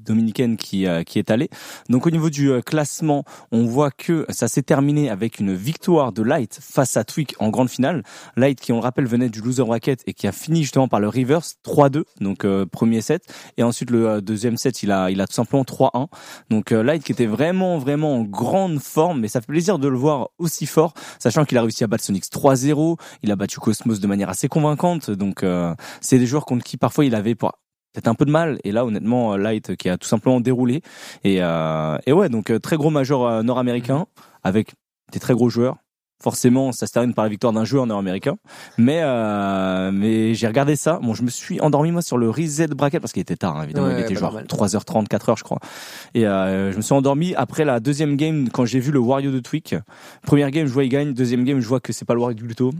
dominicaine 0.06 0.56
qui 0.58 0.88
euh, 0.88 1.04
qui 1.04 1.20
est 1.20 1.30
allé. 1.32 1.50
Donc 1.90 2.06
au 2.08 2.10
niveau 2.12 2.30
du 2.30 2.50
euh, 2.52 2.62
classement, 2.62 3.24
on 3.52 3.66
voit 3.66 3.92
que 3.92 4.26
ça 4.30 4.48
s'est 4.48 4.62
terminé 4.64 5.10
avec 5.10 5.40
une 5.40 5.54
victoire 5.54 6.12
de 6.14 6.22
Light 6.24 6.58
face 6.62 6.96
à 6.98 7.04
Twig 7.04 7.34
en 7.40 7.50
grande 7.50 7.70
finale. 7.70 8.04
Light 8.38 8.60
qui, 8.62 8.72
on 8.72 8.78
le 8.78 8.82
rappelle, 8.82 9.08
venait 9.08 9.30
du 9.30 9.42
loser 9.42 9.64
bracket 9.66 10.02
et 10.08 10.14
qui 10.14 10.28
a 10.28 10.32
fini 10.32 10.62
justement 10.62 10.88
par 10.88 11.00
le 11.00 11.10
reverse 11.10 11.56
3-2, 11.66 12.04
donc 12.22 12.46
euh, 12.46 12.66
premier 12.66 13.02
set, 13.02 13.24
et 13.58 13.64
ensuite 13.64 13.92
le 13.92 14.08
euh, 14.08 14.22
deuxième 14.22 14.56
set, 14.58 14.84
il 14.84 14.92
a 14.92 15.12
il 15.12 15.17
a 15.22 15.28
tout 15.28 15.34
simplement 15.34 15.64
3-1. 15.64 16.08
Donc 16.50 16.72
euh, 16.72 16.84
Light 16.84 17.04
qui 17.04 17.12
était 17.12 17.26
vraiment 17.26 17.78
vraiment 17.78 18.16
en 18.16 18.24
grande 18.24 18.80
forme, 18.80 19.22
mais 19.22 19.28
ça 19.28 19.42
fait 19.42 19.48
plaisir 19.48 19.80
de 19.80 19.88
le 19.88 19.98
voir 19.98 20.30
aussi 20.38 20.66
fort, 20.66 20.94
sachant 21.20 21.46
qu'il 21.46 21.58
a 21.58 21.62
réussi 21.62 21.84
à 21.84 21.88
battre 21.88 22.04
Sonics 22.04 22.26
3-0, 22.26 22.98
il 23.24 23.32
a 23.32 23.36
battu 23.36 23.60
Cosmos 23.60 24.00
de 24.00 24.08
manière 24.08 24.30
assez 24.30 24.48
convaincante. 24.48 25.12
Donc 25.12 25.44
euh, 25.44 25.76
c'est 26.02 26.20
des 26.20 26.26
joueurs 26.26 26.46
contre 26.46 26.64
qui 26.64 26.78
parfois 26.78 27.06
il 27.06 27.16
avait 27.16 27.36
pour 27.36 27.54
peut-être 27.98 28.08
un 28.08 28.16
peu 28.16 28.26
de 28.26 28.32
mal. 28.32 28.60
Et 28.64 28.72
là 28.72 28.86
honnêtement 28.86 29.34
euh, 29.34 29.38
Light 29.38 29.76
qui 29.76 29.90
a 29.90 29.98
tout 29.98 30.08
simplement 30.08 30.40
déroulé. 30.40 30.82
Et 31.24 31.38
euh, 31.42 31.98
et 32.06 32.14
ouais 32.14 32.30
donc 32.30 32.52
euh, 32.52 32.60
très 32.60 32.78
gros 32.78 32.90
major 32.90 33.44
nord-américain 33.44 34.06
avec 34.44 34.74
des 35.12 35.20
très 35.20 35.34
gros 35.34 35.50
joueurs 35.50 35.78
forcément 36.22 36.72
ça 36.72 36.88
se 36.88 36.94
termine 36.94 37.14
par 37.14 37.26
la 37.26 37.30
victoire 37.30 37.54
d'un 37.54 37.66
joueur 37.66 37.86
nord-américain. 37.86 38.38
Mais 38.78 39.02
euh, 39.04 39.92
mais 39.92 40.34
j'ai 40.34 40.48
regardé 40.48 40.76
ça. 40.76 41.00
Bon 41.02 41.14
je 41.14 41.24
me 41.24 41.30
suis 41.30 41.60
endormi 41.62 41.92
moi 41.92 42.02
sur 42.02 42.18
le 42.18 42.30
reset 42.30 42.68
bracket 42.68 43.02
parce 43.02 43.14
qu'il 43.14 43.22
était 43.22 43.36
tard 43.36 43.58
hein, 43.58 43.64
évidemment. 43.64 43.88
Ouais, 43.88 44.00
il 44.00 44.04
était 44.04 44.16
genre 44.16 44.34
normal. 44.34 44.46
3h30 44.46 45.08
4h 45.08 45.38
je 45.38 45.44
crois. 45.44 45.60
Et 46.14 46.28
euh, 46.28 46.72
je 46.72 46.78
me 46.78 46.82
suis 46.82 46.94
endormi. 46.94 47.36
Après 47.36 47.66
la 47.66 47.80
deuxième 47.80 48.16
game 48.16 48.50
quand 48.50 48.66
j'ai 48.66 48.80
vu 48.80 48.92
le 48.92 49.00
Wario 49.00 49.32
de 49.32 49.40
Twig 49.40 49.80
première 50.24 50.52
game 50.52 50.68
je 50.68 50.74
vois 50.74 50.84
il 50.84 50.90
gagne. 50.90 51.14
Deuxième 51.14 51.44
game 51.44 51.60
je 51.60 51.68
vois 51.68 51.80
que 51.80 51.94
c'est 51.94 52.06
pas 52.06 52.14
le 52.14 52.20
Wario 52.20 52.36
du 52.36 52.44
Gluto 52.44 52.72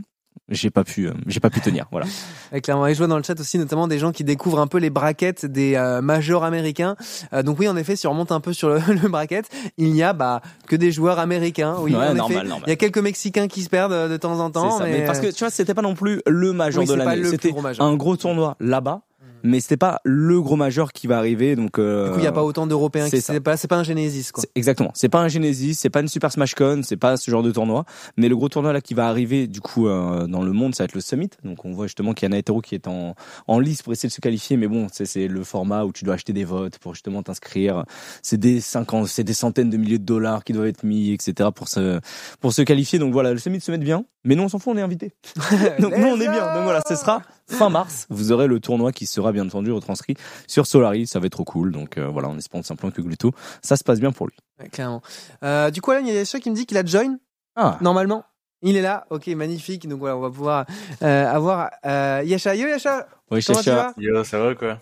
j'ai 0.48 0.70
pas 0.70 0.82
pu 0.84 1.06
euh, 1.08 1.12
j'ai 1.26 1.40
pas 1.40 1.50
pu 1.50 1.60
tenir 1.60 1.86
voilà 1.90 2.06
Et 2.52 2.62
clairement, 2.62 2.86
et 2.86 2.94
je 2.94 2.98
vois 2.98 3.06
dans 3.08 3.18
le 3.18 3.22
chat 3.22 3.38
aussi 3.38 3.58
notamment 3.58 3.86
des 3.88 3.98
gens 3.98 4.10
qui 4.10 4.24
découvrent 4.24 4.60
un 4.60 4.66
peu 4.66 4.78
les 4.78 4.88
brackets 4.88 5.44
des 5.44 5.74
euh, 5.74 6.00
majors 6.00 6.44
américains. 6.44 6.96
Euh, 7.34 7.42
donc 7.42 7.58
oui, 7.58 7.68
en 7.68 7.76
effet, 7.76 7.94
si 7.94 8.06
on 8.06 8.12
remonte 8.12 8.32
un 8.32 8.40
peu 8.40 8.54
sur 8.54 8.70
le, 8.70 8.78
le 9.02 9.08
bracket, 9.08 9.46
il 9.76 9.92
n'y 9.92 10.02
a 10.02 10.14
bah 10.14 10.40
que 10.66 10.74
des 10.76 10.90
joueurs 10.90 11.18
américains. 11.18 11.76
Oui, 11.80 11.94
Ouais, 11.94 12.06
en 12.06 12.14
normal, 12.14 12.38
effet. 12.38 12.48
normal. 12.48 12.64
Il 12.66 12.70
y 12.70 12.72
a 12.72 12.76
quelques 12.76 12.96
Mexicains 12.98 13.48
qui 13.48 13.62
se 13.62 13.68
perdent 13.68 13.92
euh, 13.92 14.08
de 14.08 14.16
temps 14.16 14.40
en 14.40 14.50
temps. 14.50 14.78
Ça. 14.78 14.84
mais, 14.84 15.00
Mais 15.00 15.04
parce 15.04 15.20
que 15.20 15.26
euh, 15.26 15.32
tu 15.32 15.40
vois, 15.40 15.50
c'était 15.50 15.74
pas 15.74 15.82
non 15.82 15.94
plus 15.94 16.22
le 16.26 16.54
major 16.54 16.82
oui, 16.84 16.88
de 16.88 16.94
l'année. 16.94 17.24
C'était 17.24 17.52
un 17.80 17.94
gros 17.96 18.16
tournoi 18.16 18.56
là-bas, 18.60 19.02
mais 19.48 19.60
c'était 19.60 19.76
pas 19.76 20.00
le 20.04 20.40
gros 20.40 20.56
major 20.56 20.92
qui 20.92 21.06
va 21.06 21.18
arriver. 21.18 21.56
Donc, 21.56 21.78
euh, 21.78 22.06
Du 22.06 22.12
coup, 22.12 22.18
il 22.18 22.22
n'y 22.22 22.28
a 22.28 22.32
pas 22.32 22.44
autant 22.44 22.66
d'Européens 22.66 23.08
c'est 23.08 23.20
c'est 23.20 23.40
pas 23.40 23.56
c'est 23.56 23.68
pas 23.68 23.76
un 23.76 23.82
Genesis 23.82 24.30
quoi. 24.32 24.44
Exactement. 24.54 24.90
C'est 24.94 25.08
pas 25.08 25.20
un 25.20 25.28
Genesis, 25.28 25.74
c'est 25.74 25.90
pas 25.90 26.00
une 26.00 26.08
Super 26.08 26.30
Smash 26.30 26.54
Con, 26.54 26.82
c'est 26.84 26.96
pas 26.96 27.16
ce 27.16 27.30
genre 27.30 27.42
de 27.42 27.50
tournoi. 27.50 27.84
Mais 28.16 28.28
le 28.28 28.36
gros 28.36 28.48
tournoi 28.48 28.72
là 28.72 28.80
qui 28.80 28.94
va 28.94 29.08
arriver 29.08 29.46
du 29.46 29.60
coup 29.60 29.88
euh, 29.88 30.26
dans 30.26 30.42
le 30.42 30.52
monde, 30.52 30.74
ça 30.74 30.84
va 30.84 30.86
être 30.86 30.94
le 30.94 31.00
Summit. 31.00 31.30
Donc 31.44 31.64
on 31.64 31.72
voit 31.72 31.86
justement 31.86 32.12
qu'il 32.12 32.24
y 32.24 32.26
a 32.26 32.30
Naetero 32.30 32.60
qui 32.60 32.74
est 32.74 32.86
en 32.86 33.14
en 33.46 33.58
lice 33.58 33.82
pour 33.82 33.92
essayer 33.92 34.08
de 34.08 34.12
se 34.12 34.20
qualifier. 34.20 34.56
Mais 34.56 34.68
bon, 34.68 34.86
c'est 34.92 35.06
c'est 35.06 35.28
le 35.28 35.44
format 35.44 35.84
où 35.84 35.92
tu 35.92 36.04
dois 36.04 36.14
acheter 36.14 36.32
des 36.32 36.44
votes 36.44 36.78
pour 36.78 36.94
justement 36.94 37.22
t'inscrire. 37.22 37.84
C'est 38.22 38.38
des 38.38 38.60
50, 38.60 39.08
c'est 39.08 39.24
des 39.24 39.32
centaines 39.32 39.70
de 39.70 39.76
milliers 39.76 39.98
de 39.98 40.04
dollars 40.04 40.44
qui 40.44 40.52
doivent 40.52 40.68
être 40.68 40.84
mis, 40.84 41.12
etc. 41.12 41.50
pour 41.54 41.68
se 41.68 42.00
pour 42.40 42.52
se 42.52 42.62
qualifier. 42.62 42.98
Donc 42.98 43.12
voilà, 43.12 43.32
le 43.32 43.38
Summit 43.38 43.60
se 43.60 43.70
met 43.70 43.78
bien. 43.78 44.04
Mais 44.24 44.34
nous 44.34 44.42
on 44.42 44.48
s'en 44.48 44.58
fout, 44.58 44.74
on 44.74 44.78
est 44.78 44.82
invité. 44.82 45.12
Donc 45.78 45.96
nous 45.96 46.06
on 46.06 46.20
est 46.20 46.28
bien. 46.28 46.54
Donc 46.54 46.64
voilà, 46.64 46.82
ce 46.86 46.96
sera 46.96 47.22
fin 47.48 47.70
mars. 47.70 48.06
Vous 48.10 48.32
aurez 48.32 48.46
le 48.46 48.60
tournoi 48.60 48.92
qui 48.92 49.06
sera 49.06 49.32
bien 49.32 49.44
entendu 49.46 49.72
retranscrit 49.72 50.14
sur 50.46 50.66
Solari. 50.66 51.06
Ça 51.06 51.18
va 51.20 51.26
être 51.26 51.32
trop 51.32 51.44
cool. 51.44 51.72
Donc 51.72 51.98
euh, 51.98 52.06
voilà, 52.08 52.28
on 52.28 52.36
espère 52.38 52.60
tout 52.60 52.66
simplement 52.66 52.92
que 52.92 53.00
Gluto, 53.02 53.32
ça 53.62 53.76
se 53.76 53.84
passe 53.84 54.00
bien 54.00 54.12
pour 54.12 54.26
lui. 54.26 54.36
Ouais, 54.60 54.68
clairement. 54.68 55.02
Euh, 55.42 55.70
du 55.70 55.80
coup, 55.80 55.92
là, 55.92 56.00
il 56.00 56.06
y 56.06 56.10
a 56.10 56.14
Yasha 56.14 56.40
qui 56.40 56.50
me 56.50 56.54
dit 56.54 56.66
qu'il 56.66 56.76
a 56.78 56.84
join 56.84 57.16
Ah. 57.56 57.78
normalement. 57.80 58.24
Il 58.62 58.76
est 58.76 58.82
là, 58.82 59.06
ok, 59.10 59.28
magnifique. 59.28 59.88
Donc 59.88 60.00
voilà, 60.00 60.16
on 60.16 60.20
va 60.20 60.30
pouvoir 60.30 60.66
euh, 61.02 61.26
avoir 61.30 61.70
euh, 61.86 62.22
Yasha. 62.24 62.54
Yo 62.56 62.66
Yasha, 62.66 63.06
Chacha, 63.40 63.74
vas? 63.74 63.94
Yo, 63.98 64.24
ça 64.24 64.38
va 64.40 64.54
quoi? 64.56 64.78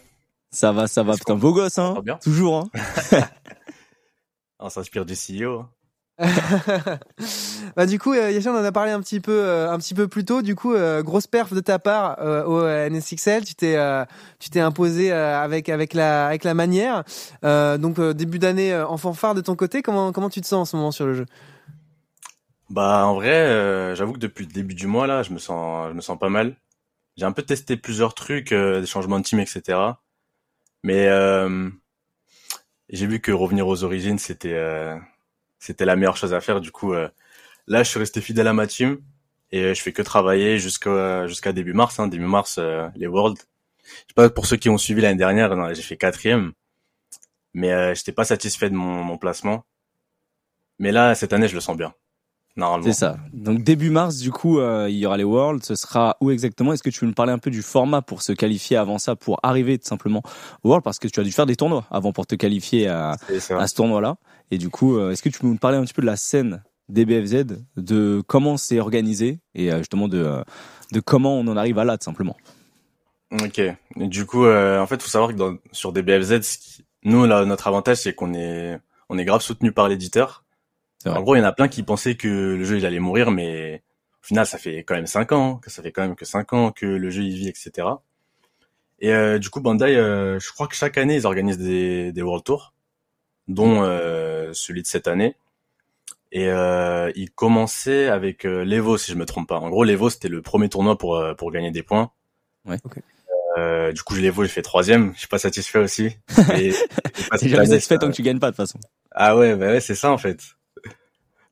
Ça 0.50 0.72
va, 0.72 0.86
ça 0.86 1.02
va. 1.02 1.14
Putain, 1.14 1.34
beau 1.34 1.52
gosse, 1.52 1.78
hein. 1.78 1.92
va 1.94 2.00
bien 2.00 2.16
Toujours, 2.16 2.56
hein. 2.74 3.20
On 4.58 4.70
s'inspire 4.70 5.04
du 5.04 5.12
CEO. 5.14 5.60
hein. 5.60 5.70
bah 7.76 7.84
du 7.86 7.98
coup, 7.98 8.12
euh, 8.12 8.30
Yasha, 8.30 8.50
on 8.50 8.56
en 8.56 8.64
a 8.64 8.72
parlé 8.72 8.90
un 8.90 9.00
petit 9.00 9.20
peu, 9.20 9.38
euh, 9.38 9.70
un 9.70 9.78
petit 9.78 9.94
peu 9.94 10.08
plus 10.08 10.24
tôt. 10.24 10.40
Du 10.40 10.54
coup, 10.54 10.72
euh, 10.72 11.02
grosse 11.02 11.26
perf 11.26 11.52
de 11.52 11.60
ta 11.60 11.78
part 11.78 12.18
au 12.46 12.66
NSXL. 12.66 13.44
Tu 13.44 13.54
t'es, 13.54 13.76
tu 14.38 14.50
t'es 14.50 14.60
imposé 14.60 15.12
avec 15.12 15.68
avec 15.68 15.94
la 15.94 16.26
avec 16.26 16.44
la 16.44 16.54
manière. 16.54 17.04
Donc 17.42 18.00
début 18.00 18.38
d'année 18.38 18.74
en 18.74 18.96
fanfare 18.96 19.34
de 19.34 19.40
ton 19.40 19.56
côté. 19.56 19.82
Comment 19.82 20.12
comment 20.12 20.30
tu 20.30 20.40
te 20.40 20.46
sens 20.46 20.60
en 20.60 20.64
ce 20.64 20.76
moment 20.76 20.90
sur 20.90 21.06
le 21.06 21.14
jeu? 21.14 21.26
Bah 22.70 23.06
en 23.06 23.14
vrai, 23.14 23.30
euh, 23.30 23.94
j'avoue 23.94 24.14
que 24.14 24.18
depuis 24.18 24.44
le 24.44 24.52
début 24.52 24.74
du 24.74 24.86
mois 24.88 25.06
là, 25.06 25.22
je 25.22 25.32
me 25.32 25.38
sens, 25.38 25.88
je 25.88 25.94
me 25.94 26.00
sens 26.00 26.18
pas 26.18 26.28
mal. 26.28 26.56
J'ai 27.16 27.24
un 27.24 27.32
peu 27.32 27.42
testé 27.42 27.76
plusieurs 27.76 28.14
trucs, 28.14 28.52
euh, 28.52 28.80
des 28.80 28.86
changements 28.86 29.18
de 29.20 29.24
team, 29.24 29.38
etc. 29.40 29.78
Mais 30.82 31.06
euh, 31.08 31.70
j'ai 32.90 33.06
vu 33.06 33.20
que 33.20 33.32
revenir 33.32 33.68
aux 33.68 33.84
origines, 33.84 34.18
c'était 34.18 34.54
c'était 35.58 35.84
la 35.84 35.96
meilleure 35.96 36.16
chose 36.16 36.34
à 36.34 36.40
faire. 36.40 36.60
Du 36.60 36.70
coup, 36.70 36.92
euh, 36.92 37.08
là, 37.66 37.82
je 37.82 37.88
suis 37.90 37.98
resté 37.98 38.20
fidèle 38.20 38.46
à 38.48 38.52
ma 38.52 38.66
team 38.66 38.98
et 39.52 39.62
euh, 39.62 39.74
je 39.74 39.82
fais 39.82 39.92
que 39.92 40.02
travailler 40.02 40.58
jusqu'à 40.58 41.26
jusqu'à 41.26 41.52
début 41.52 41.72
mars. 41.72 41.98
Hein, 41.98 42.08
début 42.08 42.26
mars, 42.26 42.56
euh, 42.58 42.88
les 42.96 43.06
Worlds. 43.06 43.40
Je 43.84 43.90
sais 43.90 44.14
pas 44.14 44.28
pour 44.30 44.46
ceux 44.46 44.56
qui 44.56 44.68
ont 44.68 44.78
suivi 44.78 45.00
l'année 45.00 45.18
dernière, 45.18 45.74
j'ai 45.74 45.82
fait 45.82 45.96
quatrième, 45.96 46.52
mais 47.54 47.72
euh, 47.72 47.94
j'étais 47.94 48.12
pas 48.12 48.24
satisfait 48.24 48.68
de 48.68 48.74
mon, 48.74 49.04
mon 49.04 49.16
placement. 49.16 49.64
Mais 50.78 50.90
là, 50.92 51.14
cette 51.14 51.32
année, 51.32 51.46
je 51.48 51.54
le 51.54 51.60
sens 51.60 51.76
bien. 51.76 51.94
normalement. 52.56 52.86
C'est 52.86 52.98
ça. 52.98 53.16
Donc 53.32 53.62
début 53.62 53.90
mars, 53.90 54.18
du 54.18 54.30
coup, 54.30 54.58
euh, 54.58 54.88
il 54.90 54.96
y 54.96 55.06
aura 55.06 55.16
les 55.16 55.24
Worlds. 55.24 55.64
Ce 55.64 55.74
sera 55.74 56.16
où 56.20 56.30
exactement? 56.30 56.72
Est-ce 56.72 56.82
que 56.82 56.90
tu 56.90 57.00
veux 57.00 57.08
me 57.08 57.14
parler 57.14 57.32
un 57.32 57.38
peu 57.38 57.50
du 57.50 57.62
format 57.62 58.02
pour 58.02 58.22
se 58.22 58.32
qualifier 58.32 58.76
avant 58.76 58.98
ça, 58.98 59.16
pour 59.16 59.38
arriver 59.42 59.78
tout 59.78 59.86
simplement 59.86 60.22
au 60.62 60.68
World? 60.68 60.82
Parce 60.84 60.98
que 60.98 61.08
tu 61.08 61.20
as 61.20 61.22
dû 61.22 61.32
faire 61.32 61.46
des 61.46 61.56
tournois 61.56 61.84
avant 61.90 62.12
pour 62.12 62.26
te 62.26 62.34
qualifier 62.34 62.88
à 62.88 63.16
ce 63.28 63.74
tournoi-là. 63.74 64.16
Et 64.50 64.58
du 64.58 64.68
coup, 64.70 64.96
euh, 64.96 65.10
est-ce 65.10 65.22
que 65.22 65.28
tu 65.28 65.38
peux 65.40 65.46
nous 65.46 65.56
parler 65.56 65.76
un 65.78 65.84
petit 65.84 65.94
peu 65.94 66.02
de 66.02 66.06
la 66.06 66.16
scène 66.16 66.62
des 66.88 67.04
BFZ, 67.04 67.44
de 67.76 68.22
comment 68.26 68.56
c'est 68.56 68.78
organisé 68.78 69.40
et 69.54 69.72
euh, 69.72 69.78
justement 69.78 70.06
de, 70.08 70.18
euh, 70.18 70.42
de 70.92 71.00
comment 71.00 71.38
on 71.38 71.46
en 71.48 71.56
arrive 71.56 71.78
à 71.78 71.84
là, 71.84 71.98
tout 71.98 72.04
simplement? 72.04 72.36
Ok. 73.32 73.58
Et 73.58 73.76
du 73.96 74.24
coup, 74.24 74.44
euh, 74.44 74.78
en 74.80 74.86
fait, 74.86 75.02
faut 75.02 75.08
savoir 75.08 75.30
que 75.32 75.36
dans, 75.36 75.56
sur 75.72 75.92
des 75.92 76.02
BFZ, 76.02 76.42
ce 76.42 76.58
qui- 76.58 76.84
nous, 77.02 77.24
là, 77.26 77.44
notre 77.44 77.66
avantage, 77.66 77.98
c'est 77.98 78.14
qu'on 78.14 78.34
est, 78.34 78.78
on 79.08 79.18
est 79.18 79.24
grave 79.24 79.40
soutenu 79.40 79.72
par 79.72 79.88
l'éditeur. 79.88 80.44
En 81.06 81.22
gros, 81.22 81.36
il 81.36 81.38
y 81.38 81.42
en 81.42 81.44
a 81.46 81.52
plein 81.52 81.68
qui 81.68 81.82
pensaient 81.84 82.16
que 82.16 82.26
le 82.28 82.64
jeu, 82.64 82.78
il 82.78 82.86
allait 82.86 82.98
mourir, 82.98 83.30
mais 83.30 83.82
au 84.22 84.26
final, 84.26 84.46
ça 84.46 84.58
fait 84.58 84.78
quand 84.84 84.94
même 84.94 85.06
cinq 85.06 85.30
ans, 85.32 85.56
que 85.56 85.70
ça 85.70 85.82
fait 85.82 85.92
quand 85.92 86.02
même 86.02 86.16
que 86.16 86.24
cinq 86.24 86.52
ans 86.52 86.72
que 86.72 86.86
le 86.86 87.10
jeu, 87.10 87.22
il 87.22 87.34
vit, 87.36 87.48
etc. 87.48 87.88
Et 88.98 89.12
euh, 89.12 89.38
du 89.38 89.50
coup, 89.50 89.60
Bandai, 89.60 89.96
euh, 89.96 90.40
je 90.40 90.50
crois 90.52 90.66
que 90.66 90.74
chaque 90.74 90.98
année, 90.98 91.16
ils 91.16 91.26
organisent 91.26 91.58
des, 91.58 92.12
des 92.12 92.22
World 92.22 92.44
Tours, 92.44 92.74
dont 93.48 93.82
euh, 93.82 94.52
celui 94.52 94.82
de 94.82 94.86
cette 94.86 95.08
année. 95.08 95.36
Et 96.32 96.48
euh, 96.48 97.10
ils 97.14 97.30
commençaient 97.30 98.08
avec 98.08 98.44
euh, 98.44 98.64
l'Evo, 98.64 98.98
si 98.98 99.12
je 99.12 99.16
me 99.16 99.24
trompe 99.24 99.48
pas. 99.48 99.58
En 99.58 99.70
gros, 99.70 99.84
l'Evo, 99.84 100.10
c'était 100.10 100.28
le 100.28 100.42
premier 100.42 100.68
tournoi 100.68 100.98
pour, 100.98 101.16
euh, 101.16 101.34
pour 101.34 101.50
gagner 101.52 101.70
des 101.70 101.82
points. 101.82 102.10
Ouais. 102.64 102.78
Ok. 102.84 102.98
Euh, 103.56 103.92
du 103.92 104.02
coup, 104.02 104.14
je 104.14 104.20
l'Evo, 104.20 104.42
j'ai 104.42 104.50
fait 104.50 104.62
troisième. 104.62 105.12
Je 105.14 105.20
suis 105.20 105.28
pas 105.28 105.38
satisfait 105.38 105.78
aussi. 105.78 106.18
Et, 106.58 106.72
cette 106.72 107.48
jamais 107.48 107.66
satisfait 107.66 107.96
tant 107.96 108.08
que 108.08 108.14
tu 108.14 108.22
gagnes 108.22 108.38
pas, 108.38 108.50
de 108.50 108.56
toute 108.56 108.66
façon. 108.66 108.78
ah 109.12 109.36
ouais, 109.36 109.54
bah 109.56 109.68
ouais, 109.68 109.80
c'est 109.80 109.94
ça 109.94 110.10
en 110.10 110.18
fait. 110.18 110.40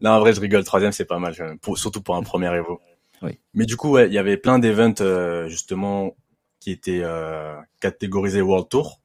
Là, 0.00 0.16
en 0.16 0.20
vrai, 0.20 0.34
je 0.34 0.40
rigole. 0.40 0.64
Troisième, 0.64 0.92
c'est 0.92 1.06
pas 1.06 1.18
mal, 1.18 1.34
quand 1.36 1.44
même, 1.44 1.58
pour- 1.58 1.78
surtout 1.78 2.02
pour 2.02 2.16
un 2.16 2.22
premier 2.22 2.52
Evo. 2.54 2.80
Oui. 3.22 3.38
Mais 3.54 3.64
du 3.64 3.76
coup, 3.76 3.90
ouais, 3.92 4.06
il 4.08 4.12
y 4.12 4.18
avait 4.18 4.36
plein 4.36 4.58
d'events 4.58 4.92
euh, 5.00 5.48
justement 5.48 6.14
qui 6.60 6.72
étaient 6.72 7.00
euh, 7.02 7.54
catégorisés 7.80 8.42
World 8.42 8.68
Tour. 8.68 9.00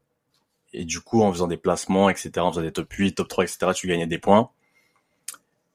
Et 0.73 0.85
du 0.85 0.99
coup, 0.99 1.21
en 1.21 1.31
faisant 1.31 1.47
des 1.47 1.57
placements, 1.57 2.09
etc., 2.09 2.31
en 2.39 2.51
faisant 2.51 2.61
des 2.61 2.71
top 2.71 2.91
8, 2.91 3.13
top 3.13 3.27
3, 3.27 3.43
etc., 3.43 3.71
tu 3.73 3.87
gagnais 3.87 4.07
des 4.07 4.19
points. 4.19 4.49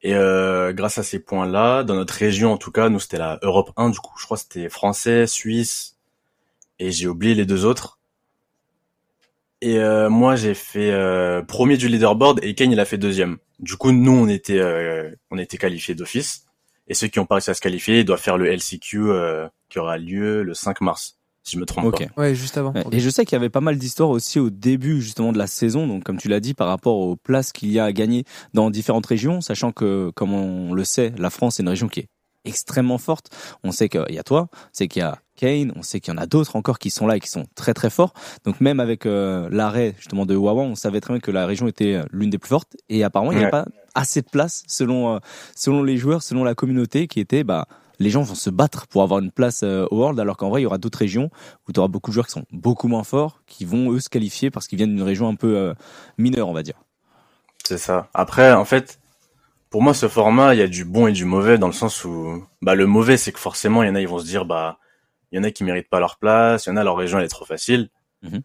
Et 0.03 0.15
euh, 0.15 0.73
grâce 0.73 0.99
à 0.99 1.03
ces 1.03 1.19
points-là, 1.19 1.83
dans 1.83 1.95
notre 1.95 2.15
région 2.15 2.53
en 2.53 2.59
tout 2.59 2.71
cas, 2.71 2.91
nous 2.91 3.01
c'était 3.01 3.17
la 3.17 3.39
Europe 3.43 3.73
1, 3.77 3.91
du 3.91 3.99
coup, 3.99 4.13
je 4.19 4.25
crois 4.25 4.37
que 4.37 4.43
c'était 4.43 4.69
français, 4.69 5.27
suisse, 5.27 5.97
et 6.79 6.91
j'ai 6.93 7.09
oublié 7.09 7.35
les 7.35 7.47
deux 7.47 7.65
autres. 7.65 7.99
Et 9.63 9.79
euh, 9.79 10.11
moi, 10.11 10.37
j'ai 10.37 10.53
fait 10.55 10.91
euh, 10.91 11.43
premier 11.43 11.79
du 11.79 11.89
leaderboard 11.89 12.41
et 12.43 12.55
Kane 12.55 12.73
il 12.73 12.81
a 12.81 12.85
fait 12.85 12.99
deuxième. 12.99 13.39
Du 13.61 13.77
coup, 13.77 13.93
nous 13.93 14.13
on 14.13 14.29
était 14.29 14.59
euh, 14.59 15.11
on 15.31 15.39
était 15.39 15.57
qualifiés 15.57 15.95
d'office 15.95 16.45
et 16.89 16.95
ceux 16.95 17.09
qui 17.09 17.19
ont 17.19 17.27
pas 17.27 17.37
réussi 17.37 17.51
à 17.51 17.55
se 17.55 17.61
qualifier, 17.61 18.01
ils 18.01 18.05
doivent 18.05 18.21
faire 18.21 18.37
le 18.37 18.47
LCQ 18.47 18.99
euh, 18.99 19.49
qui 19.69 19.79
aura 19.79 19.97
lieu 19.97 20.43
le 20.43 20.55
5 20.55 20.81
mars, 20.81 21.19
si 21.45 21.55
je 21.57 21.61
me 21.61 21.67
trompe 21.67 21.85
Ok. 21.85 22.09
pas. 22.15 22.23
Ouais, 22.23 22.35
juste 22.35 22.57
avant. 22.59 22.73
Et 22.91 22.99
je 23.01 23.09
sais 23.11 23.25
qu'il 23.25 23.37
y 23.37 23.41
avait 23.41 23.51
pas 23.51 23.61
mal 23.61 23.77
d'histoires 23.79 24.09
aussi 24.11 24.41
au 24.41 24.51
début 24.51 25.01
justement 25.01 25.31
de 25.33 25.39
la 25.39 25.47
saison, 25.47 25.87
donc 25.87 26.03
comme 26.03 26.17
tu 26.17 26.29
l'as 26.29 26.41
dit, 26.41 26.55
par 26.55 26.67
rapport 26.69 26.97
aux 26.99 27.15
places 27.17 27.53
qu'il 27.53 27.71
y 27.71 27.79
a 27.79 27.85
à 27.85 27.93
gagner 27.93 28.25
dans 28.55 28.71
différentes 28.71 29.07
régions, 29.07 29.41
sachant 29.41 29.71
que, 29.71 30.11
comme 30.15 30.33
on 30.33 30.73
le 30.73 30.85
sait, 30.85 31.13
la 31.19 31.31
France 31.31 31.61
est 31.61 31.63
une 31.63 31.69
région 31.69 31.87
qui 31.89 32.01
est 32.01 32.07
extrêmement 32.47 32.99
forte. 32.99 33.31
On 33.63 33.73
sait 33.73 33.89
qu'il 33.89 34.05
y 34.11 34.19
a 34.19 34.23
toi, 34.23 34.49
on 34.53 34.57
sait 34.73 34.89
qu'il 34.89 35.01
y 35.01 35.03
a 35.03 35.19
Kane, 35.37 35.73
on 35.77 35.83
sait 35.83 36.01
qu'il 36.01 36.13
y 36.13 36.17
en 36.17 36.21
a 36.21 36.27
d'autres 36.27 36.57
encore 36.57 36.79
qui 36.79 36.91
sont 36.91 37.07
là 37.07 37.17
et 37.17 37.21
qui 37.21 37.29
sont 37.31 37.45
très 37.55 37.73
très 37.75 37.89
forts. 37.91 38.13
Donc 38.45 38.61
même 38.61 38.81
avec 38.81 39.07
euh, 39.07 39.49
l'arrêt 39.51 39.95
justement 39.99 40.27
de 40.27 40.37
Wawa, 40.37 40.63
on 40.63 40.75
savait 40.75 41.01
très 41.01 41.15
bien 41.15 41.21
que 41.21 41.31
la 41.31 41.47
région 41.47 41.67
était 41.69 41.95
euh, 41.95 42.05
l'une 42.13 42.31
des 42.31 42.39
plus 42.39 42.51
fortes. 42.51 42.77
Et 42.89 43.03
apparemment, 43.03 43.33
il 43.33 43.39
n'y 43.39 43.43
a 43.43 43.47
Ouais. 43.47 43.51
pas 43.51 43.67
assez 43.95 44.21
de 44.23 44.29
place 44.29 44.63
selon 44.67 45.15
euh, 45.15 45.19
selon 45.57 45.83
les 45.83 45.97
joueurs, 45.97 46.23
selon 46.23 46.45
la 46.45 46.55
communauté, 46.55 47.07
qui 47.09 47.19
était 47.21 47.45
bah 47.45 47.67
les 47.99 48.11
gens 48.11 48.23
vont 48.23 48.35
se 48.35 48.51
battre 48.51 48.87
pour 48.87 49.03
avoir 49.03 49.21
une 49.21 49.31
place 49.31 49.63
euh, 49.63 49.87
au 49.91 49.99
World, 49.99 50.19
alors 50.19 50.37
qu'en 50.37 50.49
vrai, 50.51 50.61
il 50.61 50.65
y 50.65 50.67
aura 50.67 50.79
d'autres 50.79 50.99
régions 50.99 51.31
où 51.69 51.73
tu 51.73 51.81
auras 51.81 51.89
beaucoup 51.89 52.11
de 52.11 52.15
joueurs 52.15 52.27
qui 52.27 52.33
sont 52.33 52.45
beaucoup 52.51 52.89
moins 52.89 53.05
forts, 53.05 53.43
qui 53.47 53.65
vont 53.65 53.93
eux 53.93 54.01
se 54.01 54.09
qualifier 54.09 54.51
parce 54.51 54.67
qu'ils 54.67 54.79
viennent 54.79 54.95
d'une 54.95 55.03
région 55.03 55.29
un 55.29 55.35
peu 55.35 55.57
euh, 55.57 55.75
mineure, 56.19 56.49
on 56.49 56.53
va 56.53 56.63
dire. 56.63 56.77
C'est 57.65 57.79
ça. 57.79 58.09
Après, 58.13 58.53
en 58.53 58.65
fait, 58.65 58.99
pour 59.71 59.83
moi, 59.83 59.95
ce 59.95 60.09
format, 60.09 60.55
il 60.55 60.59
y 60.59 60.63
a 60.63 60.69
du 60.69 60.85
bon 60.85 61.07
et 61.07 61.13
du 61.13 61.25
mauvais 61.25 61.59
dans 61.59 61.67
le 61.67 61.73
sens 61.73 62.05
où, 62.05 62.45
bah, 62.63 62.75
le 62.75 62.87
mauvais, 62.87 63.17
c'est 63.17 63.33
que 63.33 63.41
forcément, 63.41 63.83
il 63.83 63.89
y 63.89 63.91
en 63.91 63.95
a, 63.95 64.01
ils 64.01 64.09
vont 64.09 64.19
se 64.19 64.27
dire, 64.27 64.45
bah, 64.45 64.79
il 65.33 65.37
y 65.37 65.41
en 65.41 65.45
a 65.45 65.51
qui 65.51 65.65
méritent 65.65 65.89
pas 65.89 65.99
leur 65.99 66.19
place, 66.19 66.67
il 66.67 66.69
y 66.69 66.73
en 66.73 66.77
a, 66.77 66.85
leur 66.85 66.97
région, 66.97 67.19
elle 67.19 67.25
est 67.25 67.29
trop 67.29 67.45
facile. 67.45 67.91
Mhm. 68.23 68.43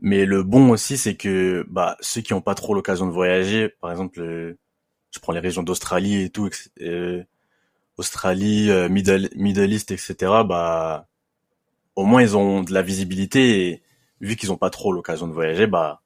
Mais 0.00 0.24
le 0.24 0.42
bon 0.42 0.70
aussi, 0.70 0.98
c'est 0.98 1.14
que, 1.14 1.64
bah, 1.70 1.96
ceux 2.00 2.22
qui 2.22 2.32
ont 2.32 2.40
pas 2.40 2.54
trop 2.54 2.74
l'occasion 2.74 3.06
de 3.06 3.12
voyager, 3.12 3.68
par 3.80 3.90
exemple, 3.90 4.20
euh, 4.20 4.58
je 5.12 5.20
prends 5.20 5.32
les 5.32 5.40
régions 5.40 5.62
d'Australie 5.62 6.22
et 6.22 6.30
tout, 6.30 6.50
euh, 6.80 7.22
Australie, 7.96 8.70
euh, 8.70 8.88
Middle, 8.88 9.28
Middle 9.36 9.72
East, 9.72 9.90
etc., 9.90 10.14
bah, 10.46 11.08
au 11.96 12.04
moins, 12.04 12.22
ils 12.22 12.36
ont 12.36 12.62
de 12.62 12.72
la 12.72 12.82
visibilité 12.82 13.68
et 13.68 13.82
vu 14.20 14.36
qu'ils 14.36 14.50
ont 14.52 14.56
pas 14.56 14.70
trop 14.70 14.92
l'occasion 14.92 15.28
de 15.28 15.32
voyager, 15.32 15.66
bah, 15.66 16.02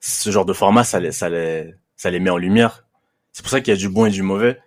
ce 0.00 0.30
genre 0.30 0.44
de 0.44 0.52
format, 0.52 0.84
ça 0.84 1.00
les, 1.00 1.12
ça 1.12 1.28
les, 1.28 1.74
ça 1.96 2.10
les 2.10 2.20
met 2.20 2.30
en 2.30 2.36
lumière. 2.36 2.86
C'est 3.32 3.42
pour 3.42 3.50
ça 3.50 3.60
qu'il 3.60 3.72
y 3.72 3.76
a 3.76 3.78
du 3.78 3.88
bon 3.88 4.06
et 4.06 4.10
du 4.10 4.22
mauvais. 4.22 4.60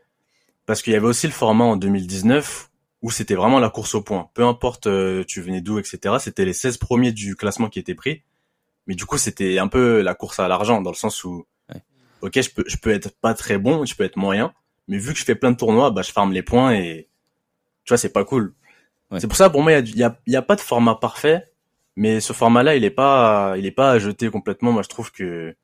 Parce 0.66 0.82
qu'il 0.82 0.94
y 0.94 0.96
avait 0.96 1.08
aussi 1.08 1.28
le 1.28 1.34
format 1.34 1.66
en 1.66 1.76
2019 1.76 2.70
où 3.02 3.12
c'était 3.12 3.36
vraiment 3.36 3.60
la 3.60 3.70
course 3.70 3.96
au 3.96 4.02
point. 4.02 4.30
Peu 4.34 4.46
importe 4.46 4.88
euh, 4.88 5.24
tu 5.26 5.42
venais 5.42 5.62
d'où, 5.62 5.80
etc. 5.80 6.16
C'était 6.20 6.46
les 6.46 6.54
16 6.54 6.78
premiers 6.78 7.12
du 7.12 7.36
classement 7.36 7.68
qui 7.68 7.80
étaient 7.80 7.96
pris. 7.96 8.24
Mais 8.88 8.96
du 8.96 9.06
coup, 9.06 9.18
c'était 9.18 9.58
un 9.58 9.68
peu 9.68 10.02
la 10.02 10.14
course 10.14 10.40
à 10.40 10.48
l'argent 10.48 10.82
dans 10.82 10.92
le 10.92 10.96
sens 10.96 11.24
où, 11.24 11.46
Ouais. 11.74 11.82
ok, 12.22 12.42
je 12.42 12.50
peux, 12.50 12.64
je 12.68 12.78
peux 12.78 12.92
être 12.92 13.10
pas 13.20 13.34
très 13.34 13.58
bon, 13.58 13.86
je 13.86 13.96
peux 13.96 14.04
être 14.04 14.18
moyen. 14.18 14.54
Mais 14.88 14.98
vu 14.98 15.14
que 15.14 15.20
je 15.20 15.26
fais 15.26 15.36
plein 15.36 15.52
de 15.52 15.58
tournois, 15.58 15.92
bah, 15.92 16.02
je 16.02 16.12
farme 16.12 16.34
les 16.34 16.44
points 16.44 16.74
et, 16.74 17.08
tu 17.84 17.92
vois, 17.92 17.98
c'est 17.98 18.14
pas 18.14 18.26
cool. 18.26 18.54
Ouais. 19.10 19.20
C'est 19.20 19.28
pour 19.28 19.38
ça, 19.38 19.50
pour 19.50 19.62
moi, 19.62 19.74
il 19.74 19.98
y 19.98 20.04
a, 20.04 20.08
y 20.08 20.12
a, 20.12 20.20
y 20.28 20.36
a 20.36 20.42
pas 20.42 20.56
de 20.56 20.62
format 20.62 20.96
parfait. 20.96 21.44
Mais 21.96 22.20
ce 22.22 22.34
format-là, 22.34 22.76
il 22.76 22.86
est 22.86 22.90
pas, 22.92 23.56
il 23.58 23.66
est 23.66 23.72
pas 23.72 23.92
à 23.92 24.00
jeter 24.00 24.30
complètement. 24.30 24.72
Moi, 24.72 24.82
je 24.82 24.90
trouve 24.90 25.12
que 25.12 25.56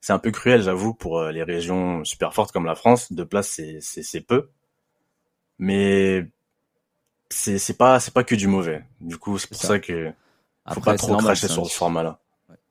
c'est 0.00 0.12
un 0.12 0.18
peu 0.18 0.30
cruel, 0.30 0.62
j'avoue, 0.62 0.94
pour 0.94 1.18
euh, 1.18 1.32
les 1.32 1.42
régions 1.42 2.04
super 2.04 2.34
fortes 2.34 2.52
comme 2.52 2.66
la 2.66 2.74
France. 2.74 3.12
De 3.12 3.24
place, 3.24 3.48
c'est, 3.48 3.78
c'est, 3.80 4.02
c'est 4.02 4.20
peu. 4.20 4.50
Mais 5.58 6.26
c'est, 7.30 7.58
c'est 7.58 7.76
pas, 7.76 8.00
c'est 8.00 8.12
pas 8.12 8.24
que 8.24 8.34
du 8.34 8.48
mauvais. 8.48 8.84
Du 9.00 9.18
coup, 9.18 9.38
c'est 9.38 9.48
pour 9.48 9.56
ça. 9.56 9.68
ça. 9.68 9.78
que 9.78 10.06
faut 10.06 10.14
Après, 10.64 10.80
pas 10.92 10.96
trop 10.96 11.12
normal, 11.12 11.36
cracher 11.36 11.48
sur 11.48 11.66
ce 11.66 11.76
format-là. 11.76 12.18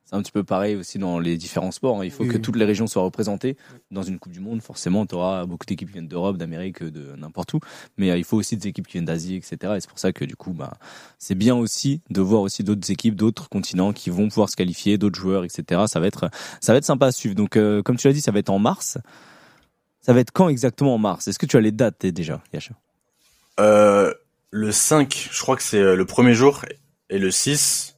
C'est 0.10 0.16
un 0.16 0.22
petit 0.22 0.32
peu 0.32 0.44
pareil 0.46 0.76
aussi 0.78 1.00
dans 1.00 1.20
les 1.20 1.36
différents 1.36 1.72
sports. 1.72 2.00
hein. 2.00 2.06
Il 2.06 2.12
faut 2.12 2.24
Oui, 2.24 2.30
que 2.30 2.36
oui. 2.38 2.42
toutes 2.42 2.56
les 2.56 2.64
régions 2.64 2.88
soient 2.88 3.04
représentées. 3.04 3.58
Dans 3.92 4.04
une 4.04 4.20
Coupe 4.20 4.32
du 4.32 4.40
Monde, 4.40 4.62
forcément, 4.62 5.06
tu 5.06 5.16
auras 5.16 5.46
beaucoup 5.46 5.66
d'équipes 5.66 5.90
qui 5.90 5.94
viennent 5.96 6.08
d'Europe, 6.08 6.38
d'Amérique, 6.38 6.82
de 6.82 7.14
n'importe 7.18 7.54
où. 7.56 7.60
Mais 7.98 8.10
euh, 8.12 8.18
il 8.18 8.24
faut 8.24 8.38
aussi 8.38 8.56
des 8.56 8.70
équipes 8.70 8.88
qui 8.88 8.94
viennent 8.94 9.04
d'Asie, 9.06 9.36
etc. 9.36 9.74
Et 9.76 9.82
c'est 9.82 9.90
pour 9.90 10.00
ça 10.00 10.14
que 10.14 10.24
du 10.24 10.38
coup, 10.38 10.54
bah, 10.54 10.78
c'est 11.20 11.36
bien 11.36 11.56
aussi 11.56 12.00
de 12.10 12.22
voir 12.22 12.42
aussi 12.42 12.64
d'autres 12.64 12.90
équipes, 12.90 13.16
d'autres 13.16 13.50
continents 13.50 13.92
qui 13.92 14.10
vont 14.10 14.30
pouvoir 14.30 14.50
se 14.50 14.56
qualifier, 14.56 14.98
d'autres 14.98 15.20
joueurs, 15.20 15.44
etc. 15.44 15.82
Ça 15.88 16.00
va 16.00 16.08
être, 16.08 16.30
ça 16.62 16.72
va 16.72 16.78
être 16.78 16.86
sympa 16.86 17.08
à 17.08 17.12
suivre. 17.12 17.36
Donc, 17.36 17.58
euh, 17.58 17.84
comme 17.84 17.98
tu 17.98 18.08
l'as 18.08 18.14
dit, 18.14 18.22
ça 18.22 18.32
va 18.32 18.40
être 18.40 18.50
en 18.50 18.60
mars. 18.60 18.98
Ça 20.00 20.14
va 20.14 20.22
être 20.22 20.32
quand 20.32 20.48
exactement 20.48 20.96
en 20.96 21.00
mars? 21.00 21.28
Est-ce 21.28 21.38
que 21.38 21.46
tu 21.46 21.58
as 21.58 21.62
les 21.62 21.74
dates 21.74 22.06
déjà, 22.06 22.42
Yacha 22.54 22.76
Euh, 23.60 24.14
le 24.52 24.72
5, 24.72 25.30
je 25.34 25.42
crois 25.42 25.58
que 25.58 25.64
c'est 25.64 25.82
euh, 25.82 25.96
le 25.98 26.06
premier 26.06 26.34
jour. 26.34 26.64
Et 27.10 27.20
le 27.20 27.30
6, 27.30 27.50
C'est 27.50 27.97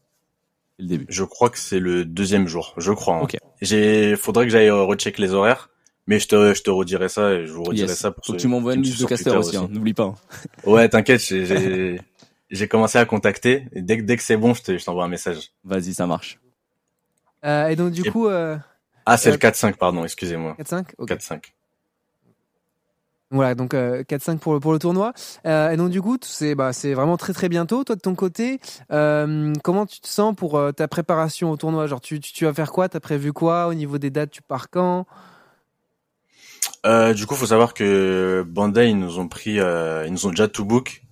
le 0.79 0.85
début. 0.85 1.05
je 1.09 1.23
crois 1.23 1.49
que 1.49 1.59
c'est 1.59 1.79
le 1.79 2.05
deuxième 2.05 2.47
jour. 2.47 2.73
Je 2.77 2.91
crois. 2.91 3.15
hein. 3.17 3.21
Ok. 3.21 3.37
J'ai, 3.61 4.15
faudrait 4.15 4.45
que 4.45 4.51
j'aille 4.51 4.69
euh, 4.69 4.81
recheck 4.83 5.17
les 5.19 5.33
horaires. 5.33 5.69
Mais 6.07 6.17
je 6.17 6.27
te, 6.27 6.55
je 6.55 6.63
te 6.63 6.71
redirai 6.71 7.07
ça 7.07 7.33
et 7.33 7.45
je 7.45 7.51
vous 7.51 7.61
redirai 7.63 7.87
Yes. 7.89 7.99
ça 7.99 8.09
pour 8.09 8.25
Faut 8.25 8.33
que 8.33 8.39
tu 8.39 8.47
m'envoies 8.47 8.73
une 8.73 8.81
liste 8.81 8.99
de 8.99 9.05
casters 9.05 9.31
Twitter 9.33 9.47
aussi, 9.47 9.57
hein. 9.57 9.67
n'oublie 9.71 9.93
pas. 9.93 10.05
hein. 10.05 10.15
Ouais, 10.65 10.89
t'inquiète, 10.89 11.21
j'ai, 11.21 11.45
j'ai, 11.45 12.01
j'ai 12.49 12.67
commencé 12.67 12.97
à 12.97 13.05
contacter. 13.05 13.67
Et 13.73 13.83
dès 13.83 13.97
que, 13.97 14.01
dès 14.03 14.17
que 14.17 14.23
c'est 14.23 14.37
bon, 14.37 14.55
je 14.55 14.63
te, 14.63 14.77
je 14.79 14.83
t'envoie 14.83 15.03
un 15.03 15.07
message. 15.09 15.51
Vas-y, 15.63 15.93
ça 15.93 16.07
marche. 16.07 16.39
Euh, 17.45 17.67
et 17.67 17.75
donc, 17.75 17.91
du 17.91 18.01
Et- 18.07 18.09
coup, 18.09 18.27
euh, 18.27 18.57
Ah, 19.05 19.17
c'est 19.17 19.29
Euh, 19.29 19.33
le 19.33 19.37
4-5, 19.37 19.75
pardon, 19.77 20.03
excusez-moi. 20.03 20.55
4-5 20.59 20.85
Ok. 20.97 21.09
4-5. 21.09 21.43
Voilà, 23.31 23.53
donc 23.53 23.75
euh, 23.75 24.01
4-5 24.03 24.39
pour 24.39 24.53
le, 24.53 24.59
pour 24.59 24.73
le 24.73 24.79
tournoi. 24.79 25.13
Euh, 25.45 25.69
et 25.69 25.77
donc 25.77 25.91
du 25.91 26.01
coup, 26.01 26.17
c'est 26.21 26.55
bah, 26.55 26.73
c'est 26.73 26.95
vraiment 26.95 27.15
très 27.15 27.31
très 27.31 27.47
bientôt. 27.47 27.83
Toi 27.83 27.95
de 27.95 28.01
ton 28.01 28.15
côté, 28.15 28.59
euh, 28.91 29.53
comment 29.63 29.85
tu 29.85 29.99
te 29.99 30.07
sens 30.07 30.35
pour 30.35 30.57
euh, 30.57 30.71
ta 30.71 30.87
préparation 30.87 31.51
au 31.51 31.57
tournoi? 31.57 31.85
Genre 31.85 32.01
tu, 32.01 32.19
tu, 32.19 32.33
tu 32.33 32.45
vas 32.45 32.53
faire 32.53 32.71
quoi? 32.71 32.89
T'as 32.89 32.99
prévu 32.99 33.31
quoi? 33.31 33.67
Au 33.67 33.75
niveau 33.75 33.99
des 33.99 34.09
dates, 34.09 34.31
tu 34.31 34.41
pars 34.41 34.69
quand? 34.69 35.05
Du 37.13 37.25
coup, 37.27 37.35
faut 37.35 37.45
savoir 37.45 37.73
que 37.73 38.43
Bandai, 38.47 38.89
ils 38.89 38.97
nous 38.97 39.19
ont 39.19 39.27
pris, 39.27 39.55
ils 39.55 40.11
nous 40.11 40.25
ont 40.25 40.29
déjà 40.29 40.47
tout 40.47 40.65
book. 40.65 41.03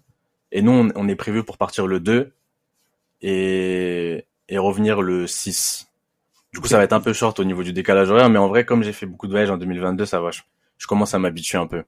Et 0.52 0.62
nous, 0.62 0.72
on, 0.72 0.90
on 0.96 1.08
est 1.10 1.16
prévu 1.16 1.44
pour 1.44 1.58
partir 1.58 1.88
le 1.88 2.00
2 2.00 2.32
et, 3.22 4.26
et 4.50 4.58
revenir 4.58 5.02
le 5.02 5.28
6. 5.28 5.88
Du 6.54 6.62
coup, 6.62 6.68
ça 6.68 6.78
va 6.78 6.84
être 6.84 6.94
un 6.94 7.02
peu 7.02 7.14
short 7.14 7.40
au 7.40 7.44
niveau 7.44 7.64
du 7.64 7.74
décalage 7.74 8.10
horaire, 8.10 8.30
mais 8.30 8.40
en 8.40 8.48
vrai, 8.48 8.66
comme 8.66 8.82
j'ai 8.82 8.94
fait 8.94 9.06
beaucoup 9.06 9.28
de 9.28 9.34
voyages 9.34 9.52
en 9.52 9.58
2022, 9.58 10.06
ça 10.06 10.22
va. 10.22 10.32
Je, 10.32 10.42
je 10.78 10.88
commence 10.88 11.14
à 11.14 11.20
m'habituer 11.20 11.58
un 11.58 11.68
peu. 11.68 11.84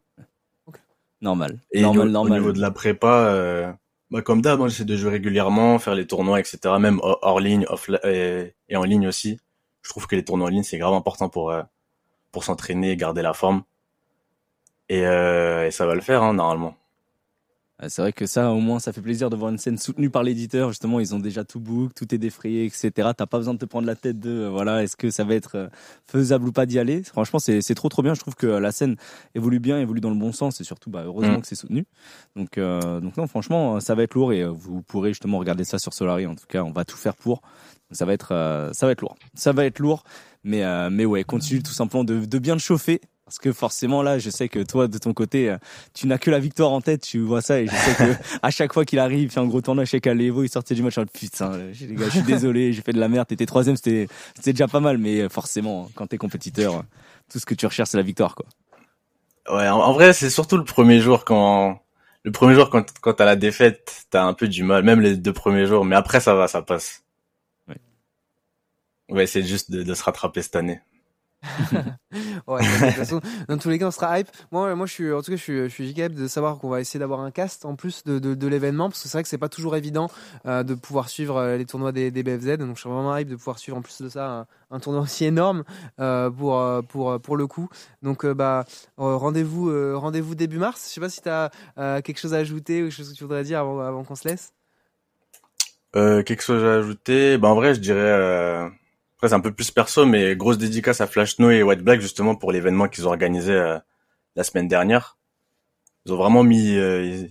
Normal. 1.22 1.60
Et 1.72 1.82
normal, 1.82 2.08
au, 2.08 2.12
normal. 2.12 2.32
au 2.32 2.36
niveau 2.40 2.54
de 2.54 2.62
la 2.62 2.72
prépa, 2.72 3.26
euh, 3.28 3.72
bah, 4.12 4.22
comme 4.22 4.42
d'hab, 4.42 4.60
moi, 4.60 4.70
j'essaie 4.70 4.86
de 4.86 4.96
jouer 4.96 5.12
régulièrement, 5.12 5.78
faire 5.80 5.96
les 5.96 6.08
tournois, 6.08 6.40
etc. 6.40 6.60
Même 6.80 7.00
hors, 7.04 7.20
hors 7.22 7.40
ligne, 7.40 7.66
off 7.68 7.90
et, 8.04 8.54
et 8.70 8.76
en 8.76 8.84
ligne 8.84 9.08
aussi. 9.08 9.40
Je 9.82 9.90
trouve 9.90 10.08
que 10.08 10.16
les 10.16 10.24
tournois 10.24 10.48
en 10.48 10.50
ligne, 10.50 10.64
c'est 10.64 10.78
grave 10.78 10.94
important 10.94 11.30
pour, 11.30 11.52
euh, 11.52 11.62
pour 12.32 12.44
s'entraîner 12.44 12.92
et 12.92 12.98
garder 12.98 13.22
la 13.22 13.34
forme. 13.34 13.64
Et, 14.88 15.06
euh, 15.06 15.68
et 15.68 15.72
ça 15.72 15.86
va 15.86 15.96
le 15.96 16.02
faire, 16.02 16.24
hein, 16.24 16.34
normalement. 16.34 16.76
Euh, 17.82 17.86
C'est 17.90 18.02
vrai 18.02 18.12
que 18.14 18.26
ça, 18.26 18.52
au 18.52 18.60
moins, 18.60 18.80
ça 18.80 18.92
fait 18.92 19.02
plaisir 19.02 19.30
de 19.30 19.36
voir 19.36 19.52
une 19.52 19.58
scène 19.58 19.78
soutenue 19.78 20.10
par 20.10 20.24
l'éditeur. 20.24 20.70
Justement, 20.70 21.00
ils 21.00 21.16
ont 21.16 21.20
déjà 21.20 21.44
tout 21.44 21.60
book, 21.60 21.94
tout 21.96 22.14
est 22.14 22.18
défrayé, 22.18 22.66
etc. 22.66 22.92
T'as 23.16 23.26
pas 23.26 23.38
besoin 23.38 23.54
de 23.54 23.60
te 23.60 23.66
prendre 23.66 23.88
la 23.88 23.96
tête 23.96 24.20
de, 24.20 24.30
euh, 24.30 24.50
voilà, 24.50 24.84
est-ce 24.84 24.98
que 24.98 25.10
ça 25.12 25.24
va 25.24 25.36
être 25.36 25.56
euh, 25.56 25.68
faisable 26.06 26.48
ou 26.48 26.52
pas 26.52 26.66
d'y 26.66 26.78
aller. 26.80 27.04
Franchement, 27.04 27.40
c'est 27.40 27.62
c'est 27.62 27.76
trop 27.76 27.90
trop 27.90 28.02
bien. 28.02 28.14
Je 28.14 28.20
trouve 28.20 28.36
que 28.36 28.48
la 28.48 28.72
scène 28.72 28.96
évolue 29.36 29.60
bien, 29.60 29.80
évolue 29.80 30.02
dans 30.02 30.10
le 30.10 30.16
bon 30.18 30.32
sens, 30.34 30.60
et 30.62 30.64
surtout, 30.64 30.90
bah, 30.90 31.04
heureusement 31.06 31.38
Mm. 31.38 31.42
que 31.42 31.48
c'est 31.48 31.56
soutenu. 31.56 31.86
Donc, 32.36 32.58
euh, 32.58 33.00
donc 33.00 33.16
non, 33.18 33.28
franchement, 33.28 33.80
ça 33.80 33.96
va 33.96 34.04
être 34.04 34.14
lourd 34.16 34.34
et 34.34 34.44
vous 34.46 34.82
pourrez 34.82 35.10
justement 35.12 35.38
regarder 35.40 35.64
ça 35.64 35.80
sur 35.80 35.94
Solari. 35.94 36.26
En 36.28 36.36
tout 36.36 36.48
cas, 36.48 36.64
on 36.64 36.72
va 36.72 36.86
tout 36.86 36.98
faire 36.98 37.16
pour. 37.16 37.42
Donc, 37.90 37.98
ça 37.98 38.06
va 38.06 38.14
être, 38.14 38.34
euh, 38.34 38.72
ça 38.74 38.86
va 38.86 38.92
être 38.92 39.02
lourd. 39.02 39.16
Ça 39.36 39.52
va 39.52 39.66
être 39.66 39.80
lourd, 39.80 40.04
mais 40.44 40.64
euh, 40.64 40.90
mais 40.92 41.06
ouais, 41.06 41.24
continue 41.24 41.64
tout 41.64 41.72
simplement 41.72 42.04
de, 42.04 42.26
de 42.26 42.40
bien 42.40 42.56
te 42.58 42.62
chauffer. 42.62 43.00
Parce 43.30 43.38
que 43.38 43.54
forcément 43.54 44.02
là, 44.02 44.18
je 44.18 44.32
sais 44.32 44.50
que 44.50 44.58
toi 44.58 44.88
de 44.88 44.98
ton 44.98 45.14
côté, 45.14 45.52
euh, 45.52 45.58
tu 45.94 46.08
n'as 46.08 46.18
que 46.18 46.32
la 46.32 46.40
victoire 46.40 46.72
en 46.72 46.82
tête, 46.82 47.02
tu 47.02 47.20
vois 47.20 47.44
ça 47.44 47.62
et 47.62 47.68
je 47.68 47.76
sais 47.76 47.94
que 47.94 48.16
à 48.42 48.50
chaque 48.50 48.74
fois 48.74 48.86
qu'il 48.86 48.98
arrive, 48.98 49.20
il 49.20 49.30
fait 49.30 49.40
un 49.40 49.46
gros 49.46 49.62
tournoi, 49.62 49.86
je 49.86 49.92
sais 49.92 50.02
qu'à 50.02 50.16
l'Evo, 50.16 50.42
il 50.42 50.50
sortait 50.50 50.74
du 50.74 50.82
match, 50.82 50.96
je 50.96 51.02
suis 51.02 51.30
putain, 51.30 51.56
les 51.56 51.94
gars, 51.94 52.06
je 52.06 52.10
suis 52.10 52.22
désolé, 52.24 52.74
j'ai 52.74 52.82
fait 52.82 52.92
de 52.92 53.00
la 53.00 53.08
merde, 53.08 53.28
t'étais 53.28 53.46
troisième, 53.46 53.76
c'était 53.76 54.08
c'était 54.36 54.52
déjà 54.54 54.68
pas 54.68 54.80
mal, 54.80 54.98
mais 54.98 55.22
euh, 55.22 55.30
forcément, 55.30 55.92
quand 55.94 56.08
t'es 56.08 56.18
compétiteur, 56.18 56.84
tout 57.32 57.38
ce 57.38 57.46
que 57.46 57.54
tu 57.54 57.68
recherches 57.68 57.90
c'est 57.90 57.98
la 57.98 58.04
victoire 58.04 58.34
quoi. 58.34 58.48
Ouais, 59.48 59.70
en, 59.70 59.78
en 59.78 59.94
vrai, 59.94 60.12
c'est 60.14 60.32
surtout 60.32 60.58
le 60.58 60.64
premier 60.64 61.00
jour 61.00 61.24
quand 61.24 61.84
le 62.24 62.32
premier 62.32 62.56
jour 62.56 62.72
quand 62.72 62.92
quand 63.00 63.14
t'as 63.14 63.26
la 63.26 63.36
défaite, 63.36 64.08
t'as 64.10 64.24
un 64.24 64.34
peu 64.34 64.48
du 64.48 64.64
mal, 64.64 64.82
même 64.82 65.02
les 65.02 65.16
deux 65.16 65.34
premiers 65.34 65.68
jours, 65.68 65.86
mais 65.86 65.96
après 65.96 66.20
ça 66.20 66.34
va, 66.34 66.48
ça 66.48 66.64
passe. 66.64 67.04
Ouais. 67.68 67.78
On 69.08 69.14
va 69.14 69.22
essayer 69.22 69.46
juste 69.46 69.70
de, 69.70 69.84
de 69.84 69.94
se 69.94 70.04
rattraper 70.04 70.42
cette 70.42 70.56
année. 70.56 70.80
Ouais, 72.48 72.62
de 72.62 72.86
toute 72.88 72.96
façon, 72.96 73.22
dans 73.48 73.58
tous 73.58 73.70
les 73.70 73.78
cas, 73.78 73.88
on 73.88 73.92
sera 73.92 74.20
hype. 74.20 74.28
Moi, 74.52 74.74
moi, 74.76 74.86
je 74.86 74.94
suis, 74.94 75.14
en 75.14 75.22
tout 75.22 75.32
cas, 75.32 75.38
je 75.38 75.42
suis, 75.42 75.70
je 75.70 75.84
giga 75.84 76.06
hype 76.06 76.16
de 76.16 76.28
savoir 76.28 76.58
qu'on 76.58 76.70
va 76.70 76.82
essayer 76.82 77.00
d'avoir 77.00 77.20
un 77.20 77.32
cast 77.32 77.66
en 77.66 77.76
plus 77.76 78.04
de, 78.04 78.18
de, 78.20 78.48
l'événement, 78.48 78.90
parce 78.90 79.04
que 79.04 79.08
c'est 79.08 79.18
vrai 79.18 79.24
que 79.24 79.30
c'est 79.30 79.38
pas 79.38 79.50
toujours 79.50 79.76
évident 79.76 80.10
euh, 80.46 80.64
de 80.64 80.74
pouvoir 80.74 81.10
suivre 81.10 81.38
euh, 81.38 81.58
les 81.58 81.66
tournois 81.66 81.92
des, 81.92 82.12
des 82.12 82.24
BFZ. 82.24 82.58
Donc, 82.58 82.76
je 82.76 82.82
suis 82.82 82.90
vraiment 82.90 83.16
hype 83.16 83.30
de 83.30 83.36
pouvoir 83.36 83.60
suivre 83.60 83.78
en 83.78 83.82
plus 83.82 84.02
de 84.02 84.10
ça 84.10 84.48
un, 84.72 84.80
tournoi 84.80 85.02
aussi 85.02 85.26
énorme 85.26 85.64
euh, 86.00 86.30
pour, 86.30 86.62
pour, 86.88 87.20
pour 87.22 87.38
le 87.38 87.48
coup. 87.48 87.70
Donc, 88.02 88.26
bah, 88.26 88.66
rendez-vous, 88.98 90.00
rendez-vous 90.00 90.36
début 90.36 90.58
mars. 90.58 90.88
Je 90.88 90.94
sais 90.94 91.02
pas 91.02 91.10
si 91.10 91.22
t'as 91.22 91.50
euh, 91.78 92.02
quelque 92.02 92.20
chose 92.20 92.34
à 92.34 92.38
ajouter 92.38 92.82
ou 92.82 92.86
quelque 92.86 92.96
chose 92.96 93.12
que 93.12 93.18
tu 93.18 93.24
voudrais 93.24 93.44
dire 93.44 93.60
avant, 93.60 93.80
avant 93.80 94.04
qu'on 94.04 94.16
se 94.16 94.28
laisse. 94.28 94.54
Quelque 95.94 96.42
chose 96.42 96.64
à 96.64 96.76
ajouter? 96.76 97.38
Ben 97.38 97.50
en 97.50 97.56
vrai, 97.56 97.74
je 97.76 97.80
dirais 97.80 98.72
après 99.20 99.28
c'est 99.30 99.36
un 99.36 99.42
peu 99.42 99.52
plus 99.54 99.70
perso, 99.70 100.06
mais 100.06 100.36
grosse 100.38 100.58
dédicace 100.58 101.02
à 101.02 101.08
Flash 101.08 101.36
Snow 101.36 101.52
et 101.52 101.62
White 101.62 101.82
Black 101.82 102.00
justement 102.00 102.36
pour 102.36 102.54
l'événement 102.54 102.88
qu'ils 102.88 103.06
ont 103.06 103.12
organisé 103.12 103.52
euh, 103.52 103.78
la 104.38 104.44
semaine 104.46 104.70
dernière. 104.70 105.18
Ils 106.06 106.14
ont 106.14 106.18
vraiment 106.18 106.42
mis. 106.44 106.76
euh, 106.78 107.28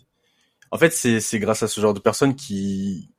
En 0.71 0.77
fait, 0.77 0.91
c'est 0.93 1.21
c'est 1.21 1.39
grâce 1.39 1.63
à 1.63 1.69
ce 1.69 1.81
genre 1.81 1.95
de 1.95 2.01
personnes 2.01 2.35
qui 2.37 3.11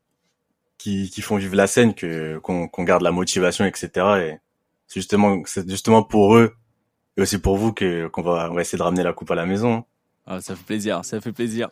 qui, 0.78 1.10
qui 1.10 1.22
font 1.22 1.36
vivre 1.38 1.56
la 1.56 1.66
scène 1.68 1.94
que 1.96 2.38
qu'on 2.38 2.68
qu'on 2.68 2.84
garde 2.84 3.02
la 3.02 3.12
motivation, 3.12 3.66
etc. 3.66 3.90
Et 4.22 4.38
c'est 4.88 5.00
justement 5.00 5.42
c'est 5.46 5.68
justement 5.68 6.04
pour 6.04 6.36
eux 6.38 6.54
et 7.18 7.22
aussi 7.24 7.40
pour 7.40 7.58
vous 7.58 7.74
que 7.74 8.08
qu'on 8.08 8.22
va 8.22 8.50
on 8.52 8.54
va 8.54 8.62
essayer 8.62 8.78
de 8.78 8.84
ramener 8.84 9.02
la 9.04 9.14
coupe 9.14 9.32
à 9.32 9.36
la 9.36 9.48
maison. 9.48 9.74
hein. 9.78 9.86
Ah, 10.28 10.42
ça 10.42 10.56
fait 10.56 10.64
plaisir, 10.64 11.04
ça 11.04 11.20
fait 11.20 11.32
plaisir. 11.34 11.70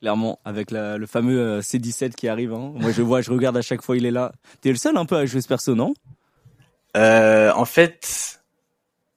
Clairement, 0.00 0.38
avec 0.44 0.70
la- 0.70 0.96
le 0.98 1.06
fameux 1.06 1.40
euh, 1.40 1.60
C17 1.60 2.14
qui 2.14 2.28
arrive. 2.28 2.52
Hein. 2.54 2.72
Moi, 2.76 2.92
je 2.92 3.02
vois, 3.02 3.20
je 3.22 3.32
regarde 3.32 3.56
à 3.56 3.62
chaque 3.62 3.82
fois, 3.82 3.96
il 3.96 4.06
est 4.06 4.12
là. 4.12 4.30
T'es 4.60 4.68
le 4.70 4.76
seul 4.76 4.96
un 4.96 5.04
peu 5.04 5.16
à 5.16 5.26
jouer 5.26 5.40
ce 5.40 5.48
perso, 5.48 5.74
non? 5.74 5.92
Euh, 6.98 7.52
en 7.54 7.64
fait, 7.64 8.42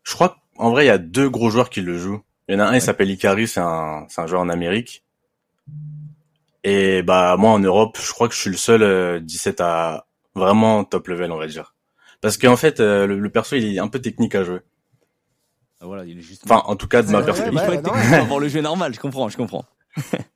je 0.03 0.13
crois 0.13 0.37
qu'en 0.57 0.69
vrai, 0.71 0.85
il 0.85 0.87
y 0.87 0.91
a 0.91 0.97
deux 0.97 1.29
gros 1.29 1.49
joueurs 1.49 1.69
qui 1.69 1.81
le 1.81 1.97
jouent. 1.97 2.21
Il 2.47 2.53
y 2.53 2.57
en 2.57 2.59
a 2.59 2.65
un, 2.67 2.75
il 2.75 2.81
s'appelle 2.81 3.09
Ikari, 3.09 3.47
c'est 3.47 3.59
un, 3.59 4.05
c'est 4.09 4.21
un 4.21 4.27
joueur 4.27 4.41
en 4.41 4.49
Amérique. 4.49 5.03
Et 6.63 7.01
bah 7.01 7.35
moi 7.37 7.51
en 7.51 7.59
Europe, 7.59 7.97
je 7.99 8.11
crois 8.11 8.27
que 8.27 8.35
je 8.35 8.39
suis 8.39 8.49
le 8.51 8.57
seul 8.57 8.83
euh, 8.83 9.19
17 9.19 9.61
à 9.61 10.05
vraiment 10.35 10.83
top 10.83 11.07
level, 11.07 11.31
on 11.31 11.37
va 11.37 11.47
dire. 11.47 11.73
Parce 12.21 12.37
qu'en 12.37 12.55
fait, 12.55 12.79
euh, 12.79 13.07
le, 13.07 13.19
le 13.19 13.29
perso, 13.31 13.55
il 13.55 13.75
est 13.75 13.79
un 13.79 13.87
peu 13.87 13.99
technique 13.99 14.35
à 14.35 14.43
jouer. 14.43 14.59
Ah, 15.79 15.85
Voilà, 15.87 16.05
il 16.05 16.19
est 16.19 16.21
juste. 16.21 16.43
Enfin, 16.45 16.61
en 16.65 16.75
tout 16.75 16.87
cas, 16.87 17.01
de 17.01 17.09
ma 17.09 17.19
Ouais, 17.19 17.25
perspective. 17.25 17.53
il 17.53 17.59
faut 17.59 17.71
ouais, 17.71 17.75
être 17.77 17.83
technique 17.83 18.09
pour 18.09 18.19
avoir 18.19 18.39
le 18.39 18.47
jeu 18.47 18.61
normal, 18.61 18.93
je 18.93 18.99
comprends, 18.99 19.27
je 19.29 19.37
comprends. 19.37 19.65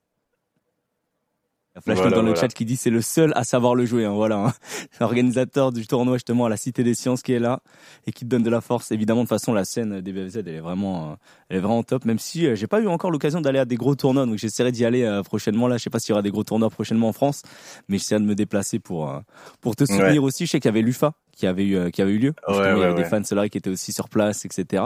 Il 1.86 1.90
y 1.90 1.92
a 1.92 1.96
Flash 1.96 2.08
Voilà, 2.08 2.16
dans 2.16 2.24
le 2.24 2.36
chat 2.36 2.48
qui 2.48 2.66
dit 2.66 2.78
c'est 2.78 2.90
le 2.90 3.02
seul 3.02 3.32
à 3.36 3.44
savoir 3.44 3.76
le 3.76 3.86
jouer. 3.86 4.06
Hein, 4.06 4.14
voilà, 4.14 4.38
hein. 4.38 4.54
l'organisateur 5.00 5.72
du 5.72 5.86
tournoi 5.86 6.16
justement 6.16 6.46
à 6.46 6.50
la 6.50 6.58
Cité 6.58 6.84
des 6.84 6.96
Sciences 6.96 7.22
qui 7.22 7.34
est 7.34 7.40
là 7.40 7.62
et 8.08 8.12
qui 8.12 8.26
te 8.26 8.30
donne 8.30 8.44
de 8.44 8.50
la 8.50 8.62
force. 8.62 8.92
Évidemment, 8.92 9.22
de 9.22 9.26
toute 9.26 9.38
façon, 9.38 9.54
la 9.54 9.66
scène 9.66 10.02
des 10.02 10.12
BFZ 10.12 10.38
elle 10.38 10.48
est 10.48 10.60
vraiment, 10.60 11.12
euh, 11.12 11.16
elle 11.50 11.58
est 11.58 11.60
vraiment 11.60 11.84
top. 11.84 12.06
Même 12.06 12.18
si 12.20 12.48
euh, 12.48 12.56
j'ai 12.56 12.68
pas 12.68 12.82
eu 12.82 12.88
encore 12.88 13.12
l'occasion 13.12 13.40
d'aller 13.42 13.60
à 13.60 13.66
des 13.66 13.76
gros 13.76 13.96
tournois, 13.96 14.26
donc 14.26 14.38
j'essaierai 14.38 14.72
d'y 14.72 14.84
aller 14.86 15.04
euh, 15.04 15.22
prochainement. 15.22 15.68
Là, 15.68 15.78
je 15.78 15.84
sais 15.84 15.90
pas 15.92 16.00
s'il 16.00 16.10
y 16.10 16.14
aura 16.14 16.22
des 16.24 16.32
gros 16.32 16.44
tournois 16.44 16.70
prochainement 16.70 17.10
en 17.10 17.14
France, 17.14 17.44
mais 17.88 17.98
j'essaierai 18.00 18.22
de 18.22 18.26
me 18.28 18.36
déplacer 18.36 18.80
pour 18.80 19.22
pour 19.62 19.76
te 19.76 19.86
soutenir 19.86 20.06
Ouais. 20.24 20.28
aussi. 20.28 20.46
Je 20.46 20.52
sais 20.52 20.60
qu'il 20.60 20.70
y 20.70 20.74
avait 20.74 20.82
l'UFA 20.82 21.14
qui 21.36 21.46
avait 21.48 21.66
eu 21.66 21.76
euh, 21.78 21.90
qui 21.90 22.02
avait 22.02 22.12
eu 22.14 22.18
lieu. 22.18 22.34
Ouais, 22.48 22.56
il 22.56 22.56
y 22.56 22.60
ouais, 22.80 22.86
avait 22.86 22.94
des 22.96 23.04
fans 23.06 23.24
Solari 23.24 23.50
qui 23.50 23.58
étaient 23.58 23.70
aussi 23.70 23.92
sur 23.92 24.10
place, 24.10 24.46
etc. 24.46 24.84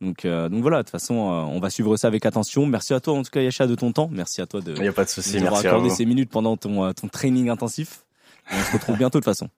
Donc 0.00 0.24
euh, 0.24 0.48
donc 0.48 0.60
voilà, 0.62 0.78
de 0.78 0.82
toute 0.82 0.90
façon, 0.90 1.14
euh, 1.14 1.34
on 1.44 1.60
va 1.60 1.70
suivre 1.70 1.96
ça 1.96 2.08
avec 2.08 2.26
attention. 2.26 2.66
Merci 2.66 2.92
à 2.94 3.00
toi 3.00 3.14
en 3.14 3.22
tout 3.22 3.30
cas, 3.30 3.40
Yacha, 3.40 3.66
de 3.66 3.74
ton 3.74 3.92
temps. 3.92 4.08
Merci 4.12 4.40
à 4.42 4.46
toi 4.46 4.60
de 4.60 4.74
Il 4.74 4.82
n'y 4.82 4.88
a 4.88 4.92
pas 4.92 5.04
de 5.04 5.08
souci, 5.10 5.32
nous 5.36 5.36
avoir 5.46 5.52
merci 5.52 5.66
à 5.66 5.70
accordé 5.70 5.88
vous. 5.88 5.94
ces 5.94 6.04
minutes 6.04 6.30
pendant 6.30 6.56
ton, 6.56 6.92
ton 6.92 7.08
training 7.08 7.48
intensif. 7.48 8.04
Et 8.50 8.56
on 8.56 8.62
se 8.64 8.72
retrouve 8.72 8.96
bientôt 8.98 9.18
de 9.20 9.24
toute 9.24 9.32
façon. 9.32 9.48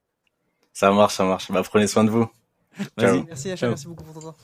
Ça 0.72 0.90
marche, 0.92 1.14
ça 1.14 1.24
marche. 1.24 1.50
Bah, 1.50 1.62
prenez 1.64 1.86
soin 1.86 2.04
de 2.04 2.10
vous. 2.10 2.28
Merci, 2.98 3.48
Acha, 3.52 3.56
Ciao. 3.56 3.70
merci 3.70 3.86
beaucoup 3.86 4.04
pour 4.04 4.14
ton 4.14 4.20
temps. 4.32 4.36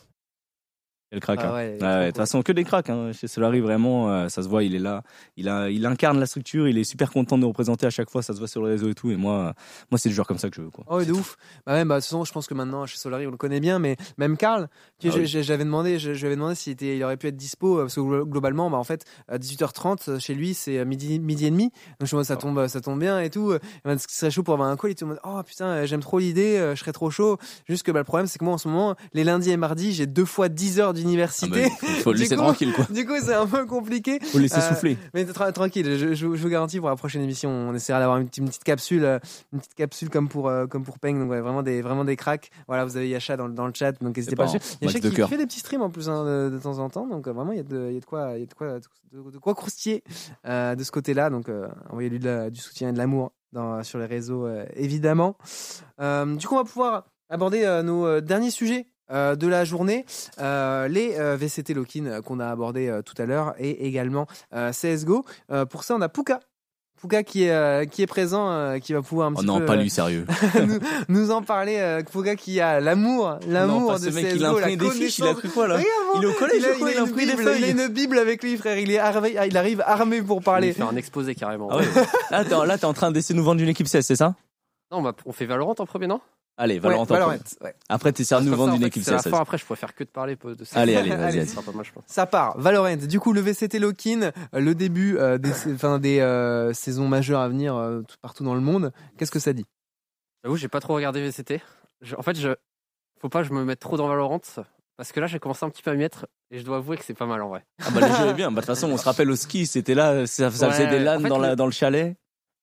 Quel 1.11 1.21
crack. 1.21 1.41
Ah 1.43 1.49
hein. 1.51 1.55
ouais, 1.55 1.73
de 1.77 2.07
toute 2.07 2.17
façon, 2.19 2.43
que 2.43 2.53
des 2.53 2.63
cracks. 2.63 2.89
Hein. 2.89 3.11
Chez 3.13 3.27
Solari, 3.27 3.59
vraiment, 3.61 4.11
euh, 4.11 4.29
ça 4.29 4.45
se 4.45 4.49
voit, 4.49 4.63
il 4.63 4.77
est 4.77 4.79
là. 4.81 5.03
Il, 5.37 5.49
a, 5.49 5.69
il 5.69 5.85
incarne 5.85 6.21
la 6.21 6.27
structure, 6.27 6.69
il 6.69 6.79
est 6.79 6.85
super 6.85 7.11
content 7.11 7.37
de 7.37 7.43
nous 7.43 7.49
représenter 7.49 7.85
à 7.87 7.91
chaque 7.91 8.09
fois, 8.11 8.23
ça 8.23 8.33
se 8.33 8.39
voit 8.39 8.47
sur 8.47 8.63
le 8.63 8.69
réseau 8.69 8.89
et 8.89 8.95
tout. 8.95 9.11
Et 9.11 9.17
moi, 9.17 9.35
euh, 9.35 9.53
moi 9.91 9.99
c'est 9.99 10.09
le 10.09 10.15
joueur 10.15 10.29
comme 10.29 10.39
ça 10.39 10.49
que 10.51 10.57
je 10.57 10.63
veux. 10.63 10.71
Quoi. 10.71 10.85
Oh, 10.89 10.99
ouais, 10.99 11.07
de 11.07 11.13
ouf. 11.13 11.37
Bah 11.67 11.73
ouais, 11.73 11.85
bah, 11.85 11.97
de 11.97 12.01
toute 12.01 12.07
façon, 12.07 12.25
je 12.25 12.33
pense 12.33 12.47
que 12.47 12.55
maintenant, 12.55 12.87
chez 12.87 12.97
Solari, 12.97 13.27
on 13.27 13.33
le 13.33 13.37
connaît 13.37 13.59
bien, 13.59 13.81
mais 13.81 13.97
même 14.19 14.37
Karl, 14.37 14.69
Ah 15.05 15.09
oui. 15.13 15.27
j'avais 15.27 15.65
demandé, 15.65 15.99
je, 15.99 16.15
je 16.15 16.21
lui 16.21 16.27
avais 16.27 16.37
demandé 16.37 16.55
s'il 16.55 16.73
était, 16.75 16.97
il 16.97 17.03
aurait 17.03 17.17
pu 17.17 17.27
être 17.27 17.37
dispo, 17.37 17.79
euh, 17.79 17.83
parce 17.83 17.97
que 17.97 18.01
glo- 18.01 18.25
globalement, 18.25 18.71
bah, 18.71 18.77
en 18.79 18.85
fait, 18.85 19.05
à 19.27 19.39
18h30, 19.39 20.11
euh, 20.11 20.19
chez 20.21 20.35
lui, 20.35 20.55
c'est 20.55 20.85
midi, 20.85 21.19
midi 21.19 21.47
et 21.47 21.51
demi. 21.51 21.73
Donc, 21.99 22.09
je 22.09 22.15
me 22.15 22.23
ça 22.23 22.37
tombe, 22.37 22.69
ça 22.69 22.81
tombe 22.81 23.01
bien 23.01 23.19
et 23.21 23.31
tout. 23.31 23.53
Dit 23.85 23.99
ce 24.09 24.17
serait 24.17 24.31
chaud 24.31 24.45
pour 24.45 24.55
avoir 24.55 24.69
un 24.69 24.77
call. 24.77 24.93
Il 24.93 25.05
en 25.05 25.09
mode, 25.09 25.21
oh 25.25 25.41
putain, 25.45 25.85
j'aime 25.87 26.01
trop 26.01 26.21
l'idée, 26.21 26.73
je 26.77 26.79
serais 26.79 26.93
trop 26.93 27.11
chaud. 27.11 27.39
Juste 27.69 27.83
que, 27.83 27.91
bah, 27.91 27.99
le 27.99 28.05
problème, 28.05 28.29
c'est 28.29 28.39
que 28.39 28.45
moi, 28.45 28.55
en 28.55 28.59
ce 28.59 28.69
moment, 28.69 28.95
les 29.13 29.25
lundis 29.25 29.51
et 29.51 29.57
mardis, 29.57 29.93
j'ai 29.93 30.07
deux 30.07 30.25
fois 30.25 30.49
10 30.49 30.79
heures 30.79 30.93
bah, 30.93 31.00
d'université. 31.01 31.65
il 31.67 31.71
faut, 31.71 31.87
faut 32.03 32.13
le 32.13 32.19
laisser 32.19 32.37
coup- 32.37 32.43
tranquille, 32.43 32.73
quoi. 32.75 32.87
du 32.91 33.05
coup, 33.07 33.15
c'est 33.23 33.35
un 33.35 33.47
peu 33.47 33.67
compliqué. 33.67 34.19
Faut 34.21 34.39
le 34.39 34.43
laisser 34.43 34.59
Euh, 34.59 34.69
souffler. 34.69 34.97
Mais 35.15 35.25
tra- 35.25 35.53
tranquille, 35.53 35.87
je, 35.99 36.09
je, 36.09 36.15
je 36.15 36.27
vous 36.27 36.49
garantis 36.49 36.79
pour 36.79 36.89
la 36.89 36.97
prochaine 36.97 37.23
émission, 37.23 37.51
on 37.51 37.75
essaiera 37.75 37.99
d'avoir 38.01 38.19
une, 38.19 38.27
petite- 38.29 38.43
une 38.43 38.49
petite 38.49 38.65
capsule, 38.65 39.05
euh, 39.05 39.19
une 39.53 39.59
petite 39.61 39.75
capsule 39.75 40.11
comme 40.11 40.29
pour 40.29 40.49
euh, 40.49 40.67
comme 40.67 40.85
pour 40.85 40.99
Peng, 40.99 41.19
donc 41.19 41.31
ouais, 41.31 41.41
vraiment 41.41 41.63
des 41.63 41.83
vraiment 41.83 42.05
des 42.05 42.17
cracks. 42.17 42.51
Voilà, 42.69 42.85
vous 42.85 42.97
avez 42.97 43.09
Yacha 43.09 43.37
dans, 43.37 43.47
le- 43.47 43.55
dans 43.55 43.67
le 43.67 43.73
chat, 43.75 43.93
donc 44.03 44.17
n'hésitez 44.17 44.37
pas. 44.37 44.47
pas. 44.47 44.53
Yacha 44.83 45.01
qui, 45.01 45.11
fait 45.11 45.37
des 45.37 45.47
petits 45.47 45.61
streams 45.61 45.83
en 45.83 45.91
plus 45.91 46.09
hein, 46.09 46.25
de, 46.25 46.51
de 46.51 46.59
temps 46.59 46.79
en 46.79 46.89
temps, 46.91 47.07
donc 47.07 47.27
vraiment 47.29 47.53
il 47.53 47.59
y 47.59 47.61
a 47.61 47.65
de 47.65 47.87
il 47.89 47.95
y 47.95 47.97
a 47.97 48.01
de 48.01 48.05
quoi 48.05 48.33
il 48.37 48.41
y 48.41 48.43
a 48.43 48.47
de 48.47 48.55
quoi 48.55 48.79
de, 49.13 49.31
de 49.31 49.39
quoi 49.39 49.55
croustiller 49.55 50.03
euh, 50.47 50.75
de 50.75 50.85
ce 50.85 50.91
côté-là, 50.93 51.31
donc 51.31 51.49
euh, 51.49 51.67
envoyez-lui 51.91 52.21
du 52.51 52.61
soutien 52.61 52.91
et 52.91 52.93
de 52.93 52.99
l'amour 52.99 53.33
sur 53.83 53.99
les 53.99 54.07
réseaux 54.07 54.47
euh, 54.47 54.65
évidemment. 54.75 55.37
Du 55.99 56.47
coup, 56.47 56.55
on 56.55 56.59
va 56.59 56.65
pouvoir 56.65 57.05
aborder 57.29 57.81
nos 57.85 58.21
derniers 58.21 58.51
sujets. 58.51 58.87
Euh, 59.13 59.37
de 59.37 59.47
la 59.47 59.65
journée, 59.65 60.05
euh, 60.41 60.89
les 60.89 61.17
euh, 61.19 61.37
VCT 61.37 61.75
Lock-in 61.75 62.07
euh, 62.07 62.23
qu'on 62.23 62.41
a 62.41 62.49
abordé 62.49 62.89
euh, 62.89 63.03
tout 63.03 63.15
à 63.21 63.27
l'heure 63.27 63.55
et 63.59 63.87
également 63.87 64.27
euh, 64.55 64.73
CSGO. 64.73 65.25
Euh, 65.51 65.65
pour 65.67 65.85
ça, 65.85 65.95
on 65.95 66.01
a 66.01 66.09
Puka. 66.09 66.41
Puka 67.01 67.23
qui 67.23 67.45
est, 67.45 67.51
euh, 67.51 67.87
qui 67.87 68.03
est 68.03 68.07
présent, 68.07 68.51
euh, 68.51 68.79
qui 68.79 68.93
va 68.93 69.01
pouvoir 69.01 69.29
un 69.29 69.33
Oh 69.33 69.37
petit 69.37 69.47
non, 69.47 69.59
peu 69.61 69.65
pas 69.65 69.77
lui, 69.77 69.89
sérieux. 69.89 70.27
nous, 70.67 70.79
nous 71.09 71.31
en 71.31 71.41
parler. 71.41 71.79
Euh, 71.79 72.03
Puka 72.03 72.37
qui 72.37 72.61
a 72.61 72.79
l'amour, 72.79 73.39
l'amour 73.49 73.95
de 73.95 74.11
ce 74.11 74.15
mec, 74.15 74.27
CSGO, 74.27 74.37
il 74.37 74.45
a 74.45 74.69
la 74.69 74.77
des 74.77 74.91
fiches, 74.91 75.19
il 75.19 75.27
a 75.27 75.33
pris 75.33 75.49
quoi 75.49 75.67
là 75.67 75.77
Regarde, 75.79 75.89
Il 76.17 76.25
est 76.25 76.27
au 76.27 76.33
collège 76.35 76.57
il 76.59 76.67
a, 76.67 76.73
il 76.75 76.81
Il 76.93 76.99
a 76.99 77.01
a 77.01 77.05
une 77.07 77.13
Bible, 77.15 77.43
il 77.59 77.65
a 77.65 77.69
une 77.85 77.89
Bible 77.89 78.19
avec 78.19 78.43
lui, 78.43 78.57
frère. 78.59 78.77
Il, 78.79 78.91
est 78.91 78.99
armé, 78.99 79.35
il 79.49 79.57
arrive 79.57 79.83
armé 79.87 80.21
pour 80.21 80.41
Il 80.41 80.45
parler. 80.45 80.73
fait 80.75 80.83
un 80.83 80.95
exposé 80.97 81.35
carrément. 81.35 81.69
Ah 81.71 81.79
ouais. 81.79 81.85
Attends, 82.33 82.65
là, 82.65 82.77
t'es 82.77 82.85
en 82.85 82.93
train 82.93 83.11
d'essayer 83.11 83.35
de 83.35 83.39
nous 83.39 83.47
vendre 83.47 83.63
une 83.63 83.69
équipe 83.71 83.89
16, 83.89 84.05
c'est 84.05 84.17
ça? 84.17 84.35
Non, 84.93 84.99
on, 84.99 85.03
va- 85.03 85.15
on 85.25 85.33
fait 85.33 85.47
Valorant 85.47 85.75
en 85.79 85.87
premier, 85.87 86.07
non? 86.07 86.21
Allez, 86.63 86.79
Valorant. 86.79 87.07
Ouais, 87.07 87.39
ouais. 87.63 87.75
Après, 87.89 88.13
t'essaies 88.13 88.35
de 88.37 88.41
nous 88.41 88.51
Comme 88.51 88.53
ça, 88.53 88.57
vendre 88.59 88.73
en 88.73 88.77
une 88.77 88.83
fait, 88.83 88.89
équipe 88.89 89.03
C'est 89.03 89.13
la 89.13 89.19
16. 89.21 89.33
fin, 89.33 89.39
après, 89.41 89.57
je 89.57 89.65
préfère 89.65 89.95
que 89.95 90.05
de 90.05 90.11
parler 90.11 90.37
de 90.37 90.65
ça. 90.65 90.79
Allez, 90.79 90.95
allez, 90.95 91.09
vas-y. 91.09 91.47
Ça 92.07 92.27
part. 92.27 92.59
Valorant. 92.59 92.97
Du 92.97 93.19
coup, 93.19 93.33
le 93.33 93.41
VCT 93.41 93.79
Lock-in, 93.79 94.23
euh, 94.25 94.31
le 94.61 94.75
début 94.75 95.17
euh, 95.17 95.39
des, 95.39 95.53
enfin, 95.73 95.99
des 95.99 96.21
euh, 96.21 96.75
saisons 96.75 97.09
majeures 97.09 97.41
à 97.41 97.49
venir 97.49 97.75
euh, 97.77 98.03
tout- 98.03 98.17
partout 98.21 98.45
dans 98.45 98.55
le 98.55 98.61
monde. 98.61 98.93
Qu'est-ce 99.17 99.31
que 99.31 99.39
ça 99.39 99.55
dit? 99.55 99.65
J'avoue, 100.45 100.57
j'ai 100.57 100.69
pas 100.69 100.81
trop 100.81 100.95
regardé 100.95 101.23
VCT. 101.23 101.63
Je- 102.03 102.15
en 102.17 102.23
fait, 102.23 102.39
je 102.39 102.51
faut 103.21 103.31
pas 103.31 103.41
que 103.43 103.49
je 103.49 103.55
me 103.55 103.65
mette 103.65 103.81
trop 103.81 103.97
dans 103.97 104.07
Valorant 104.09 104.41
parce 104.99 105.13
que 105.13 105.21
là, 105.21 105.27
j'ai 105.27 105.39
commencé 105.39 105.65
un 105.65 105.71
petit 105.71 105.83
peu 105.83 105.91
à 105.91 105.95
m'y 105.95 106.01
mettre 106.01 106.27
et 106.51 106.59
je 106.59 106.65
dois 106.65 106.77
avouer 106.77 106.99
que 106.99 107.05
c'est 107.07 107.15
pas 107.15 107.25
mal 107.27 107.41
en 107.41 107.49
vrai. 107.49 107.65
Ah 107.83 107.89
bah 107.95 108.07
le 108.07 108.15
jeu 108.15 108.27
est 108.29 108.35
bien. 108.35 108.51
Bah, 108.51 108.61
de 108.61 108.67
toute 108.67 108.75
façon, 108.75 108.91
on 108.91 108.99
se 108.99 109.05
rappelle 109.05 109.31
au 109.31 109.37
ski, 109.37 109.67
c'était 109.67 109.95
là, 109.95 110.27
ça, 110.27 110.51
ça 110.51 110.71
faisait 110.71 110.85
Ouais, 110.85 110.91
des 110.91 110.99
LAN 110.99 111.17
en 111.17 111.21
fait, 111.23 111.29
dans, 111.29 111.39
la, 111.39 111.51
le- 111.51 111.57
dans 111.57 111.65
le 111.67 111.73
chalet. 111.73 112.17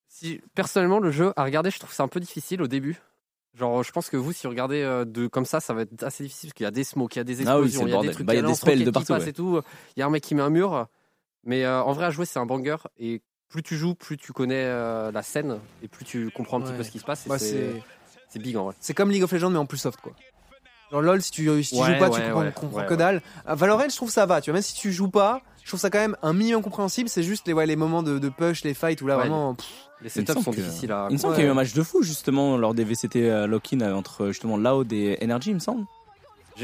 Si 0.08 0.40
personnellement 0.56 1.00
le 1.00 1.10
jeu 1.12 1.34
à 1.36 1.44
regarder, 1.44 1.72
je 1.72 1.78
trouve 1.80 1.90
que 1.90 1.96
c'est 1.96 2.04
un 2.04 2.08
peu 2.08 2.20
difficile 2.20 2.62
au 2.62 2.68
début. 2.68 3.02
Genre, 3.58 3.84
je 3.84 3.92
pense 3.92 4.10
que 4.10 4.18
vous, 4.18 4.34
si 4.34 4.44
vous 4.46 4.52
regardez 4.52 4.82
euh, 4.84 5.04
de 5.06 5.28
comme 5.28 5.46
ça, 5.46 5.60
ça 5.60 5.74
va 5.74 5.82
être 5.82 6.04
assez 6.04 6.24
difficile 6.24 6.50
parce 6.50 6.54
qu'il 6.58 6.64
y 6.66 6.68
a 6.68 6.72
des 6.72 6.84
smokes, 6.84 7.16
il 7.16 7.20
y 7.20 7.22
a 7.22 7.24
des 7.24 7.48
Ah 7.48 7.60
oui, 7.60 7.66
explosions, 7.68 7.88
il 7.88 7.92
y 7.92 7.98
a 7.98 8.02
des 8.02 8.12
trucs, 8.12 8.26
Bah, 8.28 8.34
il 8.34 8.38
y 8.38 8.40
a 8.40 8.48
des 8.48 8.54
spells 8.54 8.80
de 8.80 8.86
qui 8.86 8.92
partout, 8.92 9.14
passe 9.14 9.24
ouais. 9.24 9.30
et 9.30 9.34
tout. 9.34 9.62
Il 9.96 10.00
y 10.00 10.04
a 10.04 10.06
un 10.06 10.10
mec 10.10 10.24
qui 10.24 10.36
met 10.36 10.44
un 10.44 10.50
mur. 10.52 10.88
Mais 11.44 11.66
euh, 11.66 11.82
en 11.82 11.92
vrai, 11.94 12.06
à 12.06 12.12
jouer, 12.12 12.26
c'est 12.26 12.38
un 12.40 12.46
banger. 12.46 12.76
Et 13.00 13.22
plus 13.50 13.64
tu 13.64 13.76
joues, 13.78 13.96
plus 13.96 14.18
tu 14.18 14.32
connais 14.34 14.64
euh, 14.66 15.12
la 15.12 15.24
scène 15.24 15.60
et 15.82 15.88
plus 15.88 16.06
tu 16.06 16.30
comprends 16.32 16.58
un 16.58 16.62
petit 16.62 16.72
Ouais. 16.72 16.78
peu 16.78 16.84
ce 16.84 16.92
qui 16.92 17.00
se 17.00 17.06
passe. 17.06 17.28
Bah, 17.28 17.40
c'est 17.40 17.82
big 18.40 18.56
en 18.58 18.66
vrai. 18.66 18.76
c'est 18.80 18.94
comme 18.94 19.10
League 19.10 19.24
of 19.24 19.32
Legends 19.32 19.50
mais 19.50 19.58
en 19.58 19.66
plus 19.66 19.78
soft 19.80 20.00
quoi. 20.02 20.12
Genre 20.92 21.02
LoL 21.02 21.22
si 21.24 21.32
tu 21.32 21.64
si 21.64 21.74
tu 21.76 21.82
Ouais, 21.82 21.94
joues 21.94 22.00
pas 22.00 22.10
tu 22.10 22.22
comprends, 22.22 22.42
ouais, 22.42 22.52
comprends 22.54 22.78
ouais, 22.80 22.86
que 22.86 22.92
ouais. 22.92 22.98
dalle. 22.98 23.22
Valorant 23.48 23.90
je 23.90 23.96
trouve 23.96 24.12
ça 24.12 24.26
va 24.28 24.42
tu 24.42 24.52
vois 24.52 24.56
même 24.58 24.62
si 24.64 24.76
tu 24.76 24.92
joues 24.92 25.10
pas 25.10 25.42
je 25.68 25.72
trouve 25.72 25.82
ça 25.82 25.90
quand 25.90 26.00
même 26.00 26.16
un 26.24 26.32
minimum 26.32 26.62
compréhensible 26.62 27.10
c'est 27.10 27.24
juste 27.24 27.46
les 27.46 27.52
ouais, 27.52 27.66
les 27.66 27.76
moments 27.76 28.02
de, 28.02 28.20
de 28.20 28.30
push 28.30 28.64
les 28.64 28.74
fights 28.74 29.02
où 29.02 29.08
là 29.08 29.16
Ouais. 29.18 29.24
vraiment 29.24 29.54
pff, 29.54 29.68
Les 30.02 30.08
setups 30.08 30.42
sont 30.42 30.52
que- 30.52 30.56
difficiles 30.56 30.94
à. 30.94 31.08
Il 31.10 31.14
me 31.16 31.18
semble 31.18 31.32
Ouais. 31.32 31.36
qu'il 31.36 31.44
y 31.44 31.48
a 31.48 31.50
eu 31.50 31.52
un 31.52 31.56
match 31.56 31.74
de 31.74 31.84
fou 31.84 32.04
justement 32.04 32.56
lors 32.56 32.74
des 32.74 32.86
VCT 32.86 33.30
euh, 33.30 33.48
lock-in 33.48 33.82
euh, 33.82 33.94
entre 33.94 34.28
justement 34.28 34.56
Loud 34.56 34.94
et 34.94 35.18
Energy, 35.22 35.50
il 35.50 35.56
me 35.56 35.60
semble. 35.60 35.84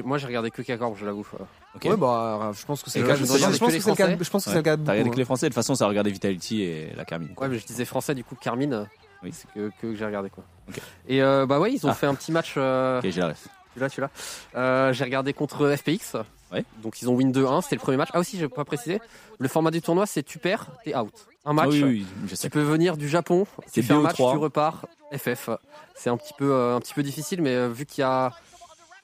Moi, 0.06 0.18
j'ai 0.18 0.26
regardé 0.26 0.50
que 0.52 0.62
K-Corp, 0.64 0.96
je 0.98 1.06
l'avoue. 1.06 1.28
Ok. 1.76 1.84
ouais 1.86 1.98
bah 1.98 2.52
je 2.58 2.66
pense 2.66 2.82
que 2.82 2.90
c'est 2.90 3.02
le 3.02 3.08
cas 3.08 3.16
je 3.16 3.20
pense 3.26 3.32
que 3.32 3.38
c'est 3.38 3.90
le 3.90 3.96
cas 3.96 4.08
je 4.24 4.30
pense 4.30 4.46
que 4.46 4.50
c'est 4.52 4.56
le 4.56 4.62
cas 4.64 4.78
de 4.78 4.84
T'as 4.86 4.94
regardé 4.94 5.12
que 5.12 5.18
les 5.18 5.26
Français, 5.26 5.48
de 5.48 5.50
toute 5.50 5.56
façon, 5.56 5.76
ça 5.76 5.86
a 5.86 5.88
regardé 5.90 6.10
Vitality 6.12 6.62
et 6.64 6.94
la 6.96 7.04
Carmine. 7.06 7.34
quoi. 7.36 7.48
Ouais, 7.48 7.54
mais 7.54 7.60
je 7.60 7.66
disais 7.66 7.84
français, 7.86 8.16
du 8.16 8.24
coup, 8.24 8.36
Carmine. 8.36 8.88
Oui. 9.22 9.32
C'est 9.34 9.48
que, 9.54 9.70
que 9.82 9.94
j'ai 9.96 10.06
regardé 10.06 10.30
quoi. 10.30 10.44
Ok. 10.70 10.80
Et 11.10 11.22
euh, 11.22 11.46
bah 11.46 11.60
ouais, 11.60 11.74
ils 11.74 11.86
ont 11.86 11.90
Ah. 11.90 11.94
fait 11.94 12.08
un 12.08 12.16
petit 12.16 12.32
match. 12.32 12.54
euh, 12.58 13.00
Ok, 13.00 13.10
j'ai 13.10 13.20
la 13.22 13.28
ref. 13.30 13.48
Tu 13.74 13.80
l'as, 13.80 13.90
tu 13.90 14.02
l'as. 14.02 14.10
Euh, 14.56 14.94
j'ai 14.94 15.04
regardé 15.04 15.34
contre 15.34 15.76
FPX. 15.76 16.18
Ouais. 16.54 16.64
Donc 16.82 17.02
ils 17.02 17.10
ont 17.10 17.16
win 17.16 17.32
2-1, 17.32 17.62
c'était 17.64 17.76
le 17.76 17.82
premier 17.82 17.98
match. 17.98 18.10
Ah 18.14 18.20
aussi, 18.20 18.38
j'ai 18.38 18.48
pas 18.48 18.64
précisé. 18.66 19.02
Le 19.40 19.48
format 19.48 19.72
du 19.72 19.82
tournoi, 19.82 20.06
c'est 20.06 20.24
tu 20.24 20.38
perds, 20.38 20.68
t'es 20.84 20.96
out. 20.96 21.12
Un 21.46 21.54
match. 21.54 21.66
Ah 21.68 21.74
oui, 21.74 21.84
oui, 21.84 22.06
je 22.30 22.36
Tu 22.36 22.50
peux 22.50 22.62
venir 22.62 22.96
du 22.96 23.10
Japon, 23.10 23.46
C'est 23.66 23.82
tu 23.82 23.84
fais 23.84 23.94
un 23.94 24.02
match, 24.02 24.18
BO3. 24.18 24.32
tu 24.32 24.38
repars, 24.38 24.86
FF. 25.12 25.50
C'est 25.96 26.10
un 26.10 26.18
petit 26.18 26.34
peu, 26.38 26.54
euh, 26.54 26.76
un 26.76 26.80
petit 26.80 26.94
peu 26.94 27.04
difficile, 27.04 27.42
mais 27.42 27.54
euh, 27.56 27.68
vu 27.68 27.86
qu'il 27.86 28.02
y 28.02 28.06
a, 28.06 28.32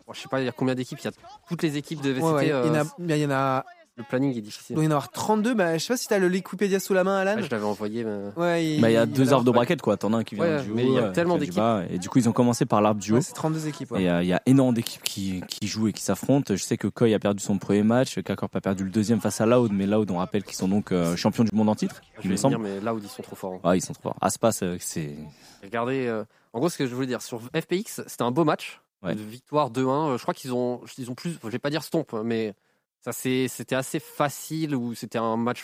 bon, 0.08 0.14
je 0.14 0.22
sais 0.22 0.30
pas, 0.30 0.40
il 0.40 0.46
y 0.46 0.50
a 0.50 0.52
combien 0.54 0.76
d'équipes, 0.76 1.00
il 1.00 1.06
y 1.06 1.08
a 1.10 1.12
toutes 1.50 1.64
les 1.64 1.76
équipes 1.76 2.02
de 2.02 2.12
VCT. 2.12 2.24
Ouais, 2.24 2.32
ouais, 2.32 2.46
il 2.46 2.50
y 2.50 2.54
en 2.54 2.76
euh, 2.76 2.84
a 2.84 2.86
il 3.00 3.18
y 3.18 3.26
en 3.26 3.32
a 3.32 3.66
le 4.00 4.06
planning 4.06 4.36
est 4.36 4.42
difficile. 4.42 4.74
il 4.74 4.76
doit 4.76 4.84
y 4.86 4.88
en 4.88 4.92
avoir 4.92 5.12
32 5.12 5.54
bah 5.54 5.78
je 5.78 5.84
sais 5.84 5.94
pas 5.94 5.98
si 5.98 6.08
t'as 6.08 6.18
le 6.18 6.28
Wikipédia 6.28 6.80
sous 6.80 6.94
la 6.94 7.04
main 7.04 7.18
Alan 7.18 7.36
Ouais, 7.36 7.44
je 7.44 7.50
l'avais 7.52 7.66
envoyé. 7.66 8.04
Mais... 8.04 8.18
Ouais 8.38 8.66
il, 8.66 8.82
Bah, 8.82 8.90
il 8.90 8.94
y 8.94 8.98
a 8.98 9.04
il 9.04 9.12
deux 9.12 9.34
arbres 9.34 9.44
de 9.46 9.52
bracket, 9.52 9.82
quoi. 9.82 9.98
T'en 9.98 10.14
as 10.14 10.18
un 10.18 10.24
qui 10.24 10.36
vient 10.36 10.46
Ouais, 10.58 10.64
du 10.64 10.72
haut. 10.72 10.76
mais 10.76 10.86
il 10.86 10.94
y 10.94 10.98
a 10.98 11.04
euh, 11.04 11.12
tellement 11.12 11.38
d'équipes. 11.38 11.62
Et 11.92 12.00
du 12.00 12.08
coup, 12.10 12.18
ils 12.18 12.28
ont 12.30 12.32
commencé 12.32 12.66
par 12.66 12.82
l'arbre 12.82 13.02
du 13.02 13.12
haut. 13.12 13.16
Ouais, 13.16 13.22
c'est 13.22 13.34
32 13.34 13.68
équipes 13.68 13.92
ouais. 13.92 14.04
Et 14.04 14.10
euh, 14.10 14.24
il 14.24 14.28
y 14.30 14.34
a 14.34 14.42
énormément 14.46 14.74
d'équipes 14.74 15.04
qui, 15.04 15.44
qui 15.48 15.68
jouent 15.68 15.90
et 15.90 15.94
qui 15.94 16.02
s'affrontent. 16.02 16.56
Je 16.56 16.64
sais 16.64 16.78
que 16.78 16.88
Koi 16.88 17.14
a 17.14 17.20
perdu 17.20 17.44
son 17.44 17.58
premier 17.58 17.84
match, 17.84 18.20
K-Corp 18.22 18.56
a 18.56 18.62
perdu 18.62 18.86
le 18.86 18.90
deuxième 18.90 19.20
face 19.20 19.42
à 19.42 19.46
Loud, 19.46 19.72
mais 19.74 19.86
Loud, 19.86 20.10
on 20.12 20.18
rappelle 20.18 20.44
qu'ils 20.44 20.56
sont 20.56 20.68
donc 20.70 20.92
euh, 20.92 21.16
champions 21.18 21.44
du 21.44 21.54
monde 21.54 21.68
en 21.70 21.76
titre, 21.76 22.02
Je 22.18 22.22
il 22.24 22.28
vais 22.28 22.32
me 22.32 22.38
semble. 22.38 22.56
venir, 22.58 22.82
mais 22.84 22.90
où 22.92 22.98
ils 23.00 23.08
sont 23.10 23.22
trop 23.24 23.36
forts. 23.36 23.54
hein. 23.56 23.60
Ah, 23.66 23.76
ils 23.76 23.82
sont 23.82 23.94
trop 23.94 24.04
forts. 24.10 24.18
Aspas, 24.22 24.60
euh, 24.64 24.78
c'est. 24.80 25.16
Regardez, 25.62 26.08
euh, 26.08 26.24
en 26.54 26.60
gros, 26.60 26.70
ce 26.70 26.78
que 26.78 26.88
je 26.88 26.96
voulais 26.96 27.08
dire 27.08 27.22
sur 27.22 27.42
FPX, 27.54 28.02
c'était 28.08 28.24
un 28.24 28.32
beau 28.32 28.46
match. 28.46 28.82
Ouais. 29.04 29.14
Une 29.14 29.20
victoire 29.20 29.72
2-1. 29.72 30.10
Euh, 30.14 30.18
Je 30.18 30.22
crois 30.24 30.34
qu'ils 30.34 30.54
ont, 30.54 30.82
ils 30.98 31.10
ont 31.12 31.16
plus, 31.16 31.38
je 31.44 31.50
vais 31.50 31.60
pas 31.60 31.70
dire 31.70 31.84
stomp, 31.84 32.14
mais 32.24 32.54
ça 33.02 33.12
c'était 33.12 33.76
assez 33.76 34.00
facile 34.00 34.76
ou 34.76 34.94
c'était 34.96 35.18
un 35.18 35.38
match, 35.38 35.64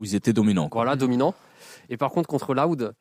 où 0.00 0.04
ils 0.04 0.14
étaient 0.14 0.32
dominants, 0.32 0.68
quoi. 0.68 0.82
voilà, 0.82 0.96
dominant. 0.96 1.34
Et 1.88 1.96
par 1.96 2.10
contre, 2.10 2.28
contre 2.28 2.54
Loud, 2.54 2.92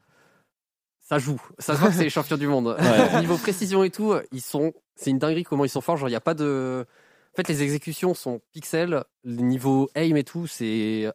ça 1.01 1.19
joue. 1.19 1.41
Ça 1.59 1.75
se 1.75 1.79
voit 1.79 1.89
que 1.89 1.95
c'est 1.95 2.03
les 2.03 2.09
champions 2.11 2.37
du 2.37 2.47
monde. 2.47 2.75
Ouais. 2.79 3.19
Niveau 3.21 3.37
précision 3.37 3.83
et 3.83 3.89
tout, 3.91 4.13
ils 4.31 4.41
sont, 4.41 4.73
c'est 4.95 5.09
une 5.11 5.19
dinguerie 5.19 5.43
comment 5.43 5.65
ils 5.65 5.69
sont 5.69 5.81
forts. 5.81 5.97
Genre, 5.97 6.09
il 6.09 6.13
y 6.13 6.15
a 6.15 6.21
pas 6.21 6.33
de, 6.33 6.85
en 7.33 7.35
fait, 7.35 7.47
les 7.47 7.61
exécutions 7.63 8.13
sont 8.13 8.41
pixels. 8.51 9.03
Le 9.23 9.35
niveau 9.41 9.89
aim 9.95 10.15
et 10.15 10.23
tout, 10.23 10.47
c'est 10.47 11.11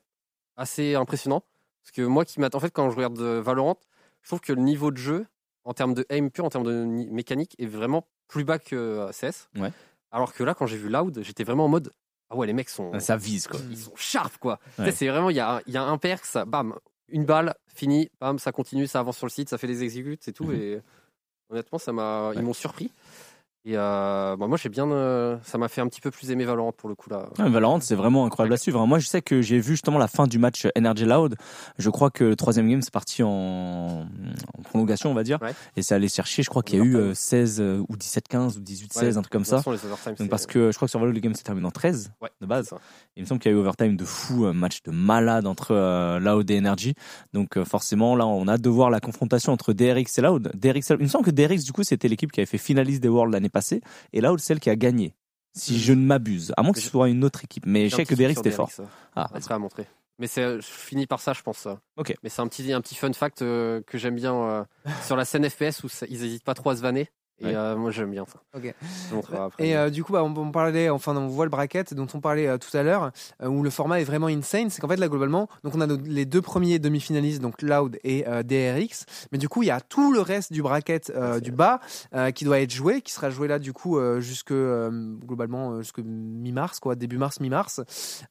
assez 0.57 0.94
impressionnant. 0.94 1.42
Parce 1.82 1.92
que 1.92 2.03
moi 2.03 2.24
qui 2.24 2.40
m'attends, 2.40 2.59
en 2.59 2.61
fait, 2.61 2.70
quand 2.70 2.90
je 2.90 2.96
regarde 2.96 3.18
euh, 3.20 3.40
Valorant, 3.40 3.78
je 4.22 4.28
trouve 4.28 4.40
que 4.40 4.53
le 4.53 4.61
niveau 4.61 4.90
de 4.90 4.98
jeu, 4.98 5.26
en 5.64 5.72
termes 5.72 5.94
de 5.94 6.05
aim 6.11 6.28
pur, 6.28 6.44
en 6.44 6.51
termes 6.51 6.64
de 6.66 6.84
ni- 6.84 7.09
mécanique, 7.11 7.57
est 7.59 7.66
vraiment 7.66 8.07
plus 8.28 8.44
bas 8.44 8.59
que 8.59 8.76
euh, 8.76 9.11
CS. 9.12 9.48
Ouais. 9.57 9.72
Alors 10.12 10.34
que 10.34 10.44
là, 10.44 10.55
quand 10.55 10.66
j'ai 10.66 10.76
vu 10.76 10.88
Loud, 10.88 11.20
j'étais 11.22 11.42
vraiment 11.42 11.64
en 11.64 11.68
mode, 11.68 11.90
ah 12.31 12.37
ouais, 12.37 12.47
les 12.47 12.53
mecs 12.53 12.68
sont, 12.70 12.99
Ça 13.01 13.16
vise, 13.16 13.47
quoi. 13.49 13.61
ils 13.70 13.76
sont 13.76 13.95
sharp, 13.97 14.39
quoi. 14.39 14.59
Tu 14.76 14.83
Ouais. 14.83 14.91
sais, 14.91 14.97
C'est 14.97 15.09
vraiment, 15.09 15.31
il 15.31 15.37
y 15.37 15.41
a, 15.41 15.61
y 15.66 15.76
a 15.76 15.83
un 15.83 15.99
perk, 15.99 16.24
ça, 16.24 16.45
bam, 16.45 16.74
une 17.09 17.24
balle, 17.24 17.55
fini, 17.74 18.09
bam, 18.20 18.39
ça 18.39 18.53
continue, 18.53 18.87
ça 18.87 19.01
avance 19.01 19.16
sur 19.18 19.26
le 19.26 19.31
site, 19.31 19.49
ça 19.49 19.59
fait 19.59 19.66
des 19.66 19.83
exécutes, 19.83 20.22
c'est 20.22 20.33
tout. 20.33 20.45
Mhm. 20.45 20.55
Et 20.61 20.81
honnêtement, 21.51 21.78
ça 21.78 21.93
m'a, 21.93 22.28
Ouais. 22.31 22.37
ils 22.37 22.43
m'ont 22.43 22.53
surpris. 22.55 22.93
Et 23.66 23.76
euh, 23.76 24.36
bah, 24.36 24.46
moi, 24.46 24.56
j'ai 24.56 24.70
bien, 24.70 24.90
euh, 24.90 25.36
ça 25.42 25.58
m'a 25.58 25.68
fait 25.68 25.82
un 25.82 25.86
petit 25.86 26.00
peu 26.00 26.11
plus 26.11 26.30
aimer 26.30 26.44
Valorant 26.46 26.72
pour 26.72 26.88
le 26.88 26.94
coup 26.94 27.11
là. 27.11 27.28
Ouais, 27.38 27.50
Valorant, 27.50 27.78
c'est 27.80 27.94
vraiment 27.94 28.24
incroyable 28.24 28.54
à 28.54 28.56
suivre. 28.56 28.80
hein. 28.80 28.86
Moi, 28.86 28.98
je 29.00 29.06
sais 29.06 29.20
que 29.20 29.42
j'ai 29.42 29.58
vu 29.58 29.72
justement 29.72 29.98
la 29.98 30.08
fin 30.08 30.26
du 30.26 30.38
match 30.38 30.66
Energy 30.78 31.04
Loud. 31.04 31.36
Je 31.78 31.90
crois 31.90 32.11
que 32.11 32.24
le 32.24 32.36
troisième 32.36 32.70
game, 32.70 32.80
c'est 32.80 32.90
parti 32.92 33.22
en... 33.22 33.28
en 33.28 34.62
prolongation, 34.64 35.11
on 35.11 35.14
va 35.14 35.24
dire. 35.24 35.38
Ouais. 35.42 35.52
Et 35.76 35.82
c'est 35.82 35.94
allé 35.94 36.08
chercher, 36.08 36.42
je 36.42 36.48
crois 36.48 36.62
qu'il 36.62 36.78
y 36.78 36.82
a 36.82 36.84
eu 36.86 36.94
Overtime. 36.96 37.11
euh, 37.11 37.14
16 37.14 37.61
euh, 37.61 37.84
ou 37.86 37.96
17-15 37.96 38.56
ou 38.56 38.61
18-16, 38.62 38.98
Ouais, 39.02 39.16
un 39.18 39.20
truc 39.20 39.32
comme 39.32 39.44
ça. 39.44 39.58
façon, 39.58 39.72
les 39.72 39.84
overtime, 39.84 40.12
Donc 40.12 40.18
c'est- 40.20 40.28
parce 40.28 40.46
que 40.46 40.70
je 40.72 40.76
crois 40.76 40.86
que 40.86 40.90
sur 40.90 40.98
Valo, 41.00 41.12
le 41.12 41.20
game 41.20 41.34
s'est 41.34 41.42
terminé 41.42 41.66
en 41.66 41.70
13 41.70 42.12
ouais, 42.22 42.30
de 42.40 42.46
base. 42.46 42.70
Il 43.16 43.24
me 43.24 43.26
semble 43.28 43.40
qu'il 43.42 43.52
y 43.52 43.54
a 43.54 43.58
eu 43.58 43.61
overtime 43.61 43.94
de 43.96 44.04
fou, 44.06 44.46
un 44.46 44.54
match 44.54 44.82
de 44.84 44.90
malade 44.90 45.46
entre 45.46 46.18
Loud 46.18 46.50
et 46.50 46.56
Energy. 46.56 46.94
Donc 47.34 47.62
forcément, 47.64 48.16
là, 48.16 48.26
on 48.26 48.48
a 48.48 48.54
hâte 48.54 48.62
de 48.62 48.70
voir 48.70 48.88
la 48.88 49.00
confrontation 49.00 49.52
entre 49.52 49.74
DRX 49.74 50.16
et 50.18 50.22
Loud. 50.22 50.50
DRX, 50.54 50.88
il 50.98 51.02
me 51.02 51.06
semble 51.08 51.26
que 51.26 51.30
DRX, 51.30 51.64
du 51.64 51.72
coup, 51.72 51.82
c'était 51.82 52.08
l'équipe 52.08 52.32
qui 52.32 52.40
avait 52.40 52.46
fait 52.46 52.56
finaliste 52.56 53.02
des 53.02 53.08
Worlds 53.08 53.32
l'année 53.34 53.49
passée. 53.51 53.80
Et 54.12 54.20
Loud, 54.20 54.38
celle 54.40 54.61
qui 54.61 54.70
a 54.70 54.76
gagné. 54.76 55.14
Si 55.53 55.72
Mhm. 55.74 55.78
je 55.78 55.92
ne 55.94 56.07
m'abuse. 56.07 56.53
À 56.57 56.62
moins 56.62 56.72
que 56.72 56.80
ce 56.80 56.88
soit 56.88 57.09
une 57.09 57.24
autre 57.24 57.44
équipe. 57.44 57.66
Mais 57.66 57.88
je 57.88 57.96
sais 57.96 58.05
que 58.05 58.14
petit 58.14 58.22
DRX 58.22 58.34
truc 58.34 58.46
était 58.46 58.55
sur 58.55 58.70
fort. 58.70 58.86
DRX, 59.16 59.46
Ah, 59.51 59.55
à 59.55 59.59
montrer. 59.59 59.86
Mais 60.20 60.26
c'est, 60.26 60.42
je 60.61 60.66
finis 60.66 61.07
par 61.07 61.18
ça, 61.20 61.32
je 61.32 61.42
pense. 61.42 61.59
ça. 61.59 61.80
Ok. 61.96 62.14
Mais 62.22 62.28
c'est 62.28 62.40
un 62.42 62.46
petit, 62.46 62.72
un 62.72 62.80
petit 62.80 62.94
fun 62.94 63.12
fact 63.12 63.42
euh, 63.42 63.80
que 63.86 63.96
j'aime 63.98 64.14
bien 64.16 64.34
euh, 64.34 64.64
sur 65.07 65.16
la 65.16 65.24
scène 65.24 65.48
FPS 65.48 65.82
où 65.82 65.88
ça- 65.88 66.07
ils 66.09 66.22
hésitent 66.24 66.44
pas 66.44 66.55
trop 66.55 66.70
à 66.70 66.76
se 66.76 66.82
vanner. 66.82 67.09
Et 67.43 67.47
Ouais. 67.47 67.55
euh, 67.55 67.74
moi, 67.76 67.91
j'aime 67.91 68.11
bien 68.11 68.26
ça. 68.26 68.41
Ok. 68.55 68.74
Je 69.09 69.14
montrerai 69.14 69.38
après. 69.38 69.66
Et 69.66 69.74
euh, 69.76 69.88
du 69.88 70.05
coup, 70.05 70.12
bah, 70.12 70.22
on, 70.22 70.34
on 70.36 70.51
parlait, 70.53 70.91
enfin, 70.91 71.16
on 71.16 71.28
voit 71.28 71.47
le 71.47 71.51
bracket 71.51 71.95
dont 71.95 72.07
on 72.12 72.20
parlait 72.20 72.47
euh, 72.47 72.59
tout 72.59 72.76
à 72.76 72.82
l'heure, 72.82 73.12
euh, 73.43 73.49
où 73.49 73.62
le 73.62 73.70
format 73.70 73.99
est 74.01 74.05
vraiment 74.05 74.26
insane. 74.26 74.68
C'est 74.68 74.80
qu'en 74.82 74.88
fait, 74.88 74.97
là, 74.97 75.09
globalement, 75.09 75.49
donc 75.64 75.74
on 75.74 75.80
a 75.80 75.86
nos- 75.86 75.97
les 75.97 76.26
deux 76.26 76.43
premiers 76.43 76.78
demi-finalistes, 76.78 77.41
donc 77.41 77.62
Loud 77.62 77.99
et 78.05 78.28
euh, 78.28 78.43
DRX. 78.43 79.07
Mais 79.32 79.38
du 79.38 79.49
coup, 79.49 79.62
il 79.62 79.66
y 79.66 79.70
a 79.70 79.80
tout 79.80 80.12
le 80.12 80.20
reste 80.20 80.53
du 80.53 80.61
bracket 80.62 81.11
euh, 81.16 81.34
Ouais, 81.36 81.41
du 81.41 81.51
bas 81.53 81.80
euh, 82.14 82.30
qui 82.30 82.45
doit 82.45 82.61
être 82.61 82.72
joué, 82.72 83.01
qui 83.01 83.12
sera 83.12 83.30
joué 83.30 83.49
là, 83.49 83.59
du 83.59 83.72
coup, 83.72 83.99
euh, 83.99 84.20
jusque 84.20 84.51
euh, 84.51 84.91
globalement 85.24 85.72
euh, 85.72 85.78
jusque 85.82 86.01
mi-mars, 86.05 86.78
quoi, 86.78 86.95
début 86.95 87.16
mars, 87.16 87.41
mi-mars. 87.41 87.80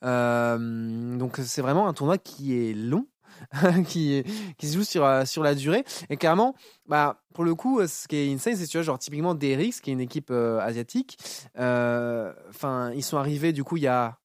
Euh, 0.04 1.18
donc, 1.18 1.38
c'est 1.44 1.62
vraiment 1.62 1.88
un 1.88 1.94
tournoi 1.94 2.18
qui 2.18 2.56
est 2.70 2.74
long. 2.74 3.06
qui, 3.88 4.24
se 4.62 4.74
joue 4.74 4.84
sur, 4.84 5.06
euh, 5.06 5.26
sur 5.26 5.44
la 5.44 5.56
durée 5.56 5.84
et 6.10 6.18
clairement 6.18 6.56
bah 6.88 7.22
pour 7.34 7.44
le 7.44 7.56
coup 7.56 7.86
ce 7.86 8.08
qui 8.08 8.18
est 8.18 8.34
insane 8.34 8.56
c'est 8.56 8.68
tu 8.68 8.78
vois 8.78 8.84
genre 8.84 9.00
typiquement 9.00 9.36
DRX 9.36 9.82
qui 9.82 9.90
est 9.90 9.94
une 9.94 10.02
équipe 10.02 10.30
euh, 10.32 10.60
asiatique 10.60 11.18
euh, 11.58 12.34
enfin 12.50 12.92
ils 12.96 13.04
sont 13.04 13.18
arrivés 13.18 13.54
du 13.54 13.64
coup 13.64 13.78
il 13.78 13.84
y 13.84 13.88
a 13.88 14.18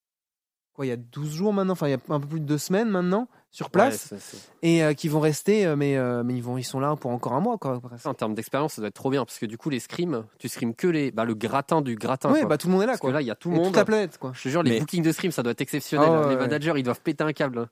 quoi 0.73 0.87
il 0.87 0.89
y 0.89 0.93
a 0.93 0.97
12 0.97 1.35
jours 1.35 1.53
maintenant 1.53 1.73
enfin 1.73 1.89
il 1.89 1.93
y 1.93 1.95
a 1.95 1.99
un 2.09 2.21
peu 2.21 2.27
plus 2.27 2.41
de 2.41 2.47
deux 2.47 2.59
semaines 2.59 2.89
maintenant 2.89 3.29
sur 3.55 3.71
place 3.71 4.13
et 4.63 4.83
euh, 4.83 4.95
qui 4.95 5.07
vont 5.07 5.21
rester 5.21 5.65
euh, 5.65 5.77
mais 5.77 5.97
euh, 5.97 6.25
mais 6.25 6.35
ils 6.35 6.43
vont 6.43 6.59
ils 6.59 6.65
sont 6.65 6.81
là 6.81 6.97
pour 6.97 7.13
encore 7.13 7.35
un 7.35 7.41
mois 7.41 7.57
quoi 7.57 7.81
presque. 7.81 8.05
En 8.05 8.13
termes 8.13 8.35
d'expérience, 8.35 8.75
ça 8.75 8.83
doit 8.83 8.89
être 8.89 8.95
trop 8.95 9.11
bien 9.11 9.25
parce 9.25 9.39
que 9.39 9.47
du 9.47 9.57
coup, 9.57 9.71
les 9.71 9.79
scrims, 9.79 10.25
tu 10.41 10.49
scrims 10.49 10.75
que 10.75 10.89
les, 10.89 11.13
bah, 11.13 11.25
le 11.25 11.35
gratin 11.35 11.81
du 11.81 11.95
gratin. 11.95 12.33
ouais 12.33 12.41
quoi. 12.41 12.49
bah 12.49 12.59
tout 12.59 12.67
le 12.67 12.73
monde 12.73 12.83
est 12.83 12.87
là 12.87 12.93
parce 12.93 13.01
quoi 13.01 13.11
que 13.11 13.15
là, 13.15 13.23
il 13.23 13.29
y 13.29 13.31
a 13.31 13.37
tout 13.37 13.51
le 13.51 13.57
monde. 13.57 13.67
toute 13.67 13.77
la 13.77 13.85
planète 13.85 14.19
quoi 14.19 14.33
Je 14.35 14.43
te 14.43 14.49
jure, 14.49 14.65
les 14.65 14.81
bookings 14.81 15.05
de 15.05 15.13
stream, 15.13 15.31
ça 15.31 15.45
doit 15.45 15.53
être 15.53 15.61
exceptionnel. 15.61 16.09
Ah 16.11 16.21
ouais, 16.21 16.29
les 16.31 16.35
ouais. 16.35 16.41
managers, 16.41 16.73
ils 16.77 16.83
doivent 16.83 17.01
péter 17.01 17.23
un 17.23 17.33
câble. 17.33 17.69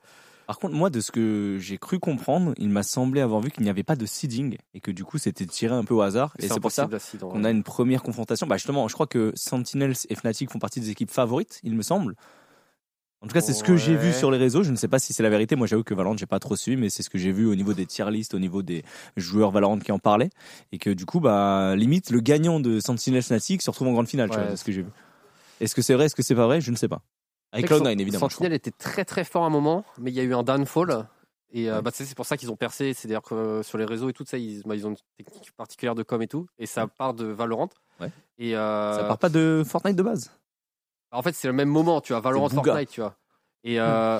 Par 0.46 0.58
contre, 0.58 0.74
moi, 0.74 0.90
de 0.90 1.00
ce 1.00 1.12
que 1.12 1.56
j'ai 1.60 1.78
cru 1.78 1.98
comprendre, 1.98 2.52
il 2.58 2.68
m'a 2.68 2.82
semblé 2.82 3.20
avoir 3.20 3.40
vu 3.40 3.50
qu'il 3.50 3.62
n'y 3.62 3.70
avait 3.70 3.84
pas 3.84 3.96
de 3.96 4.06
seeding 4.06 4.58
et 4.74 4.80
que 4.80 4.90
du 4.90 5.04
coup, 5.04 5.18
c'était 5.18 5.46
tiré 5.46 5.74
un 5.74 5.84
peu 5.84 5.94
au 5.94 6.02
hasard. 6.02 6.34
Et 6.38 6.48
c'est 6.48 6.60
pour 6.60 6.72
ça 6.72 6.88
qu'on 7.20 7.44
a 7.44 7.50
une 7.50 7.62
première 7.62 8.02
confrontation. 8.02 8.46
Bah 8.46 8.56
justement, 8.56 8.88
je 8.88 8.94
crois 8.94 9.06
que 9.06 9.32
Sentinels 9.34 9.94
et 10.08 10.14
Fnatic 10.14 10.50
font 10.50 10.58
partie 10.58 10.80
des 10.80 10.90
équipes 10.90 11.10
favorites, 11.10 11.60
il 11.62 11.74
me 11.74 11.82
semble. 11.82 12.16
En 13.20 13.28
tout 13.28 13.34
cas, 13.34 13.40
c'est 13.40 13.52
ce 13.54 13.62
que 13.62 13.76
j'ai 13.76 13.94
vu 13.94 14.12
sur 14.12 14.32
les 14.32 14.38
réseaux. 14.38 14.64
Je 14.64 14.72
ne 14.72 14.76
sais 14.76 14.88
pas 14.88 14.98
si 14.98 15.12
c'est 15.12 15.22
la 15.22 15.30
vérité. 15.30 15.54
Moi, 15.54 15.68
j'avoue 15.68 15.84
que 15.84 15.94
Valorant, 15.94 16.16
j'ai 16.16 16.26
pas 16.26 16.40
trop 16.40 16.56
suivi, 16.56 16.76
mais 16.76 16.90
c'est 16.90 17.04
ce 17.04 17.08
que 17.08 17.18
j'ai 17.18 17.30
vu 17.30 17.46
au 17.46 17.54
niveau 17.54 17.72
des 17.72 17.86
tier 17.86 18.10
lists, 18.10 18.34
au 18.34 18.40
niveau 18.40 18.62
des 18.62 18.82
joueurs 19.16 19.52
Valorant 19.52 19.78
qui 19.78 19.92
en 19.92 20.00
parlaient. 20.00 20.30
Et 20.72 20.78
que 20.78 20.90
du 20.90 21.06
coup, 21.06 21.20
bah, 21.20 21.76
limite, 21.76 22.10
le 22.10 22.18
gagnant 22.18 22.58
de 22.58 22.80
Sentinels 22.80 23.22
Fnatic 23.22 23.62
se 23.62 23.70
retrouve 23.70 23.86
en 23.86 23.92
grande 23.92 24.08
finale, 24.08 24.28
tu 24.28 24.36
Ouais. 24.36 24.42
vois, 24.42 24.50
de 24.50 24.56
ce 24.56 24.64
que 24.64 24.72
j'ai 24.72 24.82
vu. 24.82 24.88
Est-ce 25.60 25.76
que 25.76 25.82
c'est 25.82 25.94
vrai, 25.94 26.06
est-ce 26.06 26.16
que 26.16 26.22
c'est 26.24 26.34
pas 26.34 26.46
vrai? 26.46 26.60
Je 26.60 26.72
ne 26.72 26.76
sais 26.76 26.88
pas. 26.88 27.00
Avec 27.52 27.68
C'est 27.68 27.74
que 27.74 27.80
Cloud9, 27.80 28.00
évidemment. 28.00 28.28
Sentinel 28.28 28.52
était 28.54 28.70
très 28.70 29.04
très 29.04 29.24
fort 29.24 29.44
à 29.44 29.46
un 29.46 29.50
moment, 29.50 29.84
mais 29.98 30.10
il 30.10 30.14
y 30.14 30.20
a 30.20 30.22
eu 30.24 30.34
un 30.34 30.42
downfall. 30.42 31.06
Et 31.54 31.70
euh, 31.70 31.82
bah, 31.82 31.90
tu 31.90 31.98
sais, 31.98 32.04
c'est 32.06 32.14
pour 32.14 32.24
ça 32.24 32.38
qu'ils 32.38 32.50
ont 32.50 32.56
percé. 32.56 32.94
C'est 32.94 33.08
d'ailleurs 33.08 33.22
que 33.22 33.34
euh, 33.34 33.62
sur 33.62 33.76
les 33.76 33.84
réseaux 33.84 34.08
et 34.08 34.14
tout 34.14 34.24
ça, 34.26 34.38
ils, 34.38 34.62
bah, 34.64 34.74
ils 34.74 34.86
ont 34.86 34.90
une 34.90 34.96
technique 35.18 35.52
particulière 35.52 35.94
de 35.94 36.02
com 36.02 36.22
et 36.22 36.26
tout. 36.28 36.46
Et 36.58 36.64
ça 36.64 36.86
part 36.86 37.12
de 37.12 37.26
Valorant. 37.26 37.68
Ouais. 38.00 38.10
Et 38.38 38.56
euh, 38.56 38.96
Ça 38.98 39.04
part 39.04 39.18
pas 39.18 39.28
de 39.28 39.62
Fortnite 39.66 39.96
de 39.96 40.02
base? 40.02 40.30
bah, 41.10 41.18
en 41.18 41.22
fait, 41.22 41.34
c'est 41.34 41.48
le 41.48 41.52
même 41.52 41.68
moment, 41.68 42.00
tu 42.00 42.14
vois, 42.14 42.20
Valorant. 42.20 42.48
Fortnite, 42.48 42.88
tu 42.88 43.02
vois. 43.02 43.16
Et, 43.64 43.78
euh, 43.78 44.18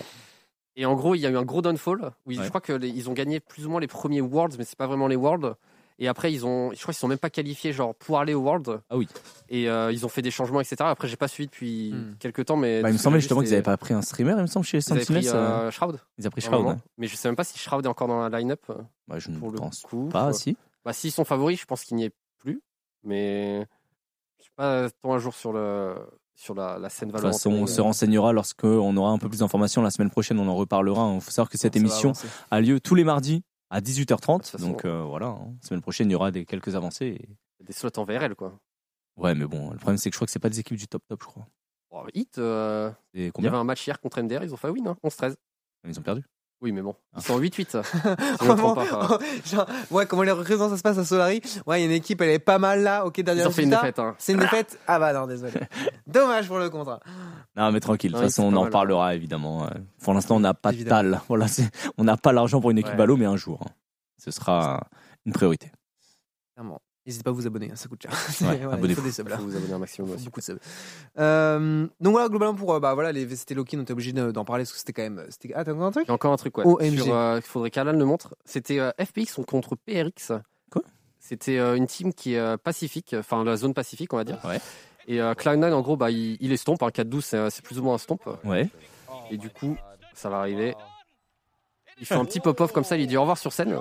et 0.77 0.85
en 0.85 0.95
gros, 0.95 1.15
il 1.15 1.21
y 1.21 1.27
a 1.27 1.31
eu 1.31 1.37
un 1.39 1.45
gros 1.45 1.63
downfall. 1.63 2.13
Où 2.27 2.33
ils- 2.33 2.39
Ouais. 2.39 2.45
Je 2.45 2.49
crois 2.51 2.61
qu'ils 2.61 3.09
ont 3.09 3.15
gagné 3.15 3.41
plus 3.41 3.65
ou 3.67 3.71
moins 3.71 3.81
les 3.81 3.87
premiers 3.89 4.21
Worlds, 4.21 4.57
mais 4.59 4.65
c'est 4.67 4.77
pas 4.79 4.87
vraiment 4.87 5.07
les 5.09 5.17
Worlds. 5.17 5.55
Et 5.99 6.09
après, 6.09 6.33
ils 6.33 6.45
ont, 6.47 6.73
je 6.73 6.81
crois 6.81 6.93
qu'ils 6.95 7.01
sont 7.01 7.09
même 7.09 7.19
pas 7.19 7.31
qualifiés 7.31 7.73
genre 7.73 7.95
pour 7.95 8.19
aller 8.19 8.35
aux 8.35 8.41
Worlds. 8.43 8.81
Ah 8.91 8.97
oui. 8.97 9.07
Et 9.49 9.69
euh, 9.69 9.93
ils 9.93 10.05
ont 10.05 10.09
fait 10.09 10.23
des 10.23 10.31
changements, 10.31 10.61
etc. 10.61 10.77
Après, 10.81 11.07
j'ai 11.09 11.17
pas 11.17 11.29
suivi 11.29 11.47
depuis 11.49 11.93
Hmm. 11.93 12.15
quelques 12.19 12.45
temps, 12.47 12.57
mais 12.57 12.83
Bah, 12.83 12.91
il 12.91 12.95
me 12.95 12.99
semblait 12.99 13.21
justement 13.21 13.41
qu'ils 13.41 13.53
avaient 13.53 13.63
pas 13.63 13.77
pris 13.77 13.95
un 13.95 14.03
streamer, 14.03 14.33
il 14.37 14.43
me 14.43 14.47
semble, 14.47 14.65
chez 14.67 14.79
Ils 14.79 14.93
avaient 14.93 15.05
Sentinels. 15.05 15.23
pris 15.25 15.29
euh, 15.31 15.35
euh, 15.67 15.71
Shroud. 15.71 16.01
Ils 16.19 16.27
ont 16.27 16.31
pris 16.31 16.43
à 16.43 16.47
un 16.47 16.51
Shroud. 16.51 16.59
moment. 16.65 16.75
ouais. 16.77 16.83
Mais 16.99 17.07
je 17.07 17.17
sais 17.17 17.29
même 17.29 17.37
pas 17.37 17.45
si 17.45 17.59
Shroud 17.59 17.85
est 17.85 17.89
encore 17.89 18.09
dans 18.09 18.27
la 18.29 18.39
line-up. 18.39 18.61
Bah, 19.09 19.19
je 19.19 19.31
ne 19.31 19.39
Pour 19.39 19.51
le 19.51 19.59
pense 19.59 19.83
coup, 19.83 20.09
pas, 20.09 20.29
euh, 20.29 20.33
si. 20.33 20.57
Bah, 20.85 20.93
s'ils 20.93 21.13
sont 21.13 21.25
favoris, 21.25 21.61
je 21.61 21.67
pense 21.67 21.85
qu'il 21.85 21.97
n'y 21.97 22.05
est 22.05 22.13
plus. 22.39 22.61
Mais 23.05 23.67
je 24.39 24.43
suis 24.45 24.53
pas 24.57 24.89
tant 25.03 25.13
un 25.15 25.19
jour 25.19 25.35
sur 25.35 25.53
le 25.53 25.95
sur 26.35 26.55
la, 26.55 26.79
la 26.79 26.89
scène 26.89 27.09
De 27.09 27.13
toute 27.13 27.21
Valorant. 27.21 27.33
façon, 27.39 27.51
on 27.53 27.67
se 27.69 27.81
renseignera 27.81 28.33
lorsque 28.33 28.65
on 28.65 28.97
aura 28.97 29.11
un 29.11 29.19
peu 29.19 29.29
plus 29.29 29.39
d'informations. 29.41 29.81
La 29.83 29.91
semaine 29.91 30.11
prochaine, 30.11 30.41
on 30.41 30.49
en 30.49 30.57
reparlera. 30.57 31.13
Il 31.15 31.21
faut 31.21 31.31
savoir 31.31 31.49
que 31.49 31.59
cette 31.59 31.75
Ça 31.75 31.79
émission 31.79 32.13
a 32.51 32.61
lieu 32.61 32.81
tous 32.81 32.95
les 32.97 33.05
mardis 33.05 33.45
à 33.73 33.81
De 33.81 33.87
18h30. 33.87 34.43
toute 34.43 34.47
façon- 34.53 34.71
Donc 34.71 34.85
euh, 34.85 35.03
voilà, 35.03 35.27
hein. 35.29 35.55
semaine 35.63 35.81
prochaine, 35.81 36.09
il 36.09 36.13
y 36.13 36.15
aura 36.15 36.31
des 36.31 36.45
quelques 36.45 36.75
avancées. 36.77 37.19
et- 37.61 37.65
des 37.65 37.73
slots 37.73 37.91
en 37.97 38.05
VRL 38.05 38.35
quoi. 38.35 38.59
Ouais, 39.17 39.35
mais 39.35 39.45
bon, 39.47 39.71
le 39.71 39.77
problème, 39.77 39.97
c'est 39.99 40.11
que 40.11 40.15
je 40.15 40.19
crois 40.19 40.27
que 40.27 40.33
c'est 40.33 40.39
pas 40.39 40.49
des 40.49 40.59
équipes 40.61 40.77
du 40.79 40.89
top 40.89 41.03
top, 41.09 41.21
je 41.23 41.27
crois. 41.27 41.47
Bon, 41.91 42.05
Hit, 42.15 42.39
euh, 42.39 42.91
il 43.15 43.31
y 43.39 43.47
avait 43.47 43.57
un 43.57 43.65
match 43.65 43.87
hier 43.87 44.01
contre 44.01 44.19
MDR, 44.23 44.43
ils 44.43 44.53
ont 44.55 44.57
fait 44.57 44.69
win, 44.71 44.87
hein, 44.89 44.97
11-13. 45.03 45.37
Ils 45.87 45.99
ont 45.99 46.03
perdu. 46.03 46.25
Oui, 46.63 46.71
mais 46.71 46.81
bon, 46.81 46.95
ils 47.17 47.23
sont 47.23 47.35
en 47.35 47.41
8-8. 47.41 47.51
si 47.83 47.89
je 48.41 48.49
me 48.49 48.57
trompe 48.57 48.77
pas, 48.77 48.83
enfin. 48.83 49.19
Genre, 49.45 49.67
ouais, 49.91 50.07
comment 50.07 50.23
les 50.23 50.31
recrutements 50.31 50.69
ça 50.69 50.77
se 50.77 50.83
passe 50.83 50.97
à 50.97 51.05
Solari? 51.05 51.43
Ouais, 51.67 51.81
il 51.81 51.81
y 51.81 51.83
a 51.83 51.87
une 51.91 51.93
équipe, 51.97 52.21
elle 52.21 52.31
est 52.31 52.39
pas 52.39 52.61
mal 52.61 52.83
là. 52.85 53.05
Ok, 53.05 53.21
dernier 53.21 53.41
Ils 53.43 53.49
ont 53.49 53.51
fait 53.51 53.65
une 53.65 53.71
défaite. 53.71 53.99
Hein. 53.99 54.15
C'est 54.19 54.33
une 54.33 54.39
défaite? 54.39 54.79
Ah 54.87 55.01
bah 55.01 55.13
non, 55.13 55.27
désolé. 55.27 55.55
Dommage 56.07 56.47
pour 56.47 56.61
le 56.61 56.71
contrat. 56.71 57.01
Non, 57.57 57.73
mais 57.73 57.81
tranquille. 57.81 58.13
De 58.13 58.17
toute 58.17 58.27
façon, 58.27 58.45
on 58.45 58.49
en 58.49 58.51
mal. 58.53 58.65
reparlera 58.67 59.17
évidemment. 59.17 59.65
Euh, 59.65 59.71
Pour 60.05 60.15
l'instant, 60.15 60.37
on 60.37 60.41
n'a 60.41 60.55
pas 60.55 60.71
de 60.71 60.85
tal. 60.85 61.21
Voilà, 61.29 61.47
on 61.99 62.05
n'a 62.05 62.17
pas 62.17 62.33
l'argent 62.33 62.61
pour 62.61 62.71
une 62.71 62.79
équipe 62.79 62.93
Ouais. 62.93 62.97
Valo, 62.99 63.17
mais 63.17 63.27
un 63.27 63.37
jour, 63.37 63.59
hein, 63.67 63.71
ce 64.19 64.31
sera 64.31 64.87
une 65.27 65.33
priorité. 65.33 65.73
Clairement. 66.55 66.81
N'hésitez 67.05 67.25
pas 67.25 67.31
à 67.31 67.33
vous 67.33 67.47
abonner, 67.49 67.69
hein, 67.73 67.77
ça 67.77 67.89
coûte 67.89 68.03
cher. 68.03 68.13
Ouais, 68.13 68.37
Voilà, 68.41 68.55
il 68.57 68.63
faut 68.63 68.73
abonnez-vous. 68.75 69.03
des 69.03 69.11
subs 69.13 69.29
là. 69.29 69.37
Faut 69.37 69.43
vous 69.45 69.57
abonner 69.57 69.73
un 69.73 69.79
maximum 69.79 70.11
aussi. 70.13 70.25
Beaucoup 70.25 70.39
de 70.41 70.45
subs. 70.45 70.59
Euh, 71.19 71.87
donc 72.01 72.13
voilà, 72.13 72.29
globalement 72.29 72.55
pour 72.55 72.73
euh, 72.75 72.81
bah 72.81 72.95
voilà 72.95 73.11
les 73.13 73.25
VCT 73.25 73.55
Loki, 73.55 73.77
on 73.77 73.83
était 73.83 73.93
obligé 73.93 74.13
de- 74.13 74.31
d'en 74.31 74.45
parler 74.45 74.63
parce 74.63 74.73
que 74.73 74.79
c'était 74.79 74.93
quand 74.93 75.03
même. 75.03 75.25
c'était- 75.29 75.53
Ah, 75.55 75.65
t'as 75.65 75.73
encore 75.73 75.87
un 75.87 75.91
truc? 75.91 76.05
Il 76.07 76.09
y 76.09 76.11
a 76.11 76.15
encore 76.15 76.33
un 76.33 76.37
truc, 76.37 76.59
ouais. 76.59 76.65
OMG. 76.65 77.01
Sur, 77.03 77.15
euh, 77.15 77.37
il 77.39 77.43
faudrait 77.43 77.71
qu'Alan 77.71 77.93
le 77.93 78.05
montre. 78.05 78.37
C'était 78.45 78.79
euh, 78.79 78.93
FPX 79.05 79.41
contre 79.47 79.75
PRX. 79.75 80.33
Quoi? 80.71 80.83
C'était 81.19 81.59
euh, 81.59 81.75
une 81.77 81.87
team 81.89 82.13
qui 82.15 82.35
est 82.35 82.39
euh, 82.39 82.57
pacifique, 82.57 83.15
enfin 83.19 83.43
la 83.45 83.57
zone 83.57 83.75
pacifique, 83.75 84.13
on 84.13 84.17
va 84.17 84.25
dire. 84.25 84.39
Ouais. 84.45 84.61
Et 85.09 85.21
euh, 85.21 85.35
Cloud9, 85.35 85.73
en 85.73 85.81
gros, 85.81 85.97
bah, 85.97 86.13
il, 86.13 86.37
il 86.41 86.53
est 86.53 86.57
stomp. 86.57 86.81
Un 86.83 86.89
4-12, 86.91 87.21
c'est, 87.23 87.37
euh, 87.37 87.51
c'est 87.51 87.65
plus 87.65 87.81
ou 87.81 87.83
moins 87.83 87.95
un 87.95 87.99
stomp. 87.99 88.21
Ouais. 88.45 88.69
Et 89.33 89.37
du 89.39 89.51
coup, 89.51 89.77
ça 90.15 90.29
va 90.31 90.39
arriver. 90.39 90.77
Il 92.01 92.07
fait 92.07 92.15
un 92.15 92.25
petit 92.25 92.41
pop-off 92.41 92.73
comme 92.73 92.85
ça, 92.85 92.97
il 92.97 93.07
dit 93.09 93.17
au 93.17 93.21
revoir 93.21 93.39
sur 93.39 93.53
scène. 93.53 93.77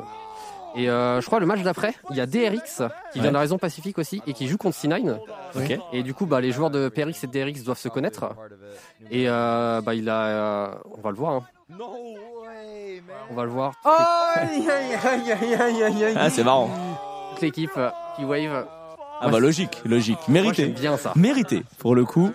Et 0.75 0.89
euh, 0.89 1.19
je 1.21 1.25
crois 1.25 1.39
le 1.39 1.45
match 1.45 1.61
d'après, 1.63 1.93
il 2.11 2.15
y 2.15 2.21
a 2.21 2.25
DRX 2.25 2.81
qui 3.11 3.19
vient 3.19 3.29
de 3.29 3.33
la 3.33 3.41
raison 3.41 3.57
pacifique 3.57 3.97
aussi 3.99 4.21
et 4.25 4.33
qui 4.33 4.47
joue 4.47 4.57
contre 4.57 4.77
C9. 4.77 5.17
Ok. 5.55 5.79
Et 5.91 6.01
du 6.03 6.13
coup, 6.13 6.25
bah, 6.25 6.39
les 6.41 6.51
joueurs 6.51 6.69
de 6.69 6.87
PRX 6.89 7.23
et 7.23 7.27
de 7.27 7.31
DRX 7.51 7.63
doivent 7.63 7.77
se 7.79 7.89
connaître. 7.89 8.25
Et 9.09 9.25
euh, 9.27 9.81
bah, 9.81 9.93
il 9.95 10.09
a, 10.09 10.25
euh, 10.25 10.73
on 10.97 11.01
va 11.01 11.09
le 11.11 11.17
voir. 11.17 11.33
hein. 11.33 11.43
On 13.29 13.33
va 13.35 13.43
le 13.43 13.49
voir. 13.49 13.73
Oh 13.85 13.89
aïe, 14.35 14.69
aïe, 14.69 14.95
aïe, 15.03 15.31
aïe, 15.31 15.53
aïe, 15.55 15.83
aïe, 15.83 16.03
aïe. 16.05 16.15
Ah, 16.17 16.29
c'est 16.29 16.43
marrant. 16.43 16.69
Toute 17.31 17.41
l'équipe 17.41 17.71
euh, 17.77 17.89
qui 18.15 18.25
wave. 18.25 18.65
Ah 19.23 19.29
bah 19.29 19.39
logique, 19.39 19.81
logique. 19.85 20.17
Mérité. 20.27 20.65
bien 20.67 20.97
ça. 20.97 21.13
Mérité, 21.15 21.63
pour 21.77 21.95
le 21.95 22.05
coup. 22.05 22.31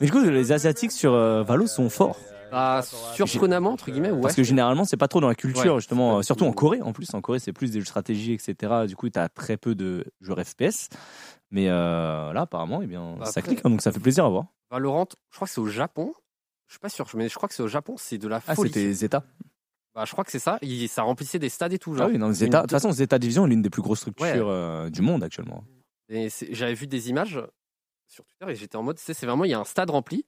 Mais 0.00 0.06
du 0.06 0.12
coup, 0.12 0.20
les 0.22 0.52
Asiatiques 0.52 0.92
sur 0.92 1.12
euh, 1.14 1.42
Valo 1.42 1.66
sont 1.66 1.90
forts. 1.90 2.16
Bah, 2.52 2.82
surprenamment, 3.14 3.72
entre 3.72 3.90
guillemets, 3.90 4.10
ouais. 4.10 4.20
Parce 4.20 4.34
que 4.36 4.42
généralement, 4.42 4.84
c'est 4.84 4.96
pas 4.96 5.08
trop 5.08 5.20
dans 5.20 5.28
la 5.28 5.34
culture, 5.34 5.74
Ouais, 5.74 5.80
justement, 5.80 6.18
euh, 6.18 6.22
surtout 6.22 6.44
en 6.44 6.52
Corée. 6.52 6.82
En 6.82 6.92
plus, 6.92 7.12
en 7.14 7.20
Corée, 7.20 7.38
c'est 7.38 7.52
plus 7.52 7.70
des 7.72 7.78
jeux 7.78 7.84
de 7.84 7.88
stratégie, 7.88 8.32
etc. 8.34 8.84
Du 8.86 8.94
coup, 8.94 9.08
t'as 9.10 9.28
très 9.28 9.56
peu 9.56 9.74
de 9.74 10.04
joueurs 10.20 10.38
FPS. 10.46 10.88
Mais 11.50 11.68
euh, 11.68 12.32
là, 12.32 12.42
apparemment, 12.42 12.80
eh 12.82 12.86
bien, 12.86 13.16
Bah, 13.18 13.24
ça 13.26 13.40
après- 13.40 13.42
clique, 13.54 13.60
hein, 13.64 13.70
donc 13.70 13.80
ça 13.82 13.90
fait 13.90 14.00
plaisir 14.00 14.24
à 14.24 14.28
voir. 14.28 14.44
Valorant, 14.70 15.06
je 15.30 15.36
crois 15.36 15.48
que 15.48 15.52
c'est 15.54 15.60
au 15.60 15.66
Japon. 15.66 16.14
Je 16.68 16.74
suis 16.74 16.80
pas 16.80 16.88
sûr, 16.88 17.06
mais 17.14 17.28
je 17.28 17.34
crois 17.34 17.48
que 17.48 17.54
c'est 17.54 17.62
au 17.62 17.68
Japon, 17.68 17.96
c'est 17.98 18.16
de 18.18 18.28
la 18.28 18.40
Ah, 18.46 18.54
folie. 18.54 18.70
c'était 18.70 18.92
Zeta. 18.92 19.24
Bah, 19.94 20.04
je 20.06 20.12
crois 20.12 20.24
que 20.24 20.30
c'est 20.30 20.38
ça. 20.38 20.58
Il- 20.62 20.88
ça 20.88 21.02
remplissait 21.02 21.38
des 21.38 21.50
stades 21.50 21.72
et 21.74 21.78
tout. 21.78 21.94
Genre. 21.94 22.06
Ah 22.06 22.10
oui, 22.10 22.16
non, 22.18 22.32
Zeta. 22.32 22.58
De 22.58 22.62
toute 22.62 22.70
façon, 22.70 22.92
Zeta 22.92 23.18
Division 23.18 23.44
est 23.46 23.50
l'une 23.50 23.60
des 23.62 23.68
plus 23.70 23.82
grosses 23.82 23.98
structures 24.00 24.24
Ouais. 24.26 24.38
euh, 24.38 24.88
du 24.88 25.02
monde 25.02 25.22
actuellement. 25.22 25.64
J'avais 26.08 26.74
vu 26.74 26.86
des 26.86 27.10
images 27.10 27.38
sur 28.08 28.24
Twitter 28.24 28.52
et 28.52 28.54
j'étais 28.54 28.76
en 28.76 28.82
mode, 28.82 28.96
tu 28.96 29.02
sais, 29.04 29.14
c'est 29.14 29.26
vraiment, 29.26 29.44
il 29.44 29.50
y 29.50 29.54
a 29.54 29.58
un 29.60 29.64
stade 29.64 29.90
rempli. 29.90 30.24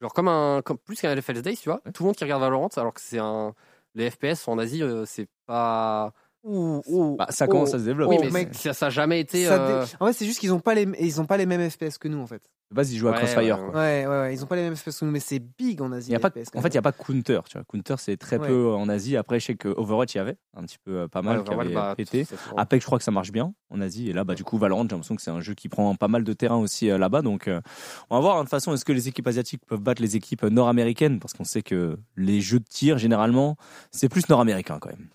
Genre 0.00 0.12
comme 0.14 0.28
un, 0.28 0.62
comme 0.62 0.78
plus 0.78 1.00
qu'un 1.00 1.12
LFL 1.14 1.42
Days, 1.42 1.56
tu 1.56 1.68
vois. 1.68 1.80
Tout 1.94 2.02
le 2.02 2.06
monde 2.06 2.16
qui 2.16 2.24
regarde 2.24 2.42
Valorant, 2.42 2.68
alors 2.76 2.94
que 2.94 3.00
c'est 3.00 3.18
un, 3.18 3.54
les 3.94 4.10
FPS 4.10 4.48
en 4.48 4.58
Asie, 4.58 4.82
euh, 4.82 5.04
c'est 5.06 5.28
pas. 5.46 6.12
Ouh, 6.42 6.80
ouh, 6.86 7.16
Bah, 7.16 7.26
ça 7.30 7.44
oh. 7.46 7.50
commence 7.50 7.74
à 7.74 7.78
se 7.78 7.84
développer. 7.84 8.16
Oui, 8.18 8.28
mais 8.32 8.48
ça, 8.52 8.72
ça 8.72 8.86
a 8.86 8.90
jamais 8.90 9.20
été. 9.20 9.46
Euh, 9.46 9.84
dé- 9.84 9.92
En 10.00 10.06
fait, 10.06 10.12
c'est 10.14 10.24
juste 10.26 10.40
qu'ils 10.40 10.52
ont 10.54 10.60
pas 10.60 10.74
les 10.74 10.88
ils 10.98 11.20
ont 11.20 11.26
pas 11.26 11.36
les 11.36 11.44
mêmes 11.46 11.68
FPS 11.70 11.98
que 11.98 12.08
nous 12.08 12.18
en 12.18 12.26
fait. 12.26 12.42
De 12.70 12.76
base, 12.76 12.92
ils 12.92 12.98
jouent 12.98 13.08
à 13.08 13.10
ouais, 13.10 13.16
Crossfire. 13.18 13.58
ouais, 13.58 13.70
quoi. 13.72 13.80
Ouais, 13.80 14.06
ouais, 14.06 14.20
ouais, 14.20 14.32
ils 14.34 14.44
ont 14.44 14.46
pas 14.46 14.54
les 14.54 14.62
mêmes 14.62 14.76
FPS 14.76 15.00
que 15.00 15.04
nous, 15.04 15.10
mais 15.10 15.18
c'est 15.20 15.40
big 15.40 15.82
en 15.82 15.90
Asie. 15.90 16.10
Il 16.10 16.12
y 16.12 16.16
a 16.16 16.20
pas, 16.20 16.30
FPS, 16.30 16.50
en 16.54 16.62
fait, 16.62 16.68
il 16.68 16.72
n'y 16.72 16.78
a 16.78 16.82
pas 16.82 16.92
Counter. 16.92 17.40
Tu 17.48 17.58
vois. 17.58 17.64
Counter, 17.68 17.96
c'est 17.98 18.16
très 18.16 18.38
Ouais. 18.38 18.46
peu 18.46 18.68
en 18.72 18.88
Asie. 18.88 19.16
Après, 19.16 19.40
je 19.40 19.46
sais 19.46 19.54
que 19.56 19.68
Overwatch, 19.68 20.14
il 20.14 20.18
y 20.18 20.20
avait 20.20 20.36
un 20.56 20.62
petit 20.62 20.78
peu 20.78 20.92
euh, 21.00 21.08
pas 21.08 21.20
mal 21.20 21.38
ouais, 21.38 21.44
qui 21.44 21.52
avait 21.52 21.74
bah, 21.74 21.94
pété. 21.96 22.26
Apex, 22.56 22.82
je 22.82 22.86
crois 22.86 22.98
que 22.98 23.04
ça 23.04 23.10
marche 23.10 23.32
bien 23.32 23.52
en 23.70 23.80
Asie. 23.80 24.08
Et 24.08 24.12
là, 24.12 24.22
bah, 24.22 24.36
du 24.36 24.44
coup, 24.44 24.56
Valorant, 24.56 24.82
j'ai 24.84 24.88
l'impression 24.90 25.16
que 25.16 25.22
c'est 25.22 25.32
un 25.32 25.40
jeu 25.40 25.54
qui 25.54 25.68
prend 25.68 25.94
pas 25.96 26.06
mal 26.08 26.22
de 26.22 26.32
terrain 26.32 26.56
aussi 26.58 26.88
euh, 26.90 26.96
là-bas. 26.96 27.22
Donc, 27.22 27.48
euh, 27.48 27.60
on 28.08 28.14
va 28.14 28.20
voir. 28.20 28.36
hein, 28.36 28.40
de 28.40 28.44
toute 28.44 28.50
façon, 28.50 28.72
est-ce 28.72 28.84
que 28.84 28.92
les 28.92 29.08
équipes 29.08 29.26
asiatiques 29.26 29.66
peuvent 29.66 29.80
battre 29.80 30.00
les 30.00 30.14
équipes 30.16 30.44
nord-américaines? 30.44 31.18
Parce 31.18 31.32
qu'on 31.34 31.44
sait 31.44 31.62
que 31.62 31.98
les 32.16 32.40
jeux 32.40 32.60
de 32.60 32.64
tir, 32.68 32.98
généralement, 32.98 33.56
c'est 33.90 34.08
plus 34.08 34.28
nord-américain 34.28 34.78
quand 34.80 34.90
même. 34.90 35.08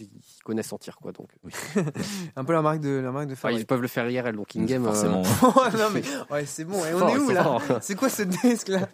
Ils 0.00 0.08
connaissent 0.44 0.72
en 0.72 0.78
tir, 0.78 0.96
quoi. 0.96 1.12
Donc, 1.12 1.28
un 2.36 2.44
peu 2.44 2.52
la 2.52 2.62
marque 2.62 2.80
de 2.80 2.88
la 2.90 3.10
marque 3.12 3.28
de 3.28 3.36
ils 3.52 3.66
peuvent 3.66 3.82
le 3.82 3.88
faire 3.88 4.08
IRL, 4.08 4.34
donc 4.36 4.56
in-game. 4.56 4.86
euh, 4.86 4.92
Forcément. 4.92 5.22
non 5.78 5.90
mais 5.92 6.02
ouais, 6.30 6.46
c'est 6.46 6.64
bon. 6.64 6.82
Et 6.84 6.94
on 6.94 6.98
fort, 6.98 7.10
est 7.10 7.12
ils 7.14 7.18
où 7.20 7.30
là. 7.30 7.58
C'est 7.80 7.94
quoi 7.94 8.08
ce 8.08 8.22
desk 8.22 8.68
là 8.68 8.88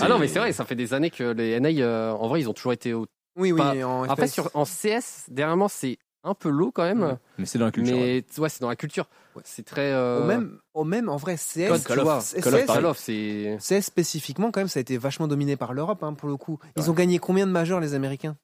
Ah 0.00 0.08
non, 0.08 0.18
mais 0.18 0.28
c'est 0.28 0.38
vrai, 0.38 0.52
ça 0.52 0.64
fait 0.64 0.74
des 0.74 0.94
années 0.94 1.10
que 1.10 1.24
les 1.24 1.60
NA, 1.60 1.68
euh, 1.84 2.12
en 2.12 2.28
vrai, 2.28 2.40
ils 2.40 2.48
ont 2.48 2.54
toujours 2.54 2.72
été 2.72 2.94
au. 2.94 3.06
Oui, 3.38 3.52
oui. 3.52 3.58
Pas- 3.58 3.74
En 3.86 4.04
Après, 4.04 4.28
sur, 4.28 4.50
en 4.54 4.64
CS, 4.64 5.26
dernièrement, 5.28 5.68
c'est 5.68 5.98
un 6.24 6.32
peu 6.34 6.48
low 6.48 6.72
quand 6.72 6.84
même. 6.84 7.18
Mais 7.38 7.44
c'est 7.44 7.58
dans 7.58 7.66
la 7.66 7.70
culture. 7.72 7.94
Mais 7.96 8.24
ouais, 8.38 8.48
c'est 8.48 8.60
dans 8.62 8.68
la 8.70 8.76
culture. 8.76 9.08
C'est 9.44 9.64
très. 9.66 9.92
euh, 9.92 10.22
au 10.22 10.26
même, 10.26 10.58
au 10.72 10.84
même 10.84 11.08
en 11.10 11.16
vrai 11.18 11.36
CS. 11.36 11.68
Code, 11.68 11.84
Call 11.84 11.98
of. 11.98 12.04
vois, 12.04 12.40
Call 12.40 12.54
of, 12.54 12.60
CS. 12.62 12.66
Call 12.66 12.84
of, 12.86 12.98
c'est. 12.98 13.58
CS 13.60 13.82
spécifiquement 13.82 14.50
quand 14.50 14.60
même, 14.60 14.68
ça 14.68 14.78
a 14.78 14.80
été 14.80 14.96
vachement 14.96 15.28
dominé 15.28 15.56
par 15.58 15.74
l'Europe 15.74 16.02
hein, 16.02 16.14
pour 16.14 16.28
le 16.30 16.38
coup. 16.38 16.58
Ils 16.78 16.90
ont 16.90 16.94
gagné 16.94 17.18
combien 17.18 17.46
de 17.46 17.52
majors 17.52 17.80
les 17.80 17.92
Américains? 17.92 18.36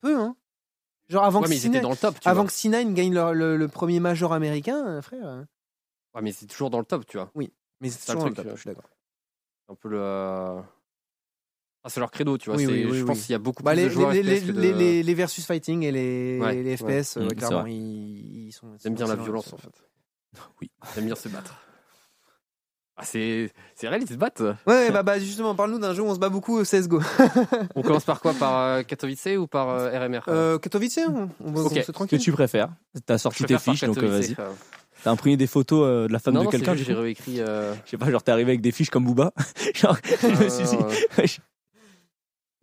Peu 0.00 0.16
hein. 0.18 0.36
Genre 1.08 1.24
avant 1.24 1.40
Ouais, 1.40 1.44
que 1.46 1.50
mais 1.50 1.56
ils 1.56 1.66
étaient 1.66 1.78
C9 1.78 1.82
dans 1.82 1.90
le 1.90 1.96
top, 1.96 2.20
tu 2.20 2.28
avant 2.28 2.42
vois. 2.42 2.48
que 2.48 2.52
C9 2.52 2.92
gagne 2.94 3.14
le, 3.14 3.56
le 3.56 3.68
premier 3.68 3.98
major 4.00 4.32
américain, 4.32 4.86
euh, 4.86 5.02
frère. 5.02 5.26
euh, 5.26 5.44
Ouais, 6.14 6.22
mais 6.22 6.32
c'est 6.32 6.46
toujours 6.46 6.70
dans 6.70 6.78
le 6.78 6.84
top, 6.84 7.06
tu 7.06 7.16
vois. 7.16 7.30
Mais 7.34 7.50
c'est 7.90 8.00
le 8.00 8.06
toujours 8.06 8.22
truc, 8.22 8.34
dans 8.36 8.42
le 8.42 8.48
top, 8.48 8.56
je 8.56 8.60
suis 8.62 8.68
d'accord. 8.68 8.90
C'est 9.66 9.72
un 9.72 9.74
peu 9.76 9.88
le. 9.88 10.62
Ah, 11.84 11.88
c'est 11.90 12.00
leur 12.00 12.10
credo, 12.10 12.36
tu 12.36 12.50
vois. 12.50 12.58
Oui, 12.58 12.66
oui, 12.66 12.84
oui, 12.84 12.98
je 12.98 13.04
pense 13.04 13.18
oui. 13.18 13.24
qu'il 13.24 13.32
y 13.32 13.36
a 13.36 13.38
beaucoup 13.38 13.62
Bah, 13.62 13.72
plus 13.72 13.82
les, 13.82 13.84
de 13.84 13.90
joueurs 13.90 14.12
les, 14.12 14.22
les, 14.22 14.40
de- 14.40 15.02
les, 15.02 15.14
versus 15.14 15.46
fighting 15.46 15.82
et 15.84 15.92
les, 15.92 16.38
Ouais, 16.40 16.76
FPS, 16.76 17.16
ouais, 17.16 17.34
clairement, 17.34 17.66
ils, 17.66 18.48
ils 18.48 18.52
sont. 18.52 18.74
Ils 18.80 18.86
aiment 18.86 18.94
bien 18.94 19.06
la 19.06 19.16
violence, 19.16 19.52
en 19.52 19.58
fait. 19.58 19.70
Oui. 20.60 20.70
Ils 20.92 20.98
aiment 20.98 21.06
bien 21.06 21.14
se 21.14 21.28
battre. 21.28 21.54
Ah, 23.00 23.04
c'est 23.04 23.50
c'est 23.76 23.86
réel, 23.88 24.02
ils 24.02 24.08
se 24.08 24.14
battent. 24.16 24.42
Ouais, 24.66 24.90
bah, 24.90 25.04
bah 25.04 25.18
justement, 25.20 25.54
parle-nous 25.54 25.78
d'un 25.78 25.94
jeu 25.94 26.02
où 26.02 26.06
on 26.06 26.14
se 26.14 26.18
bat 26.18 26.28
beaucoup, 26.30 26.58
euh, 26.58 26.64
CSGO. 26.64 27.00
On 27.76 27.82
commence 27.82 28.04
par 28.04 28.20
quoi? 28.20 28.34
Par 28.34 28.58
euh, 28.58 28.82
Katowice 28.82 29.28
ou 29.38 29.46
par 29.46 29.68
euh, 29.68 29.90
RMR 29.96 30.22
Euh, 30.26 30.58
Katowice, 30.58 30.98
on, 31.08 31.28
on 31.44 31.52
va 31.52 31.60
Ok. 31.60 31.72
on 31.72 31.74
se 31.76 31.80
Ce 31.82 31.86
que 31.86 31.92
tranquille. 31.92 32.18
tu 32.18 32.32
préfères? 32.32 32.70
T'as 33.06 33.18
sorti 33.18 33.44
tes 33.44 33.56
fiches, 33.58 33.84
donc 33.84 33.98
euh, 33.98 34.08
vas-y. 34.08 34.34
euh. 34.40 34.50
T'as 35.04 35.12
imprimé 35.12 35.36
des 35.36 35.46
photos 35.46 35.84
euh, 35.86 36.08
de 36.08 36.12
la 36.12 36.18
femme 36.18 36.34
Non, 36.34 36.42
de 36.44 36.50
quelqu'un, 36.50 36.74
j'ai 36.74 36.92
coup? 36.92 37.00
réécrit. 37.00 37.36
euh, 37.40 37.72
Je 37.84 37.90
sais 37.90 37.98
pas, 37.98 38.10
genre 38.10 38.22
t'es 38.24 38.32
arrivé 38.32 38.50
avec 38.50 38.60
des 38.62 38.72
fiches 38.72 38.90
comme 38.90 39.04
Booba. 39.04 39.32
genre, 39.76 39.96
je 40.20 40.26
me 40.26 40.48
suis 40.48 40.64
dit, 40.64 40.76
euh, 41.20 41.24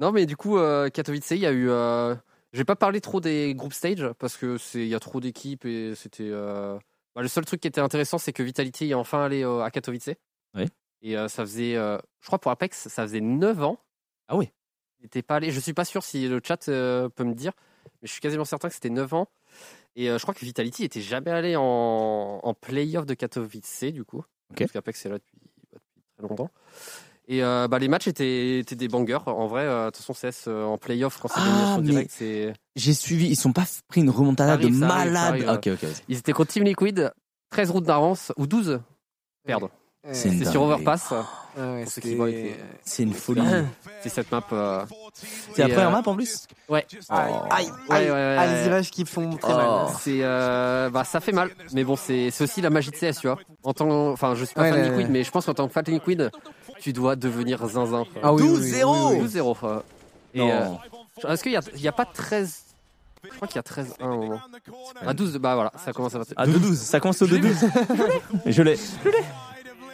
Non, 0.02 0.12
mais 0.12 0.26
du 0.26 0.36
coup, 0.36 0.58
euh, 0.58 0.90
Katowice, 0.90 1.32
il 1.32 1.38
y 1.38 1.46
a 1.46 1.52
eu. 1.52 1.70
Euh... 1.70 2.14
Je 2.52 2.58
vais 2.58 2.66
pas 2.66 2.76
parler 2.76 3.00
trop 3.02 3.20
des 3.22 3.54
groupes 3.56 3.74
stage 3.74 4.06
parce 4.20 4.36
que 4.38 4.58
c'est 4.58 4.80
il 4.80 4.88
y 4.88 4.96
a 4.96 5.00
trop 5.00 5.20
d'équipes 5.22 5.66
et 5.66 5.94
c'était. 5.96 6.30
Bah, 7.16 7.22
le 7.22 7.28
seul 7.30 7.46
truc 7.46 7.62
qui 7.62 7.68
était 7.68 7.82
intéressant, 7.82 8.18
c'est 8.18 8.34
que 8.34 8.44
Vitality 8.44 8.92
est 8.92 8.94
enfin 8.94 9.24
allé 9.24 9.44
euh, 9.44 9.62
à 9.62 9.72
Katowice. 9.72 10.10
Oui. 10.54 10.68
Et 11.02 11.18
euh, 11.18 11.28
ça 11.28 11.44
faisait, 11.44 11.76
euh, 11.76 11.98
je 12.20 12.28
crois 12.28 12.40
pour 12.40 12.52
Apex, 12.52 12.90
ça 12.90 13.04
faisait 13.04 13.22
9 13.22 13.64
ans. 13.64 13.80
Ah 14.28 14.36
oui. 14.36 14.52
Il 15.00 15.04
n'était 15.04 15.22
pas 15.22 15.36
allé. 15.36 15.52
Je 15.52 15.60
suis 15.60 15.74
pas 15.74 15.86
sûr 15.86 16.04
si 16.04 16.28
le 16.28 16.42
chat 16.44 16.66
peut 16.66 17.24
me 17.24 17.34
dire, 17.34 17.54
mais 18.02 18.08
je 18.08 18.12
suis 18.12 18.22
quasiment 18.22 18.46
certain 18.46 18.68
que 18.68 18.74
c'était 18.74 18.90
9 18.90 19.14
ans. 19.14 19.30
Et 19.96 20.08
je 20.08 20.22
crois 20.22 20.34
que 20.34 20.44
Vitality 20.44 20.84
était 20.84 21.02
jamais 21.02 21.32
allé 21.32 21.56
en, 21.56 21.62
en 22.44 22.54
playoff 22.54 23.06
de 23.06 23.14
Katowice 23.14 23.84
du 23.94 24.04
coup. 24.04 24.26
Ok. 24.52 24.60
Parce 24.60 24.72
qu'Apex 24.72 25.06
est 25.06 25.10
là 25.10 25.18
depuis, 25.20 25.38
bah, 25.72 25.80
depuis 25.80 26.02
très 26.18 26.28
longtemps. 26.28 26.50
Et 27.28 27.44
euh, 27.44 27.68
bah, 27.68 27.80
les 27.80 27.88
matchs 27.88 28.08
étaient, 28.08 28.60
étaient 28.60 28.76
des 28.76 28.88
bangers. 28.88 29.20
En 29.26 29.48
vrai, 29.48 29.62
euh, 29.64 29.86
de 29.88 29.90
toute 29.92 30.04
façon, 30.06 30.14
CS 30.14 30.46
euh, 30.48 30.64
en 30.66 30.78
playoff, 30.78 31.18
quand 31.20 31.28
c'est 31.28 31.40
Ah, 31.40 31.78
c'est. 32.10 32.54
J'ai 32.76 32.94
suivi, 32.94 33.28
ils 33.28 33.36
sont 33.36 33.52
pas 33.52 33.64
pris 33.88 34.02
une 34.02 34.10
remontada 34.12 34.54
arrive, 34.54 34.80
de 34.80 34.86
arrive, 34.86 35.12
malade. 35.14 35.48
arrive, 35.48 35.50
ok, 35.50 35.68
ok, 35.74 35.84
vas-y. 35.90 36.02
Ils 36.10 36.18
étaient 36.20 36.34
contre 36.34 36.52
Team 36.52 36.64
Liquid, 36.64 37.12
13 37.50 37.72
routes 37.72 37.86
d'avance, 37.86 38.32
ou 38.38 38.46
12 38.46 38.80
perdre. 39.46 39.70
Ouais, 40.06 40.14
C'est 40.14 40.46
sur. 40.46 40.62
Overpass. 40.62 41.10
ouais, 41.58 41.64
avec 41.64 42.04
les- 42.04 42.56
C'est 42.84 43.02
une 43.04 43.14
folie. 43.14 43.42
C'est 44.04 44.10
cette 44.10 44.32
map. 44.32 44.44
euh, 44.54 44.86
C'est 45.56 45.64
la 45.64 45.70
première 45.70 45.88
euh, 45.88 45.92
map 45.94 46.04
en 46.06 46.16
plus 46.16 46.46
Ouais. 46.70 46.86
Aïe, 47.10 47.34
aïe, 47.50 47.66
Ouais, 47.90 47.96
aïe. 47.96 48.06
ouais, 48.06 48.12
ouais, 48.12 48.36
Ah, 48.38 48.46
ouais. 48.46 48.60
les 48.62 48.68
images 48.68 48.92
qui 48.92 49.04
font 49.06 49.36
très 49.38 49.54
Oh. 49.54 49.58
mal. 49.58 49.88
C'est 50.00 50.20
euh, 50.22 50.90
bah 50.92 51.04
ça 51.06 51.20
fait 51.22 51.32
mal, 51.32 51.50
mais 51.74 51.84
bon 51.84 51.96
c'est 51.96 52.30
c'est 52.30 52.44
aussi 52.44 52.62
la 52.62 52.70
magie 52.70 52.92
de 52.92 52.96
CS, 52.98 53.20
tu 53.20 53.28
vois. 53.28 53.40
En 53.64 53.74
tant, 53.74 54.12
enfin 54.12 54.36
je 54.36 54.46
suis 54.46 54.54
pas 54.54 54.62
Ouais, 54.64 54.70
fan 54.72 54.80
ouais, 54.80 54.90
Liquid, 54.90 55.06
ouais. 55.08 55.12
mais 55.12 55.24
je 55.24 55.32
pense 55.32 55.46
qu'en 55.48 55.54
tant 55.56 55.68
que 55.68 55.74
fan 55.74 55.84
Liquid, 55.88 56.30
tu 56.86 56.94
dois 56.94 57.16
devenir 57.16 57.68
zinzin. 57.68 58.06
Ah 58.22 58.32
oui, 58.32 58.44
oui, 58.44 58.60
oui, 58.62 58.72
12-0. 58.72 58.86
oui, 58.86 59.18
oui, 59.18 59.28
oui. 59.34 59.40
12-0. 59.42 59.58
euh. 59.64 59.80
Et 60.36 60.40
Non. 60.40 60.78
euh, 61.24 61.34
est-ce 61.34 61.42
qu'il 61.42 61.52
y 61.54 61.56
a, 61.58 61.62
il 61.74 61.82
y 61.82 61.88
a 61.88 61.92
pas 61.92 62.06
13 62.06 62.62
Je 63.24 63.30
crois 63.30 63.48
qu'il 63.48 63.56
y 63.56 63.60
a 63.60 63.64
13 63.64 63.96
1 64.00 64.08
au 64.08 64.18
moment. 64.22 64.40
À 65.04 65.16
12, 65.16 65.38
bah 65.38 65.56
voilà, 65.56 65.72
ça 65.84 65.94
commence 65.94 66.14
à 66.14 66.20
passer. 66.20 66.34
À 66.38 66.46
2-12, 66.46 66.76
ça 66.76 67.00
commence 67.00 67.20
au 67.24 67.26
2-12. 67.26 67.56
Je 68.46 68.62
l'ai. 68.62 68.78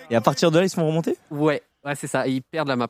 Et 0.10 0.16
à 0.18 0.20
partir 0.20 0.52
de 0.52 0.60
là, 0.60 0.66
ils 0.66 0.70
se 0.70 0.76
font 0.76 0.86
remonter? 0.86 1.18
Ouais, 1.30 1.64
ouais, 1.86 1.96
c'est 1.96 2.08
ça. 2.08 2.28
Et 2.28 2.32
ils 2.32 2.42
perdent 2.42 2.68
la 2.68 2.76
map. 2.76 2.90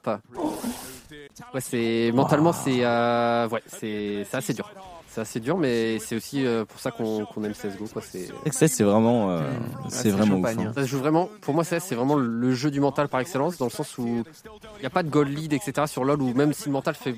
Ouais, 1.54 1.62
c'est 1.62 2.12
mentalement, 2.16 2.54
c'est 2.54 2.84
euh, 2.84 3.48
ouais, 3.50 3.62
c'est 3.68 4.26
c'est 4.32 4.38
assez 4.38 4.54
dur. 4.56 4.68
C'est 5.14 5.20
assez 5.22 5.40
dur, 5.42 5.58
mais 5.58 6.00
c'est 6.00 6.16
aussi 6.16 6.46
euh, 6.46 6.64
pour 6.64 6.80
ça 6.80 6.90
qu'on 6.92 7.26
aime 7.44 7.54
CS:GO. 7.54 7.86
Quoi. 7.92 8.02
C'est 8.02 8.84
vraiment, 8.84 9.32
euh, 9.32 9.42
Ah, 9.84 9.88
c'est 9.90 10.10
vraiment 10.10 10.38
ouf. 10.38 10.58
hein. 10.58 10.72
ça 10.74 10.86
joue 10.86 11.00
vraiment. 11.00 11.30
Pour 11.42 11.54
moi, 11.54 11.64
CS, 11.66 11.80
c'est 11.84 11.96
vraiment 11.96 12.16
le 12.16 12.54
jeu 12.54 12.72
du 12.72 12.80
mental 12.80 13.10
par 13.10 13.20
excellence, 13.20 13.58
dans 13.58 13.66
le 13.66 13.72
sens 13.72 13.98
où 13.98 14.06
il 14.08 14.80
n'y 14.80 14.86
a 14.86 14.90
pas 14.90 15.04
de 15.04 15.10
goal 15.10 15.28
lead, 15.28 15.52
etc. 15.52 15.86
Sur 15.88 16.06
LoL, 16.06 16.22
où 16.22 16.34
même 16.34 16.54
si 16.54 16.66
le 16.68 16.72
mental 16.72 16.96
fait 16.96 17.16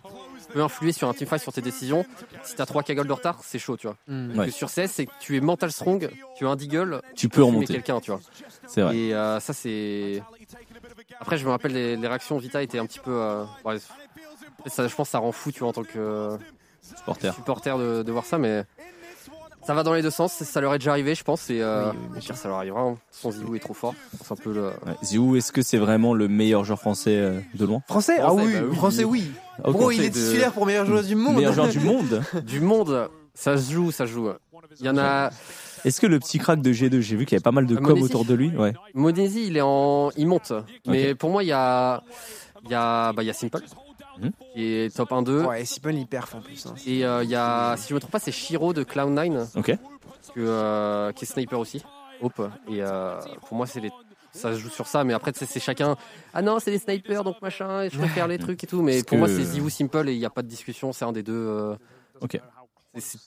peut 0.53 0.61
influer 0.63 0.91
sur 0.91 1.07
un 1.07 1.13
teamfight, 1.13 1.41
sur 1.41 1.53
tes 1.53 1.61
décisions, 1.61 2.05
si 2.43 2.55
t'as 2.55 2.65
3 2.65 2.83
goals 2.83 3.07
de 3.07 3.13
retard, 3.13 3.39
c'est 3.43 3.57
chaud, 3.59 3.77
tu 3.77 3.87
vois. 3.87 3.95
Ouais. 4.07 4.45
Que 4.47 4.51
sur 4.51 4.69
CS, 4.69 4.87
c'est 4.91 5.05
que 5.05 5.11
tu 5.19 5.37
es 5.37 5.39
mental 5.41 5.71
strong, 5.71 6.09
tu 6.35 6.45
as 6.45 6.49
un 6.49 6.55
deagle, 6.55 7.01
Tu 7.15 7.29
peux 7.29 7.43
remonter, 7.43 7.73
quelqu'un, 7.73 7.99
tu 7.99 8.09
vois. 8.11 8.19
c'est 8.67 8.81
vrai. 8.81 8.95
Et 8.97 9.13
euh, 9.13 9.39
ça, 9.39 9.53
c'est. 9.53 10.21
Après, 11.19 11.37
je 11.37 11.45
me 11.45 11.51
rappelle, 11.51 11.73
les, 11.73 11.95
les 11.95 12.07
réactions 12.07 12.37
Vita 12.37 12.61
étaient 12.63 12.79
un 12.79 12.85
petit 12.85 12.99
peu. 12.99 13.11
euh, 13.11 13.43
ouais, 13.65 13.77
ça, 14.67 14.87
je 14.87 14.95
pense 14.95 15.07
que 15.07 15.11
ça 15.11 15.19
rend 15.19 15.31
fou, 15.31 15.51
tu 15.51 15.59
vois, 15.59 15.69
en 15.69 15.73
tant 15.73 15.83
que 15.83 16.37
Supporter. 16.97 17.33
supporter 17.33 17.77
de, 17.77 18.03
de 18.03 18.11
voir 18.11 18.25
ça, 18.25 18.37
mais. 18.37 18.63
Ça 19.65 19.73
va 19.73 19.83
dans 19.83 19.93
les 19.93 20.01
deux 20.01 20.09
sens, 20.09 20.33
ça 20.33 20.59
leur 20.59 20.73
est 20.73 20.79
déjà 20.79 20.91
arrivé, 20.91 21.15
je 21.15 21.23
pense, 21.23 21.49
et 21.49 21.61
euh, 21.61 21.89
Oui, 21.91 21.97
oui, 22.11 22.17
au 22.17 22.19
pire, 22.19 22.35
ça 22.35 22.49
leur 22.49 22.57
arrivera. 22.57 22.81
Hein. 22.81 22.97
Son 23.11 23.31
Zivou 23.31 23.55
est 23.55 23.59
trop 23.59 23.73
fort. 23.73 23.95
C'est 24.21 24.33
un 24.33 24.35
peu 24.35 24.51
le. 24.53 24.65
Ouais. 24.85 24.93
Ziou, 25.05 25.37
est-ce 25.37 25.53
que 25.53 25.61
c'est 25.61 25.77
vraiment 25.77 26.13
le 26.13 26.27
meilleur 26.27 26.65
joueur 26.65 26.79
français 26.79 27.15
euh, 27.15 27.39
de 27.55 27.65
loin? 27.65 27.81
Français? 27.87 28.17
Ah 28.19 28.33
oui, 28.33 28.51
bah 28.53 28.59
oui. 28.69 28.75
français 28.75 29.05
oui. 29.05 29.31
Ok. 29.63 29.71
Gros, 29.77 29.91
il 29.91 30.03
est 30.03 30.09
de- 30.09 30.15
titulaire 30.15 30.51
pour 30.51 30.65
meilleur 30.65 30.85
joueur 30.85 31.01
du 31.03 31.15
monde. 31.15 31.35
Meilleur 31.37 31.53
joueur 31.53 31.69
du 31.69 31.79
monde 31.81 32.21
Du 32.45 32.59
monde, 32.59 33.07
ça 33.33 33.57
se 33.57 33.71
joue, 33.71 33.91
ça 33.91 34.05
se 34.05 34.11
joue. 34.11 34.29
Il 34.81 34.85
y 34.85 34.89
en 34.89 34.97
a. 34.97 35.29
Est-ce 35.85 36.01
que 36.01 36.07
le 36.07 36.19
petit 36.19 36.39
crack 36.39 36.61
de 36.61 36.73
G2, 36.73 36.99
j'ai 36.99 37.15
vu 37.15 37.25
qu'il 37.25 37.33
y 37.33 37.37
avait 37.37 37.41
pas 37.43 37.51
mal 37.53 37.65
de 37.65 37.75
Ah, 37.77 37.79
com 37.79 37.89
Monesi 37.91 38.03
autour 38.03 38.25
de 38.25 38.33
lui 38.33 38.49
Ouais. 38.57 38.73
Monesi, 38.93 39.47
il 39.47 39.55
est 39.55 39.61
en. 39.61 40.09
Il 40.17 40.27
monte. 40.27 40.51
Mais 40.87 41.15
pour 41.15 41.29
moi, 41.29 41.41
il 41.41 41.47
y 41.47 41.53
a. 41.53 42.03
Il 42.65 42.71
y 42.71 42.75
a, 42.75 43.13
bah, 43.13 43.23
il 43.23 43.27
y 43.27 43.29
a 43.29 43.33
Simple, 43.33 43.59
Mhm. 44.19 44.31
qui 44.53 44.63
est 44.63 44.95
top 44.95 45.11
1-2. 45.11 45.45
Ouais, 45.45 45.65
Sipon 45.65 45.89
il 45.89 46.05
perf 46.07 46.35
en 46.35 46.41
plus. 46.41 46.65
hein. 46.65 46.73
Et 46.85 47.05
euh, 47.05 47.23
il 47.23 47.29
y 47.29 47.35
a, 47.35 47.75
si 47.77 47.89
je 47.89 47.93
me 47.95 47.99
trompe 47.99 48.11
pas, 48.11 48.19
c'est 48.19 48.31
Shiro 48.31 48.73
de 48.73 48.83
Cloud9. 48.83 49.47
Ok. 49.57 49.65
que, 49.67 50.39
euh, 50.39 51.11
qui 51.11 51.25
est 51.25 51.27
sniper 51.27 51.59
aussi. 51.59 51.83
Hope. 52.21 52.41
Et 52.69 52.81
euh, 52.81 53.19
pour 53.47 53.57
moi, 53.57 53.67
c'est 53.67 53.79
les... 53.81 53.91
ça 54.31 54.53
se 54.53 54.59
joue 54.59 54.69
sur 54.69 54.87
ça. 54.87 55.03
Mais 55.03 55.13
après, 55.13 55.31
c'est 55.35 55.59
chacun. 55.59 55.95
Ah 56.33 56.41
non, 56.41 56.59
c'est 56.59 56.71
les 56.71 56.77
snipers, 56.79 57.23
donc 57.23 57.41
machin, 57.41 57.81
et 57.83 57.89
je 57.89 57.97
préfère 57.97 58.27
les 58.27 58.37
trucs 58.37 58.63
et 58.63 58.67
tout. 58.67 58.81
Mais 58.81 58.93
Parce 58.97 59.03
pour 59.03 59.17
moi, 59.17 59.27
c'est 59.27 59.43
Zivu 59.43 59.69
Simple 59.69 60.07
et 60.09 60.13
il 60.13 60.19
n'y 60.19 60.25
a 60.25 60.29
pas 60.29 60.41
de 60.41 60.47
discussion. 60.47 60.93
C'est 60.93 61.05
un 61.05 61.11
des 61.11 61.23
deux. 61.23 61.33
euh, 61.33 61.75
Ok. 62.21 62.39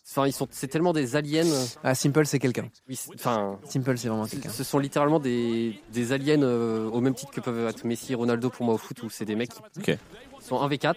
Enfin, 0.08 0.28
ils 0.28 0.32
sont. 0.32 0.46
C'est 0.52 0.68
tellement 0.68 0.92
des 0.92 1.16
aliens. 1.16 1.42
Ah, 1.82 1.94
Simple, 1.96 2.24
c'est 2.24 2.38
quelqu'un. 2.38 2.68
Oui, 2.88 2.98
Enfin. 3.16 3.58
Simple, 3.64 3.98
c'est 3.98 4.06
vraiment 4.08 4.26
quelqu'un. 4.26 4.48
Ce 4.48 4.62
sont 4.62 4.78
littéralement 4.78 5.18
des, 5.18 5.80
des 5.92 6.12
aliens 6.12 6.40
euh, 6.42 6.88
au 6.88 7.00
même 7.00 7.14
titre 7.16 7.32
que 7.32 7.40
peuvent 7.40 7.66
être 7.68 7.84
Messi, 7.84 8.14
Ronaldo 8.14 8.48
pour 8.48 8.64
moi 8.64 8.74
au 8.76 8.78
foot, 8.78 9.02
où 9.02 9.10
c'est 9.10 9.24
des 9.24 9.34
mecs 9.34 9.50
qui 9.52 9.60
Ok. 9.78 9.98
Sont 10.46 10.56
1v4, 10.68 10.94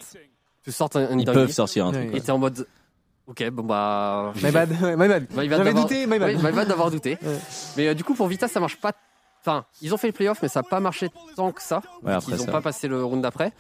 te 0.64 0.72
sortent 0.72 0.96
un, 0.96 1.10
une 1.12 1.22
Ils 1.22 1.26
peuvent 1.26 1.52
sortir 1.52 1.86
un 1.88 1.92
truc. 1.92 2.12
ouais. 2.12 2.18
et 2.18 2.22
t'es 2.22 2.32
en 2.32 2.38
mode. 2.38 2.68
Ok, 3.28 3.48
bon 3.52 3.64
bah. 3.64 4.34
My 4.44 4.52
bad, 4.52 4.70
my 4.98 5.08
bad. 5.08 5.28
My 5.32 5.48
bad 5.48 5.50
J'avais 5.50 5.64
d'avoir- 5.66 5.84
douté, 5.86 6.08
my 6.08 6.18
bad. 6.20 6.36
Oui, 6.36 6.42
my 6.44 6.52
bad 6.52 6.68
d'avoir 6.68 6.90
douté. 6.92 7.18
Ouais. 7.22 7.38
Mais 7.78 7.88
euh, 7.90 7.94
du 7.94 8.04
coup, 8.04 8.14
pour 8.16 8.28
Vita, 8.28 8.48
ça 8.48 8.60
marche 8.60 8.78
pas. 8.78 8.92
Enfin, 9.50 9.66
ils 9.82 9.94
ont 9.94 9.98
fait 9.98 10.08
le 10.08 10.14
playoff, 10.14 10.38
mais 10.44 10.48
ça 10.48 10.60
n'a 10.62 10.68
pas 10.70 10.80
marché 10.80 11.10
tant 11.36 11.52
que 11.52 11.62
ça. 11.62 11.82
Ouais, 12.04 12.14
après, 12.14 12.34
ils 12.34 12.38
n'ont 12.38 12.46
ça- 12.46 12.52
pas 12.52 12.62
passé 12.62 12.88
le 12.88 13.04
round 13.04 13.22
d'après. 13.24 13.52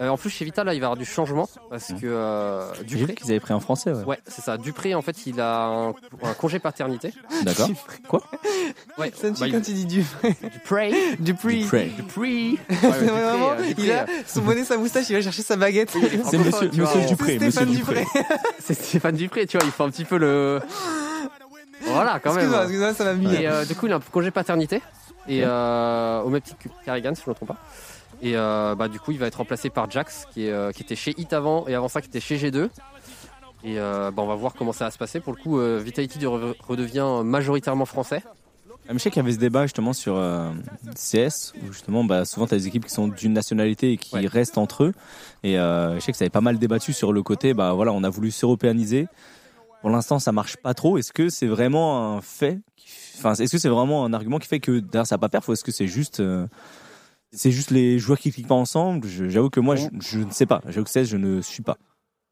Euh, 0.00 0.08
en 0.08 0.16
plus, 0.18 0.28
chez 0.30 0.44
Vita, 0.44 0.62
là, 0.62 0.74
il 0.74 0.80
va 0.80 0.84
y 0.84 0.86
avoir 0.86 0.96
du 0.96 1.04
changement 1.06 1.48
parce 1.70 1.88
que 1.88 2.04
euh, 2.04 2.70
Dupré. 2.84 3.14
qu'ils 3.14 3.30
avaient 3.30 3.40
pris 3.40 3.54
un 3.54 3.60
français, 3.60 3.92
ouais. 3.92 4.04
Ouais, 4.04 4.18
c'est 4.26 4.42
ça. 4.42 4.58
Dupré, 4.58 4.94
en 4.94 5.00
fait, 5.02 5.26
il 5.26 5.40
a 5.40 5.64
un, 5.66 5.88
un 6.22 6.34
congé 6.38 6.58
paternité. 6.58 7.12
D'accord. 7.44 7.68
Ouais, 8.98 9.12
Senshi, 9.18 9.40
bah, 9.40 9.46
il- 9.46 9.52
quand 9.52 9.62
tu 9.62 9.72
dis 9.72 9.86
du, 9.86 10.04
Dupré. 10.52 10.92
Dupré. 11.18 11.60
Dupré. 11.96 12.58
Vraiment, 12.68 13.50
euh, 13.52 13.72
il 13.78 13.90
a 13.90 14.06
son 14.26 14.42
bonnet, 14.42 14.64
sa 14.64 14.76
moustache, 14.76 15.08
il 15.10 15.16
va 15.16 15.22
chercher 15.22 15.42
sa 15.42 15.56
baguette. 15.56 15.90
C'est 15.90 16.38
monsieur, 16.38 16.68
Dupré. 16.68 17.04
C'est 17.38 17.46
Monsieur 17.46 17.50
Stéphane 17.50 17.70
Dupré. 17.74 18.00
Dupré. 18.04 18.22
C'est 18.64 18.74
Stéphane 18.74 19.16
Dupré, 19.16 19.46
tu 19.46 19.56
vois, 19.58 19.66
il 19.66 19.72
fait 19.72 19.82
un 19.82 19.90
petit 19.90 20.04
peu 20.04 20.18
le. 20.18 20.60
Voilà, 21.88 22.18
quand 22.18 22.30
même. 22.34 22.38
Excuse-moi, 22.40 22.62
excuse-moi, 22.64 22.94
ça 22.94 23.04
m'a 23.04 23.12
mis. 23.14 23.32
Et 23.34 23.46
euh, 23.46 23.64
du 23.64 23.74
coup, 23.76 23.86
il 23.86 23.92
a 23.92 23.96
un 23.96 24.00
congé 24.00 24.30
paternité. 24.30 24.82
Et 25.28 25.40
euh, 25.44 26.22
au 26.22 26.28
même 26.30 26.40
titre 26.40 26.58
que 26.58 26.68
Carrigan, 26.84 27.14
si 27.14 27.22
je 27.24 27.28
ne 27.28 27.32
me 27.32 27.34
trompe 27.34 27.48
pas. 27.48 27.56
Et 28.22 28.36
euh, 28.36 28.74
bah, 28.74 28.88
du 28.88 28.98
coup, 29.00 29.12
il 29.12 29.18
va 29.18 29.26
être 29.26 29.36
remplacé 29.36 29.68
par 29.70 29.90
Jax, 29.90 30.26
qui, 30.32 30.46
est, 30.46 30.50
euh, 30.50 30.72
qui 30.72 30.82
était 30.82 30.96
chez 30.96 31.14
Hit 31.18 31.32
avant, 31.32 31.66
et 31.66 31.74
avant 31.74 31.88
ça, 31.88 32.00
qui 32.00 32.08
était 32.08 32.20
chez 32.20 32.36
G2. 32.38 32.68
Et 33.64 33.76
bah, 33.76 34.12
on 34.18 34.26
va 34.26 34.34
voir 34.36 34.54
comment 34.54 34.72
ça 34.72 34.84
va 34.84 34.90
se 34.90 34.98
passer. 34.98 35.18
Pour 35.20 35.34
le 35.34 35.42
coup, 35.42 35.58
Vitality 35.82 36.18
de- 36.18 36.26
redevient 36.26 37.22
majoritairement 37.24 37.84
français. 37.86 38.22
Ah, 38.88 38.92
Je 38.92 38.98
sais 38.98 39.10
qu'il 39.10 39.20
y 39.20 39.24
avait 39.24 39.32
ce 39.32 39.38
débat 39.40 39.62
justement 39.62 39.92
sur 39.92 40.14
euh, 40.16 40.50
CS, 40.94 41.52
où 41.60 41.72
justement 41.72 42.04
bah, 42.04 42.24
souvent 42.24 42.46
tu 42.46 42.54
as 42.54 42.58
des 42.58 42.68
équipes 42.68 42.84
qui 42.86 42.92
sont 42.94 43.08
d'une 43.08 43.32
nationalité 43.32 43.90
et 43.92 43.96
qui 43.96 44.14
Ouais. 44.14 44.26
restent 44.28 44.58
entre 44.58 44.84
eux. 44.84 44.92
Et 45.42 45.58
euh, 45.58 45.96
je 45.96 46.00
sais 46.00 46.12
que 46.12 46.18
ça 46.18 46.22
avait 46.22 46.30
pas 46.30 46.40
mal 46.40 46.58
débattu 46.60 46.92
sur 46.92 47.12
le 47.12 47.22
côté, 47.24 47.52
bah 47.52 47.72
voilà, 47.72 47.92
on 47.92 48.04
a 48.04 48.08
voulu 48.08 48.30
s'européaniser. 48.30 49.08
Pour 49.86 49.94
l'instant, 49.94 50.18
ça 50.18 50.32
marche 50.32 50.56
pas 50.56 50.74
trop. 50.74 50.98
Est-ce 50.98 51.12
que 51.12 51.28
c'est 51.28 51.46
vraiment 51.46 52.16
un 52.16 52.20
fait 52.20 52.58
qui- 52.74 52.88
Enfin, 53.18 53.34
est-ce 53.34 53.52
que 53.52 53.58
c'est 53.58 53.68
vraiment 53.68 54.04
un 54.04 54.12
argument 54.12 54.40
qui 54.40 54.48
fait 54.48 54.58
que 54.58 54.80
derrière 54.80 55.06
ça 55.06 55.14
va 55.14 55.20
pas 55.20 55.28
perf 55.28 55.48
ou 55.48 55.52
est-ce 55.52 55.62
que 55.62 55.70
c'est 55.70 55.86
juste 55.86 56.18
euh, 56.18 56.48
c'est 57.30 57.52
juste 57.52 57.70
les 57.70 58.00
joueurs 58.00 58.18
qui 58.18 58.32
cliquent 58.32 58.48
pas 58.48 58.56
ensemble? 58.56 59.06
J'avoue 59.06 59.48
que 59.48 59.60
moi, 59.60 59.76
je, 59.76 59.86
je 60.00 60.18
ne 60.18 60.30
sais 60.32 60.44
pas. 60.44 60.60
J'avoue 60.66 60.82
que 60.86 60.90
CS, 60.90 61.04
je 61.04 61.16
ne 61.16 61.40
suis 61.40 61.62
pas. 61.62 61.78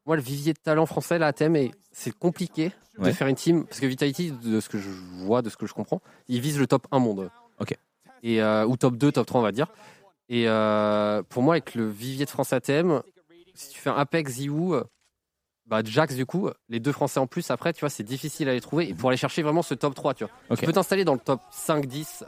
Moi, 0.05 0.17
le 0.17 0.21
vivier 0.21 0.51
de 0.51 0.59
talent 0.59 0.85
français, 0.85 1.17
là, 1.17 1.27
à 1.27 1.31
thème, 1.31 1.55
c'est 1.93 2.11
compliqué 2.11 2.73
de 2.99 3.09
faire 3.13 3.27
une 3.27 3.37
team. 3.37 3.65
Parce 3.65 3.79
que 3.79 3.85
Vitality, 3.85 4.33
de 4.33 4.59
ce 4.59 4.67
que 4.67 4.77
je 4.77 4.89
vois, 5.23 5.41
de 5.41 5.49
ce 5.49 5.55
que 5.55 5.65
je 5.65 5.73
comprends, 5.73 6.01
ils 6.27 6.41
visent 6.41 6.59
le 6.59 6.67
top 6.67 6.85
1 6.91 6.99
monde. 6.99 7.29
Ok. 7.61 7.73
Et, 8.21 8.41
euh, 8.41 8.65
ou 8.67 8.75
top 8.75 8.97
2, 8.97 9.13
top 9.13 9.27
3, 9.27 9.39
on 9.39 9.43
va 9.43 9.53
dire. 9.53 9.67
Et 10.27 10.49
euh, 10.49 11.23
pour 11.29 11.41
moi, 11.41 11.53
avec 11.53 11.73
le 11.73 11.87
vivier 11.89 12.25
de 12.25 12.29
France 12.29 12.51
ATM, 12.51 13.01
si 13.53 13.69
tu 13.69 13.79
fais 13.79 13.91
un 13.91 13.95
Apex, 13.95 14.33
Ziou, 14.33 14.75
bah 15.67 15.81
Jax, 15.83 16.15
du 16.15 16.25
coup, 16.25 16.49
les 16.69 16.79
deux 16.79 16.91
Français 16.91 17.19
en 17.19 17.27
plus, 17.27 17.49
après, 17.49 17.73
tu 17.73 17.79
vois, 17.79 17.89
c'est 17.89 18.03
difficile 18.03 18.49
à 18.49 18.53
les 18.53 18.61
trouver. 18.61 18.89
Et 18.89 18.93
pour 18.93 19.09
aller 19.09 19.17
chercher 19.17 19.41
vraiment 19.41 19.63
ce 19.63 19.73
top 19.73 19.95
3, 19.95 20.13
tu 20.13 20.25
vois. 20.25 20.57
Tu 20.57 20.65
peux 20.65 20.73
t'installer 20.73 21.05
dans 21.05 21.13
le 21.13 21.19
top 21.19 21.41
5, 21.51 21.85
10, 21.85 22.23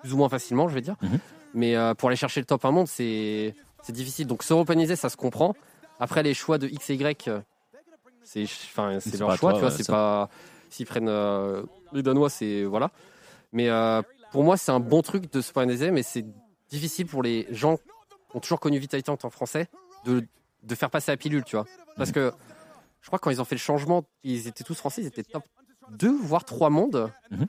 plus 0.00 0.14
ou 0.14 0.16
moins 0.16 0.28
facilement, 0.28 0.68
je 0.68 0.74
vais 0.74 0.80
dire. 0.80 0.96
Mhm. 1.02 1.18
Mais 1.52 1.76
euh, 1.76 1.94
pour 1.94 2.08
aller 2.08 2.16
chercher 2.16 2.40
le 2.40 2.46
top 2.46 2.64
1 2.64 2.70
monde, 2.70 2.88
c'est 2.88 3.54
c'est 3.82 3.92
difficile. 3.92 4.26
Donc 4.26 4.42
s'européaniser, 4.42 4.96
ça 4.96 5.08
se 5.08 5.16
comprend. 5.16 5.54
Après, 5.98 6.22
les 6.22 6.34
choix 6.34 6.58
de 6.58 6.66
X 6.66 6.90
et 6.90 6.94
Y, 6.94 7.28
euh, 7.28 7.40
c'est 8.22 8.44
enfin, 8.44 8.98
c'est 9.00 9.10
C'est 9.10 9.18
leur 9.18 9.36
choix, 9.36 9.52
toi, 9.52 9.54
tu 9.54 9.60
vois. 9.60 9.70
C'est 9.70 9.86
pas. 9.86 10.28
S'ils 10.70 10.86
prennent 10.86 11.08
euh, 11.08 11.62
les 11.92 12.02
Danois, 12.02 12.30
c'est. 12.30 12.64
Voilà. 12.64 12.90
Mais 13.52 13.68
euh, 13.68 14.02
pour 14.32 14.44
moi, 14.44 14.56
c'est 14.56 14.72
un 14.72 14.80
bon 14.80 15.02
truc 15.02 15.32
de 15.32 15.40
s'européaniser, 15.40 15.90
mais 15.90 16.02
c'est 16.02 16.24
difficile 16.68 17.06
pour 17.06 17.22
les 17.22 17.46
gens 17.50 17.76
qui 17.76 18.36
ont 18.36 18.40
toujours 18.40 18.60
connu 18.60 18.78
Vitality 18.78 19.10
en 19.10 19.30
français 19.30 19.68
de, 20.04 20.24
de 20.62 20.74
faire 20.74 20.90
passer 20.90 21.10
la 21.12 21.16
pilule, 21.16 21.44
tu 21.44 21.56
vois. 21.56 21.66
Parce 21.96 22.12
que 22.12 22.32
je 23.00 23.06
crois 23.06 23.18
que 23.18 23.24
quand 23.24 23.30
ils 23.30 23.40
ont 23.40 23.44
fait 23.44 23.54
le 23.54 23.60
changement, 23.60 24.04
ils 24.22 24.46
étaient 24.46 24.64
tous 24.64 24.74
français, 24.74 25.02
ils 25.02 25.06
étaient 25.06 25.22
top 25.22 25.42
2, 25.90 26.10
voire 26.22 26.44
3 26.44 26.70
mondes. 26.70 27.10
Mhm. 27.30 27.46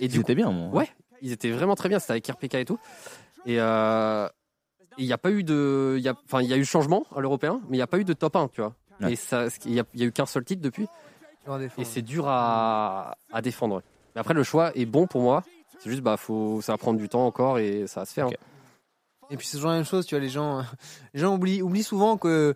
Et 0.00 0.04
Ils 0.04 0.08
du 0.08 0.18
coup, 0.18 0.22
étaient 0.22 0.34
bien, 0.34 0.50
moi. 0.50 0.70
Ouais. 0.80 0.88
ils 1.22 1.32
étaient 1.32 1.50
vraiment 1.50 1.74
très 1.74 1.88
bien. 1.88 1.98
C'était 1.98 2.12
avec 2.12 2.26
RPK 2.28 2.54
et 2.54 2.64
tout. 2.64 2.78
Et 3.46 3.60
euh, 3.60 4.28
il 4.98 5.06
n'y 5.06 5.12
a 5.12 5.18
pas 5.18 5.30
eu 5.30 5.42
de. 5.44 5.94
il 5.98 6.02
y 6.02 6.08
a- 6.08 6.14
Enfin, 6.26 6.42
il 6.42 6.48
y 6.48 6.52
a 6.52 6.56
eu 6.56 6.64
changement 6.64 7.06
à 7.14 7.20
l'européen, 7.20 7.60
mais 7.68 7.76
il 7.76 7.78
n'y 7.78 7.82
a 7.82 7.86
pas 7.86 7.98
eu 7.98 8.04
de 8.04 8.12
top 8.12 8.36
1, 8.36 8.48
tu 8.48 8.60
vois. 8.60 8.74
Ouais. 9.00 9.12
Et 9.12 9.16
ça, 9.16 9.46
il 9.64 9.72
n'y 9.72 9.80
a, 9.80 9.84
il 9.94 10.00
y 10.00 10.02
a 10.02 10.06
eu 10.06 10.12
qu'un 10.12 10.26
seul 10.26 10.44
titre 10.44 10.60
depuis. 10.62 10.86
Et 11.78 11.84
c'est 11.84 12.02
dur 12.02 12.26
à, 12.28 13.16
à 13.32 13.40
défendre. 13.40 13.82
Mais 14.14 14.20
après, 14.20 14.34
le 14.34 14.42
choix 14.42 14.70
est 14.76 14.84
bon 14.84 15.06
pour 15.06 15.22
moi. 15.22 15.42
C'est 15.78 15.88
juste, 15.90 16.02
bah, 16.02 16.16
faut, 16.18 16.60
ça 16.60 16.72
va 16.72 16.78
prendre 16.78 16.98
du 16.98 17.08
temps 17.08 17.24
encore 17.24 17.58
et 17.58 17.86
ça 17.86 18.00
va 18.00 18.06
se 18.06 18.12
faire. 18.12 18.26
Ok. 18.26 18.36
Et 19.30 19.36
puis 19.36 19.46
c'est 19.46 19.56
toujours 19.56 19.70
la 19.70 19.76
même 19.76 19.84
chose, 19.84 20.06
tu 20.06 20.14
vois, 20.14 20.20
les 20.22 20.28
gens, 20.30 20.62
les 21.14 21.20
gens 21.20 21.34
oublient, 21.34 21.62
oublient 21.62 21.82
souvent 21.82 22.16
que 22.16 22.54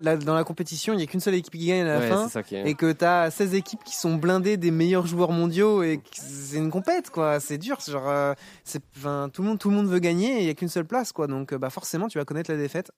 là, 0.00 0.16
dans 0.16 0.34
la 0.34 0.42
compétition, 0.42 0.94
il 0.94 0.96
n'y 0.96 1.02
a 1.02 1.06
qu'une 1.06 1.20
seule 1.20 1.34
équipe 1.34 1.52
qui 1.52 1.66
gagne 1.66 1.82
à 1.82 1.84
la 1.84 1.98
Ouais, 2.00 2.08
fin. 2.08 2.24
c'est 2.26 2.32
ça 2.32 2.42
qui 2.42 2.56
est. 2.56 2.68
Et 2.68 2.74
que 2.74 2.90
t'as 2.92 3.30
16 3.30 3.54
équipes 3.54 3.84
qui 3.84 3.94
sont 3.94 4.14
blindées 4.16 4.56
des 4.56 4.70
meilleurs 4.70 5.06
joueurs 5.06 5.30
mondiaux 5.32 5.82
et 5.82 5.98
que 5.98 6.08
c'est 6.12 6.56
une 6.56 6.70
compète 6.70 7.10
quoi, 7.10 7.38
c'est 7.40 7.58
dur, 7.58 7.78
genre 7.86 8.08
euh, 8.08 8.34
c'est 8.64 8.82
enfin 8.96 9.28
tout 9.32 9.42
le 9.42 9.48
monde 9.48 9.58
tout 9.58 9.70
le 9.70 9.76
monde 9.76 9.86
veut 9.86 9.98
gagner 10.00 10.38
et 10.38 10.40
il 10.40 10.46
y 10.46 10.50
a 10.50 10.54
qu'une 10.54 10.68
seule 10.68 10.86
place 10.86 11.12
quoi. 11.12 11.26
Donc 11.28 11.52
euh, 11.52 11.58
bah 11.58 11.70
forcément 11.70 12.08
tu 12.08 12.18
vas 12.18 12.24
connaître 12.24 12.50
la 12.50 12.56
défaite. 12.56 12.90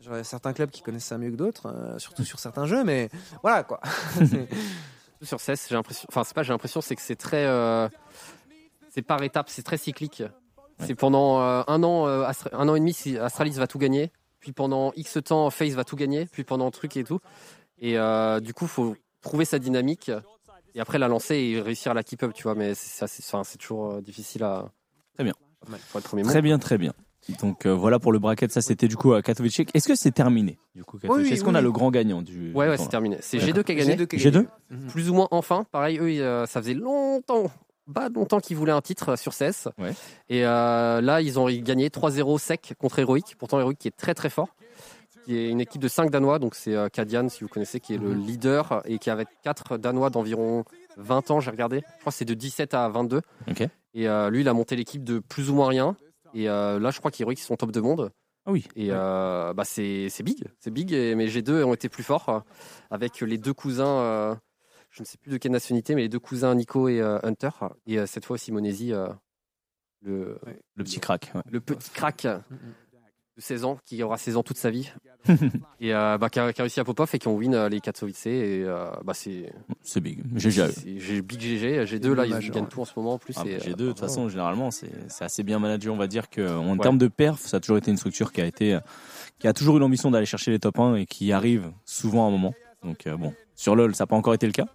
Genre, 0.00 0.14
il 0.14 0.16
y 0.16 0.20
a 0.20 0.24
certains 0.24 0.54
clubs 0.54 0.70
qui 0.70 0.80
connaissent 0.80 1.04
ça 1.04 1.18
mieux 1.18 1.30
que 1.30 1.36
d'autres, 1.36 1.66
euh, 1.68 1.98
surtout 1.98 2.24
sur 2.24 2.38
certains 2.38 2.64
jeux 2.66 2.82
mais 2.82 3.10
voilà 3.42 3.62
quoi. 3.62 3.80
Sur 5.22 5.38
CES, 5.38 5.66
j'ai 5.68 5.74
l'impression. 5.74 6.06
Enfin, 6.08 6.24
c'est 6.24 6.32
pas 6.34 6.42
j'ai 6.42 6.52
l'impression, 6.54 6.80
c'est 6.80 6.96
que 6.96 7.02
c'est 7.02 7.14
très. 7.14 7.44
euh, 7.44 7.90
c'est 8.88 9.02
par 9.02 9.22
étapes, 9.22 9.50
c'est 9.50 9.62
très 9.62 9.76
cyclique. 9.76 10.22
C'est 10.86 10.94
pendant 10.94 11.40
euh, 11.40 11.62
un 11.66 11.82
an, 11.82 12.06
euh, 12.06 12.24
Astra- 12.24 12.50
un 12.54 12.68
an 12.68 12.74
et 12.74 12.80
demi, 12.80 12.92
si 12.92 13.18
Astralis 13.18 13.52
va 13.52 13.66
tout 13.66 13.78
gagner. 13.78 14.10
Puis 14.40 14.52
pendant 14.52 14.92
X 14.96 15.18
temps, 15.24 15.50
FaZe 15.50 15.74
va 15.74 15.84
tout 15.84 15.96
gagner. 15.96 16.26
Puis 16.26 16.44
pendant 16.44 16.70
truc 16.70 16.96
et 16.96 17.04
tout. 17.04 17.20
Et 17.78 17.98
euh, 17.98 18.40
du 18.40 18.54
coup, 18.54 18.66
faut 18.66 18.96
trouver 19.22 19.44
sa 19.44 19.58
dynamique. 19.58 20.10
Et 20.74 20.80
après 20.80 20.98
la 20.98 21.08
lancer 21.08 21.36
et 21.36 21.60
réussir 21.60 21.92
à 21.92 21.94
la 21.94 22.02
keep 22.02 22.22
up, 22.22 22.32
tu 22.34 22.44
vois. 22.44 22.54
Mais 22.54 22.74
c'est 22.74 23.06
ça, 23.06 23.42
c'est 23.44 23.58
toujours 23.58 23.92
euh, 23.92 24.00
difficile 24.00 24.42
à. 24.44 24.70
Très 25.14 25.24
bien. 25.24 25.34
Ouais, 25.70 25.78
Faut 25.88 25.98
être 25.98 26.04
premier 26.06 26.22
mot. 26.22 26.30
Très 26.30 26.42
bien, 26.42 26.58
très 26.58 26.78
bien. 26.78 26.92
Donc 27.42 27.66
euh, 27.66 27.74
voilà 27.74 27.98
pour 27.98 28.12
le 28.12 28.18
bracket, 28.18 28.50
ça 28.50 28.62
c'était 28.62 28.88
du 28.88 28.96
coup 28.96 29.12
à 29.12 29.20
Katowice. 29.20 29.60
Est-ce 29.74 29.86
que 29.86 29.94
c'est 29.94 30.10
terminé 30.10 30.58
du 30.74 30.84
coup 30.84 30.98
Katowice? 30.98 31.26
Oui, 31.26 31.32
Est-ce 31.34 31.44
qu'on 31.44 31.50
oui. 31.50 31.58
a 31.58 31.60
le 31.60 31.70
grand 31.70 31.90
gagnant 31.90 32.22
du 32.22 32.50
Ouais, 32.54 32.66
ouais, 32.66 32.78
c'est 32.78 32.88
terminé. 32.88 33.18
C'est 33.20 33.36
D'accord. 33.36 33.56
G2 33.56 33.64
qui 33.64 33.72
a 33.72 33.74
gagné. 33.74 33.96
G2 33.96 34.06
qui 34.06 34.16
a 34.16 34.18
G2 34.18 34.32
gagné. 34.32 34.46
Mhm. 34.70 34.86
Plus 34.88 35.10
ou 35.10 35.14
moins 35.14 35.28
enfin. 35.30 35.66
Pareil, 35.70 35.98
eux, 36.00 36.46
ça 36.46 36.62
faisait 36.62 36.72
longtemps, 36.74 37.50
pas 37.92 38.08
longtemps 38.08 38.40
qu'ils 38.40 38.56
voulaient 38.56 38.72
un 38.72 38.80
titre 38.80 39.16
sur 39.16 39.32
CS. 39.32 39.68
Ouais. 39.78 39.92
Et 40.28 40.44
euh, 40.46 41.00
là, 41.00 41.20
ils 41.20 41.38
ont 41.38 41.48
gagné 41.50 41.88
3-0 41.88 42.38
sec 42.38 42.74
contre 42.78 42.98
Heroic. 42.98 43.34
Pourtant, 43.38 43.58
Heroic 43.60 43.76
qui 43.78 43.88
est 43.88 43.96
très 43.96 44.14
très 44.14 44.30
fort. 44.30 44.48
Qui 45.24 45.36
est 45.36 45.50
une 45.50 45.60
équipe 45.60 45.82
de 45.82 45.88
5 45.88 46.10
Danois. 46.10 46.38
Donc 46.38 46.54
c'est 46.54 46.74
euh, 46.74 46.88
Kadian, 46.88 47.28
si 47.28 47.42
vous 47.44 47.48
connaissez, 47.48 47.78
qui 47.80 47.94
est 47.94 47.98
le 47.98 48.14
Mhm. 48.14 48.26
leader 48.26 48.82
et 48.86 48.98
qui 48.98 49.10
avait 49.10 49.26
4 49.44 49.76
Danois 49.76 50.08
d'environ 50.10 50.64
20 50.96 51.30
ans, 51.30 51.40
j'ai 51.40 51.50
regardé. 51.50 51.82
Je 51.96 52.00
crois 52.00 52.10
que 52.12 52.16
c'est 52.18 52.24
de 52.24 52.34
17 52.34 52.74
à 52.74 52.88
22. 52.88 53.20
Ok. 53.50 53.60
Et 53.92 54.08
euh, 54.08 54.30
lui, 54.30 54.40
il 54.40 54.48
a 54.48 54.54
monté 54.54 54.76
l'équipe 54.76 55.04
de 55.04 55.18
plus 55.18 55.50
ou 55.50 55.54
moins 55.54 55.68
rien. 55.68 55.96
Et 56.32 56.48
euh, 56.48 56.78
là, 56.78 56.90
je 56.90 56.98
crois 57.00 57.10
qu'Heroic, 57.10 57.34
ils 57.38 57.44
sont 57.44 57.56
top 57.56 57.70
de 57.72 57.80
monde. 57.80 58.10
Ah 58.46 58.52
oui. 58.52 58.64
Et 58.74 58.88
euh, 58.90 59.52
bah 59.52 59.64
c'est 59.66 60.08
big, 60.22 60.44
c'est 60.60 60.70
big. 60.70 60.92
Et, 60.92 61.14
mais 61.14 61.26
G2 61.26 61.62
ont 61.64 61.74
été 61.74 61.90
plus 61.90 62.02
forts 62.02 62.28
euh, 62.30 62.38
avec 62.90 63.20
les 63.20 63.36
deux 63.36 63.52
cousins. 63.52 64.38
Je 64.90 65.02
ne 65.02 65.06
sais 65.06 65.18
plus 65.18 65.30
de 65.32 65.36
quelle 65.38 65.52
nationalité, 65.52 65.94
mais 65.94 66.02
les 66.02 66.08
deux 66.08 66.18
cousins 66.18 66.54
Nico 66.54 66.88
et 66.88 67.00
euh, 67.00 67.18
Hunter. 67.22 67.50
Et 67.86 67.98
euh, 67.98 68.06
cette 68.06 68.24
fois 68.24 68.38
Simonesi, 68.38 68.92
euh, 68.92 69.08
le, 70.02 70.38
Le 70.74 70.84
petit 70.84 71.00
crack. 71.00 71.30
ouais. 71.34 71.42
le 71.50 71.60
petit 71.60 71.90
crack 71.90 72.26
de 73.36 73.42
16 73.42 73.64
ans 73.64 73.78
qui 73.84 74.02
aura 74.02 74.18
16 74.18 74.36
ans 74.36 74.42
toute 74.42 74.56
sa 74.58 74.70
vie. 74.70 74.90
et 75.80 75.94
euh, 75.94 76.18
bah, 76.18 76.28
qui, 76.30 76.40
a, 76.40 76.52
qui 76.52 76.60
a 76.60 76.64
réussi 76.64 76.80
à 76.80 76.84
pop-off 76.84 77.14
et 77.14 77.18
qui 77.18 77.28
ont 77.28 77.36
win 77.36 77.54
euh, 77.54 77.68
les 77.68 77.80
Katowice. 77.80 78.26
Et 78.26 78.64
euh, 78.64 78.90
bah 79.04 79.14
c'est 79.14 79.52
C'est 79.82 80.00
big. 80.00 80.20
GG 80.36 80.62
à 80.62 80.66
eux. 80.68 80.72
c'est- 80.72 80.98
j'ai 80.98 81.22
big 81.22 81.38
GG. 81.40 81.84
G2 81.84 82.12
là, 82.14 82.24
ils, 82.26 82.30
Majeur, 82.30 82.54
gagnent 82.54 82.64
ouais. 82.64 82.68
tout 82.70 82.80
en 82.80 82.84
ce 82.84 82.92
moment 82.96 83.12
en 83.14 83.18
plus. 83.18 83.34
Ah, 83.38 83.42
et, 83.46 83.58
G2, 83.58 83.70
euh, 83.72 83.74
de 83.76 83.88
toute 83.88 84.00
façon, 84.00 84.28
généralement, 84.28 84.70
c'est 84.70 84.90
assez 85.20 85.42
bien 85.42 85.58
managé. 85.58 85.88
On 85.90 85.96
va 85.96 86.06
dire 86.08 86.28
que 86.30 86.40
en 86.56 86.72
Ouais. 86.72 86.78
termes 86.78 86.98
de 86.98 87.08
perf, 87.08 87.40
ça 87.40 87.58
a 87.58 87.60
toujours 87.60 87.76
été 87.78 87.90
une 87.90 87.96
structure 87.98 88.32
qui 88.32 88.40
a 88.40 88.46
été, 88.46 88.78
qui 89.38 89.46
a 89.46 89.52
toujours 89.52 89.76
eu 89.76 89.80
l'ambition 89.80 90.10
d'aller 90.10 90.26
chercher 90.26 90.50
les 90.50 90.58
top 90.58 90.78
1 90.78 90.96
et 90.96 91.06
qui 91.06 91.32
arrive 91.32 91.70
souvent 91.84 92.24
à 92.24 92.28
un 92.28 92.32
moment. 92.32 92.54
Donc 92.82 93.06
euh, 93.06 93.16
bon, 93.16 93.34
sur 93.54 93.76
LoL, 93.76 93.94
ça 93.94 94.04
n'a 94.04 94.06
pas 94.08 94.16
encore 94.16 94.32
été 94.34 94.46
le 94.46 94.52
cas, 94.52 94.66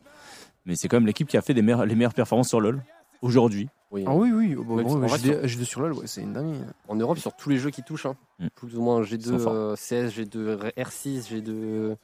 mais 0.65 0.75
c'est 0.75 0.87
quand 0.87 0.97
même 0.97 1.07
l'équipe 1.07 1.27
qui 1.27 1.37
a 1.37 1.41
fait 1.41 1.53
des 1.53 1.61
meilleures, 1.61 1.85
les 1.85 1.95
meilleures 1.95 2.13
performances 2.13 2.49
sur 2.49 2.59
LoL 2.61 2.81
aujourd'hui. 3.21 3.69
oui. 3.91 4.03
Ah 4.07 4.13
oui, 4.15 4.31
oui. 4.31 4.55
Bon, 4.55 4.75
Même 4.75 4.87
si- 4.87 4.93
bon, 4.95 5.03
en 5.03 5.07
vrai, 5.07 5.17
G2 5.17 5.45
G2 5.45 5.63
sur 5.63 5.81
LoL, 5.81 5.93
ouais, 5.93 6.07
c'est 6.07 6.21
une 6.21 6.33
dinguerie. 6.33 6.59
En 6.87 6.95
Europe, 6.95 7.17
sur 7.17 7.35
tous 7.35 7.49
les 7.49 7.57
jeux 7.57 7.69
qui 7.71 7.81
touchent, 7.83 8.05
hein. 8.05 8.15
Mm. 8.39 8.47
plus 8.55 8.75
ou 8.77 8.81
moins 8.81 9.01
Ils 9.03 9.07
G2, 9.17 9.23
sont 9.31 9.39
forts. 9.39 9.53
euh, 9.53 9.75
CS, 9.75 10.11
G2, 10.11 10.57
R6, 10.77 11.29
G2, 11.29 11.95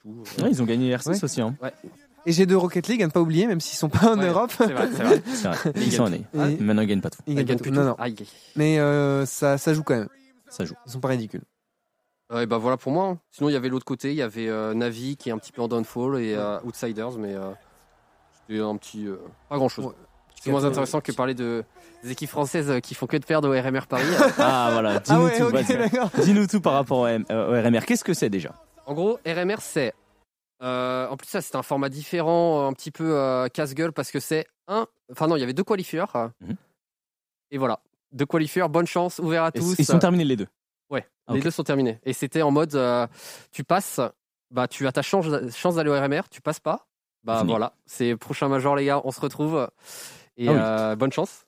tout. 0.00 0.24
euh. 0.38 0.42
Ouais, 0.42 0.50
ils 0.50 0.62
ont 0.62 0.64
gagné 0.66 0.94
R6 0.94 1.08
Ouais. 1.10 1.24
aussi. 1.24 1.40
Hein. 1.40 1.54
Et 2.26 2.32
G2 2.32 2.54
Rocket 2.54 2.86
League, 2.88 3.02
à 3.02 3.06
ne 3.06 3.10
pas 3.10 3.20
oublier, 3.20 3.46
même 3.46 3.60
s'ils 3.60 3.78
sont 3.78 3.88
pas 3.88 4.14
en 4.14 4.18
Ouais, 4.18 4.28
Europe. 4.28 4.52
C'est 4.56 4.66
vrai, 4.72 4.88
c'est 4.92 5.02
vrai. 5.48 5.72
Ils 5.76 5.82
Ils 5.84 5.92
sont 5.92 6.04
gagnent 6.04 6.24
allés. 6.38 6.54
Et- 6.54 6.62
Maintenant, 6.62 6.82
ils 6.82 6.86
gagnent 6.88 7.00
pas 7.00 7.08
tout. 7.10 7.18
Ils 7.26 7.32
Ils 7.32 7.36
gagnent 7.36 7.46
gagnent 7.46 7.58
tout. 7.58 7.70
Non, 7.70 7.84
non. 7.84 7.94
Aïe. 7.98 8.14
Mais 8.56 8.78
euh, 8.78 9.24
ça, 9.26 9.56
ça 9.58 9.72
joue 9.74 9.82
quand 9.82 9.96
même. 9.96 10.08
Ça 10.48 10.64
joue. 10.66 10.74
Ils 10.86 10.92
sont 10.92 11.00
pas 11.00 11.08
ridicules. 11.08 11.42
Ouais, 12.32 12.44
bah 12.46 12.58
voilà 12.58 12.76
pour 12.76 12.92
moi. 12.92 13.06
hein. 13.08 13.18
Sinon, 13.30 13.48
il 13.48 13.54
y 13.54 13.56
avait 13.56 13.68
l'autre 13.70 13.84
côté, 13.86 14.10
il 14.10 14.16
y 14.16 14.22
avait 14.22 14.48
euh, 14.48 14.72
Navi 14.74 15.16
qui 15.16 15.30
est 15.30 15.32
un 15.32 15.38
petit 15.38 15.50
peu 15.52 15.62
en 15.62 15.68
downfall 15.68 16.20
et 16.20 16.34
euh, 16.36 16.60
Outsiders, 16.64 17.12
mais 17.18 17.34
un 18.58 18.76
petit. 18.76 19.06
euh, 19.06 19.16
pas 19.48 19.56
grand 19.56 19.68
chose. 19.68 19.84
Ouais. 19.86 19.92
C'est 20.42 20.50
moins 20.50 20.64
intéressant 20.64 21.00
que 21.02 21.12
parler 21.12 21.34
de, 21.34 21.62
des 22.02 22.12
équipes 22.12 22.30
françaises 22.30 22.70
euh, 22.70 22.80
qui 22.80 22.94
font 22.94 23.06
que 23.06 23.18
de 23.18 23.24
perdre 23.26 23.48
au 23.48 23.52
RMR 23.52 23.86
Paris. 23.86 24.04
Ah 24.38 24.70
voilà, 24.72 24.94
Ah 24.96 24.98
dis-nous 25.00 25.28
tout. 25.28 25.42
ok, 25.44 25.52
vas-y. 25.52 25.76
d'accord. 25.76 26.10
Dis-nous 26.22 26.46
tout 26.46 26.60
par 26.62 26.72
rapport 26.72 27.00
au, 27.00 27.06
M- 27.06 27.26
euh, 27.30 27.60
au 27.60 27.62
RMR. 27.68 27.84
Qu'est-ce 27.86 28.02
que 28.04 28.14
c'est 28.14 28.30
déjà? 28.30 28.54
En 28.86 28.94
gros, 28.94 29.18
RMR, 29.26 29.56
c'est. 29.60 29.92
euh, 30.62 31.06
en 31.08 31.16
plus, 31.18 31.28
ça, 31.28 31.42
c'est 31.42 31.56
un 31.56 31.62
format 31.62 31.90
différent, 31.90 32.66
un 32.66 32.72
petit 32.72 32.90
peu 32.90 33.16
euh, 33.18 33.48
casse-gueule 33.48 33.92
parce 33.92 34.10
que 34.10 34.18
c'est 34.18 34.46
un. 34.66 34.86
Enfin, 35.12 35.26
non, 35.26 35.36
il 35.36 35.40
y 35.40 35.42
avait 35.42 35.52
deux 35.52 35.62
qualifieurs. 35.64 36.30
Mhm. 36.40 36.56
Et 37.50 37.58
voilà. 37.58 37.80
Deux 38.12 38.26
qualifieurs, 38.26 38.68
bonne 38.70 38.86
chance, 38.86 39.18
ouvert 39.18 39.44
à 39.44 39.52
tous. 39.52 39.74
Ils 39.78 39.84
sont 39.84 39.98
terminés 39.98 40.24
les 40.24 40.36
deux? 40.36 40.48
Ouais, 40.88 41.06
Ah, 41.28 41.34
les 41.34 41.38
ok. 41.40 41.44
deux 41.44 41.50
sont 41.50 41.62
terminés. 41.64 42.00
Et 42.04 42.12
c'était 42.14 42.42
en 42.42 42.50
mode, 42.50 42.74
euh, 42.74 43.06
tu 43.52 43.62
passes, 43.62 44.00
bah 44.50 44.66
tu 44.66 44.86
as 44.88 44.92
ta 44.92 45.02
chance, 45.02 45.26
chance 45.54 45.74
d'aller 45.76 45.90
au 45.90 45.94
RMR, 46.00 46.22
tu 46.30 46.40
passes 46.40 46.58
pas, 46.58 46.88
bah 47.24 47.38
Fini. 47.38 47.50
voilà, 47.50 47.74
c'est 47.86 48.16
prochain 48.16 48.48
major 48.48 48.76
les 48.76 48.84
gars, 48.86 49.00
on 49.04 49.10
se 49.10 49.20
retrouve. 49.20 49.68
Et 50.36 50.48
Ah 50.48 50.52
oui. 50.52 50.58
euh, 50.60 50.96
bonne 50.96 51.12
chance. 51.12 51.46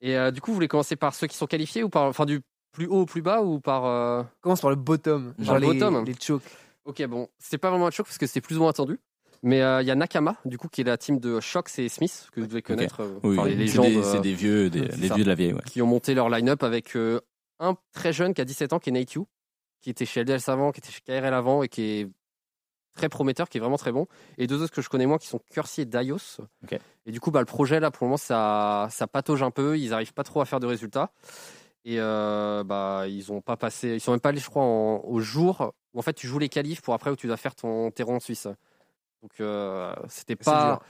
Et 0.00 0.16
euh, 0.16 0.30
du 0.30 0.40
coup, 0.40 0.50
vous 0.50 0.54
voulez 0.56 0.68
commencer 0.68 0.96
par 0.96 1.14
ceux 1.14 1.26
qui 1.26 1.36
sont 1.36 1.46
qualifiés 1.46 1.82
ou 1.82 1.88
par, 1.88 2.04
enfin 2.04 2.24
du 2.26 2.40
plus 2.72 2.86
haut 2.86 3.00
au 3.02 3.06
plus 3.06 3.22
bas 3.22 3.42
ou 3.42 3.60
par. 3.60 3.84
euh, 3.86 4.22
Commence 4.40 4.60
par 4.60 4.70
le 4.70 4.76
bottom. 4.76 5.34
Par 5.36 5.44
Genre 5.44 5.54
le 5.56 5.60
les, 5.60 5.66
bottom. 5.78 6.04
les 6.04 6.14
chokes. 6.20 6.42
Ok, 6.84 7.04
bon, 7.06 7.28
c'était 7.38 7.58
pas 7.58 7.70
vraiment 7.70 7.86
un 7.86 7.90
choc 7.90 8.06
parce 8.06 8.18
que 8.18 8.26
c'était 8.26 8.40
plus 8.40 8.56
ou 8.56 8.60
moins 8.60 8.70
attendu. 8.70 8.98
Mais 9.44 9.60
euh, 9.62 9.82
il 9.82 9.88
y 9.88 9.90
a 9.90 9.94
Nakama, 9.94 10.36
du 10.44 10.56
coup, 10.56 10.68
qui 10.68 10.80
est 10.82 10.84
la 10.84 10.96
team 10.96 11.18
de 11.18 11.40
Shox 11.40 11.78
et 11.78 11.88
Smith, 11.88 12.28
que 12.32 12.40
vous 12.40 12.46
devez 12.46 12.62
connaître, 12.62 13.00
euh, 13.02 13.18
Oui, 13.24 13.36
les 13.44 13.50
c'est 13.50 13.56
légendes 13.56 13.86
des, 13.86 14.02
c'est 14.04 14.20
des 14.20 14.34
vieux, 14.34 14.70
des, 14.70 14.88
c'est 14.90 14.96
les 14.98 15.08
ça. 15.08 15.14
vieux 15.14 15.24
de 15.24 15.28
la 15.28 15.34
vieille. 15.34 15.52
Ouais. 15.52 15.60
qui 15.66 15.82
ont 15.82 15.86
monté 15.86 16.14
leur 16.14 16.28
line-up 16.30 16.62
avec 16.62 16.96
euh, 16.96 17.20
un 17.60 17.76
très 17.92 18.12
jeune 18.12 18.34
qui 18.34 18.40
a 18.40 18.44
17 18.44 18.72
ans, 18.72 18.78
qui 18.78 18.90
est 18.90 18.92
Nate 18.92 19.16
qui 19.80 19.90
était 19.90 20.06
chez 20.06 20.22
LDL 20.22 20.40
avant, 20.46 20.70
qui 20.70 20.78
était 20.80 20.92
chez 20.92 21.00
KRL 21.00 21.34
avant 21.34 21.62
et 21.64 21.68
qui 21.68 21.82
est 21.82 22.08
très 22.94 23.08
prometteur, 23.08 23.48
qui 23.48 23.58
est 23.58 23.60
vraiment 23.60 23.76
très 23.78 23.92
bon. 23.92 24.06
Et 24.38 24.46
deux 24.46 24.62
autres 24.62 24.72
que 24.74 24.82
je 24.82 24.88
connais 24.88 25.06
moins 25.06 25.18
qui 25.18 25.26
sont 25.28 25.40
Cursi 25.50 25.82
et 25.82 25.84
Daios. 25.84 26.40
Et 27.06 27.12
du 27.12 27.20
coup, 27.20 27.30
bah, 27.30 27.40
le 27.40 27.46
projet, 27.46 27.80
là, 27.80 27.90
pour 27.90 28.04
le 28.04 28.08
moment, 28.08 28.16
ça, 28.16 28.88
ça 28.90 29.06
patauge 29.06 29.42
un 29.42 29.50
peu. 29.50 29.78
Ils 29.78 29.90
n'arrivent 29.90 30.12
pas 30.14 30.24
trop 30.24 30.40
à 30.40 30.44
faire 30.44 30.60
de 30.60 30.66
résultats. 30.66 31.10
Et 31.84 31.96
euh, 31.98 32.62
bah, 32.64 33.06
ils 33.08 33.32
ont 33.32 33.40
pas 33.40 33.56
passé, 33.56 33.94
ils 33.94 34.00
sont 34.00 34.12
même 34.12 34.20
pas 34.20 34.28
allés, 34.28 34.38
je 34.38 34.48
crois, 34.48 34.62
en- 34.62 35.00
au 35.04 35.18
jour 35.20 35.72
où 35.94 35.98
en 35.98 36.02
fait 36.02 36.12
tu 36.14 36.28
joues 36.28 36.38
les 36.38 36.48
qualifs 36.48 36.80
pour 36.80 36.94
après 36.94 37.10
où 37.10 37.16
tu 37.16 37.26
dois 37.26 37.36
faire 37.36 37.56
ton 37.56 37.90
terrain 37.90 38.14
en 38.14 38.20
Suisse. 38.20 38.46
Donc 39.20 39.32
euh, 39.40 39.92
c'était 40.08 40.36
pas, 40.36 40.80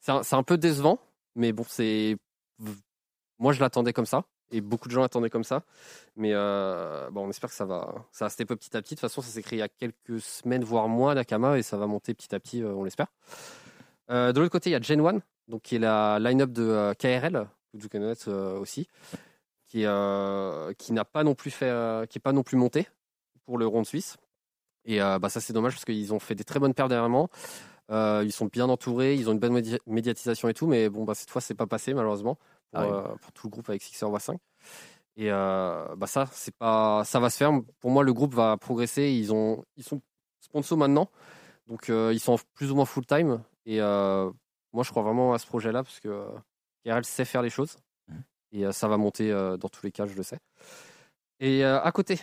c'est 0.00 0.12
un, 0.12 0.20
un 0.38 0.42
peu 0.42 0.58
décevant, 0.58 0.98
mais 1.36 1.52
bon, 1.52 1.64
c'est, 1.66 2.18
moi 3.38 3.52
je 3.54 3.60
l'attendais 3.60 3.92
comme 3.94 4.04
ça 4.06 4.24
et 4.50 4.60
beaucoup 4.60 4.88
de 4.88 4.92
gens 4.92 5.00
l'attendaient 5.02 5.30
comme 5.30 5.44
ça. 5.44 5.62
Mais 6.16 6.30
euh, 6.32 7.10
bon, 7.10 7.26
on 7.26 7.30
espère 7.30 7.50
que 7.50 7.56
ça 7.56 7.64
va, 7.64 8.06
ça 8.12 8.26
va 8.26 8.28
step 8.30 8.50
up 8.50 8.58
petit 8.58 8.76
à 8.76 8.82
petit. 8.82 8.94
De 8.94 9.00
toute 9.00 9.08
façon, 9.08 9.22
ça 9.22 9.28
s'est 9.28 9.42
créé 9.42 9.58
il 9.58 9.60
y 9.60 9.64
a 9.64 9.68
quelques 9.68 10.20
semaines, 10.20 10.64
voire 10.64 10.88
mois, 10.88 11.14
Nakama, 11.14 11.58
et 11.58 11.62
ça 11.62 11.76
va 11.76 11.86
monter 11.86 12.14
petit 12.14 12.34
à 12.34 12.40
petit, 12.40 12.62
euh, 12.62 12.72
on 12.72 12.84
l'espère. 12.84 13.08
Euh, 14.10 14.32
de 14.32 14.40
l'autre 14.40 14.52
côté, 14.52 14.70
il 14.70 14.72
y 14.72 14.76
a 14.76 14.80
Gen 14.80 15.04
1, 15.04 15.20
donc 15.48 15.62
qui 15.62 15.76
est 15.76 15.80
la 15.80 16.18
line-up 16.20 16.50
de 16.52 16.94
KRL, 16.98 17.48
que 17.72 17.82
vous 17.82 17.88
connaissez 17.88 18.30
aussi, 18.30 18.88
qui, 19.66 19.84
qui 20.78 20.92
n'a 20.92 21.04
pas 21.04 21.24
non 21.24 21.34
plus 21.34 21.50
fait, 21.50 22.08
qui 22.08 22.18
est 22.18 22.22
pas 22.22 22.32
non 22.32 22.42
plus 22.42 22.56
monté 22.56 22.88
pour 23.44 23.58
le 23.58 23.66
round 23.66 23.84
suisse. 23.84 24.16
Et 24.84 24.98
bah, 24.98 25.28
ça, 25.28 25.40
c'est 25.40 25.52
dommage 25.52 25.72
parce 25.72 25.84
qu'ils 25.84 26.14
ont 26.14 26.20
fait 26.20 26.36
des 26.36 26.44
très 26.44 26.60
bonnes 26.60 26.74
paires 26.74 26.88
dernièrement. 26.88 27.28
Ils 27.90 28.32
sont 28.32 28.46
bien 28.46 28.68
entourés, 28.68 29.14
ils 29.16 29.28
ont 29.28 29.32
une 29.32 29.40
bonne 29.40 29.58
médi- 29.58 29.80
médiatisation 29.86 30.48
et 30.48 30.54
tout, 30.54 30.68
mais 30.68 30.88
bon, 30.88 31.04
bah, 31.04 31.14
cette 31.14 31.30
fois, 31.30 31.40
c'est 31.40 31.54
pas 31.54 31.66
passé 31.66 31.92
malheureusement 31.92 32.38
pour, 32.70 32.80
Ah 32.80 32.86
oui. 32.86 32.92
euh, 32.92 33.16
pour 33.20 33.32
tout 33.32 33.46
le 33.46 33.50
groupe 33.50 33.68
avec 33.68 33.82
Sixer 33.82 34.06
Voix 34.08 34.20
5. 34.20 34.38
Et 35.16 35.30
euh, 35.32 35.86
bah 35.96 36.06
ça, 36.06 36.26
c'est 36.32 36.54
pas, 36.54 37.02
ça 37.04 37.20
va 37.20 37.30
se 37.30 37.38
faire. 37.38 37.50
Pour 37.80 37.90
moi, 37.90 38.02
le 38.04 38.12
groupe 38.12 38.34
va 38.34 38.56
progresser. 38.58 39.10
Ils 39.10 39.32
ont, 39.32 39.64
ils 39.76 39.82
sont 39.84 40.00
sponsors 40.40 40.76
maintenant, 40.78 41.08
donc 41.68 41.88
euh, 41.88 42.10
ils 42.12 42.20
sont 42.20 42.38
plus 42.54 42.70
ou 42.70 42.74
moins 42.76 42.84
full 42.84 43.06
time. 43.06 43.42
Et 43.64 43.78
moi, 43.80 44.82
je 44.84 44.90
crois 44.90 45.02
vraiment 45.02 45.32
à 45.32 45.38
ce 45.38 45.46
projet-là 45.46 45.82
parce 45.82 46.00
que 46.00 46.26
KRL 46.84 47.04
sait 47.04 47.24
faire 47.24 47.42
les 47.42 47.50
choses 47.50 47.78
Mhm. 48.08 48.22
et 48.52 48.72
ça 48.72 48.86
va 48.88 48.96
monter 48.98 49.30
dans 49.58 49.68
tous 49.68 49.82
les 49.84 49.90
cas, 49.90 50.06
je 50.06 50.14
le 50.14 50.22
sais. 50.22 50.38
Et 51.40 51.64
à 51.64 51.90
côté, 51.92 52.20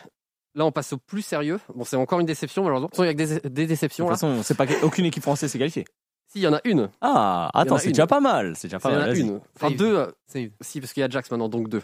là, 0.56 0.64
on 0.66 0.72
passe 0.72 0.94
au 0.94 0.98
plus 0.98 1.22
sérieux. 1.24 1.60
Bon, 1.76 1.84
c'est 1.84 1.96
encore 1.98 2.20
une 2.20 2.26
déception 2.28 2.64
malheureusement. 2.64 2.88
De 2.88 2.92
toute 2.92 2.98
façon, 2.98 3.04
Il 3.04 3.08
y 3.08 3.10
a 3.10 3.14
que 3.40 3.42
des, 3.42 3.50
des 3.50 3.64
De 3.64 3.68
déceptions 3.68 4.06
toute 4.06 4.12
là. 4.12 4.16
façon, 4.18 4.44
c'est 4.44 4.56
pas 4.56 4.66
aucune 4.84 5.06
équipe 5.06 5.24
française 5.24 5.52
s'est 5.52 5.58
qualifiée. 5.58 5.86
Si, 6.28 6.40
il 6.40 6.42
y 6.42 6.48
en 6.48 6.54
a 6.54 6.62
une. 6.64 6.90
Ah, 7.02 7.50
attends, 7.54 7.78
c'est 7.78 7.90
déjà 7.90 8.08
pas 8.08 8.20
mal. 8.20 8.56
C'est 8.56 8.68
déjà 8.68 8.80
pas 8.80 8.90
Il 8.90 8.94
y 8.94 8.96
en 8.96 9.00
mal. 9.02 9.10
a 9.10 9.14
une. 9.16 9.42
Enfin, 9.56 9.70
Save. 9.70 9.76
deux. 9.78 9.98
euh, 9.98 10.12
Save. 10.26 10.50
Si, 10.62 10.80
parce 10.82 10.94
qu'il 10.94 11.02
y 11.02 11.04
a 11.04 11.10
Jax 11.10 11.30
maintenant, 11.30 11.50
donc 11.50 11.70
deux. 11.70 11.84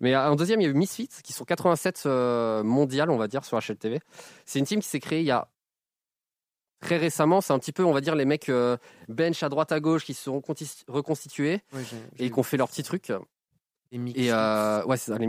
Mais 0.00 0.14
euh, 0.14 0.30
en 0.30 0.36
deuxième, 0.36 0.60
il 0.60 0.64
y 0.64 0.66
a 0.66 0.70
eu 0.70 0.74
Misfits, 0.74 1.08
qui 1.24 1.32
sont 1.32 1.44
87 1.46 2.02
euh, 2.04 2.62
mondiales, 2.62 3.10
on 3.10 3.16
va 3.16 3.26
dire, 3.28 3.44
sur 3.44 3.58
HLTV. 3.58 4.00
C'est 4.44 4.58
une 4.58 4.66
team 4.66 4.80
qui 4.80 4.88
s'est 4.88 5.00
créée 5.00 5.20
il 5.20 5.26
y 5.26 5.30
a 5.30 5.48
très 6.82 6.98
récemment. 6.98 7.40
C'est 7.40 7.54
un 7.54 7.58
petit 7.58 7.72
peu, 7.72 7.84
on 7.84 7.92
va 7.92 8.02
dire, 8.02 8.14
les 8.14 8.26
mecs 8.26 8.48
euh, 8.50 8.76
bench 9.08 9.42
à 9.42 9.48
droite 9.48 9.72
à 9.72 9.80
gauche 9.80 10.04
qui 10.04 10.12
se 10.12 10.24
sont 10.24 10.38
reconsti- 10.40 10.84
reconstitués 10.88 11.62
Ouais, 11.72 11.80
j'ai- 11.90 11.96
j'ai 12.18 12.24
et 12.26 12.30
qui 12.30 12.38
ont 12.38 12.42
fait 12.42 12.58
leurs 12.58 12.68
petits 12.68 12.82
trucs. 12.82 13.10
Des 13.92 13.98
mix. 13.98 14.18
Et 14.18 14.32
euh, 14.32 14.84
ouais, 14.84 14.96
c'est 14.96 15.12
ça, 15.12 15.18
les. 15.18 15.26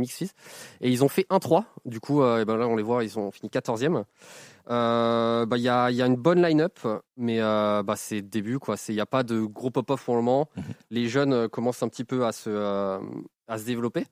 Et 0.81 0.89
ils 0.89 1.03
ont 1.03 1.07
fait 1.07 1.25
1-3. 1.29 1.63
Du 1.85 1.99
coup, 1.99 2.21
euh, 2.21 2.41
et 2.41 2.45
ben 2.45 2.57
là, 2.57 2.67
on 2.67 2.75
les 2.75 2.83
voit, 2.83 3.03
ils 3.03 3.17
ont 3.19 3.31
fini 3.31 3.49
14e. 3.49 4.03
Euh, 4.69 5.45
bah, 5.45 5.57
Il 5.57 5.63
y, 5.63 5.69
a, 5.69 5.89
il 5.91 5.95
y 5.97 6.01
a 6.01 6.05
une 6.05 6.15
bonne 6.15 6.41
line-up, 6.41 6.79
mais 7.15 7.39
euh, 7.41 7.83
bah, 7.83 7.95
c'est 7.95 8.15
le 8.17 8.21
début. 8.23 8.59
quoi. 8.59 8.77
C'est- 8.77 8.91
Il 8.93 8.95
n'y 8.95 9.01
a 9.01 9.05
pas 9.05 9.23
de 9.23 9.41
gros 9.41 9.69
pop-off 9.71 10.03
pour 10.03 10.15
le 10.15 10.21
moment. 10.21 10.49
Les 10.89 11.07
jeunes 11.07 11.33
euh, 11.33 11.47
commencent 11.47 11.83
un 11.83 11.89
petit 11.89 12.03
peu 12.03 12.25
à 12.25 12.31
se, 12.31 12.49
euh, 12.49 12.99
à 13.47 13.57
se 13.57 13.63
développer. 13.65 14.05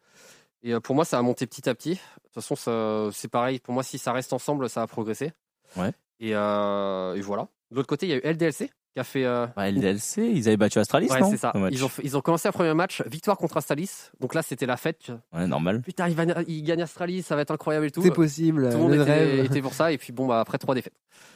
Et 0.64 0.74
euh, 0.74 0.80
pour 0.80 0.96
moi, 0.96 1.06
ça 1.06 1.18
a 1.18 1.22
monté 1.22 1.46
petit 1.46 1.68
à 1.70 1.76
petit. 1.76 1.92
De 1.96 1.98
toute 2.24 2.34
façon, 2.34 2.56
ça- 2.56 3.10
c'est 3.12 3.28
pareil. 3.28 3.60
Pour 3.60 3.74
moi, 3.74 3.84
si 3.84 3.98
ça 3.98 4.14
reste 4.14 4.34
ensemble, 4.34 4.70
ça 4.70 4.80
va 4.82 4.88
progresser. 4.88 5.32
Ouais. 5.76 5.92
Et, 6.20 6.32
euh, 6.36 7.16
et 7.16 7.22
voilà. 7.22 7.48
De 7.72 7.76
l'autre 7.76 7.88
côté, 7.90 8.06
il 8.06 8.10
y 8.10 8.14
a 8.14 8.18
eu 8.18 8.22
LDLC 8.24 8.70
qui 8.96 9.00
a 9.02 9.04
fait. 9.04 9.26
euh, 9.26 9.46
Ouais, 9.58 9.72
LDLC, 9.74 10.18
ils 10.34 10.48
avaient 10.48 10.56
battu 10.58 10.80
Astralis, 10.80 11.10
ouais, 11.10 11.20
non 11.20 11.30
c'est 11.30 11.36
ça. 11.38 11.52
Ils 11.70 11.84
ont, 11.84 11.90
fait- 11.90 12.02
ils 12.06 12.16
ont 12.16 12.22
commencé 12.22 12.48
un 12.48 12.52
premier 12.54 12.74
match, 12.74 13.04
victoire 13.08 13.38
contre 13.38 13.58
Astralis. 13.58 13.90
Donc 14.22 14.34
là, 14.34 14.42
c'était 14.42 14.66
la 14.66 14.78
fête. 14.78 15.12
Ouais, 15.34 15.46
normal. 15.48 15.82
Putain, 15.82 16.08
il, 16.08 16.16
va, 16.16 16.24
il 16.48 16.64
gagne 16.64 16.82
Astralis, 16.82 17.22
ça 17.24 17.36
va 17.36 17.42
être 17.42 17.52
incroyable 17.52 17.86
et 17.88 17.92
tout. 17.92 18.02
C'est 18.02 18.12
possible. 18.12 18.70
Tout 18.70 18.78
le 18.78 18.84
monde 18.84 18.94
était, 18.94 19.04
rêve. 19.04 19.46
était 19.46 19.62
pour 19.62 19.74
ça. 19.74 19.92
Et 19.92 19.98
puis 19.98 20.14
bon, 20.14 20.28
bah, 20.28 20.40
après 20.40 20.58
trois 20.58 20.74
défaites. 20.76 20.94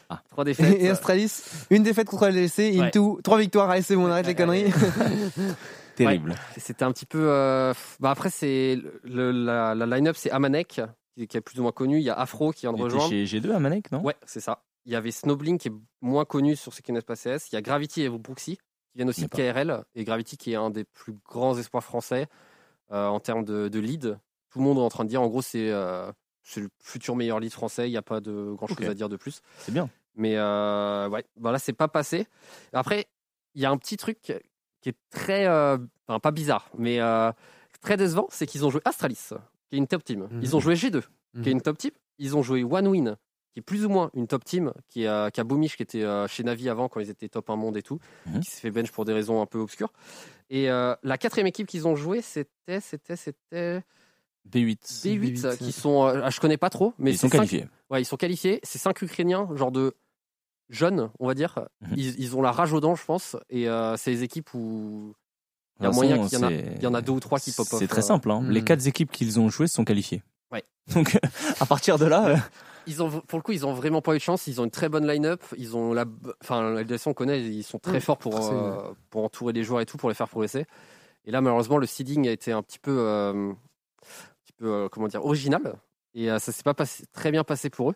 Ah. 0.09 0.21
Trois 0.31 0.43
défaites. 0.45 0.81
Et 0.81 0.89
Astralis, 0.89 1.31
une 1.69 1.83
défaite 1.83 2.07
contre 2.07 2.29
LLC, 2.29 2.79
Ouais. 2.79 2.79
into 2.87 3.19
trois 3.23 3.37
victoires. 3.39 3.69
Allez, 3.69 3.81
c'est 3.81 3.95
bon, 3.97 4.05
on 4.07 4.11
arrête 4.11 4.25
les 4.27 4.35
conneries. 4.35 4.71
Terrible. 5.95 6.35
C'était 6.57 6.83
un 6.85 6.91
petit 6.93 7.05
peu. 7.05 7.19
euh, 7.29 7.73
Bah 7.99 8.11
après, 8.11 8.29
c'est 8.29 8.79
le, 9.03 9.31
la, 9.31 9.75
la 9.75 9.85
line-up, 9.85 10.15
c'est 10.17 10.31
Amanek, 10.31 10.81
qui, 11.27 11.37
est 11.37 11.41
plus 11.41 11.59
ou 11.59 11.63
moins 11.63 11.73
connu. 11.73 11.97
Il 11.97 12.03
y 12.03 12.09
a 12.09 12.13
Afro 12.13 12.51
qui 12.51 12.61
vient 12.61 12.71
de 12.73 12.81
rejoindre. 12.81 13.09
chez 13.09 13.25
G2 13.25 13.51
à 13.51 13.59
Manek, 13.59 13.91
non? 13.91 14.01
Ouais, 14.01 14.15
c'est 14.25 14.39
ça. 14.39 14.59
Il 14.89 14.93
y 14.93 14.95
avait 14.95 15.11
Snowblink 15.11 15.61
qui 15.61 15.67
est 15.67 15.73
moins 16.01 16.25
connu 16.25 16.55
sur 16.55 16.73
ce 16.73 16.81
qui 16.81 16.91
n'est 16.91 17.03
pas 17.03 17.13
CS. 17.15 17.51
Il 17.51 17.53
y 17.53 17.57
a 17.57 17.61
Gravity 17.61 18.01
et 18.01 18.09
Brooksy 18.09 18.55
qui 18.57 18.61
viennent 18.95 19.09
aussi 19.09 19.21
de. 19.21 19.27
KRL. 19.27 19.83
Et 19.93 20.03
Gravity 20.03 20.35
qui 20.35 20.53
est 20.53 20.55
un 20.55 20.71
des 20.71 20.83
plus 20.83 21.13
grands 21.29 21.55
espoirs 21.59 21.83
français 21.83 22.25
euh, 22.91 23.05
en 23.05 23.19
termes 23.19 23.45
de, 23.45 23.67
de 23.67 23.79
lead. 23.79 24.17
Tout 24.49 24.57
le 24.57 24.65
monde 24.65 24.79
est 24.79 24.81
en 24.81 24.89
train 24.89 25.03
de 25.03 25.09
dire, 25.09 25.21
en 25.21 25.27
gros, 25.27 25.43
c'est 25.43 25.69
euh, 25.69 26.11
le 26.57 26.69
futur 26.81 27.15
meilleur 27.15 27.39
lead 27.39 27.53
français. 27.53 27.87
Il 27.87 27.91
n'y 27.91 27.97
a 27.97 28.01
pas 28.01 28.19
de 28.19 28.51
grand 28.57 28.65
chose 28.65 28.89
à 28.89 28.95
dire 28.95 29.09
de 29.09 29.15
plus. 29.15 29.41
C'est 29.59 29.71
bien. 29.71 29.91
Mais 30.15 30.37
euh, 30.37 31.07
ouais, 31.07 31.23
bah 31.37 31.51
là, 31.51 31.59
c'est 31.59 31.71
pas 31.73 31.87
passé. 31.87 32.25
Après, 32.73 33.05
il 33.53 33.61
y 33.61 33.65
a 33.67 33.69
un 33.69 33.77
petit 33.77 33.95
truc 33.95 34.19
qui 34.81 34.89
est 34.89 34.97
très. 35.11 35.47
enfin, 35.47 36.19
pas 36.19 36.31
bizarre, 36.31 36.67
mais 36.79 36.97
très 37.81 37.95
décevant 37.95 38.27
c'est 38.31 38.47
qu'ils 38.47 38.65
ont 38.65 38.71
joué 38.71 38.81
Astralis, 38.85 39.29
qui 39.69 39.75
est 39.75 39.77
une 39.77 39.87
top 39.87 40.03
team. 40.03 40.27
Mhm. 40.31 40.39
Ils 40.41 40.55
ont 40.55 40.59
joué 40.59 40.73
G2, 40.73 41.03
Mhm. 41.35 41.43
qui 41.43 41.49
est 41.49 41.51
une 41.51 41.61
top 41.61 41.77
team. 41.77 41.91
Ils 42.17 42.35
ont 42.35 42.41
joué 42.41 42.63
One 42.63 42.87
Win, 42.87 43.17
qui 43.59 43.61
est 43.61 43.75
plus 43.75 43.85
ou 43.85 43.89
moins 43.89 44.09
une 44.13 44.27
top 44.27 44.43
team, 44.45 44.73
qui, 44.87 45.03
est, 45.03 45.07
euh, 45.07 45.29
qui 45.29 45.39
a 45.41 45.43
Bomish, 45.43 45.75
qui 45.77 45.83
était 45.83 46.03
euh, 46.03 46.27
chez 46.27 46.43
Navi 46.43 46.69
avant, 46.69 46.87
quand 46.87 46.99
ils 46.99 47.09
étaient 47.09 47.29
top 47.29 47.49
1 47.49 47.55
monde 47.55 47.75
et 47.77 47.81
tout, 47.81 47.99
Mhm. 48.25 48.39
qui 48.41 48.49
s'est 48.51 48.61
fait 48.61 48.71
bench 48.71 48.91
pour 48.91 49.05
des 49.05 49.13
raisons 49.13 49.41
un 49.41 49.45
peu 49.45 49.59
obscures. 49.59 49.91
Et 50.49 50.69
euh, 50.69 50.95
la 51.03 51.17
quatrième 51.17 51.47
équipe 51.47 51.67
qu'ils 51.67 51.87
ont 51.87 51.95
joué, 51.95 52.21
c'était. 52.21 52.79
C'était. 52.79 53.15
C'était. 53.15 53.81
B8. 54.49 54.77
B8, 55.03 55.41
B8, 55.41 55.57
qui 55.57 55.71
sont. 55.71 56.05
euh, 56.07 56.21
ah, 56.23 56.29
je 56.29 56.39
connais 56.39 56.57
pas 56.57 56.69
trop, 56.69 56.93
mais 56.97 57.11
Ils 57.11 57.17
sont 57.17 57.27
cinq- 57.27 57.37
qualifiés. 57.37 57.67
Ouais, 57.89 58.01
ils 58.01 58.05
sont 58.05 58.17
qualifiés. 58.17 58.59
C'est 58.63 58.79
cinq 58.79 59.01
Ukrainiens, 59.01 59.47
genre 59.55 59.71
de 59.71 59.95
jeunes, 60.69 61.09
on 61.19 61.27
va 61.27 61.33
dire. 61.33 61.67
Mhm. 61.81 61.93
Ils, 61.97 62.19
ils 62.19 62.35
ont 62.35 62.41
la 62.41 62.51
rage 62.51 62.73
aux 62.73 62.79
dents, 62.79 62.95
je 62.95 63.03
pense. 63.05 63.35
Et 63.49 63.67
euh, 63.69 63.97
c'est 63.97 64.11
les 64.11 64.23
équipes 64.23 64.53
où 64.53 65.13
il 65.79 65.83
y 65.83 65.87
a 65.87 65.91
moyen 65.91 66.27
qu'il 66.27 66.39
y 66.39 66.41
en 66.41 66.47
a, 66.47 66.49
c'est- 66.49 66.73
il 66.77 66.83
y 66.83 66.87
en 66.87 66.93
a 66.93 67.01
deux 67.01 67.11
ou 67.13 67.19
trois 67.19 67.39
qui 67.39 67.51
pop 67.51 67.67
off. 67.71 67.79
C'est 67.79 67.87
très 67.87 68.01
simple. 68.01 68.31
Hein. 68.31 68.41
Hmm. 68.41 68.49
Les 68.51 68.63
quatre 68.63 68.87
équipes 68.87 69.11
qu'ils 69.11 69.39
ont 69.39 69.49
jouées 69.49 69.67
sont 69.67 69.83
qualifiées. 69.85 70.23
Ouais. 70.51 70.63
Donc 70.93 71.17
à 71.59 71.65
partir 71.67 71.97
de 71.99 72.05
là, 72.05 72.27
euh, 72.29 72.37
Ils 72.89 73.03
ont, 73.03 73.21
pour 73.21 73.37
le 73.37 73.43
coup, 73.43 73.51
ils 73.51 73.67
ont 73.67 73.73
vraiment 73.73 74.01
pas 74.01 74.15
eu 74.15 74.17
de 74.17 74.23
chance. 74.23 74.47
Ils 74.47 74.59
ont 74.59 74.63
une 74.63 74.71
très 74.71 74.89
bonne 74.89 75.07
line-up. 75.07 75.43
Ils 75.57 75.77
ont 75.77 75.93
la, 75.93 76.05
enfin, 76.41 76.71
la 76.71 76.81
LDC, 76.81 77.05
on 77.05 77.13
connaît, 77.13 77.39
ils 77.39 77.63
sont 77.63 77.77
très 77.77 77.99
forts 77.99 78.17
pour, 78.17 78.51
euh, 78.51 78.91
pour 79.11 79.23
entourer 79.23 79.53
les 79.53 79.63
joueurs 79.63 79.81
et 79.81 79.85
tout, 79.85 79.97
pour 79.97 80.09
les 80.09 80.15
faire 80.15 80.27
progresser. 80.27 80.65
Et 81.25 81.31
là, 81.31 81.39
malheureusement, 81.39 81.77
le 81.77 81.85
seeding 81.85 82.27
a 82.27 82.31
été 82.31 82.51
un 82.51 82.63
petit 82.63 82.79
peu, 82.79 82.97
euh, 82.97 83.51
un 83.51 83.55
petit 84.43 84.53
peu 84.57 84.65
euh, 84.65 84.89
comment 84.89 85.07
dire, 85.07 85.23
original. 85.23 85.75
Et 86.15 86.27
ça 86.39 86.51
s'est 86.51 86.63
pas 86.63 86.73
passé, 86.73 87.05
très 87.13 87.29
bien 87.31 87.43
passé 87.43 87.69
pour 87.69 87.91
eux. 87.91 87.95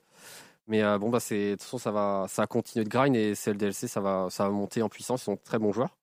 Mais 0.68 0.84
bon, 0.99 1.10
bah, 1.10 1.20
c'est, 1.20 1.48
de 1.48 1.52
toute 1.53 1.64
façon, 1.64 1.80
ça 1.80 1.91
va, 1.91 2.28
ça 2.30 2.44
a 2.44 2.48
continué 2.48 2.86
de 2.86 2.90
grind 2.90 3.15
et 3.15 3.34
CLDLC, 3.34 3.88
ça 3.88 3.99
va, 3.99 4.28
ça 4.30 4.44
va 4.44 4.52
monter 4.52 4.84
en 4.84 4.90
puissance. 4.90 5.24
Ils 5.24 5.26
sont 5.26 5.34
de 5.34 5.40
très 5.44 5.57
bons 5.57 5.74
joueurs. 5.74 5.98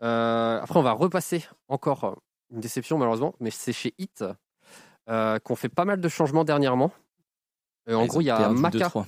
Après, 0.00 0.78
on 0.78 0.82
va 0.82 0.92
repasser 0.92 1.44
encore 1.66 2.20
une 2.52 2.60
déception, 2.60 2.96
malheureusement, 2.96 3.34
mais 3.40 3.50
c'est 3.50 3.72
chez 3.72 3.92
Hit 3.98 4.24
qu'on 5.08 5.56
fait 5.56 5.68
pas 5.68 5.84
mal 5.84 6.00
de 6.00 6.08
changements 6.08 6.44
dernièrement. 6.44 6.92
Euh, 7.88 7.94
en 7.96 8.02
ils 8.04 8.08
gros, 8.08 8.20
il 8.20 8.24
y 8.24 8.30
a 8.30 8.48
Maka 8.50 8.78
2-3. 8.88 9.04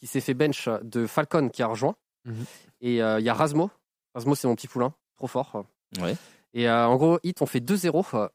qui 0.00 0.06
s'est 0.06 0.20
fait 0.20 0.34
bench 0.34 0.68
de 0.82 1.06
Falcon 1.06 1.48
qui 1.48 1.62
a 1.62 1.66
rejoint. 1.66 1.94
Mhm. 2.24 2.44
Et 2.80 3.02
euh, 3.02 3.20
il 3.20 3.24
y 3.24 3.28
a 3.28 3.34
Rasmo. 3.34 3.70
Rasmo, 4.14 4.34
c'est 4.34 4.48
mon 4.48 4.54
petit 4.56 4.68
poulain, 4.68 4.94
trop 5.16 5.26
fort. 5.26 5.64
Ouais. 6.00 6.16
Et 6.54 6.68
euh, 6.68 6.86
en 6.86 6.96
gros, 6.96 7.18
Hit, 7.22 7.40
on 7.42 7.46
fait 7.46 7.60
2-0. 7.60 8.04
euh, 8.14 8.28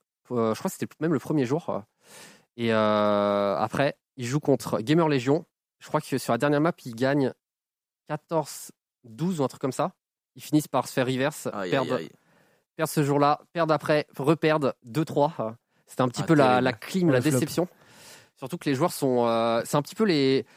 je 0.53 0.59
crois 0.59 0.69
que 0.69 0.69
c'était 0.77 0.87
même 0.99 1.13
le 1.13 1.19
premier 1.19 1.45
jour. 1.45 1.81
Et 2.57 2.71
euh, 2.73 3.55
après, 3.57 3.97
il 4.17 4.25
joue 4.25 4.39
contre 4.39 4.79
Gamer 4.81 5.07
Legion. 5.09 5.45
Je 5.79 5.87
crois 5.87 5.99
que 6.01 6.17
sur 6.17 6.31
la 6.33 6.37
dernière 6.37 6.61
map, 6.61 6.73
il 6.85 6.95
gagne 6.95 7.33
14-12 8.09 9.39
ou 9.39 9.43
un 9.43 9.47
truc 9.47 9.61
comme 9.61 9.71
ça. 9.71 9.93
Ils 10.35 10.41
finissent 10.43 10.67
par 10.67 10.87
se 10.87 10.93
faire 10.93 11.05
reverse, 11.07 11.49
perdre, 11.69 11.99
perdre 12.75 12.91
ce 12.91 13.03
jour-là, 13.03 13.41
perdre 13.53 13.73
après, 13.73 14.07
reperdre 14.17 14.73
2-3. 14.87 15.55
C'était 15.87 16.01
un 16.03 16.07
petit 16.07 16.21
Ah, 16.23 16.25
peu 16.27 16.33
la, 16.35 16.61
la 16.61 16.73
clim, 16.73 17.09
la 17.11 17.21
flop. 17.21 17.65
Surtout 18.41 18.57
que 18.57 18.67
les 18.67 18.73
joueurs 18.73 18.91
sont. 18.91 19.27
euh, 19.27 19.61
c'est 19.65 19.77
un 19.77 19.83
petit 19.83 19.93
peu 19.93 20.03
les. 20.03 20.47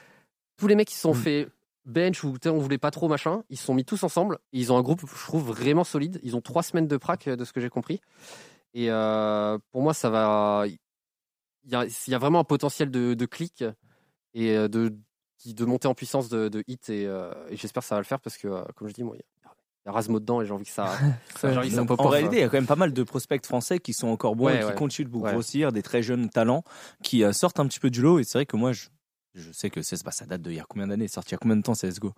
Tous 0.56 0.66
les 0.68 0.74
mecs 0.74 0.88
qui 0.88 0.94
se 0.94 1.02
sont 1.02 1.12
Mm. 1.12 1.16
fait 1.16 1.48
bench 1.84 2.24
ou 2.24 2.32
tu 2.38 2.44
sais, 2.44 2.48
on 2.48 2.56
voulait 2.56 2.78
pas 2.78 2.90
trop 2.90 3.08
machin, 3.08 3.44
ils 3.50 3.58
se 3.58 3.64
sont 3.66 3.74
mis 3.74 3.84
tous 3.84 4.02
ensemble. 4.04 4.38
Et 4.54 4.58
ils 4.58 4.72
ont 4.72 4.78
un 4.78 4.82
groupe, 4.82 5.02
je 5.06 5.24
trouve, 5.26 5.42
vraiment 5.52 5.84
solide. 5.84 6.18
Ils 6.22 6.34
ont 6.34 6.40
trois 6.40 6.62
semaines 6.62 6.88
de 6.88 6.96
prac, 6.96 7.28
euh, 7.28 7.36
de 7.36 7.44
ce 7.44 7.52
que 7.52 7.60
j'ai 7.60 7.68
compris. 7.68 8.00
Et 8.72 8.90
euh, 8.90 9.58
pour 9.70 9.82
moi, 9.82 9.92
ça 9.92 10.08
va. 10.08 10.64
Il 10.66 11.70
y 11.70 11.74
a, 11.74 11.84
il 11.84 12.10
y 12.10 12.14
a 12.14 12.18
vraiment 12.18 12.38
un 12.38 12.44
potentiel 12.44 12.90
de, 12.90 13.12
de 13.12 13.26
clic 13.26 13.62
et 14.32 14.56
euh, 14.56 14.66
de, 14.66 14.96
qui- 15.36 15.52
de 15.52 15.64
monter 15.66 15.86
en 15.86 15.94
puissance 15.94 16.30
de, 16.30 16.48
de 16.48 16.64
hit. 16.66 16.88
Et, 16.88 17.04
euh, 17.06 17.32
et 17.50 17.56
j'espère 17.58 17.82
que 17.82 17.86
ça 17.88 17.96
va 17.96 18.00
le 18.00 18.06
faire 18.06 18.20
parce 18.20 18.38
que, 18.38 18.48
euh, 18.48 18.62
comme 18.76 18.88
je 18.88 18.94
dis, 18.94 19.04
moi, 19.04 19.14
il 19.16 19.18
y 19.18 19.22
a, 19.22 19.24
y 19.86 19.88
a 19.88 19.92
Rasmo 19.92 20.18
dedans 20.20 20.40
et 20.40 20.46
j'ai 20.46 20.52
envie 20.52 20.64
que 20.64 20.70
ça. 20.70 20.88
ça, 21.36 21.52
j'ai 21.52 21.58
envie 21.58 21.68
que 21.68 21.74
ça 21.74 21.80
Donc, 21.80 21.88
pop 21.88 22.00
En 22.00 22.08
réalité, 22.08 22.36
il 22.36 22.40
y 22.40 22.42
a 22.42 22.48
quand 22.48 22.56
même 22.56 22.66
pas 22.66 22.76
mal 22.76 22.92
de 22.92 23.02
prospects 23.02 23.44
français 23.44 23.78
qui 23.78 23.92
sont 23.92 24.08
encore 24.08 24.34
bons 24.36 24.46
Ouais, 24.46 24.56
et 24.56 24.60
qui 24.60 24.66
ouais. 24.66 24.74
continuent 24.74 25.10
de 25.10 25.16
Ouais. 25.18 25.32
grossir, 25.32 25.72
des 25.72 25.82
très 25.82 26.02
jeunes 26.02 26.28
talents 26.30 26.64
qui 27.02 27.22
euh, 27.22 27.32
sortent 27.32 27.60
un 27.60 27.66
petit 27.66 27.80
peu 27.80 27.90
du 27.90 28.00
lot. 28.00 28.18
Et 28.18 28.24
c'est 28.24 28.38
vrai 28.38 28.46
que 28.46 28.56
moi, 28.56 28.72
je, 28.72 28.86
je 29.34 29.50
sais 29.52 29.68
que 29.70 29.82
c'est, 29.82 30.02
bah, 30.04 30.10
ça 30.12 30.26
date 30.26 30.42
d'il 30.42 30.54
y 30.54 30.60
a 30.60 30.64
combien 30.68 30.86
d'années, 30.86 31.08
sorti 31.08 31.30
il 31.30 31.32
y 31.32 31.34
a 31.34 31.38
combien 31.38 31.56
de 31.56 31.62
temps 31.62 31.74
CSGO 31.74 32.12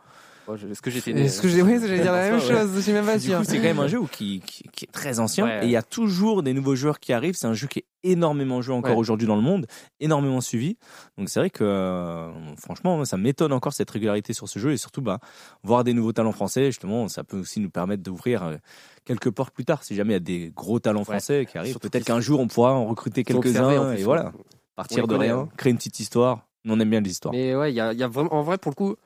je- 0.54 0.68
Est-ce 0.68 0.82
que 0.82 0.90
j'étais 0.90 1.10
Est-ce 1.12 1.40
que 1.40 1.48
j'ai, 1.48 1.62
oui, 1.62 1.78
j'allais 1.80 2.00
dire 2.00 2.12
la 2.12 2.30
même 2.30 2.40
Ça, 2.40 2.46
ouais. 2.46 2.60
chose. 2.60 2.70
Je 2.76 2.80
suis 2.80 2.92
même 2.92 3.04
pas 3.06 3.16
Du 3.18 3.24
sûr. 3.26 3.38
coup, 3.38 3.44
c'est 3.44 3.56
quand 3.56 3.62
même 3.64 3.78
un 3.80 3.88
jeu 3.88 4.00
qui, 4.12 4.40
qui, 4.46 4.62
qui 4.72 4.84
est 4.84 4.92
très 4.92 5.18
ancien 5.18 5.44
Ouais. 5.46 5.62
et 5.62 5.64
il 5.64 5.70
y 5.70 5.76
a 5.76 5.82
toujours 5.82 6.42
des 6.42 6.52
nouveaux 6.52 6.76
joueurs 6.76 7.00
qui 7.00 7.12
arrivent. 7.12 7.34
C'est 7.34 7.46
un 7.48 7.54
jeu 7.54 7.66
qui 7.66 7.80
est 7.80 7.84
énormément 8.04 8.62
joué 8.62 8.74
encore 8.76 8.92
Ouais. 8.92 8.96
aujourd'hui 8.98 9.26
dans 9.26 9.34
le 9.34 9.42
monde, 9.42 9.66
énormément 9.98 10.40
suivi. 10.40 10.76
Donc 11.18 11.28
c'est 11.30 11.40
vrai 11.40 11.50
que 11.50 11.64
euh, 11.64 12.30
franchement, 12.58 13.04
ça 13.04 13.16
m'étonne 13.16 13.52
encore 13.52 13.72
cette 13.72 13.90
régularité 13.90 14.32
sur 14.34 14.48
ce 14.48 14.58
jeu 14.60 14.72
et 14.72 14.76
surtout 14.76 15.00
bah 15.02 15.18
voir 15.64 15.82
des 15.82 15.94
nouveaux 15.94 16.12
talents 16.12 16.32
français. 16.32 16.66
Justement, 16.66 17.08
ça 17.08 17.24
peut 17.24 17.38
aussi 17.40 17.58
nous 17.58 17.70
permettre 17.70 18.02
d'ouvrir 18.04 18.44
euh, 18.44 18.56
quelques 19.04 19.30
portes 19.30 19.52
plus 19.54 19.64
tard. 19.64 19.82
Si 19.82 19.94
jamais 19.96 20.10
il 20.10 20.14
y 20.14 20.16
a 20.16 20.20
des 20.20 20.52
gros 20.54 20.78
talents 20.78 21.02
français 21.04 21.46
qui 21.50 21.58
arrivent, 21.58 21.72
Surtout 21.72 21.88
peut-être 21.90 22.04
qu'un 22.04 22.20
jour 22.20 22.38
on 22.40 22.46
pourra 22.46 22.72
en 22.74 22.84
recruter 22.86 23.24
quelques-uns 23.24 23.92
et 23.94 24.04
voilà, 24.04 24.32
partir 24.76 25.04
On 25.04 25.06
de 25.08 25.14
rien, 25.16 25.38
hein. 25.38 25.48
créer 25.56 25.72
une 25.72 25.78
petite 25.78 25.98
histoire. 25.98 26.46
On 26.66 26.78
aime 26.80 26.90
bien 26.90 27.00
les 27.00 27.10
histoires. 27.10 27.32
Mais 27.32 27.54
ouais, 27.54 27.72
il 27.72 27.76
y 27.76 27.80
a, 27.80 27.92
il 27.92 27.98
y 27.98 28.02
a 28.02 28.08
vraiment, 28.08 28.34
en 28.34 28.42
vrai, 28.42 28.58
pour 28.58 28.70
le 28.70 28.74
coup, 28.74 28.96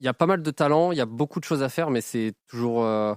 il 0.00 0.06
y 0.06 0.08
a 0.08 0.14
pas 0.14 0.26
mal 0.26 0.42
de 0.42 0.50
talents, 0.50 0.92
il 0.92 0.98
y 0.98 1.00
a 1.00 1.06
beaucoup 1.06 1.38
de 1.40 1.44
choses 1.44 1.62
à 1.62 1.68
faire, 1.68 1.90
mais 1.90 2.00
c'est 2.00 2.32
toujours, 2.48 2.84
euh, 2.84 3.14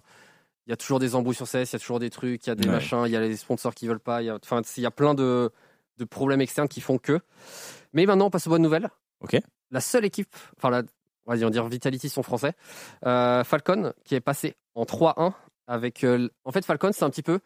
il 0.68 0.72
y 0.72 0.74
a 0.74 0.78
toujours 0.78 1.00
des 1.00 1.16
embrouilles 1.16 1.36
sur 1.36 1.48
CS, 1.48 1.72
il 1.72 1.74
y 1.74 1.76
a 1.76 1.80
toujours 1.80 2.00
des 2.00 2.10
trucs, 2.10 2.46
il 2.46 2.50
y 2.50 2.52
a 2.52 2.56
des 2.56 2.66
Ouais. 2.66 2.72
machins, 2.72 3.04
il 3.06 3.12
y 3.12 3.16
a 3.16 3.22
les 3.22 3.36
sponsors 3.38 3.74
qui 3.74 3.88
veulent 3.88 4.00
pas, 4.00 4.22
il 4.22 4.26
y 4.26 4.30
a, 4.30 4.36
enfin, 4.44 4.62
il 4.78 4.84
y 4.84 4.86
a 4.86 4.92
plein 4.92 5.14
de, 5.16 5.52
de 5.98 6.06
problèmes 6.06 6.42
externes 6.42 6.68
qui 6.68 6.82
font 6.82 6.98
que. 6.98 7.20
Mais 7.94 8.06
maintenant, 8.06 8.26
on 8.28 8.30
passe 8.30 8.48
aux 8.48 8.50
bonnes 8.50 8.62
nouvelles. 8.62 8.90
Ok. 9.22 9.38
La 9.72 9.80
seule 9.82 10.06
équipe, 10.06 10.36
enfin, 10.58 10.70
la, 10.70 10.84
on 11.26 11.36
va 11.36 11.50
dire, 11.50 11.68
Vitality 11.68 12.10
sont 12.10 12.22
français, 12.24 12.54
euh, 13.06 13.44
Falcon, 13.44 13.94
qui 14.04 14.14
est 14.16 14.20
passé 14.22 14.56
en 14.76 14.84
3-1 14.86 15.34
avec, 15.68 16.04
euh, 16.04 16.30
en 16.44 16.52
fait, 16.52 16.64
Falcon, 16.66 16.92
c'est 16.94 17.04
un 17.04 17.10
petit 17.10 17.24
peu 17.24 17.40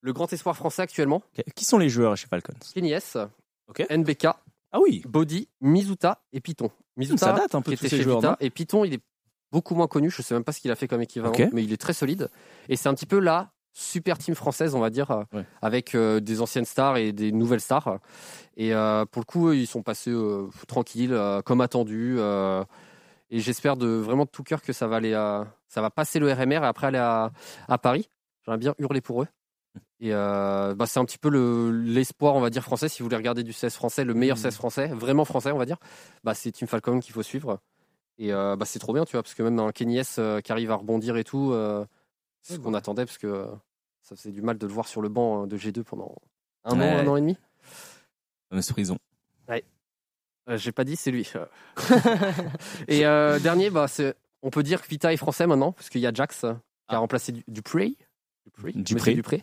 le 0.00 0.12
grand 0.12 0.32
espoir 0.32 0.56
français 0.56 0.82
actuellement. 0.82 1.22
Qui 1.54 1.64
sont 1.64 1.78
les 1.78 1.88
joueurs 1.90 2.16
chez 2.16 2.26
Falcons 2.26 2.54
Kenny 2.74 2.92
S, 2.92 3.16
Ok. 3.68 3.86
NBK, 3.88 4.26
Ah 4.72 4.80
oui, 4.80 5.02
Body, 5.08 5.48
Mizuta 5.60 6.22
et 6.32 6.40
Python. 6.40 6.70
Mizuta, 6.96 7.26
ça 7.26 7.32
date 7.32 7.54
un 7.54 7.62
peu 7.62 7.72
qui 7.72 7.78
tous 7.78 7.86
était 7.86 7.90
ces 7.90 7.96
chez 7.98 8.02
joueurs. 8.04 8.18
Vita, 8.18 8.30
non 8.30 8.36
et 8.40 8.50
Python, 8.50 8.84
il 8.84 8.94
est 8.94 9.00
beaucoup 9.52 9.74
moins 9.74 9.86
connu. 9.88 10.10
Je 10.10 10.22
sais 10.22 10.34
même 10.34 10.44
pas 10.44 10.52
ce 10.52 10.60
qu'il 10.60 10.70
a 10.70 10.76
fait 10.76 10.86
comme 10.88 11.02
équivalent, 11.02 11.32
Ok. 11.32 11.48
mais 11.52 11.64
il 11.64 11.72
est 11.72 11.80
très 11.80 11.92
solide. 11.92 12.28
Et 12.68 12.76
c'est 12.76 12.88
un 12.88 12.94
petit 12.94 13.06
peu 13.06 13.18
la 13.18 13.50
super 13.72 14.18
team 14.18 14.34
française, 14.34 14.74
on 14.74 14.80
va 14.80 14.90
dire, 14.90 15.10
euh, 15.10 15.22
Ouais. 15.32 15.44
avec 15.62 15.94
euh, 15.94 16.20
des 16.20 16.40
anciennes 16.40 16.64
stars 16.64 16.96
et 16.98 17.12
des 17.12 17.32
nouvelles 17.32 17.60
stars. 17.60 17.98
Et 18.56 18.74
euh, 18.74 19.04
pour 19.06 19.20
le 19.20 19.24
coup, 19.26 19.48
eux, 19.48 19.56
ils 19.56 19.66
sont 19.66 19.82
passés 19.82 20.10
euh, 20.10 20.48
tranquilles, 20.68 21.12
euh, 21.14 21.40
comme 21.42 21.60
attendu. 21.60 22.16
euh, 22.18 22.64
et 23.30 23.38
j'espère 23.40 23.76
de 23.76 23.86
vraiment 23.86 24.24
de 24.24 24.30
tout 24.30 24.42
cœur 24.42 24.60
que 24.60 24.72
ça 24.72 24.86
va 24.88 24.96
aller, 24.96 25.14
à- 25.14 25.46
ça 25.68 25.80
va 25.80 25.90
passer 25.90 26.18
le 26.18 26.32
RMR 26.32 26.54
et 26.64 26.66
après 26.66 26.88
aller 26.88 26.98
à, 26.98 27.30
à 27.68 27.78
Paris. 27.78 28.08
J'aimerais 28.44 28.58
bien 28.58 28.74
hurler 28.78 29.00
pour 29.00 29.22
eux. 29.22 29.28
Et 30.00 30.12
euh, 30.14 30.74
bah, 30.74 30.86
c'est 30.86 30.98
un 30.98 31.04
petit 31.04 31.18
peu 31.18 31.28
le- 31.28 31.70
l'espoir, 31.70 32.34
on 32.34 32.40
va 32.40 32.50
dire, 32.50 32.62
français. 32.64 32.88
Si 32.88 33.00
vous 33.00 33.06
voulez 33.06 33.16
regarder 33.16 33.42
du 33.42 33.52
CS 33.52 33.74
français, 33.74 34.04
le 34.04 34.14
meilleur 34.14 34.36
Mhm. 34.38 34.42
CS 34.50 34.54
français, 34.56 34.86
vraiment 34.88 35.24
français, 35.24 35.52
on 35.52 35.58
va 35.58 35.66
dire, 35.66 35.76
bah, 36.24 36.34
c'est 36.34 36.50
Team 36.52 36.66
Falcon 36.68 37.00
qu'il 37.00 37.12
faut 37.12 37.22
suivre. 37.22 37.60
Et 38.18 38.32
euh, 38.32 38.56
bah, 38.56 38.64
c'est 38.66 38.78
trop 38.78 38.92
bien, 38.92 39.04
tu 39.04 39.12
vois, 39.12 39.22
parce 39.22 39.34
que 39.34 39.42
même 39.42 39.58
un 39.58 39.72
Kenny 39.72 39.98
S 39.98 40.16
euh, 40.18 40.40
qui 40.40 40.52
arrive 40.52 40.70
à 40.70 40.76
rebondir 40.76 41.16
et 41.16 41.24
tout, 41.24 41.52
euh, 41.52 41.84
c'est 42.42 42.54
ce 42.54 42.58
Ouais, 42.58 42.64
qu'on 42.64 42.70
bah. 42.72 42.78
attendait, 42.78 43.04
parce 43.04 43.18
que 43.18 43.46
ça 44.02 44.16
faisait 44.16 44.32
du 44.32 44.42
mal 44.42 44.58
de 44.58 44.66
le 44.66 44.72
voir 44.72 44.88
sur 44.88 45.02
le 45.02 45.08
banc 45.10 45.42
euh, 45.42 45.46
de 45.46 45.56
G2 45.56 45.82
pendant 45.84 46.14
un 46.64 46.78
Ouais. 46.78 46.94
an, 46.94 46.98
un 46.98 47.06
an 47.06 47.16
et 47.16 47.20
demi. 47.20 47.36
Fameuse 48.48 48.68
prison. 48.72 48.98
Euh, 50.48 50.56
J'ai 50.56 50.72
pas 50.72 50.84
dit, 50.84 50.96
c'est 50.96 51.10
lui. 51.12 51.30
et 52.88 53.00
dernier, 53.00 53.70
bah, 53.70 53.86
on 54.42 54.50
peut 54.50 54.62
dire 54.62 54.82
que 54.82 54.88
Vita 54.88 55.12
est 55.12 55.16
français 55.18 55.46
maintenant, 55.46 55.70
parce 55.72 55.90
qu'il 55.90 56.00
y 56.00 56.06
a 56.06 56.12
Jax 56.12 56.40
qui 56.40 56.46
a 56.46 56.56
Ah. 56.88 56.98
remplacé 56.98 57.30
Du- 57.32 57.44
Dupré. 57.46 57.94
Dupré. 58.74 59.14
Dupré. 59.14 59.42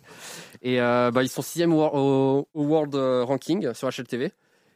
Et 0.61 0.81
euh, 0.81 1.11
bah, 1.11 1.23
ils 1.23 1.29
sont 1.29 1.41
sixième 1.41 1.73
au, 1.73 2.47
World 2.53 2.95
euh, 2.95 3.23
Ranking 3.23 3.73
sur 3.73 3.89
HLTV. 3.89 4.31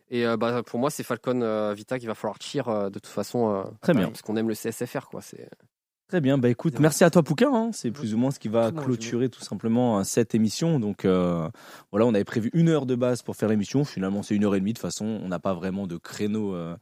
Et 0.09 0.26
euh, 0.27 0.35
bah, 0.38 0.61
pour 0.63 0.80
moi, 0.80 0.89
c'est 0.89 1.03
Falcon 1.03 1.41
euh, 1.41 1.73
Vita 1.73 1.97
qu'il 1.97 2.07
va 2.07 2.15
falloir 2.15 2.38
cheer 2.41 2.68
euh, 2.68 2.89
de 2.89 2.99
toute 2.99 3.07
façon. 3.07 3.53
euh, 3.53 3.63
Très 3.81 3.93
bien. 3.93 4.07
Parce 4.07 4.22
qu'on 4.22 4.35
aime 4.35 4.49
le 4.49 4.55
CSFR, 4.55 5.07
quoi. 5.09 5.22
C'est... 5.22 5.47
Très 6.09 6.19
bien, 6.19 6.38
bah 6.38 6.49
écoute, 6.49 6.77
merci 6.81 7.05
à 7.05 7.09
toi 7.09 7.23
Pouquin, 7.23 7.53
hein. 7.53 7.69
c'est 7.72 7.89
plus 7.89 8.13
ou 8.13 8.18
moins 8.18 8.31
ce 8.31 8.39
qui 8.39 8.49
va 8.49 8.73
clôturer 8.73 9.30
tout 9.30 9.39
simplement 9.39 10.03
cette 10.03 10.35
émission. 10.35 10.77
Donc 10.77 11.05
euh, 11.05 11.47
voilà, 11.91 12.05
on 12.05 12.13
avait 12.13 12.26
prévu 12.26 12.49
une 12.53 12.68
heure 12.68 12.85
de 12.85 12.95
base 12.95 13.22
pour 13.22 13.38
faire 13.38 13.47
l'émission, 13.47 13.85
finalement 13.85 14.22
c'est 14.22 14.35
une 14.35 14.43
heure 14.43 14.53
et 14.55 14.59
demie 14.59 14.73
de 14.73 14.77
toute 14.77 14.81
façon, 14.81 15.05
on 15.05 15.30
n'a 15.30 15.39
pas 15.39 15.53
vraiment 15.53 15.88
de 15.88 15.95
créneau 15.95 16.53
euh, 16.53 16.76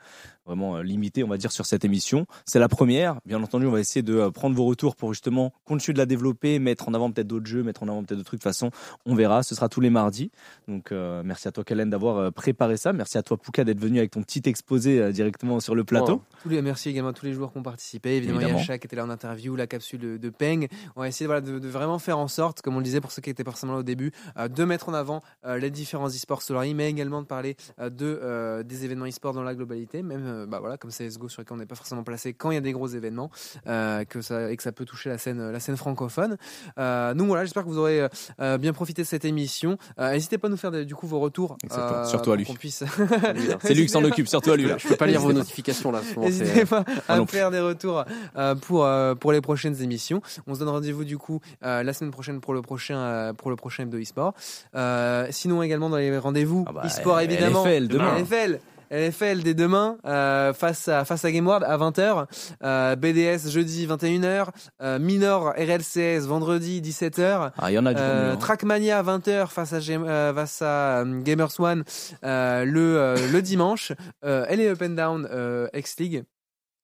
vraiment 0.50 0.78
euh, 0.78 0.84
limité, 0.84 1.24
on 1.24 1.28
va 1.28 1.38
dire, 1.38 1.52
sur 1.52 1.66
cette 1.66 1.86
émission. 1.86 2.26
C'est 2.46 2.60
la 2.60 2.68
première. 2.68 3.20
Bien 3.26 3.42
entendu, 3.42 3.68
on 3.68 3.72
va 3.72 3.80
essayer 3.80 4.02
de 4.02 4.16
euh, 4.16 4.32
prendre 4.32 4.56
vos 4.56 4.66
retours 4.66 4.96
pour 4.96 5.14
justement 5.14 5.54
continuer 5.66 5.94
de 5.94 6.00
la 6.00 6.06
développer, 6.06 6.60
mettre 6.60 6.90
en 6.90 6.94
avant 6.94 7.12
peut-être 7.12 7.28
d'autres 7.28 7.46
jeux, 7.46 7.64
mettre 7.64 7.84
en 7.84 7.88
avant 7.88 8.04
peut-être 8.04 8.18
d'autres 8.18 8.28
trucs. 8.28 8.40
De 8.40 8.44
toute 8.44 8.52
façon, 8.52 8.72
on 9.06 9.16
verra. 9.16 9.44
Ce 9.44 9.54
sera 9.54 9.70
tous 9.70 9.82
les 9.82 9.90
mardis. 9.90 10.32
Donc, 10.68 10.92
euh, 10.92 11.22
merci 11.24 11.48
à 11.48 11.52
toi, 11.52 11.64
Kellen, 11.64 11.90
d'avoir 11.90 12.32
préparé 12.34 12.78
ça. 12.78 12.94
Merci 12.94 13.18
à 13.18 13.24
toi, 13.24 13.38
Pouka, 13.38 13.64
d'être 13.64 13.80
venu 13.80 14.00
avec 14.00 14.12
ton 14.12 14.24
petit 14.24 14.42
exposé 14.46 15.00
euh, 15.00 15.12
directement 15.12 15.60
sur 15.60 15.76
le 15.76 15.84
plateau. 15.84 16.22
Tous 16.42 16.50
les, 16.50 16.62
merci 16.62 16.90
également 16.90 17.10
à 17.10 17.14
tous 17.14 17.26
les 17.26 17.34
joueurs 17.34 17.52
qui 17.52 17.60
ont 17.60 17.64
participé. 17.64 18.18
Évidemment, 18.18 18.40
Évidemment. 18.42 18.64
qui 18.64 18.72
était 18.74 18.96
là 18.96 19.06
en 19.06 19.10
interview, 19.10 19.56
la 19.56 19.68
capsule 19.68 20.00
de, 20.00 20.18
de 20.18 20.30
Peng. 20.30 20.68
On 20.96 21.02
va 21.02 21.08
essayer 21.08 21.28
voilà, 21.28 21.42
de, 21.42 21.60
de 21.60 21.68
vraiment 21.68 22.00
faire 22.00 22.18
en 22.18 22.28
sorte, 22.28 22.62
comme 22.62 22.76
on 22.76 22.80
le 22.80 22.84
disait 22.84 23.02
pour 23.02 23.12
ceux 23.12 23.22
qui 23.22 23.30
étaient 23.30 23.44
forcément 23.44 23.74
là 23.74 23.80
au 23.80 23.84
début, 23.84 24.12
euh, 24.38 24.48
de 24.48 24.64
mettre 24.64 24.90
en 24.90 24.94
avant 24.94 25.22
les 25.46 25.70
différents 25.70 26.08
e-sports 26.08 26.42
Solari, 26.42 26.74
mais 26.74 26.90
également 26.90 27.22
de 27.22 27.28
parler 27.28 27.56
de, 27.80 28.64
des 28.64 28.86
événements 28.86 29.06
e-sport 29.06 29.34
dans 29.34 29.44
la 29.44 29.56
globalité, 29.56 30.02
même 30.02 30.39
euh, 30.40 30.46
bah, 30.46 30.60
voilà, 30.60 30.78
comme 30.78 30.92
CSGO 30.92 31.30
sur 31.30 31.42
lesquels 31.42 31.56
on 31.56 31.60
n'est 31.60 31.66
pas 31.66 31.76
forcément 31.76 32.04
placé 32.04 32.34
quand 32.34 32.52
il 32.52 32.56
y 32.56 32.58
a 32.58 32.62
des 32.62 32.72
gros 32.72 32.88
événements 32.88 33.30
euh, 33.68 34.04
que 34.06 34.22
ça, 34.22 34.52
et 34.52 34.58
que 34.58 34.64
ça 34.64 34.72
peut 34.72 34.86
toucher 34.86 35.10
la 35.10 35.18
scène, 35.18 35.52
la 35.52 35.60
scène 35.60 35.78
francophone. 35.78 36.38
Euh, 36.78 37.14
donc 37.14 37.28
voilà, 37.28 37.46
j'espère 37.46 37.64
que 37.64 37.70
vous 37.70 37.78
aurez 37.78 38.08
euh, 38.42 38.58
bien 38.58 38.74
profité 38.74 39.02
de 39.02 39.08
cette 39.08 39.26
émission. 39.26 39.78
Euh, 40.00 40.12
N'hésitez 40.14 40.38
pas 40.38 40.48
à 40.48 40.52
nous 40.52 40.58
faire 40.58 40.72
des- 40.72 40.86
du 40.86 40.96
coup 40.96 41.08
vos 41.08 41.20
retours. 41.20 41.58
Euh, 41.72 42.06
Surtout 42.06 42.32
à 42.32 42.34
pour 42.34 42.36
lui. 42.36 42.46
qu'on 42.46 42.54
puisse... 42.56 42.84
C'est 43.62 43.74
lui 43.74 43.84
qui 43.86 43.90
s'en 43.90 44.04
occupe, 44.04 44.28
surtout 44.28 44.52
à 44.52 44.58
lui. 44.58 44.66
Là. 44.66 44.78
Je 44.78 44.88
peux 44.88 44.96
pas 44.96 45.06
lire 45.08 45.22
vos 45.22 45.34
notifications 45.34 45.92
là. 45.92 46.02
N'hésitez 46.18 46.66
pas 46.66 46.84
à 47.08 47.20
me 47.20 47.26
faire 47.26 47.52
des 47.52 47.60
retours 47.60 48.04
euh, 48.38 48.56
pour 48.56 48.86
euh, 48.86 49.16
pour 49.16 49.32
les 49.32 49.42
prochaines 49.42 49.82
émissions. 49.82 50.22
On 50.48 50.54
se 50.56 50.60
donne 50.60 50.70
rendez-vous 50.70 51.04
du 51.06 51.18
coup 51.18 51.40
euh, 51.64 51.84
la 51.84 51.94
semaine 51.94 52.12
prochaine 52.12 52.40
pour 52.42 52.54
le 52.54 52.62
prochain 52.62 52.98
euh, 52.98 53.34
pour 53.34 53.50
le 53.50 53.56
prochain 53.56 53.86
de 53.86 54.00
e-sport. 54.00 54.34
Euh, 54.76 55.28
sinon 55.32 55.62
également 55.64 55.90
dans 55.90 55.98
les 55.98 56.18
rendez-vous 56.18 56.66
Ah 56.68 56.72
bah, 56.74 56.82
e-sport 56.86 57.20
évidemment. 57.20 57.64
LFL 57.66 57.88
demain. 57.88 58.18
LFL. 58.20 58.60
LFL 58.92 59.44
dès 59.44 59.54
demain 59.54 59.98
euh, 60.06 60.54
face 60.54 60.88
à 60.88 61.06
face 61.06 61.24
à 61.26 61.32
GameWorld 61.32 61.64
à 61.64 61.78
20h, 61.78 62.26
euh, 62.64 62.96
BDS 62.96 63.50
jeudi 63.50 63.88
21h, 63.88 64.48
euh, 64.82 65.00
Minor 65.00 65.54
RLCS 65.58 66.26
vendredi 66.28 66.82
17h, 66.82 67.52
Ah, 67.58 67.72
il 67.72 67.76
y 67.76 67.80
en 67.80 67.86
a 67.86 67.94
du 67.94 68.02
euh, 68.02 68.30
bon, 68.30 68.34
hein. 68.34 68.38
Trackmania 68.38 69.02
20h 69.04 69.48
face 69.48 69.74
à, 69.74 69.78
euh, 69.78 70.34
face 70.34 70.62
à 70.62 71.04
Gamers 71.06 71.60
One 71.60 71.84
euh, 72.24 72.66
le, 72.66 72.98
euh, 72.98 73.32
le 73.32 73.42
dimanche. 73.42 73.92
Euh, 74.26 74.46
LA 74.48 74.72
Up 74.72 74.82
and 74.82 74.90
Down 74.90 75.28
euh, 75.32 75.68
X-League 75.74 76.24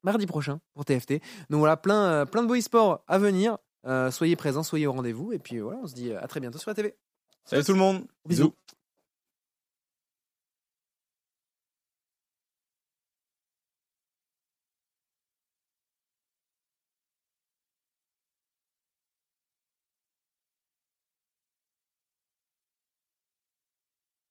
mardi 0.03 0.26
prochain 0.27 0.60
pour 0.73 0.86
TFT. 0.86 1.14
Donc 1.49 1.60
voilà, 1.60 1.77
plein, 1.77 2.26
plein 2.26 2.44
de 2.44 2.48
beaux 2.48 2.56
e-sports 2.56 3.03
à 3.07 3.18
venir. 3.18 3.57
Euh, 3.88 4.11
soyez 4.11 4.36
présents, 4.36 4.64
soyez 4.64 4.86
au 4.88 4.91
rendez-vous. 4.94 5.34
Et 5.34 5.40
puis 5.40 5.60
voilà, 5.60 5.80
on 5.84 5.88
se 5.88 5.94
dit 5.95 6.14
à 6.14 6.27
très 6.27 6.40
bientôt 6.40 6.60
sur 6.60 6.69
la 6.69 6.76
TV. 6.76 6.95
Salut 7.45 7.64
tout 7.64 7.73
le 7.73 7.80
monde. 7.80 8.03
Bisous. 8.27 8.53